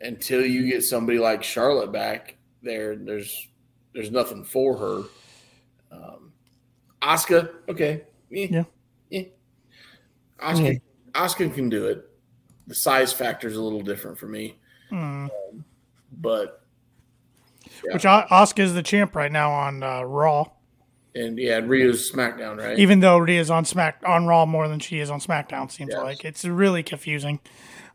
until 0.00 0.44
you 0.44 0.66
get 0.70 0.82
somebody 0.84 1.18
like 1.18 1.42
Charlotte 1.42 1.92
back 1.92 2.36
there, 2.62 2.96
there's 2.96 3.48
there's 3.94 4.10
nothing 4.10 4.44
for 4.44 4.76
her. 4.76 5.02
Um, 5.92 6.32
Asuka, 7.02 7.50
okay, 7.68 8.04
eh, 8.34 8.48
Yeah. 8.50 8.64
eh. 9.12 9.24
Asuka, 10.40 10.80
Asuka 11.12 11.54
can 11.54 11.68
do 11.68 11.86
it. 11.86 12.08
The 12.66 12.74
size 12.74 13.12
factor 13.12 13.48
is 13.48 13.56
a 13.56 13.62
little 13.62 13.82
different 13.82 14.18
for 14.18 14.26
me, 14.26 14.58
Um, 14.92 15.30
but 16.16 16.62
Which 17.92 18.04
O- 18.06 18.24
Asuka 18.30 18.60
is 18.60 18.74
the 18.74 18.82
champ 18.82 19.16
right 19.16 19.32
now 19.32 19.50
on 19.50 19.82
uh, 19.82 20.02
Raw, 20.02 20.44
and 21.14 21.38
yeah, 21.38 21.58
Rhea's 21.64 22.12
SmackDown, 22.12 22.58
right? 22.58 22.78
even 22.78 23.00
though 23.00 23.18
Rhea 23.18 23.40
is 23.40 23.50
on 23.50 23.64
Smack 23.64 24.02
on 24.06 24.26
Raw 24.26 24.44
more 24.46 24.68
than 24.68 24.78
she 24.80 24.98
is 25.00 25.10
on 25.10 25.18
SmackDown. 25.20 25.70
Seems 25.70 25.92
Yes. 25.92 26.02
like 26.02 26.24
it's 26.24 26.44
really 26.44 26.82
confusing. 26.82 27.40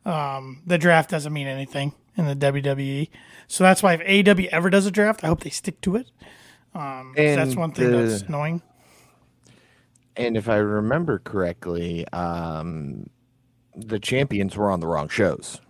Um, 0.06 0.62
the 0.66 0.78
draft 0.78 1.10
doesn't 1.12 1.32
mean 1.34 1.48
anything 1.48 1.94
in 2.18 2.26
the 2.26 2.36
WWE, 2.36 3.10
so 3.48 3.64
that's 3.64 3.84
why 3.84 3.94
if 4.00 4.28
AW 4.28 4.48
ever 4.52 4.70
does 4.70 4.86
a 4.88 4.92
draft, 4.92 5.24
I 5.24 5.28
hope 5.28 5.42
they 5.44 5.50
stick 5.52 5.80
to 5.82 5.96
it. 5.98 6.10
Um, 6.74 7.14
'cause 7.16 7.36
that's 7.36 7.56
one 7.56 7.72
thing 7.72 7.92
the- 7.92 7.98
that's 8.04 8.22
annoying. 8.24 8.62
And 10.16 10.36
if 10.36 10.50
I 10.50 10.56
remember 10.58 11.20
correctly, 11.20 12.08
um, 12.10 13.08
the 13.76 14.00
champions 14.00 14.58
were 14.58 14.72
on 14.72 14.80
the 14.80 14.88
wrong 14.88 15.10
shows. 15.10 15.62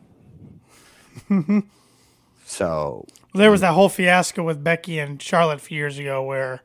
so 2.45 3.05
There 3.33 3.51
was 3.51 3.61
that 3.61 3.73
whole 3.73 3.89
fiasco 3.89 4.43
with 4.43 4.63
Becky 4.63 4.99
and 4.99 5.21
Charlotte 5.21 5.55
a 5.55 5.59
few 5.63 5.77
years 5.77 5.97
ago 5.97 6.23
where 6.23 6.61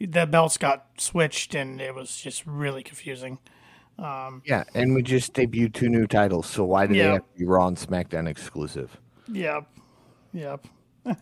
the 0.00 0.26
belts 0.26 0.58
got 0.58 0.86
switched 0.98 1.54
and 1.54 1.80
it 1.80 1.94
was 1.94 2.16
just 2.20 2.44
really 2.46 2.82
confusing. 2.82 3.38
yeah, 3.98 4.64
and 4.74 4.94
we 4.94 5.02
just 5.02 5.32
debuted 5.34 5.72
two 5.74 5.88
new 5.88 6.06
titles. 6.06 6.46
So 6.46 6.64
why 6.64 6.86
do 6.86 6.94
Yeah. 6.94 7.04
they 7.06 7.12
have 7.14 7.22
to 7.32 7.38
be 7.38 7.44
Raw 7.46 7.66
and 7.68 7.76
SmackDown 7.76 8.28
exclusive? 8.28 8.96
Yep. 9.32 9.64
Yep. 10.32 10.66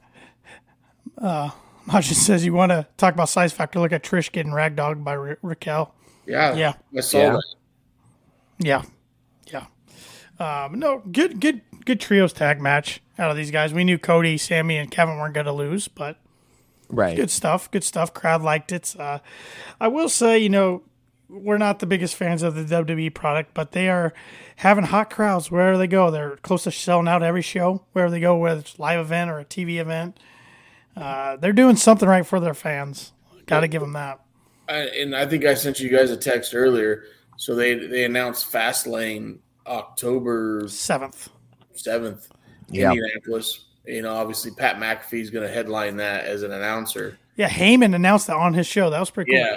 uh, 1.18 1.50
Maja 1.86 2.14
says 2.14 2.44
you 2.44 2.52
want 2.54 2.70
to 2.70 2.86
talk 2.96 3.14
about 3.14 3.28
size 3.28 3.52
factor. 3.52 3.78
Look 3.78 3.92
at 3.92 4.02
Trish 4.02 4.32
getting 4.32 4.52
ragdogged 4.52 5.04
by 5.04 5.14
Ra- 5.16 5.34
Raquel. 5.42 5.94
yeah, 6.26 6.54
Yeah. 6.54 6.72
I 6.96 7.00
saw 7.00 7.18
Yeah. 7.18 7.30
that. 7.32 7.44
Yeah. 8.58 8.82
Yeah. 9.52 9.66
Um, 10.64 10.78
no, 10.78 11.02
good, 11.12 11.40
good, 11.40 11.60
good 11.84 12.00
trios 12.00 12.32
tag 12.32 12.60
match 12.60 13.00
out 13.18 13.30
of 13.30 13.36
these 13.36 13.50
guys. 13.50 13.72
We 13.72 13.84
knew 13.84 13.98
Cody, 13.98 14.36
Sami, 14.38 14.76
and 14.76 14.90
Kevin 14.90 15.16
weren't 15.16 15.34
going 15.34 15.46
to 15.46 15.52
lose, 15.52 15.88
but 15.88 16.18
Right. 16.88 17.16
good 17.16 17.30
stuff. 17.30 17.70
Good 17.70 17.84
stuff. 17.84 18.12
Crowd 18.14 18.42
liked 18.42 18.72
it. 18.72 18.94
Uh, 18.98 19.18
I 19.80 19.88
will 19.88 20.08
say, 20.08 20.38
you 20.38 20.48
know, 20.48 20.82
we're 21.28 21.58
not 21.58 21.78
the 21.78 21.86
biggest 21.86 22.14
fans 22.14 22.42
of 22.42 22.54
the 22.54 22.64
WWE 22.64 23.10
product, 23.14 23.54
but 23.54 23.72
they 23.72 23.88
are 23.88 24.12
having 24.56 24.84
hot 24.84 25.10
crowds 25.10 25.50
wherever 25.50 25.76
they 25.78 25.86
go. 25.86 26.10
They're 26.10 26.36
close 26.36 26.64
to 26.64 26.70
selling 26.70 27.08
out 27.08 27.22
every 27.22 27.42
show 27.42 27.84
wherever 27.92 28.10
they 28.10 28.20
go, 28.20 28.36
whether 28.36 28.60
it's 28.60 28.78
live 28.78 29.00
event 29.00 29.30
or 29.30 29.38
a 29.40 29.44
TV 29.44 29.78
event. 29.80 30.18
Uh, 30.96 31.36
they're 31.36 31.52
doing 31.52 31.76
something 31.76 32.08
right 32.08 32.24
for 32.26 32.38
their 32.38 32.54
fans. 32.54 33.12
Got 33.46 33.60
to 33.60 33.68
give 33.68 33.80
them 33.80 33.94
that. 33.94 34.20
I, 34.68 34.76
and 34.82 35.14
I 35.16 35.26
think 35.26 35.44
I 35.44 35.54
sent 35.54 35.80
you 35.80 35.88
guys 35.90 36.10
a 36.10 36.16
text 36.16 36.54
earlier. 36.54 37.04
So 37.36 37.54
they 37.54 37.74
they 37.74 38.04
announced 38.04 38.50
Fastlane 38.52 39.38
October 39.66 40.64
Seventh. 40.68 41.30
Seventh, 41.74 42.28
Yeah. 42.68 42.90
Indianapolis. 42.92 43.66
You 43.86 44.02
know, 44.02 44.14
obviously 44.14 44.50
Pat 44.52 44.76
McAfee 44.76 45.20
is 45.20 45.30
going 45.30 45.46
to 45.46 45.52
headline 45.52 45.96
that 45.98 46.24
as 46.24 46.42
an 46.42 46.52
announcer. 46.52 47.18
Yeah, 47.36 47.50
Heyman 47.50 47.94
announced 47.94 48.28
that 48.28 48.36
on 48.36 48.54
his 48.54 48.66
show. 48.66 48.88
That 48.90 49.00
was 49.00 49.10
pretty 49.10 49.32
cool. 49.32 49.40
Yeah. 49.40 49.56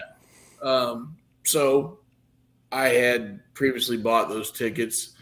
Um, 0.61 1.15
so 1.45 1.99
I 2.71 2.89
had 2.89 3.39
previously 3.53 3.97
bought 3.97 4.27
those 4.29 4.51
tickets 4.51 5.13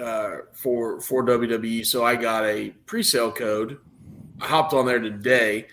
uh, 0.00 0.36
for 0.52 1.00
for 1.00 1.24
WWE, 1.24 1.84
so 1.84 2.04
I 2.04 2.14
got 2.16 2.44
a 2.44 2.70
pre-sale 2.86 3.32
code. 3.32 3.78
I 4.40 4.46
hopped 4.46 4.72
on 4.72 4.86
there 4.86 5.00
today. 5.00 5.66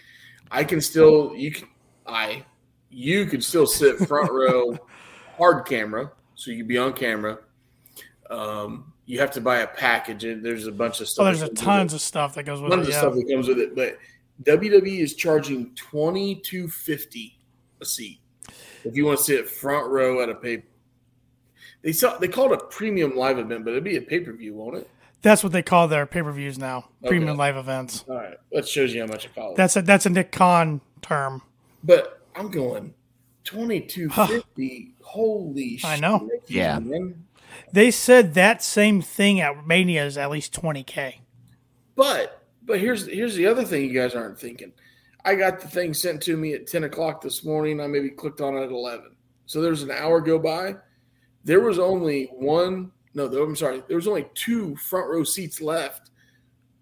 I 0.52 0.64
can 0.64 0.82
still 0.82 1.34
you 1.36 1.52
can 1.52 1.68
I 2.08 2.44
you 2.90 3.26
could 3.28 3.44
still 3.44 3.68
sit 3.68 3.98
front 4.00 4.32
row 4.32 4.78
hard 5.38 5.66
camera, 5.68 6.12
so 6.36 6.50
you 6.52 6.58
can 6.58 6.68
be 6.68 6.78
on 6.78 6.94
camera. 6.94 7.38
Um, 8.30 8.92
you 9.10 9.20
have 9.20 9.32
to 9.32 9.42
buy 9.42 9.60
a 9.62 9.68
package, 9.68 10.24
and 10.24 10.46
there's 10.46 10.68
a 10.68 10.72
bunch 10.72 11.02
of 11.02 11.08
stuff. 11.10 11.24
Oh, 11.24 11.26
there's 11.26 11.42
a 11.42 11.50
tons 11.50 11.94
of 11.96 12.02
stuff 12.02 12.36
that 12.36 12.44
goes 12.44 12.62
with 12.62 12.70
tons 12.70 12.88
it. 12.88 12.90
of 12.90 12.94
Yeah. 12.94 13.00
stuff 13.00 13.14
that 13.16 13.28
comes 13.28 13.48
with 13.48 13.58
it, 13.60 13.76
but 13.76 13.98
WWE 14.44 15.00
is 15.00 15.16
charging 15.16 15.74
twenty 15.74 16.36
two 16.36 16.68
fifty 16.68 17.40
a 17.82 17.86
seat 17.86 18.20
if 18.84 18.96
you 18.96 19.06
want 19.06 19.18
to 19.18 19.24
sit 19.24 19.50
front 19.50 19.88
row 19.90 20.22
at 20.22 20.30
a 20.30 20.36
pay. 20.36 20.64
They 21.82 21.92
saw 21.92 22.18
they 22.18 22.28
call 22.28 22.54
it 22.54 22.62
a 22.62 22.66
premium 22.66 23.16
live 23.16 23.40
event, 23.40 23.66
but 23.66 23.72
it'd 23.72 23.84
be 23.84 23.98
a 23.98 24.02
pay 24.02 24.20
per 24.20 24.32
view, 24.34 24.54
won't 24.54 24.76
it? 24.78 24.90
That's 25.22 25.44
what 25.44 25.52
they 25.54 25.64
call 25.64 25.88
their 25.88 26.06
pay 26.06 26.22
per 26.22 26.32
views 26.32 26.58
now. 26.60 26.90
Okay. 27.02 27.10
Premium 27.10 27.36
live 27.36 27.58
events. 27.58 28.06
All 28.08 28.16
right, 28.16 28.38
that 28.52 28.68
shows 28.68 28.94
you 28.94 29.02
how 29.02 29.08
much 29.08 29.26
it 29.26 29.34
costs. 29.34 29.58
That's 29.58 29.76
a 29.76 29.82
that's 29.82 30.06
a 30.06 30.10
Nick 30.10 30.32
Khan 30.32 30.82
term. 31.02 31.42
but 31.84 32.22
I'm 32.36 32.50
going 32.52 32.94
twenty 33.44 33.82
two 33.82 34.10
fifty. 34.10 34.94
Holy! 35.02 35.80
I 35.84 36.00
know. 36.00 36.30
shit, 36.30 36.44
Yeah. 36.56 36.78
man. 36.80 37.26
They 37.72 37.92
said 37.92 38.34
that 38.34 38.64
same 38.64 39.02
thing 39.02 39.40
at 39.40 39.66
Mania 39.68 40.06
is 40.06 40.18
at 40.18 40.30
least 40.32 40.54
twenty 40.54 40.84
k. 40.84 41.22
But 41.96 42.44
but 42.64 42.80
here's 42.80 43.08
here's 43.08 43.36
the 43.36 43.48
other 43.48 43.64
thing 43.64 43.84
you 43.86 43.94
guys 44.00 44.16
aren't 44.16 44.40
thinking. 44.40 44.72
I 45.26 45.36
got 45.36 45.60
the 45.60 45.68
thing 45.68 45.94
sent 45.94 46.22
to 46.24 46.38
me 46.38 46.54
at 46.54 46.68
ten 46.68 46.86
o'clock 46.86 47.22
this 47.22 47.44
morning. 47.44 47.82
I 47.82 47.88
maybe 47.88 48.10
clicked 48.10 48.42
on 48.42 48.56
it 48.56 48.64
at 48.64 48.72
eleven. 48.72 49.16
So 49.46 49.62
there's 49.62 49.84
an 49.84 49.92
hour 49.92 50.22
go 50.22 50.40
by. 50.40 50.76
There 51.44 51.62
was 51.62 51.80
only 51.80 52.26
one. 52.34 52.92
No, 53.14 53.28
there- 53.28 53.44
I'm 53.44 53.56
sorry. 53.56 53.82
There 53.88 53.98
was 53.98 54.08
only 54.08 54.28
two 54.36 54.76
front 54.78 55.10
row 55.10 55.24
seats 55.24 55.60
left 55.62 56.12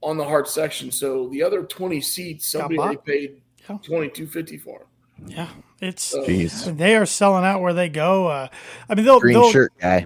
on 0.03 0.17
the 0.17 0.23
hard 0.23 0.47
section. 0.47 0.91
So 0.91 1.29
the 1.29 1.41
other 1.41 1.63
twenty 1.63 2.01
seats, 2.01 2.51
somebody 2.51 2.77
already 2.77 2.99
paid 3.05 3.41
Yeah. 3.69 3.77
twenty 3.81 4.09
two 4.09 4.27
fifty 4.27 4.57
for. 4.57 4.81
'em. 4.81 4.87
Yeah, 5.29 5.49
it's 5.81 6.15
Jeez. 6.15 6.77
they 6.77 6.95
are 6.95 7.07
selling 7.07 7.43
out 7.43 7.61
where 7.61 7.73
they 7.73 7.89
go. 7.89 8.27
Uh, 8.27 8.47
I 8.87 8.93
mean, 8.93 9.03
they'll, 9.03 9.19
Green 9.19 9.33
they'll 9.33 9.51
shirt 9.51 9.73
guy. 9.79 10.05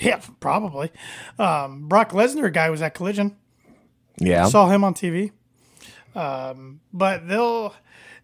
yeah, 0.04 0.20
probably. 0.40 0.90
Um, 1.38 1.88
Brock 1.88 2.12
Lesnar 2.12 2.52
guy 2.52 2.70
was 2.70 2.82
at 2.82 2.94
Collision. 2.94 3.36
Yeah. 4.18 4.46
Saw 4.46 4.68
him 4.68 4.84
on 4.84 4.94
TV. 4.94 5.32
Um, 6.14 6.80
but 6.92 7.28
they'll 7.28 7.74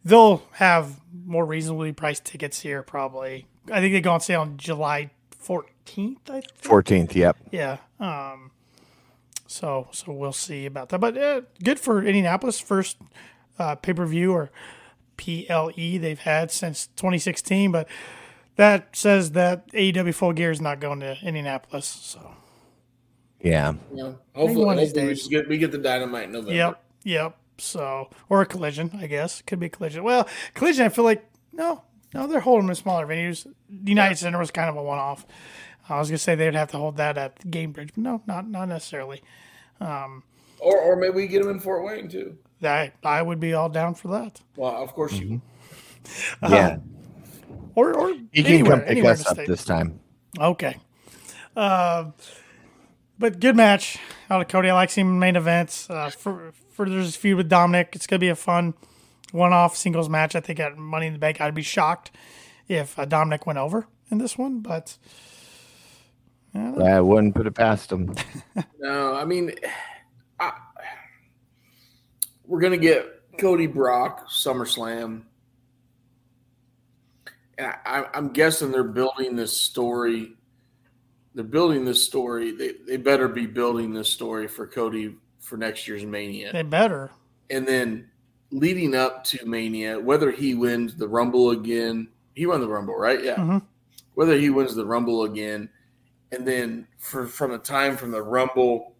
they'll 0.04 0.42
have 0.52 1.00
more 1.24 1.44
reasonably 1.44 1.92
priced 1.92 2.24
tickets 2.24 2.60
here. 2.60 2.82
Probably. 2.82 3.46
I 3.70 3.80
think 3.80 3.92
they 3.92 4.00
go 4.00 4.12
on 4.12 4.20
sale 4.20 4.40
on 4.40 4.56
July 4.56 5.10
fourteenth. 5.30 6.30
I 6.30 6.42
14th. 6.62 7.14
Yep. 7.14 7.36
Yeah. 7.52 7.78
Um, 8.00 8.50
so 9.46 9.88
so 9.92 10.12
we'll 10.12 10.32
see 10.32 10.66
about 10.66 10.88
that. 10.88 10.98
But 10.98 11.16
uh, 11.16 11.42
good 11.62 11.78
for 11.78 12.02
Indianapolis 12.02 12.58
first 12.58 12.96
uh, 13.58 13.74
pay 13.76 13.92
per 13.92 14.06
view 14.06 14.32
or 14.32 14.50
PLE 15.16 15.98
they've 15.98 16.18
had 16.18 16.50
since 16.50 16.88
2016. 16.96 17.72
But 17.72 17.88
that 18.56 18.94
says 18.96 19.32
that 19.32 19.70
AEW 19.72 20.14
Full 20.14 20.32
Gear 20.32 20.50
is 20.50 20.60
not 20.60 20.80
going 20.80 21.00
to 21.00 21.16
Indianapolis. 21.22 21.86
So 21.86 22.32
You 23.40 23.50
Yeah. 23.52 23.74
know, 23.92 24.18
hopefully, 24.34 24.64
one 24.64 24.78
hopefully 24.78 25.06
we, 25.08 25.28
get, 25.28 25.48
we 25.48 25.58
get 25.58 25.72
the 25.72 25.78
dynamite 25.78 26.24
in 26.24 26.32
November. 26.32 26.54
yep, 26.54 26.82
yep. 27.04 27.36
So 27.58 28.10
or 28.28 28.42
a 28.42 28.46
collision, 28.46 28.90
I 29.00 29.06
guess 29.06 29.40
could 29.42 29.58
be 29.60 29.66
a 29.66 29.70
collision. 29.70 30.02
Well, 30.04 30.28
collision, 30.54 30.84
I 30.84 30.88
feel 30.90 31.04
like 31.04 31.24
no, 31.52 31.82
no, 32.12 32.26
they're 32.26 32.40
holding 32.40 32.66
them 32.66 32.70
in 32.70 32.76
smaller 32.76 33.06
venues. 33.06 33.44
The 33.70 33.90
United 33.90 34.16
Center 34.16 34.38
was 34.38 34.50
kind 34.50 34.68
of 34.68 34.76
a 34.76 34.82
one 34.82 34.98
off. 34.98 35.24
I 35.88 35.98
was 35.98 36.08
gonna 36.08 36.18
say 36.18 36.34
they'd 36.34 36.54
have 36.54 36.70
to 36.72 36.76
hold 36.78 36.96
that 36.98 37.16
at 37.16 37.38
Gainbridge, 37.50 37.90
but 37.94 37.98
no, 37.98 38.22
not 38.26 38.48
not 38.48 38.68
necessarily. 38.68 39.22
Um, 39.80 40.22
or 40.58 40.78
or 40.78 40.96
maybe 40.96 41.14
we 41.14 41.26
get 41.28 41.42
them 41.42 41.50
in 41.50 41.60
Fort 41.60 41.84
Wayne 41.84 42.08
too. 42.08 42.36
That 42.60 42.94
I 43.04 43.22
would 43.22 43.38
be 43.40 43.52
all 43.54 43.68
down 43.68 43.94
for 43.94 44.08
that. 44.08 44.40
Well, 44.56 44.74
of 44.82 44.92
course 44.94 45.12
you. 45.14 45.40
Mm-hmm. 46.42 46.52
Yeah. 46.52 46.68
Um, 46.74 46.95
Or 47.74 47.92
or 47.94 48.10
You 48.10 48.42
can 48.42 48.46
anywhere, 48.46 48.70
come 48.72 48.80
pick 48.80 48.90
anywhere 48.90 49.12
us 49.12 49.26
up 49.26 49.36
this 49.36 49.64
time. 49.64 50.00
Okay. 50.38 50.76
Uh, 51.54 52.10
but 53.18 53.40
good 53.40 53.56
match 53.56 53.98
out 54.30 54.40
of 54.40 54.48
Cody. 54.48 54.70
I 54.70 54.74
like 54.74 54.90
seeing 54.90 55.18
main 55.18 55.36
events. 55.36 55.88
Uh, 55.88 56.10
for 56.10 56.52
for 56.70 56.88
there's 56.88 57.16
a 57.16 57.18
feud 57.18 57.36
with 57.36 57.48
Dominic. 57.48 57.90
It's 57.94 58.06
gonna 58.06 58.20
be 58.20 58.28
a 58.28 58.36
fun 58.36 58.74
one-off 59.32 59.76
singles 59.76 60.08
match. 60.08 60.34
I 60.34 60.40
think 60.40 60.60
at 60.60 60.76
Money 60.76 61.06
in 61.06 61.12
the 61.12 61.18
Bank, 61.18 61.40
I'd 61.40 61.54
be 61.54 61.62
shocked 61.62 62.10
if 62.68 62.98
uh, 62.98 63.04
Dominic 63.04 63.46
went 63.46 63.58
over 63.58 63.86
in 64.10 64.18
this 64.18 64.36
one. 64.38 64.60
But 64.60 64.96
I 66.54 67.00
wouldn't 67.00 67.34
put 67.34 67.46
it 67.46 67.54
past 67.54 67.92
him. 67.92 68.14
No, 68.78 69.14
I 69.14 69.24
mean, 69.24 69.52
I, 70.38 70.52
we're 72.46 72.60
gonna 72.60 72.76
get 72.76 73.22
Cody 73.38 73.66
Brock 73.66 74.28
SummerSlam, 74.28 75.04
and 75.04 75.24
I, 77.58 78.04
I'm 78.12 78.30
guessing 78.30 78.70
they're 78.70 78.84
building 78.84 79.36
this 79.36 79.56
story. 79.56 80.34
They're 81.34 81.44
building 81.44 81.84
this 81.84 82.04
story. 82.04 82.52
They 82.52 82.72
they 82.86 82.96
better 82.96 83.28
be 83.28 83.46
building 83.46 83.92
this 83.92 84.10
story 84.10 84.48
for 84.48 84.66
Cody 84.66 85.14
for 85.40 85.56
next 85.56 85.86
year's 85.86 86.04
Mania, 86.04 86.52
they 86.52 86.62
better. 86.62 87.10
and 87.50 87.66
then 87.68 88.10
leading 88.50 88.94
up 88.94 89.22
to 89.24 89.46
Mania, 89.46 89.98
whether 90.00 90.30
he 90.32 90.54
wins 90.54 90.96
the 90.96 91.06
Rumble 91.08 91.50
again, 91.50 92.08
he 92.34 92.46
won 92.46 92.60
the 92.60 92.68
Rumble, 92.68 92.96
right? 92.96 93.22
Yeah. 93.22 93.36
Mhm. 93.36 93.62
Whether 94.14 94.36
he 94.38 94.50
wins 94.50 94.74
the 94.74 94.84
Rumble 94.86 95.22
again, 95.24 95.68
and 96.32 96.46
then 96.46 96.88
for 96.98 97.26
from 97.26 97.52
the 97.52 97.58
time 97.58 97.96
from 97.96 98.10
the 98.10 98.22
Rumble 98.22 98.96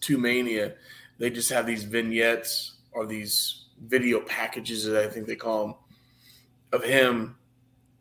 to 0.00 0.18
Mania, 0.18 0.74
they 1.18 1.30
just 1.30 1.50
have 1.50 1.66
these 1.66 1.84
vignettes 1.84 2.78
or 2.92 3.06
these 3.06 3.66
video 3.86 4.20
packages 4.20 4.84
that 4.84 5.02
I 5.02 5.08
think 5.08 5.26
they 5.26 5.36
call 5.36 5.66
them 5.66 5.74
of 6.72 6.82
him 6.84 7.36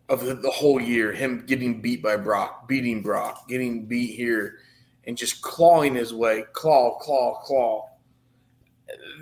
of 0.09 0.25
the, 0.25 0.33
the 0.35 0.49
whole 0.49 0.81
year, 0.81 1.11
him 1.13 1.43
getting 1.45 1.81
beat 1.81 2.01
by 2.01 2.17
Brock, 2.17 2.67
beating 2.67 3.01
Brock, 3.01 3.47
getting 3.47 3.85
beat 3.85 4.15
here, 4.15 4.57
and 5.05 5.15
just 5.17 5.41
clawing 5.41 5.95
his 5.95 6.13
way, 6.13 6.43
claw, 6.53 6.97
claw, 6.97 7.39
claw. 7.43 7.89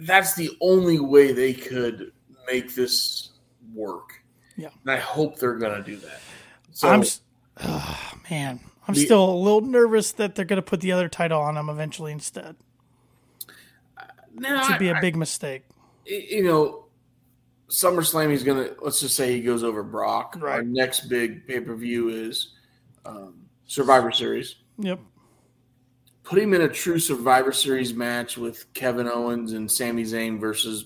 That's 0.02 0.34
the 0.36 0.52
only 0.62 1.00
way 1.00 1.34
they 1.34 1.54
could 1.54 2.12
make 2.46 2.74
this 2.74 3.32
work. 3.74 4.12
Yeah. 4.56 4.70
and 4.84 4.92
I 4.92 4.98
hope 4.98 5.38
they're 5.38 5.56
gonna 5.58 5.84
do 5.84 5.98
that. 5.98 6.20
So 6.72 6.88
I'm 6.90 7.04
ah, 7.58 8.14
man. 8.32 8.60
I'm 8.88 8.96
The- 8.96 9.02
still 9.06 9.30
a 9.30 9.36
little 9.36 9.62
nervous 9.62 10.12
that 10.14 10.34
they're 10.36 10.46
gonna 10.46 10.62
put 10.64 10.82
the 10.82 10.92
other 10.94 11.10
title 11.10 11.40
on 11.42 11.58
him 11.58 11.70
eventually 11.70 12.12
instead. 12.12 12.56
no, 14.34 14.58
Which 14.60 14.70
would 14.70 14.80
be 14.80 14.90
I- 14.92 14.98
a 14.98 15.02
big 15.02 15.16
mistake. 15.16 15.64
you 16.06 16.44
know, 16.44 16.86
SummerSlam, 17.70 18.32
he's 18.32 18.44
gonna 18.44 18.70
let's 18.82 19.00
just 19.00 19.16
say 19.16 19.34
he 19.34 19.42
goes 19.42 19.64
over 19.64 19.84
Brock. 19.84 20.38
Our 20.42 20.48
Right. 20.48 20.66
next 20.66 21.02
big 21.10 21.46
pay 21.48 21.60
per 21.60 21.76
view 21.76 22.10
is 22.10 22.54
um, 23.06 23.36
Survivor 23.66 24.12
Series. 24.12 24.56
Yep. 24.80 25.00
Put 26.24 26.40
him 26.40 26.54
in 26.54 26.62
a 26.62 26.68
true 26.70 27.00
Survivor 27.00 27.52
Series 27.52 27.94
match 27.94 28.38
with 28.38 28.72
Kevin 28.74 29.08
Owens 29.08 29.54
and 29.54 29.70
Sami 29.72 30.04
Zayn 30.04 30.40
versus 30.40 30.86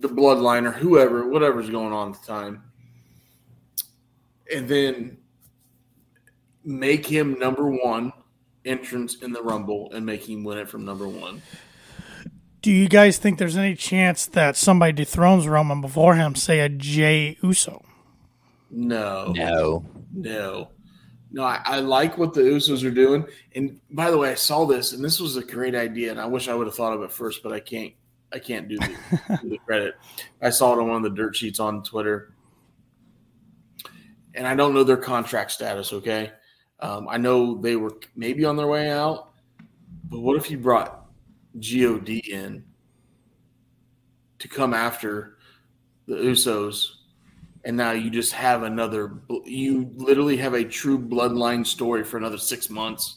the 0.00 0.08
Bloodline 0.08 0.66
or 0.66 0.72
whoever, 0.72 1.26
whatever's 1.28 1.70
going 1.70 1.92
on 1.92 2.12
at 2.12 2.20
the 2.20 2.26
time, 2.26 2.62
and 4.54 4.68
then 4.68 5.16
make 6.64 7.04
him 7.06 7.38
number 7.38 7.70
one 7.70 8.12
entrance 8.64 9.22
in 9.22 9.32
the 9.32 9.42
Rumble 9.42 9.90
and 9.92 10.04
make 10.04 10.28
him 10.28 10.44
win 10.44 10.58
it 10.58 10.68
from 10.68 10.84
number 10.84 11.08
one. 11.08 11.40
Do 12.60 12.72
you 12.72 12.88
guys 12.88 13.18
think 13.18 13.38
there's 13.38 13.56
any 13.56 13.74
chance 13.74 14.26
that 14.26 14.56
somebody 14.56 14.92
dethrones 14.92 15.46
Roman 15.46 15.80
before 15.80 16.16
him, 16.16 16.34
say 16.34 16.60
a 16.60 16.68
Jey 16.68 17.38
Uso? 17.42 17.84
No, 18.70 19.32
No. 19.36 19.84
No, 20.12 20.70
no, 21.30 21.44
I, 21.44 21.60
I 21.64 21.80
like 21.80 22.16
what 22.16 22.32
the 22.32 22.40
Usos 22.40 22.84
are 22.84 22.90
doing. 22.90 23.26
And 23.54 23.80
by 23.90 24.10
the 24.10 24.16
way, 24.18 24.30
I 24.30 24.34
saw 24.34 24.64
this, 24.64 24.92
and 24.92 25.04
this 25.04 25.20
was 25.20 25.36
a 25.36 25.44
great 25.44 25.74
idea, 25.74 26.10
and 26.10 26.20
I 26.20 26.26
wish 26.26 26.48
I 26.48 26.54
would 26.54 26.66
have 26.66 26.74
thought 26.74 26.94
of 26.94 27.02
it 27.02 27.12
first, 27.12 27.42
but 27.42 27.52
I 27.52 27.60
can't. 27.60 27.92
I 28.30 28.38
can't 28.38 28.68
do 28.68 28.76
the, 28.76 29.38
do 29.42 29.48
the 29.48 29.58
credit. 29.58 29.94
I 30.42 30.50
saw 30.50 30.74
it 30.74 30.78
on 30.78 30.88
one 30.88 30.98
of 30.98 31.02
the 31.02 31.16
dirt 31.16 31.34
sheets 31.34 31.60
on 31.60 31.82
Twitter, 31.82 32.34
and 34.34 34.46
I 34.46 34.54
don't 34.54 34.74
know 34.74 34.84
their 34.84 34.98
contract 34.98 35.50
status. 35.50 35.92
Okay, 35.94 36.30
um, 36.80 37.08
I 37.08 37.16
know 37.16 37.58
they 37.58 37.76
were 37.76 37.98
maybe 38.16 38.44
on 38.44 38.56
their 38.56 38.66
way 38.66 38.90
out, 38.90 39.30
but 40.04 40.20
what 40.20 40.36
if 40.36 40.50
you 40.50 40.58
brought 40.58 40.97
God 41.60 42.08
in 42.08 42.64
to 44.38 44.48
come 44.48 44.72
after 44.74 45.38
the 46.06 46.14
Usos, 46.14 46.86
and 47.64 47.76
now 47.76 47.92
you 47.92 48.10
just 48.10 48.32
have 48.32 48.62
another. 48.62 49.18
You 49.44 49.90
literally 49.96 50.36
have 50.38 50.54
a 50.54 50.64
true 50.64 50.98
bloodline 50.98 51.66
story 51.66 52.04
for 52.04 52.16
another 52.16 52.38
six 52.38 52.70
months. 52.70 53.16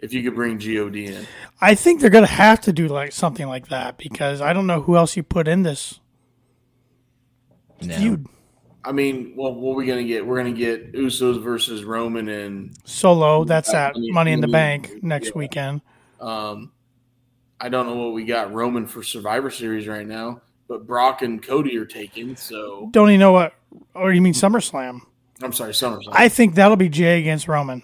If 0.00 0.12
you 0.12 0.22
could 0.22 0.36
bring 0.36 0.58
God 0.58 0.94
in, 0.94 1.26
I 1.60 1.74
think 1.74 2.00
they're 2.00 2.08
going 2.10 2.26
to 2.26 2.30
have 2.32 2.60
to 2.62 2.72
do 2.72 2.86
like 2.86 3.10
something 3.10 3.48
like 3.48 3.68
that 3.68 3.98
because 3.98 4.40
I 4.40 4.52
don't 4.52 4.68
know 4.68 4.80
who 4.80 4.96
else 4.96 5.16
you 5.16 5.24
put 5.24 5.48
in 5.48 5.64
this 5.64 5.98
feud. 7.82 8.26
I 8.84 8.92
mean, 8.92 9.34
well, 9.36 9.52
what 9.54 9.72
are 9.72 9.76
we 9.76 9.86
gonna 9.86 10.04
get? 10.04 10.24
We're 10.24 10.36
gonna 10.36 10.52
get 10.52 10.92
Usos 10.92 11.42
versus 11.42 11.82
Roman 11.84 12.28
and 12.28 12.76
Solo, 12.84 13.44
that's 13.44 13.72
that 13.72 13.94
Money- 13.94 14.10
Money 14.12 14.32
in 14.32 14.40
the 14.40 14.46
Money- 14.46 14.52
Bank 14.88 15.02
next 15.02 15.26
yeah. 15.26 15.32
weekend. 15.34 15.80
um. 16.20 16.70
I 17.60 17.68
don't 17.68 17.86
know 17.86 17.96
what 17.96 18.12
we 18.14 18.24
got 18.24 18.52
Roman 18.52 18.86
for 18.86 19.02
Survivor 19.02 19.50
Series 19.50 19.88
right 19.88 20.06
now, 20.06 20.40
but 20.68 20.86
Brock 20.86 21.22
and 21.22 21.42
Cody 21.42 21.76
are 21.78 21.84
taken. 21.86 22.36
So 22.36 22.88
Don't 22.92 23.10
even 23.10 23.20
know 23.20 23.32
what, 23.32 23.54
or 23.94 24.12
you 24.12 24.20
mean 24.22 24.34
SummerSlam? 24.34 25.00
I'm 25.42 25.52
sorry, 25.52 25.72
SummerSlam. 25.72 26.10
I 26.12 26.28
think 26.28 26.54
that'll 26.54 26.76
be 26.76 26.88
Jey 26.88 27.20
against 27.20 27.48
Roman. 27.48 27.82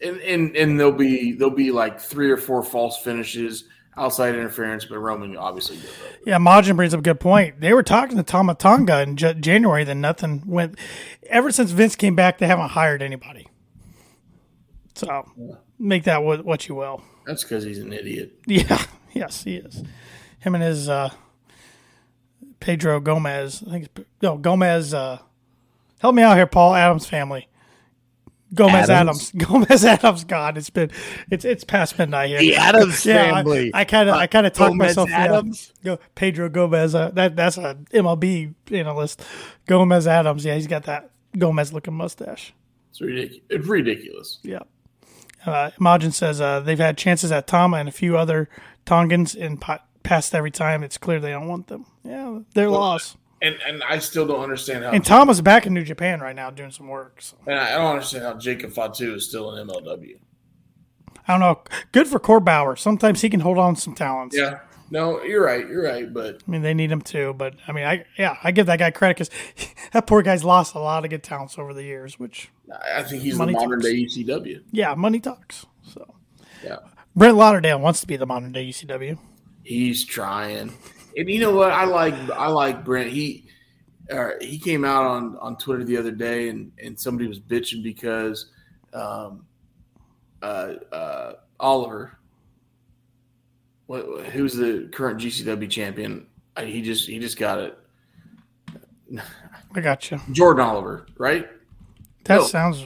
and 0.00 0.20
and 0.20 0.56
and 0.56 0.78
there'll 0.80 0.92
be 0.92 1.32
there'll 1.32 1.54
be 1.54 1.70
like 1.70 2.00
three 2.00 2.30
or 2.30 2.36
four 2.36 2.62
false 2.64 2.98
finishes, 2.98 3.64
outside 3.96 4.34
interference, 4.34 4.84
but 4.84 4.98
Roman 4.98 5.36
obviously. 5.36 5.78
Yeah, 6.26 6.38
Majin 6.38 6.74
brings 6.76 6.94
up 6.94 7.00
a 7.00 7.02
good 7.02 7.20
point. 7.20 7.60
They 7.60 7.72
were 7.72 7.82
talking 7.84 8.16
to 8.16 8.22
Tama 8.24 8.54
Tonga 8.56 9.02
in 9.02 9.16
J- 9.16 9.34
January, 9.34 9.84
then 9.84 10.00
nothing 10.00 10.42
went. 10.46 10.76
Ever 11.28 11.52
since 11.52 11.70
Vince 11.70 11.94
came 11.94 12.16
back, 12.16 12.38
they 12.38 12.46
haven't 12.48 12.70
hired 12.70 13.02
anybody. 13.02 13.46
So 14.94 15.24
make 15.78 16.04
that 16.04 16.22
what, 16.22 16.44
what 16.44 16.68
you 16.68 16.74
will. 16.74 17.02
That's 17.26 17.42
because 17.44 17.64
he's 17.64 17.78
an 17.78 17.92
idiot. 17.92 18.32
Yeah, 18.46 18.82
yes, 19.12 19.44
he 19.44 19.56
is. 19.56 19.82
Him 20.40 20.54
and 20.54 20.64
his 20.64 20.88
uh, 20.88 21.10
Pedro 22.60 23.00
Gomez. 23.00 23.62
I 23.66 23.70
think 23.70 23.84
it's, 23.96 24.06
no 24.22 24.36
Gomez. 24.36 24.94
Uh, 24.94 25.18
help 26.00 26.14
me 26.14 26.22
out 26.22 26.36
here, 26.36 26.46
Paul 26.46 26.74
Addams 26.74 27.06
family. 27.06 27.48
Gomez 28.54 28.90
Addams. 28.90 29.30
Addams? 29.30 29.32
Gomez 29.48 29.84
Addams. 29.84 30.24
God, 30.24 30.58
it's 30.58 30.70
been 30.70 30.90
it's 31.30 31.44
it's 31.44 31.64
past 31.64 31.98
midnight 31.98 32.28
here. 32.30 32.38
The 32.40 32.56
Addams 32.56 33.04
Yeah, 33.06 33.22
I- 33.22 33.42
family. 33.42 33.70
I 33.74 33.84
kind 33.84 34.08
of 34.08 34.14
I 34.16 34.26
kind 34.26 34.46
of 34.46 34.52
talked 34.52 34.72
Gomez 34.72 34.88
myself. 34.96 35.08
yeah. 35.10 35.24
Addams? 35.24 35.72
Go 35.84 35.98
Pedro 36.14 36.48
Gomez. 36.48 36.94
Uh, 36.94 37.10
that 37.10 37.34
that's 37.36 37.56
a 37.56 37.76
MLB 37.92 38.54
analyst. 38.70 39.22
Gomez 39.66 40.06
Addams. 40.06 40.44
Yeah, 40.44 40.54
he's 40.56 40.66
got 40.66 40.84
that 40.84 41.10
Gomez 41.38 41.72
looking 41.72 41.94
mustache. 41.94 42.52
It's 42.90 43.00
ridiculous. 43.00 43.42
It's 43.48 43.66
ridiculous. 43.66 44.38
Yeah. 44.42 44.58
Uh, 45.44 45.70
Imagine 45.80 46.12
says 46.12 46.40
uh, 46.40 46.60
they've 46.60 46.78
had 46.78 46.96
chances 46.96 47.32
at 47.32 47.46
Tama 47.46 47.78
and 47.78 47.88
a 47.88 47.92
few 47.92 48.16
other 48.16 48.48
Tongans 48.86 49.34
and 49.34 49.60
pa- 49.60 49.82
passed 50.02 50.34
every 50.34 50.50
time. 50.50 50.82
It's 50.82 50.98
clear 50.98 51.20
they 51.20 51.30
don't 51.30 51.48
want 51.48 51.66
them. 51.68 51.86
Yeah, 52.04 52.40
their 52.54 52.68
loss. 52.70 53.16
And 53.40 53.56
and 53.66 53.82
I 53.82 53.98
still 53.98 54.26
don't 54.26 54.40
understand 54.40 54.84
how. 54.84 54.90
And 54.90 55.04
Tama's 55.04 55.40
back 55.40 55.66
in 55.66 55.74
New 55.74 55.82
Japan 55.84 56.20
right 56.20 56.36
now 56.36 56.50
doing 56.50 56.70
some 56.70 56.86
work. 56.88 57.20
So. 57.20 57.36
and 57.46 57.58
I 57.58 57.76
don't 57.76 57.90
understand 57.90 58.24
how 58.24 58.34
Jacob 58.34 58.72
Fatu 58.72 59.14
is 59.14 59.28
still 59.28 59.54
in 59.56 59.66
MLW. 59.66 60.18
I 61.26 61.32
don't 61.32 61.40
know. 61.40 61.62
Good 61.92 62.08
for 62.08 62.18
Court 62.18 62.44
Bauer. 62.44 62.76
Sometimes 62.76 63.20
he 63.20 63.30
can 63.30 63.40
hold 63.40 63.58
on 63.58 63.74
to 63.74 63.80
some 63.80 63.94
talents. 63.94 64.36
Yeah. 64.36 64.60
No, 64.92 65.22
you're 65.22 65.42
right. 65.42 65.66
You're 65.66 65.82
right. 65.84 66.12
But 66.12 66.42
I 66.46 66.50
mean, 66.50 66.60
they 66.60 66.74
need 66.74 66.92
him 66.92 67.00
too. 67.00 67.32
But 67.32 67.54
I 67.66 67.72
mean, 67.72 67.84
I 67.84 68.04
yeah, 68.18 68.36
I 68.44 68.50
give 68.50 68.66
that 68.66 68.78
guy 68.78 68.90
credit 68.90 69.16
because 69.16 69.30
that 69.92 70.06
poor 70.06 70.20
guy's 70.20 70.44
lost 70.44 70.74
a 70.74 70.78
lot 70.78 71.02
of 71.04 71.10
good 71.10 71.22
talents 71.22 71.58
over 71.58 71.72
the 71.72 71.82
years. 71.82 72.18
Which 72.20 72.50
I 72.94 73.02
think 73.02 73.22
he's 73.22 73.36
Money 73.38 73.54
the 73.54 73.60
modern 73.60 73.80
talks. 73.80 73.90
day 73.90 74.04
ECW. 74.04 74.62
yeah, 74.70 74.94
money 74.94 75.18
talks. 75.18 75.64
So 75.82 76.14
Yeah. 76.62 76.76
Brett 77.16 77.34
Lauderdale 77.34 77.80
wants 77.80 78.02
to 78.02 78.06
be 78.06 78.16
the 78.16 78.26
modern 78.26 78.52
day 78.52 78.68
ECW. 78.68 79.18
He's 79.64 80.04
trying. 80.04 80.74
And 81.16 81.28
you 81.28 81.40
know 81.40 81.54
what? 81.56 81.72
I 81.72 81.84
like 81.84 82.14
I 82.30 82.48
like 82.48 82.84
Brett. 82.84 83.06
He 83.06 83.48
uh, 84.10 84.32
he 84.42 84.58
came 84.58 84.84
out 84.84 85.04
on, 85.04 85.38
on 85.38 85.56
Twitter 85.56 85.84
the 85.84 85.96
other 85.96 86.10
day 86.10 86.50
and, 86.50 86.70
and 86.82 87.00
somebody 87.00 87.28
was 87.28 87.40
bitching 87.40 87.82
because 87.82 88.50
um, 88.92 89.46
uh, 90.42 90.74
uh, 90.92 91.32
Oliver, 91.58 92.18
what, 93.86 94.26
who's 94.26 94.54
the 94.54 94.88
current 94.92 95.20
GCW 95.20 95.68
champion? 95.70 96.26
Uh, 96.56 96.62
He 96.62 96.82
just 96.82 97.08
he 97.08 97.18
just 97.18 97.38
got 97.38 97.58
it. 97.58 97.78
I 99.74 99.80
got 99.80 100.10
you. 100.10 100.20
Jordan 100.32 100.64
Oliver, 100.64 101.06
right? 101.18 101.48
That 102.24 102.36
No. 102.36 102.44
sounds. 102.44 102.84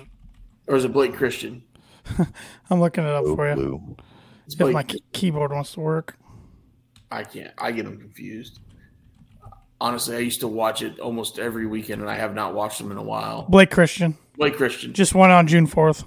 Or 0.66 0.76
is 0.76 0.84
it 0.84 0.92
Blake 0.92 1.14
Christian? 1.14 1.62
I'm 2.70 2.80
looking 2.80 3.04
it 3.04 3.10
up 3.10 3.24
for 3.24 3.48
you. 3.48 3.54
Blue. 3.54 3.96
It's 4.46 4.54
If 4.54 4.60
Blake. 4.60 4.74
my 4.74 4.84
keyboard 5.12 5.52
wants 5.52 5.72
to 5.74 5.80
work. 5.80 6.16
I 7.10 7.22
can't. 7.24 7.52
I 7.58 7.72
get 7.72 7.84
them 7.84 7.98
confused. 7.98 8.60
Honestly, 9.80 10.16
I 10.16 10.20
used 10.20 10.40
to 10.40 10.48
watch 10.48 10.82
it 10.82 10.98
almost 10.98 11.38
every 11.38 11.66
weekend, 11.66 12.00
and 12.00 12.10
I 12.10 12.14
have 12.16 12.34
not 12.34 12.54
watched 12.54 12.78
them 12.78 12.90
in 12.90 12.96
a 12.96 13.02
while. 13.02 13.42
Blake 13.48 13.70
Christian 13.70 14.16
Blake 14.36 14.56
Christian. 14.56 14.92
just 14.94 15.14
won 15.14 15.30
on 15.30 15.46
June 15.46 15.66
4th. 15.66 16.04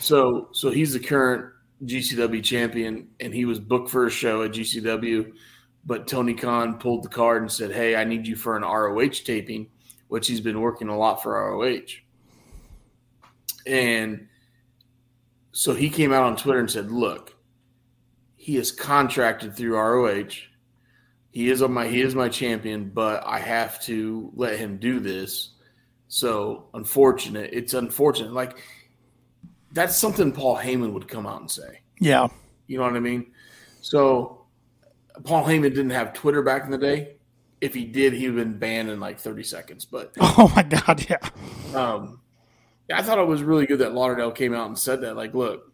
So 0.00 0.48
so 0.52 0.70
he's 0.70 0.92
the 0.92 0.98
current 1.00 1.51
GCW 1.84 2.42
champion, 2.42 3.08
and 3.20 3.34
he 3.34 3.44
was 3.44 3.58
booked 3.58 3.90
for 3.90 4.06
a 4.06 4.10
show 4.10 4.42
at 4.42 4.52
GCW, 4.52 5.32
but 5.84 6.06
Tony 6.06 6.34
Khan 6.34 6.78
pulled 6.78 7.02
the 7.02 7.08
card 7.08 7.42
and 7.42 7.50
said, 7.50 7.72
"Hey, 7.72 7.96
I 7.96 8.04
need 8.04 8.26
you 8.26 8.36
for 8.36 8.56
an 8.56 8.62
ROH 8.62 9.24
taping," 9.24 9.68
which 10.08 10.28
he's 10.28 10.40
been 10.40 10.60
working 10.60 10.88
a 10.88 10.96
lot 10.96 11.22
for 11.22 11.32
ROH. 11.32 12.00
And 13.66 14.28
so 15.52 15.74
he 15.74 15.90
came 15.90 16.12
out 16.12 16.24
on 16.24 16.36
Twitter 16.36 16.60
and 16.60 16.70
said, 16.70 16.90
"Look, 16.90 17.34
he 18.36 18.56
is 18.56 18.70
contracted 18.72 19.56
through 19.56 19.76
ROH. 19.76 20.48
He 21.30 21.50
is 21.50 21.62
on 21.62 21.72
my 21.72 21.88
he 21.88 22.00
is 22.00 22.14
my 22.14 22.28
champion, 22.28 22.90
but 22.90 23.24
I 23.26 23.38
have 23.38 23.82
to 23.84 24.30
let 24.34 24.58
him 24.58 24.78
do 24.78 25.00
this." 25.00 25.50
So 26.08 26.68
unfortunate. 26.74 27.50
It's 27.52 27.74
unfortunate. 27.74 28.32
Like 28.32 28.58
that's 29.72 29.96
something 29.96 30.32
Paul 30.32 30.56
Heyman 30.56 30.92
would 30.92 31.08
come 31.08 31.26
out 31.26 31.40
and 31.40 31.50
say. 31.50 31.80
Yeah. 32.00 32.28
You 32.66 32.78
know 32.78 32.84
what 32.84 32.94
I 32.94 33.00
mean? 33.00 33.32
So 33.80 34.44
Paul 35.24 35.44
Heyman 35.44 35.62
didn't 35.74 35.90
have 35.90 36.12
Twitter 36.14 36.42
back 36.42 36.64
in 36.64 36.70
the 36.70 36.78
day. 36.78 37.16
If 37.60 37.74
he 37.74 37.84
did, 37.84 38.12
he'd 38.12 38.26
have 38.26 38.34
been 38.36 38.58
banned 38.58 38.90
in 38.90 38.98
like 39.00 39.18
30 39.20 39.42
seconds. 39.44 39.84
But 39.84 40.12
Oh 40.20 40.52
my 40.56 40.62
God. 40.62 41.06
Yeah. 41.08 41.18
um, 41.78 42.20
I 42.92 43.02
thought 43.02 43.18
it 43.18 43.26
was 43.26 43.42
really 43.42 43.66
good 43.66 43.78
that 43.78 43.94
Lauderdale 43.94 44.32
came 44.32 44.52
out 44.54 44.66
and 44.66 44.78
said 44.78 45.00
that. 45.02 45.16
Like, 45.16 45.32
look, 45.34 45.72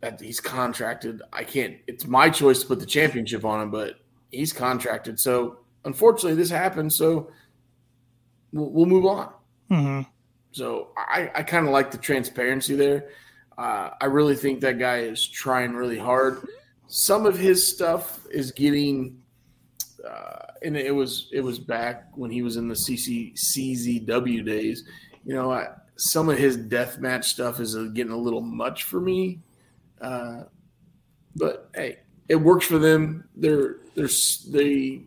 that 0.00 0.20
he's 0.20 0.40
contracted. 0.40 1.22
I 1.32 1.44
can't. 1.44 1.76
It's 1.86 2.06
my 2.06 2.30
choice 2.30 2.60
to 2.62 2.66
put 2.66 2.80
the 2.80 2.86
championship 2.86 3.44
on 3.44 3.60
him, 3.62 3.70
but 3.70 3.96
he's 4.30 4.52
contracted. 4.52 5.18
So 5.20 5.58
unfortunately, 5.84 6.34
this 6.36 6.50
happened. 6.50 6.92
So 6.92 7.30
we'll, 8.52 8.70
we'll 8.70 8.86
move 8.86 9.06
on. 9.06 9.32
hmm 9.68 10.00
So 10.52 10.88
I, 10.96 11.30
I 11.34 11.42
kind 11.42 11.66
of 11.66 11.72
like 11.72 11.90
the 11.90 11.98
transparency 11.98 12.76
there. 12.76 13.08
Uh, 13.56 13.90
I 14.00 14.06
really 14.06 14.36
think 14.36 14.60
that 14.60 14.78
guy 14.78 14.98
is 14.98 15.26
trying 15.26 15.72
really 15.72 15.98
hard. 15.98 16.46
Some 16.86 17.26
of 17.26 17.38
his 17.38 17.66
stuff 17.66 18.26
is 18.30 18.52
getting, 18.52 19.20
uh, 20.06 20.46
and 20.62 20.76
it 20.76 20.94
was 20.94 21.28
it 21.32 21.40
was 21.40 21.58
back 21.58 22.08
when 22.14 22.30
he 22.30 22.42
was 22.42 22.56
in 22.56 22.68
the 22.68 22.74
CC, 22.74 23.34
CZW 23.34 24.44
days. 24.44 24.84
You 25.24 25.34
know, 25.34 25.52
I, 25.52 25.68
some 25.96 26.28
of 26.28 26.38
his 26.38 26.56
death 26.56 26.98
match 26.98 27.28
stuff 27.28 27.60
is 27.60 27.74
getting 27.90 28.12
a 28.12 28.16
little 28.16 28.40
much 28.40 28.84
for 28.84 29.00
me. 29.00 29.40
Uh, 30.00 30.44
but 31.36 31.70
hey, 31.74 32.00
it 32.28 32.36
works 32.36 32.66
for 32.66 32.78
them. 32.78 33.28
They're 33.36 33.76
they're 33.94 34.08
they 34.50 35.02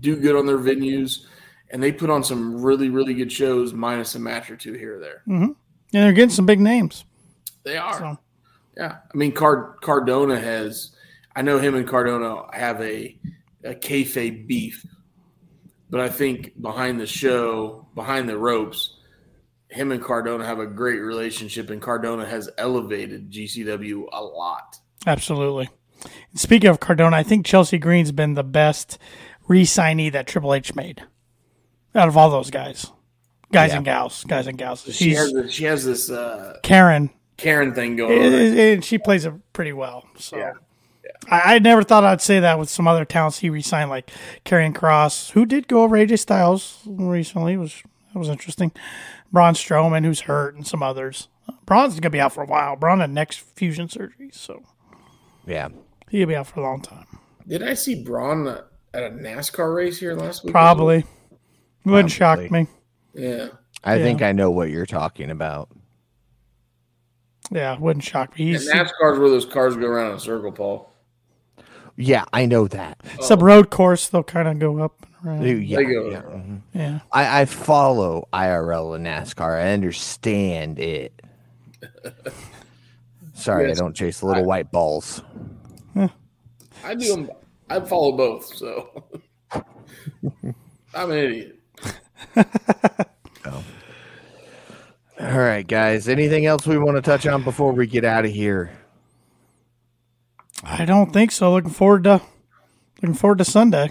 do 0.00 0.16
good 0.16 0.36
on 0.36 0.44
their 0.44 0.58
venues 0.58 1.24
and 1.70 1.82
they 1.82 1.92
put 1.92 2.10
on 2.10 2.22
some 2.24 2.62
really 2.62 2.88
really 2.88 3.14
good 3.14 3.30
shows 3.32 3.72
minus 3.72 4.14
a 4.14 4.18
match 4.18 4.50
or 4.50 4.56
two 4.56 4.72
here 4.74 4.96
or 4.96 5.00
there. 5.00 5.22
Mm-hmm. 5.28 5.44
And 5.44 5.56
they're 5.90 6.12
getting 6.12 6.30
some 6.30 6.46
big 6.46 6.60
names. 6.60 7.04
they 7.64 7.76
are. 7.76 7.98
So. 7.98 8.18
Yeah. 8.76 8.96
I 9.12 9.16
mean 9.16 9.32
Card- 9.32 9.80
cardona 9.80 10.38
has 10.38 10.92
i 11.34 11.42
know 11.42 11.58
him 11.58 11.74
and 11.74 11.86
cardona 11.88 12.44
have 12.56 12.80
a, 12.80 13.18
a 13.64 13.74
kayfabe 13.74 14.46
beef 14.46 14.86
but 15.90 16.00
i 16.00 16.08
think 16.08 16.60
behind 16.60 17.00
the 17.00 17.06
show 17.06 17.88
behind 17.94 18.28
the 18.28 18.38
ropes 18.38 18.94
him 19.68 19.90
and 19.92 20.02
cardona 20.02 20.46
have 20.46 20.60
a 20.60 20.66
great 20.66 21.00
relationship 21.00 21.70
and 21.70 21.82
cardona 21.82 22.24
has 22.24 22.48
elevated 22.56 23.30
gcw 23.30 24.04
a 24.12 24.22
lot. 24.22 24.76
Absolutely. 25.06 25.68
Speaking 26.34 26.70
of 26.70 26.78
Cardona, 26.80 27.16
I 27.16 27.22
think 27.22 27.44
Chelsea 27.44 27.78
Green's 27.78 28.12
been 28.12 28.34
the 28.34 28.44
best 28.44 28.98
re-signee 29.48 30.12
that 30.12 30.26
Triple 30.26 30.54
H 30.54 30.74
made 30.74 31.02
out 31.94 32.08
of 32.08 32.16
all 32.16 32.30
those 32.30 32.50
guys, 32.50 32.86
guys 33.52 33.72
and 33.72 33.84
gals, 33.84 34.24
guys 34.24 34.46
and 34.46 34.58
gals. 34.58 34.82
she 34.94 35.14
has 35.14 35.32
this, 35.32 35.52
she 35.52 35.64
has 35.64 35.84
this 35.84 36.10
uh, 36.10 36.58
Karen, 36.62 37.10
karen 37.36 37.74
thing 37.74 37.96
going 37.96 38.18
on 38.18 38.32
and 38.32 38.58
and 38.58 38.84
she 38.84 38.98
plays 38.98 39.24
it 39.24 39.32
pretty 39.52 39.72
well. 39.72 40.06
So. 40.16 40.36
Yeah. 40.36 40.52
I, 41.30 41.54
I 41.54 41.58
never 41.58 41.82
thought 41.82 42.04
I'd 42.04 42.20
say 42.20 42.40
that 42.40 42.58
with 42.58 42.68
some 42.70 42.86
other 42.86 43.04
talents 43.04 43.38
he 43.38 43.50
re-signed, 43.50 43.90
like 43.90 44.10
Karrion 44.44 44.72
Kross, 44.74 45.30
who 45.32 45.44
did 45.46 45.68
go 45.68 45.82
over 45.82 45.96
AJ 45.96 46.18
Styles 46.20 46.80
recently. 46.86 47.56
was 47.56 47.82
that 48.12 48.18
was 48.18 48.28
interesting. 48.28 48.72
Braun 49.30 49.54
Strowman, 49.54 50.04
who's 50.04 50.20
hurt, 50.22 50.54
and 50.54 50.66
some 50.66 50.82
others. 50.82 51.28
Braun's 51.66 51.98
gonna 52.00 52.10
be 52.10 52.20
out 52.20 52.32
for 52.32 52.42
a 52.42 52.46
while. 52.46 52.76
Braun 52.76 53.00
had 53.00 53.10
neck 53.10 53.32
fusion 53.32 53.88
surgery, 53.88 54.30
so 54.32 54.62
Yeah. 55.46 55.68
he'll 56.10 56.26
be 56.28 56.36
out 56.36 56.46
for 56.46 56.60
a 56.60 56.62
long 56.62 56.80
time. 56.80 57.06
Did 57.46 57.62
I 57.62 57.74
see 57.74 58.02
Braun 58.02 58.46
at 58.48 59.02
a 59.02 59.10
NASCAR 59.10 59.74
race 59.74 59.98
here 59.98 60.14
last 60.14 60.44
week? 60.44 60.52
Probably. 60.52 61.04
Wouldn't 61.84 62.10
shock 62.12 62.50
me. 62.50 62.66
Yeah. 63.14 63.48
I 63.84 63.96
Yeah. 63.96 64.04
think 64.04 64.22
I 64.22 64.32
know 64.32 64.50
what 64.50 64.70
you're 64.70 64.86
talking 64.86 65.30
about. 65.30 65.68
Yeah, 67.50 67.78
wouldn't 67.78 68.04
shock 68.04 68.38
me. 68.38 68.44
And 68.52 68.56
He's 68.56 68.68
NASCAR's 68.70 69.18
where 69.18 69.30
those 69.30 69.46
cars 69.46 69.76
go 69.76 69.86
around 69.86 70.10
in 70.10 70.16
a 70.16 70.20
circle, 70.20 70.52
Paul. 70.52 70.92
Yeah, 71.96 72.24
I 72.32 72.44
know 72.46 72.68
that. 72.68 72.98
it's 73.14 73.30
a 73.30 73.36
road 73.36 73.70
course. 73.70 74.08
They'll 74.08 74.22
kind 74.22 74.46
of 74.48 74.58
go 74.58 74.78
up 74.80 74.94
and 75.22 75.26
around. 75.26 75.42
Yeah, 75.66 75.76
They 75.78 75.84
go- 75.84 76.10
yeah, 76.10 76.22
mhm. 76.22 76.60
Yeah. 76.74 77.00
I, 77.10 77.40
I 77.40 77.44
follow 77.46 78.28
IRL 78.32 78.94
and 78.94 79.06
NASCAR. 79.06 79.56
I 79.60 79.72
understand 79.72 80.78
it. 80.78 81.12
Sorry, 83.34 83.68
Yes. 83.68 83.78
I 83.78 83.80
don't 83.80 83.94
chase 83.94 84.22
little 84.22 84.44
white 84.44 84.70
balls. 84.70 85.22
I 86.84 86.94
do. 86.94 87.28
I 87.70 87.80
follow 87.80 88.12
both, 88.12 88.44
so 88.54 89.04
I'm 89.52 91.10
an 91.10 91.18
idiot. 91.18 91.57
All 95.20 95.38
right, 95.38 95.66
guys. 95.66 96.08
Anything 96.08 96.46
else 96.46 96.66
we 96.66 96.78
want 96.78 96.96
to 96.96 97.02
touch 97.02 97.26
on 97.26 97.42
before 97.42 97.72
we 97.72 97.86
get 97.86 98.04
out 98.04 98.24
of 98.24 98.30
here? 98.30 98.70
I 100.62 100.84
don't 100.84 101.12
think 101.12 101.32
so. 101.32 101.52
Looking 101.52 101.70
forward 101.70 102.04
to 102.04 102.20
looking 103.00 103.14
forward 103.14 103.38
to 103.38 103.44
Sunday. 103.44 103.90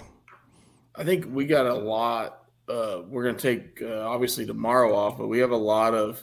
I 0.94 1.04
think 1.04 1.26
we 1.28 1.46
got 1.46 1.66
a 1.66 1.74
lot. 1.74 2.44
Uh, 2.68 3.02
we're 3.08 3.24
going 3.24 3.36
to 3.36 3.40
take 3.40 3.82
uh, 3.82 4.00
obviously 4.08 4.46
tomorrow 4.46 4.94
off, 4.94 5.16
but 5.16 5.28
we 5.28 5.38
have 5.38 5.52
a 5.52 5.56
lot 5.56 5.94
of 5.94 6.22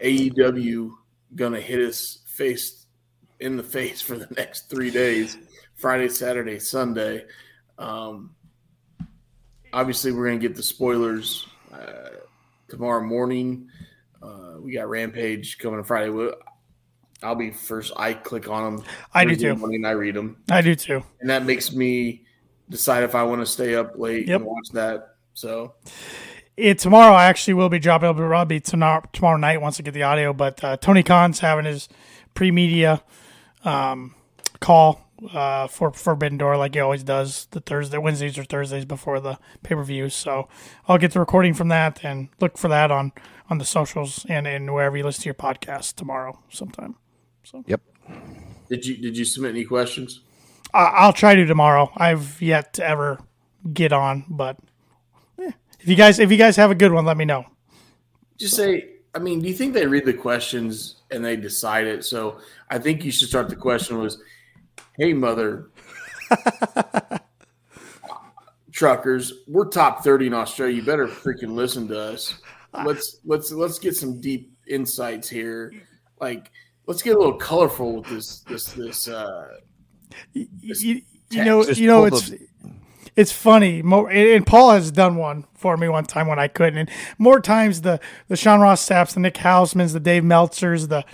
AEW 0.00 0.90
going 1.34 1.52
to 1.52 1.60
hit 1.60 1.80
us 1.80 2.22
face 2.26 2.86
in 3.40 3.56
the 3.56 3.62
face 3.62 4.00
for 4.00 4.16
the 4.16 4.28
next 4.36 4.70
three 4.70 4.90
days 4.90 5.36
Friday, 5.74 6.08
Saturday, 6.08 6.58
Sunday. 6.58 7.24
Um, 7.78 8.33
obviously, 9.74 10.12
we're 10.12 10.26
going 10.26 10.40
to 10.40 10.48
get 10.48 10.56
the 10.56 10.62
spoilers 10.62 11.46
uh, 11.72 12.10
tomorrow 12.68 13.02
morning. 13.04 13.68
Uh, 14.22 14.54
we 14.60 14.72
got 14.72 14.88
Rampage 14.88 15.58
coming 15.58 15.78
on 15.78 15.84
Friday. 15.84 16.10
We'll- 16.10 16.34
I'll 17.22 17.34
be 17.34 17.50
first. 17.52 17.92
I 17.96 18.12
click 18.12 18.48
on 18.50 18.76
them. 18.76 18.84
I 19.14 19.24
do 19.24 19.34
too. 19.34 19.54
morning, 19.56 19.86
I 19.86 19.92
read 19.92 20.14
them 20.14 20.36
I 20.50 20.60
do 20.60 20.74
too. 20.74 21.02
and 21.20 21.30
that 21.30 21.46
makes 21.46 21.72
me 21.72 22.24
decide 22.68 23.02
if 23.02 23.14
I 23.14 23.22
want 23.22 23.40
to 23.40 23.46
stay 23.46 23.74
up 23.74 23.92
late 23.98 24.28
Yep. 24.28 24.40
and 24.40 24.44
watch 24.46 24.68
that. 24.74 25.14
So 25.32 25.74
It, 26.58 26.78
tomorrow 26.80 27.14
I 27.14 27.24
actually 27.26 27.54
will 27.54 27.70
be 27.70 27.78
dropping. 27.78 28.10
It'll 28.10 28.20
be 28.22 28.26
probably 28.28 28.60
tomorrow, 28.60 29.02
tomorrow 29.14 29.38
night 29.38 29.62
once 29.62 29.80
I 29.80 29.82
get 29.84 29.94
the 29.94 30.02
audio. 30.02 30.34
But 30.34 30.62
uh, 30.62 30.76
Tony 30.76 31.02
Khan's 31.02 31.38
having 31.38 31.64
his 31.64 31.88
pre-media 32.34 33.02
um, 33.64 34.14
call 34.60 35.03
uh, 35.32 35.66
for 35.66 35.92
Forbidden 35.92 36.38
Door, 36.38 36.56
like 36.58 36.74
he 36.74 36.80
always 36.80 37.02
does, 37.02 37.46
the 37.50 37.60
Thursday, 37.60 37.98
Wednesdays 37.98 38.38
or 38.38 38.44
Thursdays 38.44 38.84
before 38.84 39.20
the 39.20 39.38
pay-per-view. 39.62 40.08
So 40.10 40.48
I'll 40.88 40.98
get 40.98 41.12
the 41.12 41.20
recording 41.20 41.54
from 41.54 41.68
that 41.68 42.04
and 42.04 42.28
look 42.40 42.58
for 42.58 42.68
that 42.68 42.90
on 42.90 43.12
on 43.50 43.58
the 43.58 43.64
socials 43.64 44.24
and 44.28 44.46
and 44.46 44.72
wherever 44.72 44.96
you 44.96 45.04
listen 45.04 45.22
to 45.22 45.26
your 45.26 45.34
podcast 45.34 45.94
tomorrow 45.96 46.38
sometime. 46.48 46.96
So 47.42 47.62
yep. 47.66 47.82
did 48.68 48.86
you 48.86 48.96
did 48.96 49.16
you 49.16 49.24
submit 49.24 49.50
any 49.50 49.64
questions? 49.64 50.20
I, 50.72 50.84
I'll 50.84 51.12
try 51.12 51.34
to 51.34 51.44
tomorrow. 51.44 51.90
I've 51.96 52.40
yet 52.40 52.74
to 52.74 52.86
ever 52.86 53.20
get 53.72 53.92
on, 53.92 54.24
but 54.28 54.58
eh, 55.38 55.52
if 55.80 55.88
you 55.88 55.96
guys 55.96 56.18
if 56.18 56.30
you 56.30 56.36
guys 56.36 56.56
have 56.56 56.70
a 56.70 56.74
good 56.74 56.92
one, 56.92 57.04
let 57.04 57.16
me 57.16 57.24
know. 57.24 57.46
Just 58.38 58.56
say. 58.56 58.90
I 59.16 59.20
mean, 59.20 59.40
do 59.40 59.46
you 59.46 59.54
think 59.54 59.74
they 59.74 59.86
read 59.86 60.06
the 60.06 60.12
questions 60.12 60.96
and 61.12 61.24
they 61.24 61.36
decide 61.36 61.86
it? 61.86 62.04
So 62.04 62.40
I 62.68 62.80
think 62.80 63.04
you 63.04 63.12
should 63.12 63.28
start 63.28 63.48
the 63.48 63.54
question 63.54 64.00
was, 64.00 64.20
"Hey, 64.98 65.12
mother." 65.12 65.70
Truckers, 68.72 69.32
we're 69.46 69.66
top 69.68 70.02
thirty 70.02 70.26
in 70.26 70.34
Australia. 70.34 70.76
You 70.76 70.82
better 70.82 71.06
freaking 71.06 71.54
listen 71.54 71.86
to 71.88 71.98
us. 71.98 72.34
Let's 72.84 73.20
let's 73.24 73.52
let's 73.52 73.78
get 73.78 73.94
some 73.94 74.20
deep 74.20 74.52
insights 74.66 75.28
here. 75.28 75.72
Like, 76.20 76.50
let's 76.86 77.00
get 77.02 77.14
a 77.14 77.18
little 77.18 77.36
colorful 77.38 77.96
with 77.98 78.06
this 78.06 78.40
this 78.40 78.72
this 78.72 79.06
uh 79.06 79.46
you, 80.32 81.02
you 81.30 81.44
know, 81.44 81.64
Just 81.64 81.80
you 81.80 81.86
know, 81.86 82.06
it's 82.06 82.30
the- 82.30 82.40
it's 83.16 83.30
funny. 83.30 83.80
Mo- 83.80 84.06
and 84.08 84.28
and 84.28 84.46
Paul 84.46 84.72
has 84.72 84.90
done 84.90 85.14
one 85.14 85.46
for 85.54 85.76
me 85.76 85.88
one 85.88 86.04
time 86.04 86.26
when 86.26 86.40
I 86.40 86.48
couldn't. 86.48 86.78
And 86.78 86.90
more 87.16 87.38
times 87.38 87.82
the 87.82 88.00
the 88.26 88.34
Sean 88.36 88.60
Ross 88.60 88.84
Sapps, 88.88 89.14
the 89.14 89.20
Nick 89.20 89.34
Hausmans, 89.34 89.92
the 89.92 90.00
Dave 90.00 90.24
Meltzers, 90.24 90.88
the 90.88 91.04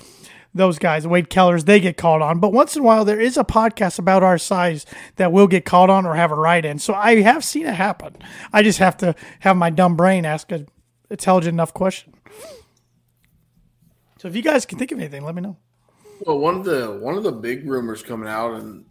those 0.54 0.78
guys, 0.78 1.06
Wade 1.06 1.30
Kellers, 1.30 1.64
they 1.64 1.80
get 1.80 1.96
called 1.96 2.22
on. 2.22 2.40
But 2.40 2.52
once 2.52 2.74
in 2.74 2.82
a 2.82 2.84
while, 2.84 3.04
there 3.04 3.20
is 3.20 3.36
a 3.36 3.44
podcast 3.44 3.98
about 3.98 4.22
our 4.22 4.38
size 4.38 4.84
that 5.16 5.32
will 5.32 5.46
get 5.46 5.64
called 5.64 5.90
on 5.90 6.06
or 6.06 6.14
have 6.14 6.32
a 6.32 6.34
write 6.34 6.64
in. 6.64 6.78
So 6.78 6.94
I 6.94 7.20
have 7.22 7.44
seen 7.44 7.66
it 7.66 7.74
happen. 7.74 8.16
I 8.52 8.62
just 8.62 8.78
have 8.78 8.96
to 8.98 9.14
have 9.40 9.56
my 9.56 9.70
dumb 9.70 9.96
brain 9.96 10.24
ask 10.24 10.50
a 10.50 10.66
intelligent 11.08 11.54
enough 11.54 11.74
question. 11.74 12.14
So 14.18 14.28
if 14.28 14.36
you 14.36 14.42
guys 14.42 14.66
can 14.66 14.78
think 14.78 14.92
of 14.92 14.98
anything, 14.98 15.24
let 15.24 15.34
me 15.34 15.42
know. 15.42 15.56
Well, 16.26 16.38
one 16.38 16.56
of 16.56 16.64
the 16.64 16.98
one 17.00 17.16
of 17.16 17.22
the 17.22 17.32
big 17.32 17.68
rumors 17.68 18.02
coming 18.02 18.28
out, 18.28 18.54
and 18.54 18.84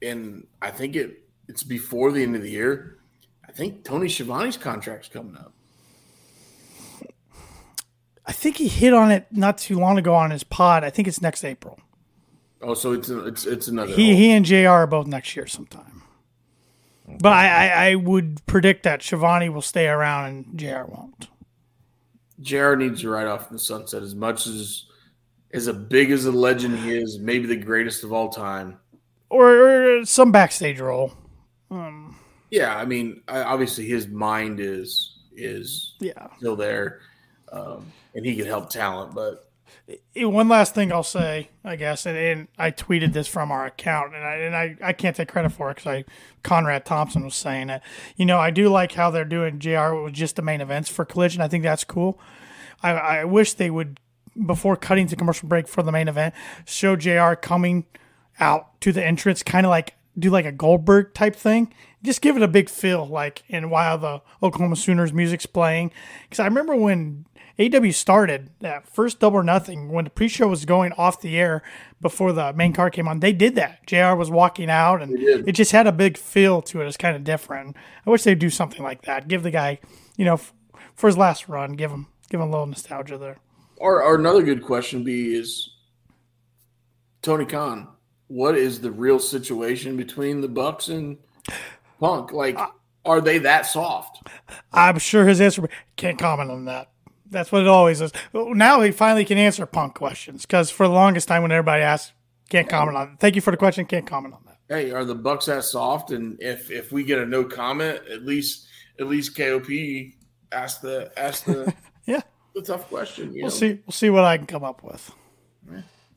and 0.00 0.46
I 0.62 0.70
think 0.70 0.94
it 0.96 1.24
it's 1.48 1.64
before 1.64 2.12
the 2.12 2.22
end 2.22 2.36
of 2.36 2.42
the 2.42 2.50
year. 2.50 2.98
I 3.48 3.52
think 3.52 3.84
Tony 3.84 4.06
Schiavone's 4.06 4.56
contract's 4.56 5.08
coming 5.08 5.36
up. 5.36 5.52
I 8.26 8.32
think 8.32 8.56
he 8.58 8.68
hit 8.68 8.92
on 8.94 9.10
it 9.10 9.26
not 9.30 9.58
too 9.58 9.78
long 9.78 9.98
ago 9.98 10.14
on 10.14 10.30
his 10.30 10.44
pod. 10.44 10.84
I 10.84 10.90
think 10.90 11.08
it's 11.08 11.20
next 11.22 11.44
April. 11.44 11.78
Oh, 12.62 12.74
so 12.74 12.92
it's 12.92 13.08
it's 13.08 13.46
it's 13.46 13.68
another. 13.68 13.92
He 13.92 14.14
he 14.16 14.30
and 14.32 14.44
Jr. 14.44 14.68
are 14.68 14.86
both 14.86 15.06
next 15.06 15.34
year 15.34 15.46
sometime. 15.46 16.02
But 17.20 17.32
I, 17.32 17.48
I, 17.48 17.90
I 17.90 17.94
would 17.96 18.44
predict 18.46 18.84
that 18.84 19.02
Schiavone 19.02 19.48
will 19.48 19.62
stay 19.62 19.88
around 19.88 20.26
and 20.26 20.58
Jr. 20.58 20.84
won't. 20.86 21.26
Jared 22.40 22.78
needs 22.78 23.00
to 23.00 23.08
ride 23.10 23.26
off 23.26 23.48
in 23.48 23.54
the 23.54 23.58
sunset 23.58 24.02
as 24.02 24.14
much 24.14 24.46
as 24.46 24.84
as 25.52 25.66
a 25.66 25.74
big 25.74 26.10
as 26.12 26.24
a 26.26 26.30
legend 26.30 26.78
he 26.78 26.96
is, 26.96 27.18
maybe 27.18 27.46
the 27.46 27.56
greatest 27.56 28.04
of 28.04 28.12
all 28.12 28.28
time. 28.28 28.78
Or, 29.28 29.98
or 30.00 30.04
some 30.04 30.30
backstage 30.32 30.78
role. 30.80 31.12
Um, 31.70 32.16
Yeah, 32.50 32.76
I 32.76 32.84
mean, 32.84 33.22
I, 33.26 33.42
obviously 33.42 33.86
his 33.86 34.06
mind 34.06 34.60
is 34.60 35.18
is 35.34 35.94
Yeah. 36.00 36.28
still 36.36 36.54
there, 36.56 37.00
um, 37.52 37.90
and 38.14 38.24
he 38.26 38.36
can 38.36 38.46
help 38.46 38.70
talent. 38.70 39.14
But 39.14 39.50
Eh, 40.14 40.24
One 40.24 40.48
last 40.48 40.74
thing 40.74 40.92
I'll 40.92 41.02
say, 41.02 41.50
I 41.64 41.76
guess, 41.76 42.06
and, 42.06 42.16
and 42.16 42.48
I 42.58 42.70
tweeted 42.70 43.12
this 43.12 43.28
from 43.28 43.50
our 43.50 43.66
account, 43.66 44.14
and 44.14 44.24
I 44.24 44.34
and 44.36 44.56
I, 44.56 44.76
I 44.82 44.92
can't 44.92 45.14
take 45.16 45.28
credit 45.28 45.50
for 45.50 45.70
it 45.70 45.76
because 45.76 45.86
I 45.90 46.04
Conrad 46.42 46.84
Thompson 46.84 47.24
was 47.24 47.34
saying 47.34 47.70
it. 47.70 47.82
You 48.16 48.26
know, 48.26 48.38
I 48.38 48.50
do 48.50 48.68
like 48.68 48.92
how 48.92 49.10
they're 49.10 49.24
doing 49.24 49.58
Jr. 49.58 49.94
with 49.94 50.12
just 50.12 50.36
the 50.36 50.42
main 50.42 50.60
events 50.60 50.88
for 50.88 51.04
Collision. 51.04 51.42
I 51.42 51.48
think 51.48 51.64
that's 51.64 51.84
cool. 51.84 52.20
I, 52.82 52.90
I 52.90 53.24
wish 53.24 53.54
they 53.54 53.70
would 53.70 54.00
before 54.46 54.76
cutting 54.76 55.06
to 55.08 55.16
commercial 55.16 55.48
break 55.48 55.66
for 55.68 55.82
the 55.82 55.92
main 55.92 56.08
event 56.08 56.34
show 56.64 56.96
Jr. 56.96 57.34
coming 57.34 57.84
out 58.38 58.80
to 58.80 58.92
the 58.92 59.04
entrance, 59.04 59.42
kind 59.42 59.66
of 59.66 59.70
like 59.70 59.94
do 60.18 60.30
like 60.30 60.46
a 60.46 60.52
Goldberg 60.52 61.14
type 61.14 61.36
thing. 61.36 61.72
Just 62.02 62.22
give 62.22 62.36
it 62.36 62.42
a 62.42 62.48
big 62.48 62.70
feel, 62.70 63.06
like 63.06 63.42
and 63.48 63.70
while 63.70 63.98
the 63.98 64.22
Oklahoma 64.42 64.76
Sooners 64.76 65.12
music's 65.12 65.46
playing, 65.46 65.92
because 66.22 66.40
I 66.40 66.46
remember 66.46 66.74
when 66.74 67.26
AW 67.60 67.90
started 67.90 68.50
that 68.60 68.88
first 68.88 69.20
double 69.20 69.38
or 69.38 69.42
nothing 69.44 69.90
when 69.90 70.04
the 70.04 70.10
pre-show 70.10 70.48
was 70.48 70.64
going 70.64 70.92
off 70.92 71.20
the 71.20 71.38
air 71.38 71.62
before 72.00 72.32
the 72.32 72.52
main 72.54 72.72
card 72.72 72.94
came 72.94 73.06
on. 73.06 73.20
They 73.20 73.32
did 73.32 73.54
that. 73.56 73.86
Jr. 73.86 74.14
was 74.14 74.30
walking 74.30 74.70
out, 74.70 75.02
and 75.02 75.12
it 75.18 75.52
just 75.52 75.72
had 75.72 75.86
a 75.86 75.92
big 75.92 76.16
feel 76.16 76.62
to 76.62 76.80
it. 76.80 76.86
It's 76.86 76.96
kind 76.96 77.14
of 77.14 77.22
different. 77.24 77.76
I 78.06 78.10
wish 78.10 78.22
they'd 78.22 78.38
do 78.38 78.48
something 78.50 78.82
like 78.82 79.02
that. 79.02 79.28
Give 79.28 79.42
the 79.42 79.50
guy, 79.50 79.78
you 80.16 80.24
know, 80.24 80.34
f- 80.34 80.54
for 80.94 81.06
his 81.08 81.18
last 81.18 81.48
run, 81.48 81.74
give 81.74 81.90
him 81.90 82.06
give 82.30 82.40
him 82.40 82.48
a 82.48 82.50
little 82.50 82.66
nostalgia 82.66 83.18
there. 83.18 83.36
or, 83.76 84.02
or 84.02 84.14
another 84.14 84.42
good 84.42 84.62
question 84.62 85.02
be 85.04 85.34
is 85.34 85.70
Tony 87.22 87.44
Khan, 87.44 87.88
what 88.28 88.56
is 88.56 88.80
the 88.80 88.90
real 88.90 89.18
situation 89.18 89.96
between 89.96 90.40
the 90.40 90.48
Bucks 90.48 90.88
and 90.88 91.18
Punk? 91.98 92.32
Like, 92.32 92.56
uh, 92.58 92.68
are 93.04 93.20
they 93.20 93.38
that 93.38 93.66
soft? 93.66 94.22
I'm 94.72 94.98
sure 94.98 95.26
his 95.26 95.40
answer 95.40 95.68
can't 95.96 96.18
comment 96.18 96.50
on 96.50 96.64
that. 96.66 96.89
That's 97.30 97.52
what 97.52 97.62
it 97.62 97.68
always 97.68 98.00
is. 98.00 98.12
Now 98.34 98.80
he 98.80 98.90
finally 98.90 99.24
can 99.24 99.38
answer 99.38 99.64
punk 99.66 99.94
questions 99.94 100.42
because 100.44 100.70
for 100.70 100.86
the 100.88 100.92
longest 100.92 101.28
time 101.28 101.42
when 101.42 101.52
everybody 101.52 101.82
asked, 101.82 102.12
can't 102.48 102.68
comment 102.68 102.96
on. 102.96 103.12
it. 103.12 103.20
Thank 103.20 103.36
you 103.36 103.40
for 103.40 103.52
the 103.52 103.56
question. 103.56 103.84
Can't 103.86 104.06
comment 104.06 104.34
on 104.34 104.40
that. 104.46 104.58
Hey, 104.68 104.90
are 104.90 105.04
the 105.04 105.14
Bucks 105.14 105.46
that 105.46 105.64
soft? 105.64 106.10
And 106.10 106.40
if 106.42 106.70
if 106.70 106.90
we 106.92 107.04
get 107.04 107.18
a 107.18 107.26
no 107.26 107.44
comment, 107.44 108.00
at 108.12 108.24
least 108.24 108.66
at 108.98 109.06
least 109.06 109.36
KOP 109.36 109.68
ask 110.52 110.80
the 110.80 111.12
ask 111.16 111.44
the 111.44 111.72
Yeah, 112.06 112.20
the 112.54 112.62
tough 112.62 112.88
question. 112.88 113.32
You 113.32 113.42
we'll 113.44 113.50
know? 113.50 113.56
see. 113.56 113.78
We'll 113.86 113.92
see 113.92 114.10
what 114.10 114.24
I 114.24 114.36
can 114.36 114.46
come 114.46 114.64
up 114.64 114.82
with. 114.82 115.10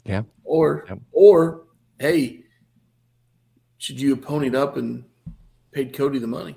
Yeah. 0.05 0.23
Or 0.43 0.85
Yep. 0.89 0.99
or 1.11 1.63
hey, 1.99 2.41
should 3.77 3.99
you 4.01 4.11
have 4.15 4.21
ponied 4.23 4.55
up 4.55 4.75
and 4.77 5.05
paid 5.71 5.93
Cody 5.93 6.19
the 6.19 6.27
money? 6.27 6.55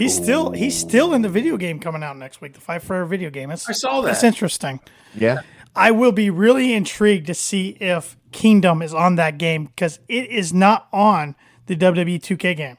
He's 0.00 0.16
still 0.16 0.52
he's 0.52 0.78
still 0.78 1.12
in 1.12 1.20
the 1.20 1.28
video 1.28 1.58
game 1.58 1.78
coming 1.78 2.02
out 2.02 2.16
next 2.16 2.40
week. 2.40 2.54
The 2.54 2.60
Fight 2.60 2.82
Forever 2.82 3.04
video 3.04 3.28
game. 3.28 3.50
That's, 3.50 3.68
I 3.68 3.72
saw 3.72 4.00
that. 4.00 4.08
That's 4.08 4.24
interesting. 4.24 4.80
Yeah. 5.14 5.40
I 5.76 5.90
will 5.90 6.10
be 6.10 6.30
really 6.30 6.72
intrigued 6.72 7.26
to 7.26 7.34
see 7.34 7.76
if 7.80 8.16
Kingdom 8.32 8.80
is 8.80 8.94
on 8.94 9.16
that 9.16 9.36
game 9.36 9.66
because 9.66 9.98
it 10.08 10.30
is 10.30 10.54
not 10.54 10.88
on 10.90 11.36
the 11.66 11.76
WWE 11.76 12.18
2K 12.18 12.56
game. 12.56 12.78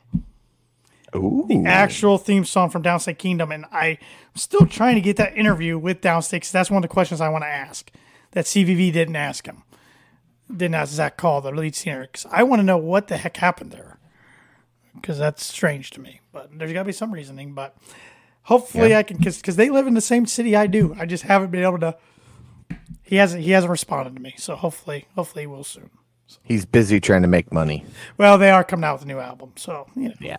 Ooh. 1.15 1.45
the 1.47 1.63
actual 1.65 2.17
theme 2.17 2.43
song 2.43 2.71
from 2.71 2.81
Downstait 2.81 3.19
Kingdom, 3.19 3.51
and 3.51 3.65
I'm 3.71 3.97
still 4.35 4.65
trying 4.65 4.95
to 4.95 5.01
get 5.01 5.17
that 5.17 5.37
interview 5.37 5.77
with 5.77 6.01
Downstait 6.01 6.31
because 6.31 6.51
that's 6.51 6.71
one 6.71 6.77
of 6.77 6.89
the 6.89 6.93
questions 6.93 7.21
I 7.21 7.29
want 7.29 7.43
to 7.43 7.49
ask 7.49 7.91
that 8.31 8.45
CVV 8.45 8.91
didn't 8.93 9.15
ask 9.15 9.45
him, 9.45 9.61
didn't 10.49 10.75
ask 10.75 10.91
Zach 10.91 11.17
Call, 11.17 11.41
the 11.41 11.51
lead 11.51 11.75
singer, 11.75 12.01
because 12.01 12.25
I 12.31 12.43
want 12.43 12.61
to 12.61 12.63
know 12.63 12.77
what 12.77 13.09
the 13.09 13.17
heck 13.17 13.37
happened 13.37 13.71
there, 13.71 13.90
because 14.95 15.17
that's 15.17 15.45
strange 15.45 15.91
to 15.91 16.01
me. 16.01 16.21
But 16.31 16.57
there's 16.57 16.73
got 16.73 16.79
to 16.79 16.85
be 16.85 16.91
some 16.91 17.13
reasoning. 17.13 17.53
But 17.53 17.75
hopefully, 18.43 18.95
I 18.95 19.03
can 19.03 19.17
because 19.17 19.55
they 19.55 19.69
live 19.69 19.87
in 19.87 19.93
the 19.93 20.01
same 20.01 20.25
city 20.25 20.55
I 20.55 20.67
do. 20.67 20.95
I 20.99 21.05
just 21.05 21.23
haven't 21.23 21.51
been 21.51 21.63
able 21.63 21.79
to. 21.79 21.97
He 23.03 23.17
hasn't. 23.17 23.43
He 23.43 23.51
hasn't 23.51 23.71
responded 23.71 24.15
to 24.15 24.21
me, 24.21 24.35
so 24.37 24.55
hopefully, 24.55 25.07
hopefully, 25.15 25.43
he 25.43 25.47
will 25.47 25.63
soon. 25.63 25.89
He's 26.43 26.65
busy 26.65 26.99
trying 26.99 27.23
to 27.23 27.27
make 27.27 27.51
money. 27.51 27.85
Well, 28.17 28.37
they 28.37 28.51
are 28.51 28.63
coming 28.63 28.85
out 28.85 28.95
with 28.95 29.03
a 29.03 29.07
new 29.07 29.19
album, 29.19 29.53
so 29.55 29.87
you 29.95 30.09
know, 30.09 30.15
Yeah. 30.19 30.37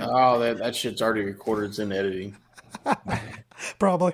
Oh, 0.00 0.38
that, 0.40 0.58
that 0.58 0.74
shit's 0.74 1.00
already 1.00 1.22
recorded. 1.22 1.70
It's 1.70 1.78
in 1.78 1.92
editing. 1.92 2.36
probably. 3.78 4.12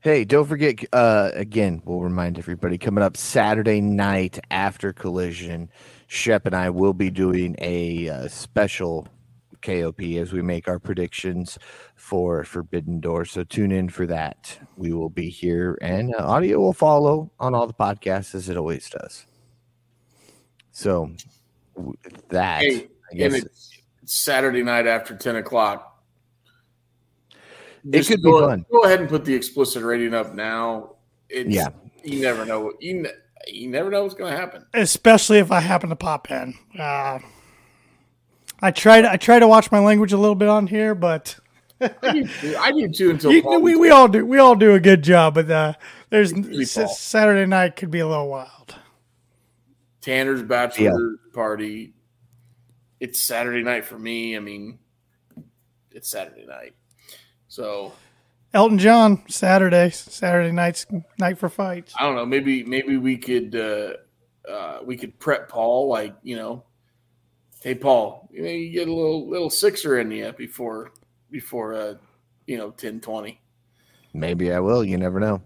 Hey, 0.00 0.24
don't 0.24 0.46
forget, 0.46 0.84
uh, 0.92 1.30
again, 1.32 1.80
we'll 1.84 2.00
remind 2.00 2.38
everybody 2.38 2.76
coming 2.76 3.02
up 3.02 3.16
Saturday 3.16 3.80
night 3.80 4.38
after 4.50 4.92
Collision, 4.92 5.70
Shep 6.14 6.46
and 6.46 6.54
I 6.54 6.70
will 6.70 6.94
be 6.94 7.10
doing 7.10 7.56
a 7.58 8.08
uh, 8.08 8.28
special 8.28 9.08
KOP 9.62 10.00
as 10.00 10.32
we 10.32 10.42
make 10.42 10.68
our 10.68 10.78
predictions 10.78 11.58
for 11.96 12.44
Forbidden 12.44 13.00
Door. 13.00 13.24
So 13.24 13.42
tune 13.42 13.72
in 13.72 13.88
for 13.88 14.06
that. 14.06 14.56
We 14.76 14.92
will 14.92 15.10
be 15.10 15.28
here 15.28 15.76
and 15.82 16.14
uh, 16.14 16.22
audio 16.24 16.60
will 16.60 16.72
follow 16.72 17.32
on 17.40 17.52
all 17.52 17.66
the 17.66 17.74
podcasts 17.74 18.32
as 18.36 18.48
it 18.48 18.56
always 18.56 18.88
does. 18.88 19.26
So, 20.70 21.10
that, 22.28 22.62
Hey, 22.62 22.86
I 23.10 23.16
guess 23.16 23.34
it's, 23.34 23.70
Saturday 24.04 24.62
night 24.62 24.86
after 24.86 25.16
10 25.16 25.36
o'clock. 25.36 26.00
It 27.84 27.90
Just 27.90 28.10
could 28.10 28.22
be 28.22 28.30
go, 28.30 28.48
fun. 28.48 28.64
Go 28.70 28.84
ahead 28.84 29.00
and 29.00 29.08
put 29.08 29.24
the 29.24 29.34
explicit 29.34 29.82
rating 29.82 30.14
up 30.14 30.32
now. 30.32 30.94
It's, 31.28 31.50
Yeah. 31.50 31.68
You 32.04 32.20
never 32.20 32.44
know. 32.44 32.72
You, 32.80 33.02
ne- 33.02 33.10
you 33.46 33.68
never 33.68 33.90
know 33.90 34.02
what's 34.02 34.14
going 34.14 34.32
to 34.32 34.38
happen. 34.38 34.64
especially 34.74 35.38
if 35.38 35.50
I 35.52 35.60
happen 35.60 35.90
to 35.90 35.96
pop 35.96 36.30
in. 36.30 36.54
Uh, 36.78 37.18
I 38.60 38.70
try 38.70 39.00
to 39.02 39.10
I 39.10 39.16
try 39.16 39.38
to 39.38 39.46
watch 39.48 39.70
my 39.70 39.78
language 39.80 40.12
a 40.12 40.16
little 40.16 40.34
bit 40.34 40.48
on 40.48 40.66
here, 40.66 40.94
but 40.94 41.36
I 41.80 42.12
do 42.12 42.26
too, 42.26 42.56
I 42.58 42.72
do 42.72 42.88
too 42.88 43.10
until 43.10 43.32
you, 43.32 43.60
we, 43.60 43.76
we 43.76 43.90
all 43.90 44.08
do 44.08 44.24
we 44.24 44.38
all 44.38 44.54
do 44.54 44.72
a 44.74 44.80
good 44.80 45.02
job. 45.02 45.34
But 45.34 45.50
uh, 45.50 45.72
there's 46.10 46.32
s- 46.32 46.98
Saturday 46.98 47.46
night 47.46 47.76
could 47.76 47.90
be 47.90 47.98
a 48.00 48.06
little 48.08 48.28
wild. 48.28 48.74
Tanner's 50.00 50.42
bachelor 50.42 51.16
party. 51.32 51.94
It's 53.00 53.20
Saturday 53.20 53.62
night 53.62 53.84
for 53.84 53.98
me. 53.98 54.36
I 54.36 54.40
mean, 54.40 54.78
it's 55.90 56.08
Saturday 56.08 56.46
night. 56.46 56.74
So 57.48 57.92
Elton 58.54 58.78
John 58.78 59.22
Saturday 59.28 59.90
Saturday 59.90 60.52
nights 60.52 60.86
night 61.18 61.38
for 61.38 61.48
fights. 61.48 61.92
I 61.98 62.04
don't 62.04 62.14
know. 62.14 62.24
Maybe 62.24 62.62
maybe 62.62 62.96
we 62.96 63.16
could 63.16 63.56
uh, 63.56 63.94
uh, 64.48 64.78
we 64.84 64.96
could 64.96 65.18
prep 65.18 65.48
Paul 65.48 65.88
like 65.88 66.14
you 66.22 66.36
know, 66.36 66.64
hey 67.60 67.74
Paul, 67.74 68.28
you 68.32 68.42
know 68.42 68.48
you 68.48 68.70
get 68.70 68.88
a 68.88 68.94
little 68.94 69.28
little 69.28 69.50
sixer 69.50 69.98
in 69.98 70.10
you 70.12 70.32
before 70.32 70.92
before 71.32 71.74
uh, 71.74 71.94
you 72.46 72.56
know 72.56 72.70
ten 72.70 73.00
twenty. 73.00 73.40
maybe 74.14 74.52
I 74.52 74.60
will. 74.60 74.84
You 74.84 74.98
never 74.98 75.18
know. 75.18 75.42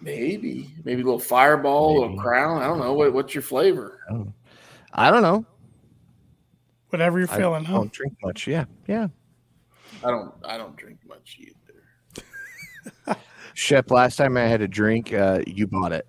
Maybe 0.00 0.72
maybe 0.84 1.02
a 1.02 1.04
little 1.04 1.18
fireball, 1.18 1.98
a 1.98 2.00
little 2.02 2.18
crown. 2.18 2.62
I 2.62 2.66
don't 2.66 2.78
know 2.78 2.94
what 2.94 3.12
what's 3.12 3.34
your 3.34 3.42
flavor. 3.42 3.98
I 4.92 5.10
don't 5.10 5.22
know. 5.22 5.44
Whatever 6.90 7.18
you're 7.18 7.26
feeling, 7.26 7.66
I 7.66 7.70
don't 7.70 7.92
drink 7.92 8.14
much. 8.22 8.46
Yeah. 8.46 8.66
Yeah. 8.86 9.08
I 10.04 10.10
don't 10.10 10.34
I 10.44 10.56
don't 10.56 10.76
drink 10.76 10.98
much 11.08 11.38
either. 11.40 11.56
Shep, 13.54 13.90
last 13.90 14.16
time 14.16 14.36
I 14.36 14.42
had 14.42 14.62
a 14.62 14.68
drink, 14.68 15.12
uh, 15.12 15.40
you 15.46 15.66
bought 15.66 15.92
it. 15.92 16.06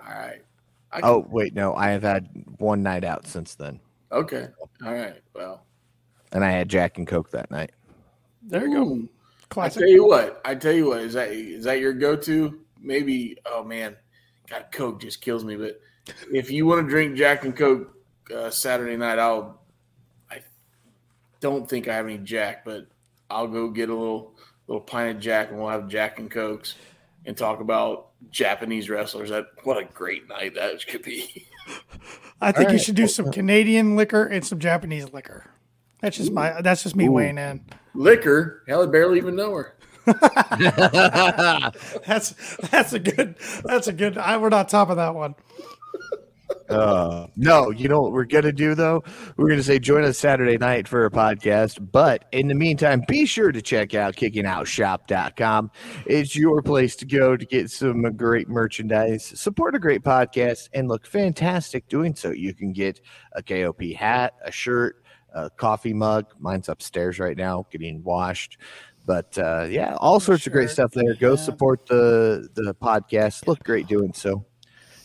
All 0.00 0.14
right. 0.14 0.42
I 0.92 1.00
can, 1.00 1.08
Oh, 1.08 1.26
wait, 1.30 1.54
no, 1.54 1.74
I 1.74 1.90
have 1.90 2.02
had 2.02 2.28
one 2.58 2.82
night 2.82 3.04
out 3.04 3.26
since 3.26 3.54
then, 3.54 3.80
okay. 4.10 4.48
All 4.84 4.92
right. 4.92 5.20
Well, 5.34 5.64
and 6.32 6.44
I 6.44 6.50
had 6.50 6.68
Jack 6.68 6.98
and 6.98 7.06
Coke 7.06 7.30
that 7.30 7.50
night. 7.50 7.72
There 8.42 8.66
you 8.66 8.74
go. 8.74 8.82
Ooh. 8.82 9.08
I 9.56 9.68
tell 9.68 9.86
you 9.86 10.06
what. 10.06 10.40
I 10.44 10.54
tell 10.54 10.72
you 10.72 10.88
what. 10.88 11.00
Is 11.00 11.12
that 11.14 11.30
is 11.30 11.64
that 11.64 11.80
your 11.80 11.92
go 11.92 12.16
to? 12.16 12.60
Maybe. 12.80 13.36
Oh 13.46 13.62
man, 13.62 13.96
God, 14.48 14.66
Coke 14.72 15.00
just 15.00 15.20
kills 15.20 15.44
me. 15.44 15.56
But 15.56 15.80
if 16.32 16.50
you 16.50 16.66
want 16.66 16.84
to 16.84 16.88
drink 16.88 17.16
Jack 17.16 17.44
and 17.44 17.56
Coke 17.56 17.94
uh, 18.34 18.50
Saturday 18.50 18.96
night, 18.96 19.18
I'll. 19.18 19.62
I 20.30 20.40
don't 21.40 21.68
think 21.68 21.86
I 21.86 21.94
have 21.94 22.06
any 22.06 22.18
Jack, 22.18 22.64
but 22.64 22.86
I'll 23.30 23.48
go 23.48 23.68
get 23.68 23.90
a 23.90 23.94
little 23.94 24.31
little 24.72 24.84
pint 24.84 25.16
of 25.16 25.22
Jack, 25.22 25.50
and 25.50 25.58
we'll 25.58 25.68
have 25.68 25.86
Jack 25.86 26.18
and 26.18 26.30
Cokes, 26.30 26.76
and 27.26 27.36
talk 27.36 27.60
about 27.60 28.08
Japanese 28.30 28.88
wrestlers. 28.88 29.28
That 29.28 29.48
what 29.64 29.76
a 29.76 29.84
great 29.84 30.28
night 30.28 30.54
that 30.54 30.86
could 30.86 31.02
be. 31.02 31.46
I 32.40 32.52
think 32.52 32.72
you 32.72 32.78
should 32.78 32.94
do 32.94 33.06
some 33.06 33.30
Canadian 33.30 33.96
liquor 33.96 34.24
and 34.24 34.44
some 34.44 34.58
Japanese 34.58 35.12
liquor. 35.12 35.44
That's 36.00 36.16
just 36.16 36.32
my 36.32 36.60
that's 36.62 36.82
just 36.82 36.96
me 36.96 37.08
weighing 37.08 37.38
in. 37.38 37.64
Liquor. 37.94 38.64
Hell, 38.66 38.82
I 38.82 38.86
barely 38.86 39.18
even 39.18 39.36
know 39.36 39.54
her. 39.54 39.76
That's 42.04 42.34
that's 42.70 42.92
a 42.92 42.98
good 42.98 43.36
that's 43.62 43.86
a 43.86 43.92
good. 43.92 44.18
I, 44.18 44.36
we're 44.36 44.48
not 44.48 44.68
top 44.68 44.90
of 44.90 44.96
that 44.96 45.14
one. 45.14 45.36
Uh, 46.72 47.26
no, 47.36 47.70
you 47.70 47.88
know 47.88 48.00
what 48.00 48.12
we're 48.12 48.24
gonna 48.24 48.52
do 48.52 48.74
though? 48.74 49.02
We're 49.36 49.48
gonna 49.48 49.62
say 49.62 49.78
join 49.78 50.04
us 50.04 50.18
Saturday 50.18 50.58
night 50.58 50.88
for 50.88 51.04
a 51.04 51.10
podcast. 51.10 51.90
But 51.92 52.26
in 52.32 52.48
the 52.48 52.54
meantime, 52.54 53.04
be 53.06 53.26
sure 53.26 53.52
to 53.52 53.62
check 53.62 53.94
out 53.94 54.16
kickingoutshop.com. 54.16 55.70
It's 56.06 56.36
your 56.36 56.62
place 56.62 56.96
to 56.96 57.06
go 57.06 57.36
to 57.36 57.44
get 57.44 57.70
some 57.70 58.02
great 58.16 58.48
merchandise, 58.48 59.24
support 59.38 59.74
a 59.74 59.78
great 59.78 60.02
podcast, 60.02 60.68
and 60.72 60.88
look 60.88 61.06
fantastic 61.06 61.88
doing 61.88 62.14
so. 62.14 62.30
You 62.30 62.54
can 62.54 62.72
get 62.72 63.00
a 63.32 63.42
KOP 63.42 63.82
hat, 63.96 64.34
a 64.44 64.52
shirt, 64.52 65.04
a 65.34 65.50
coffee 65.50 65.94
mug. 65.94 66.26
Mine's 66.38 66.68
upstairs 66.68 67.18
right 67.18 67.36
now, 67.36 67.66
getting 67.70 68.02
washed. 68.02 68.58
But 69.04 69.36
uh, 69.36 69.66
yeah, 69.68 69.96
all 69.98 70.20
sorts 70.20 70.46
of 70.46 70.52
great 70.52 70.70
stuff 70.70 70.92
there. 70.92 71.14
Go 71.14 71.30
yeah. 71.30 71.36
support 71.36 71.86
the 71.86 72.48
the 72.54 72.74
podcast. 72.74 73.46
Look 73.46 73.62
great 73.64 73.86
doing 73.88 74.12
so. 74.12 74.44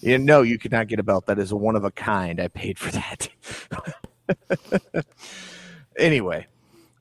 Yeah, 0.07 0.15
no, 0.15 0.41
you 0.41 0.57
could 0.57 0.71
not 0.71 0.87
get 0.87 0.99
a 0.99 1.03
belt. 1.03 1.25
That 1.25 1.37
is 1.37 1.51
a 1.51 1.57
one 1.57 1.75
of 1.75 1.83
a 1.83 1.91
kind. 1.91 2.39
I 2.39 2.47
paid 2.47 2.79
for 2.79 2.91
that. 2.91 3.27
anyway, 5.99 6.47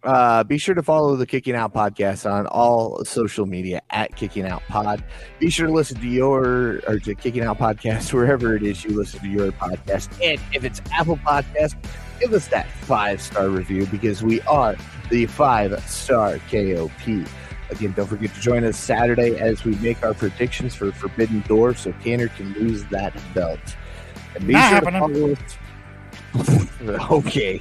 uh, 0.03 0.43
be 0.43 0.59
sure 0.59 0.75
to 0.75 0.83
follow 0.83 1.15
the 1.15 1.25
Kicking 1.25 1.55
Out 1.55 1.73
podcast 1.73 2.29
on 2.29 2.49
all 2.49 3.05
social 3.05 3.47
media 3.47 3.81
at 3.91 4.17
Kicking 4.17 4.45
Out 4.45 4.65
Pod. 4.67 5.05
Be 5.39 5.51
sure 5.51 5.69
to 5.69 5.73
listen 5.73 6.01
to 6.01 6.09
your 6.09 6.81
or 6.89 6.99
to 6.99 7.15
Kicking 7.15 7.45
Out 7.45 7.59
podcast 7.59 8.13
wherever 8.13 8.57
it 8.57 8.65
is 8.65 8.83
you 8.83 8.97
listen 8.97 9.21
to 9.21 9.29
your 9.29 9.53
podcast. 9.53 10.11
And 10.21 10.41
if 10.53 10.65
it's 10.65 10.83
Apple 10.93 11.19
Podcast, 11.19 11.77
give 12.19 12.33
us 12.33 12.49
that 12.49 12.69
five 12.69 13.23
star 13.23 13.49
review 13.49 13.87
because 13.87 14.25
we 14.25 14.41
are 14.43 14.75
the 15.11 15.27
five 15.27 15.81
star 15.89 16.41
KOP. 16.51 17.25
Again, 17.71 17.93
don't 17.97 18.07
forget 18.07 18.33
to 18.35 18.41
join 18.41 18.65
us 18.65 18.77
Saturday 18.77 19.39
as 19.39 19.65
we 19.65 19.75
make 19.77 20.03
our 20.05 20.15
predictions 20.15 20.75
for 20.75 20.93
Forbidden 20.93 21.41
Door 21.43 21.75
so 21.75 21.93
Tanner 22.03 22.29
can 22.29 22.53
lose 22.55 22.85
that 22.87 23.13
belt. 23.35 23.59
And 24.35 24.47
be 24.47 24.53
Not 24.53 24.69
sure 24.69 24.91
happening. 24.91 25.37
to 25.37 25.45
follow 26.35 26.97
us. 26.99 27.11
okay. 27.11 27.61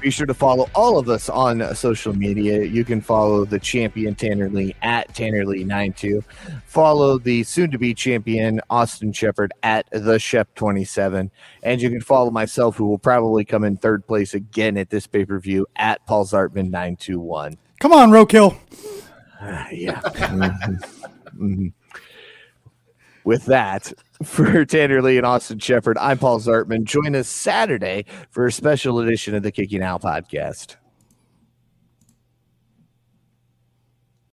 Be 0.00 0.10
sure 0.10 0.26
to 0.26 0.34
follow 0.34 0.68
all 0.74 0.98
of 0.98 1.08
us 1.08 1.28
on 1.28 1.74
social 1.76 2.12
media. 2.12 2.64
You 2.64 2.84
can 2.84 3.00
follow 3.00 3.44
the 3.44 3.58
champion 3.60 4.14
Tanner 4.16 4.50
Lee 4.50 4.74
at 4.82 5.14
Tanner 5.14 5.44
Lee92. 5.44 6.24
Follow 6.66 7.18
the 7.18 7.44
soon 7.44 7.70
to 7.70 7.78
be 7.78 7.94
champion 7.94 8.60
Austin 8.68 9.12
Shepard 9.12 9.52
at 9.62 9.86
the 9.92 10.16
Shep27. 10.16 11.30
And 11.62 11.80
you 11.80 11.88
can 11.88 12.00
follow 12.00 12.30
myself, 12.30 12.76
who 12.76 12.86
will 12.86 12.98
probably 12.98 13.44
come 13.44 13.62
in 13.62 13.76
third 13.76 14.06
place 14.06 14.34
again 14.34 14.76
at 14.76 14.90
this 14.90 15.06
pay 15.06 15.24
per 15.24 15.38
view, 15.38 15.66
at 15.76 16.04
Paul 16.04 16.26
Zartman921. 16.26 17.56
Come 17.78 17.92
on, 17.92 18.10
Roadkill. 18.10 18.56
yeah. 19.72 20.00
Mhm. 20.00 21.08
Mhm. 21.36 21.72
With 23.24 23.46
that, 23.46 23.92
for 24.22 24.64
Tanner 24.66 25.00
Lee 25.02 25.16
and 25.16 25.26
Austin 25.26 25.58
Shepard, 25.58 25.96
I'm 25.98 26.18
Paul 26.18 26.40
Zartman. 26.40 26.84
Join 26.84 27.14
us 27.14 27.28
Saturday 27.28 28.04
for 28.30 28.46
a 28.46 28.52
special 28.52 29.00
edition 29.00 29.34
of 29.34 29.42
the 29.42 29.50
Kicking 29.52 29.82
Out 29.82 30.02
podcast. 30.02 30.76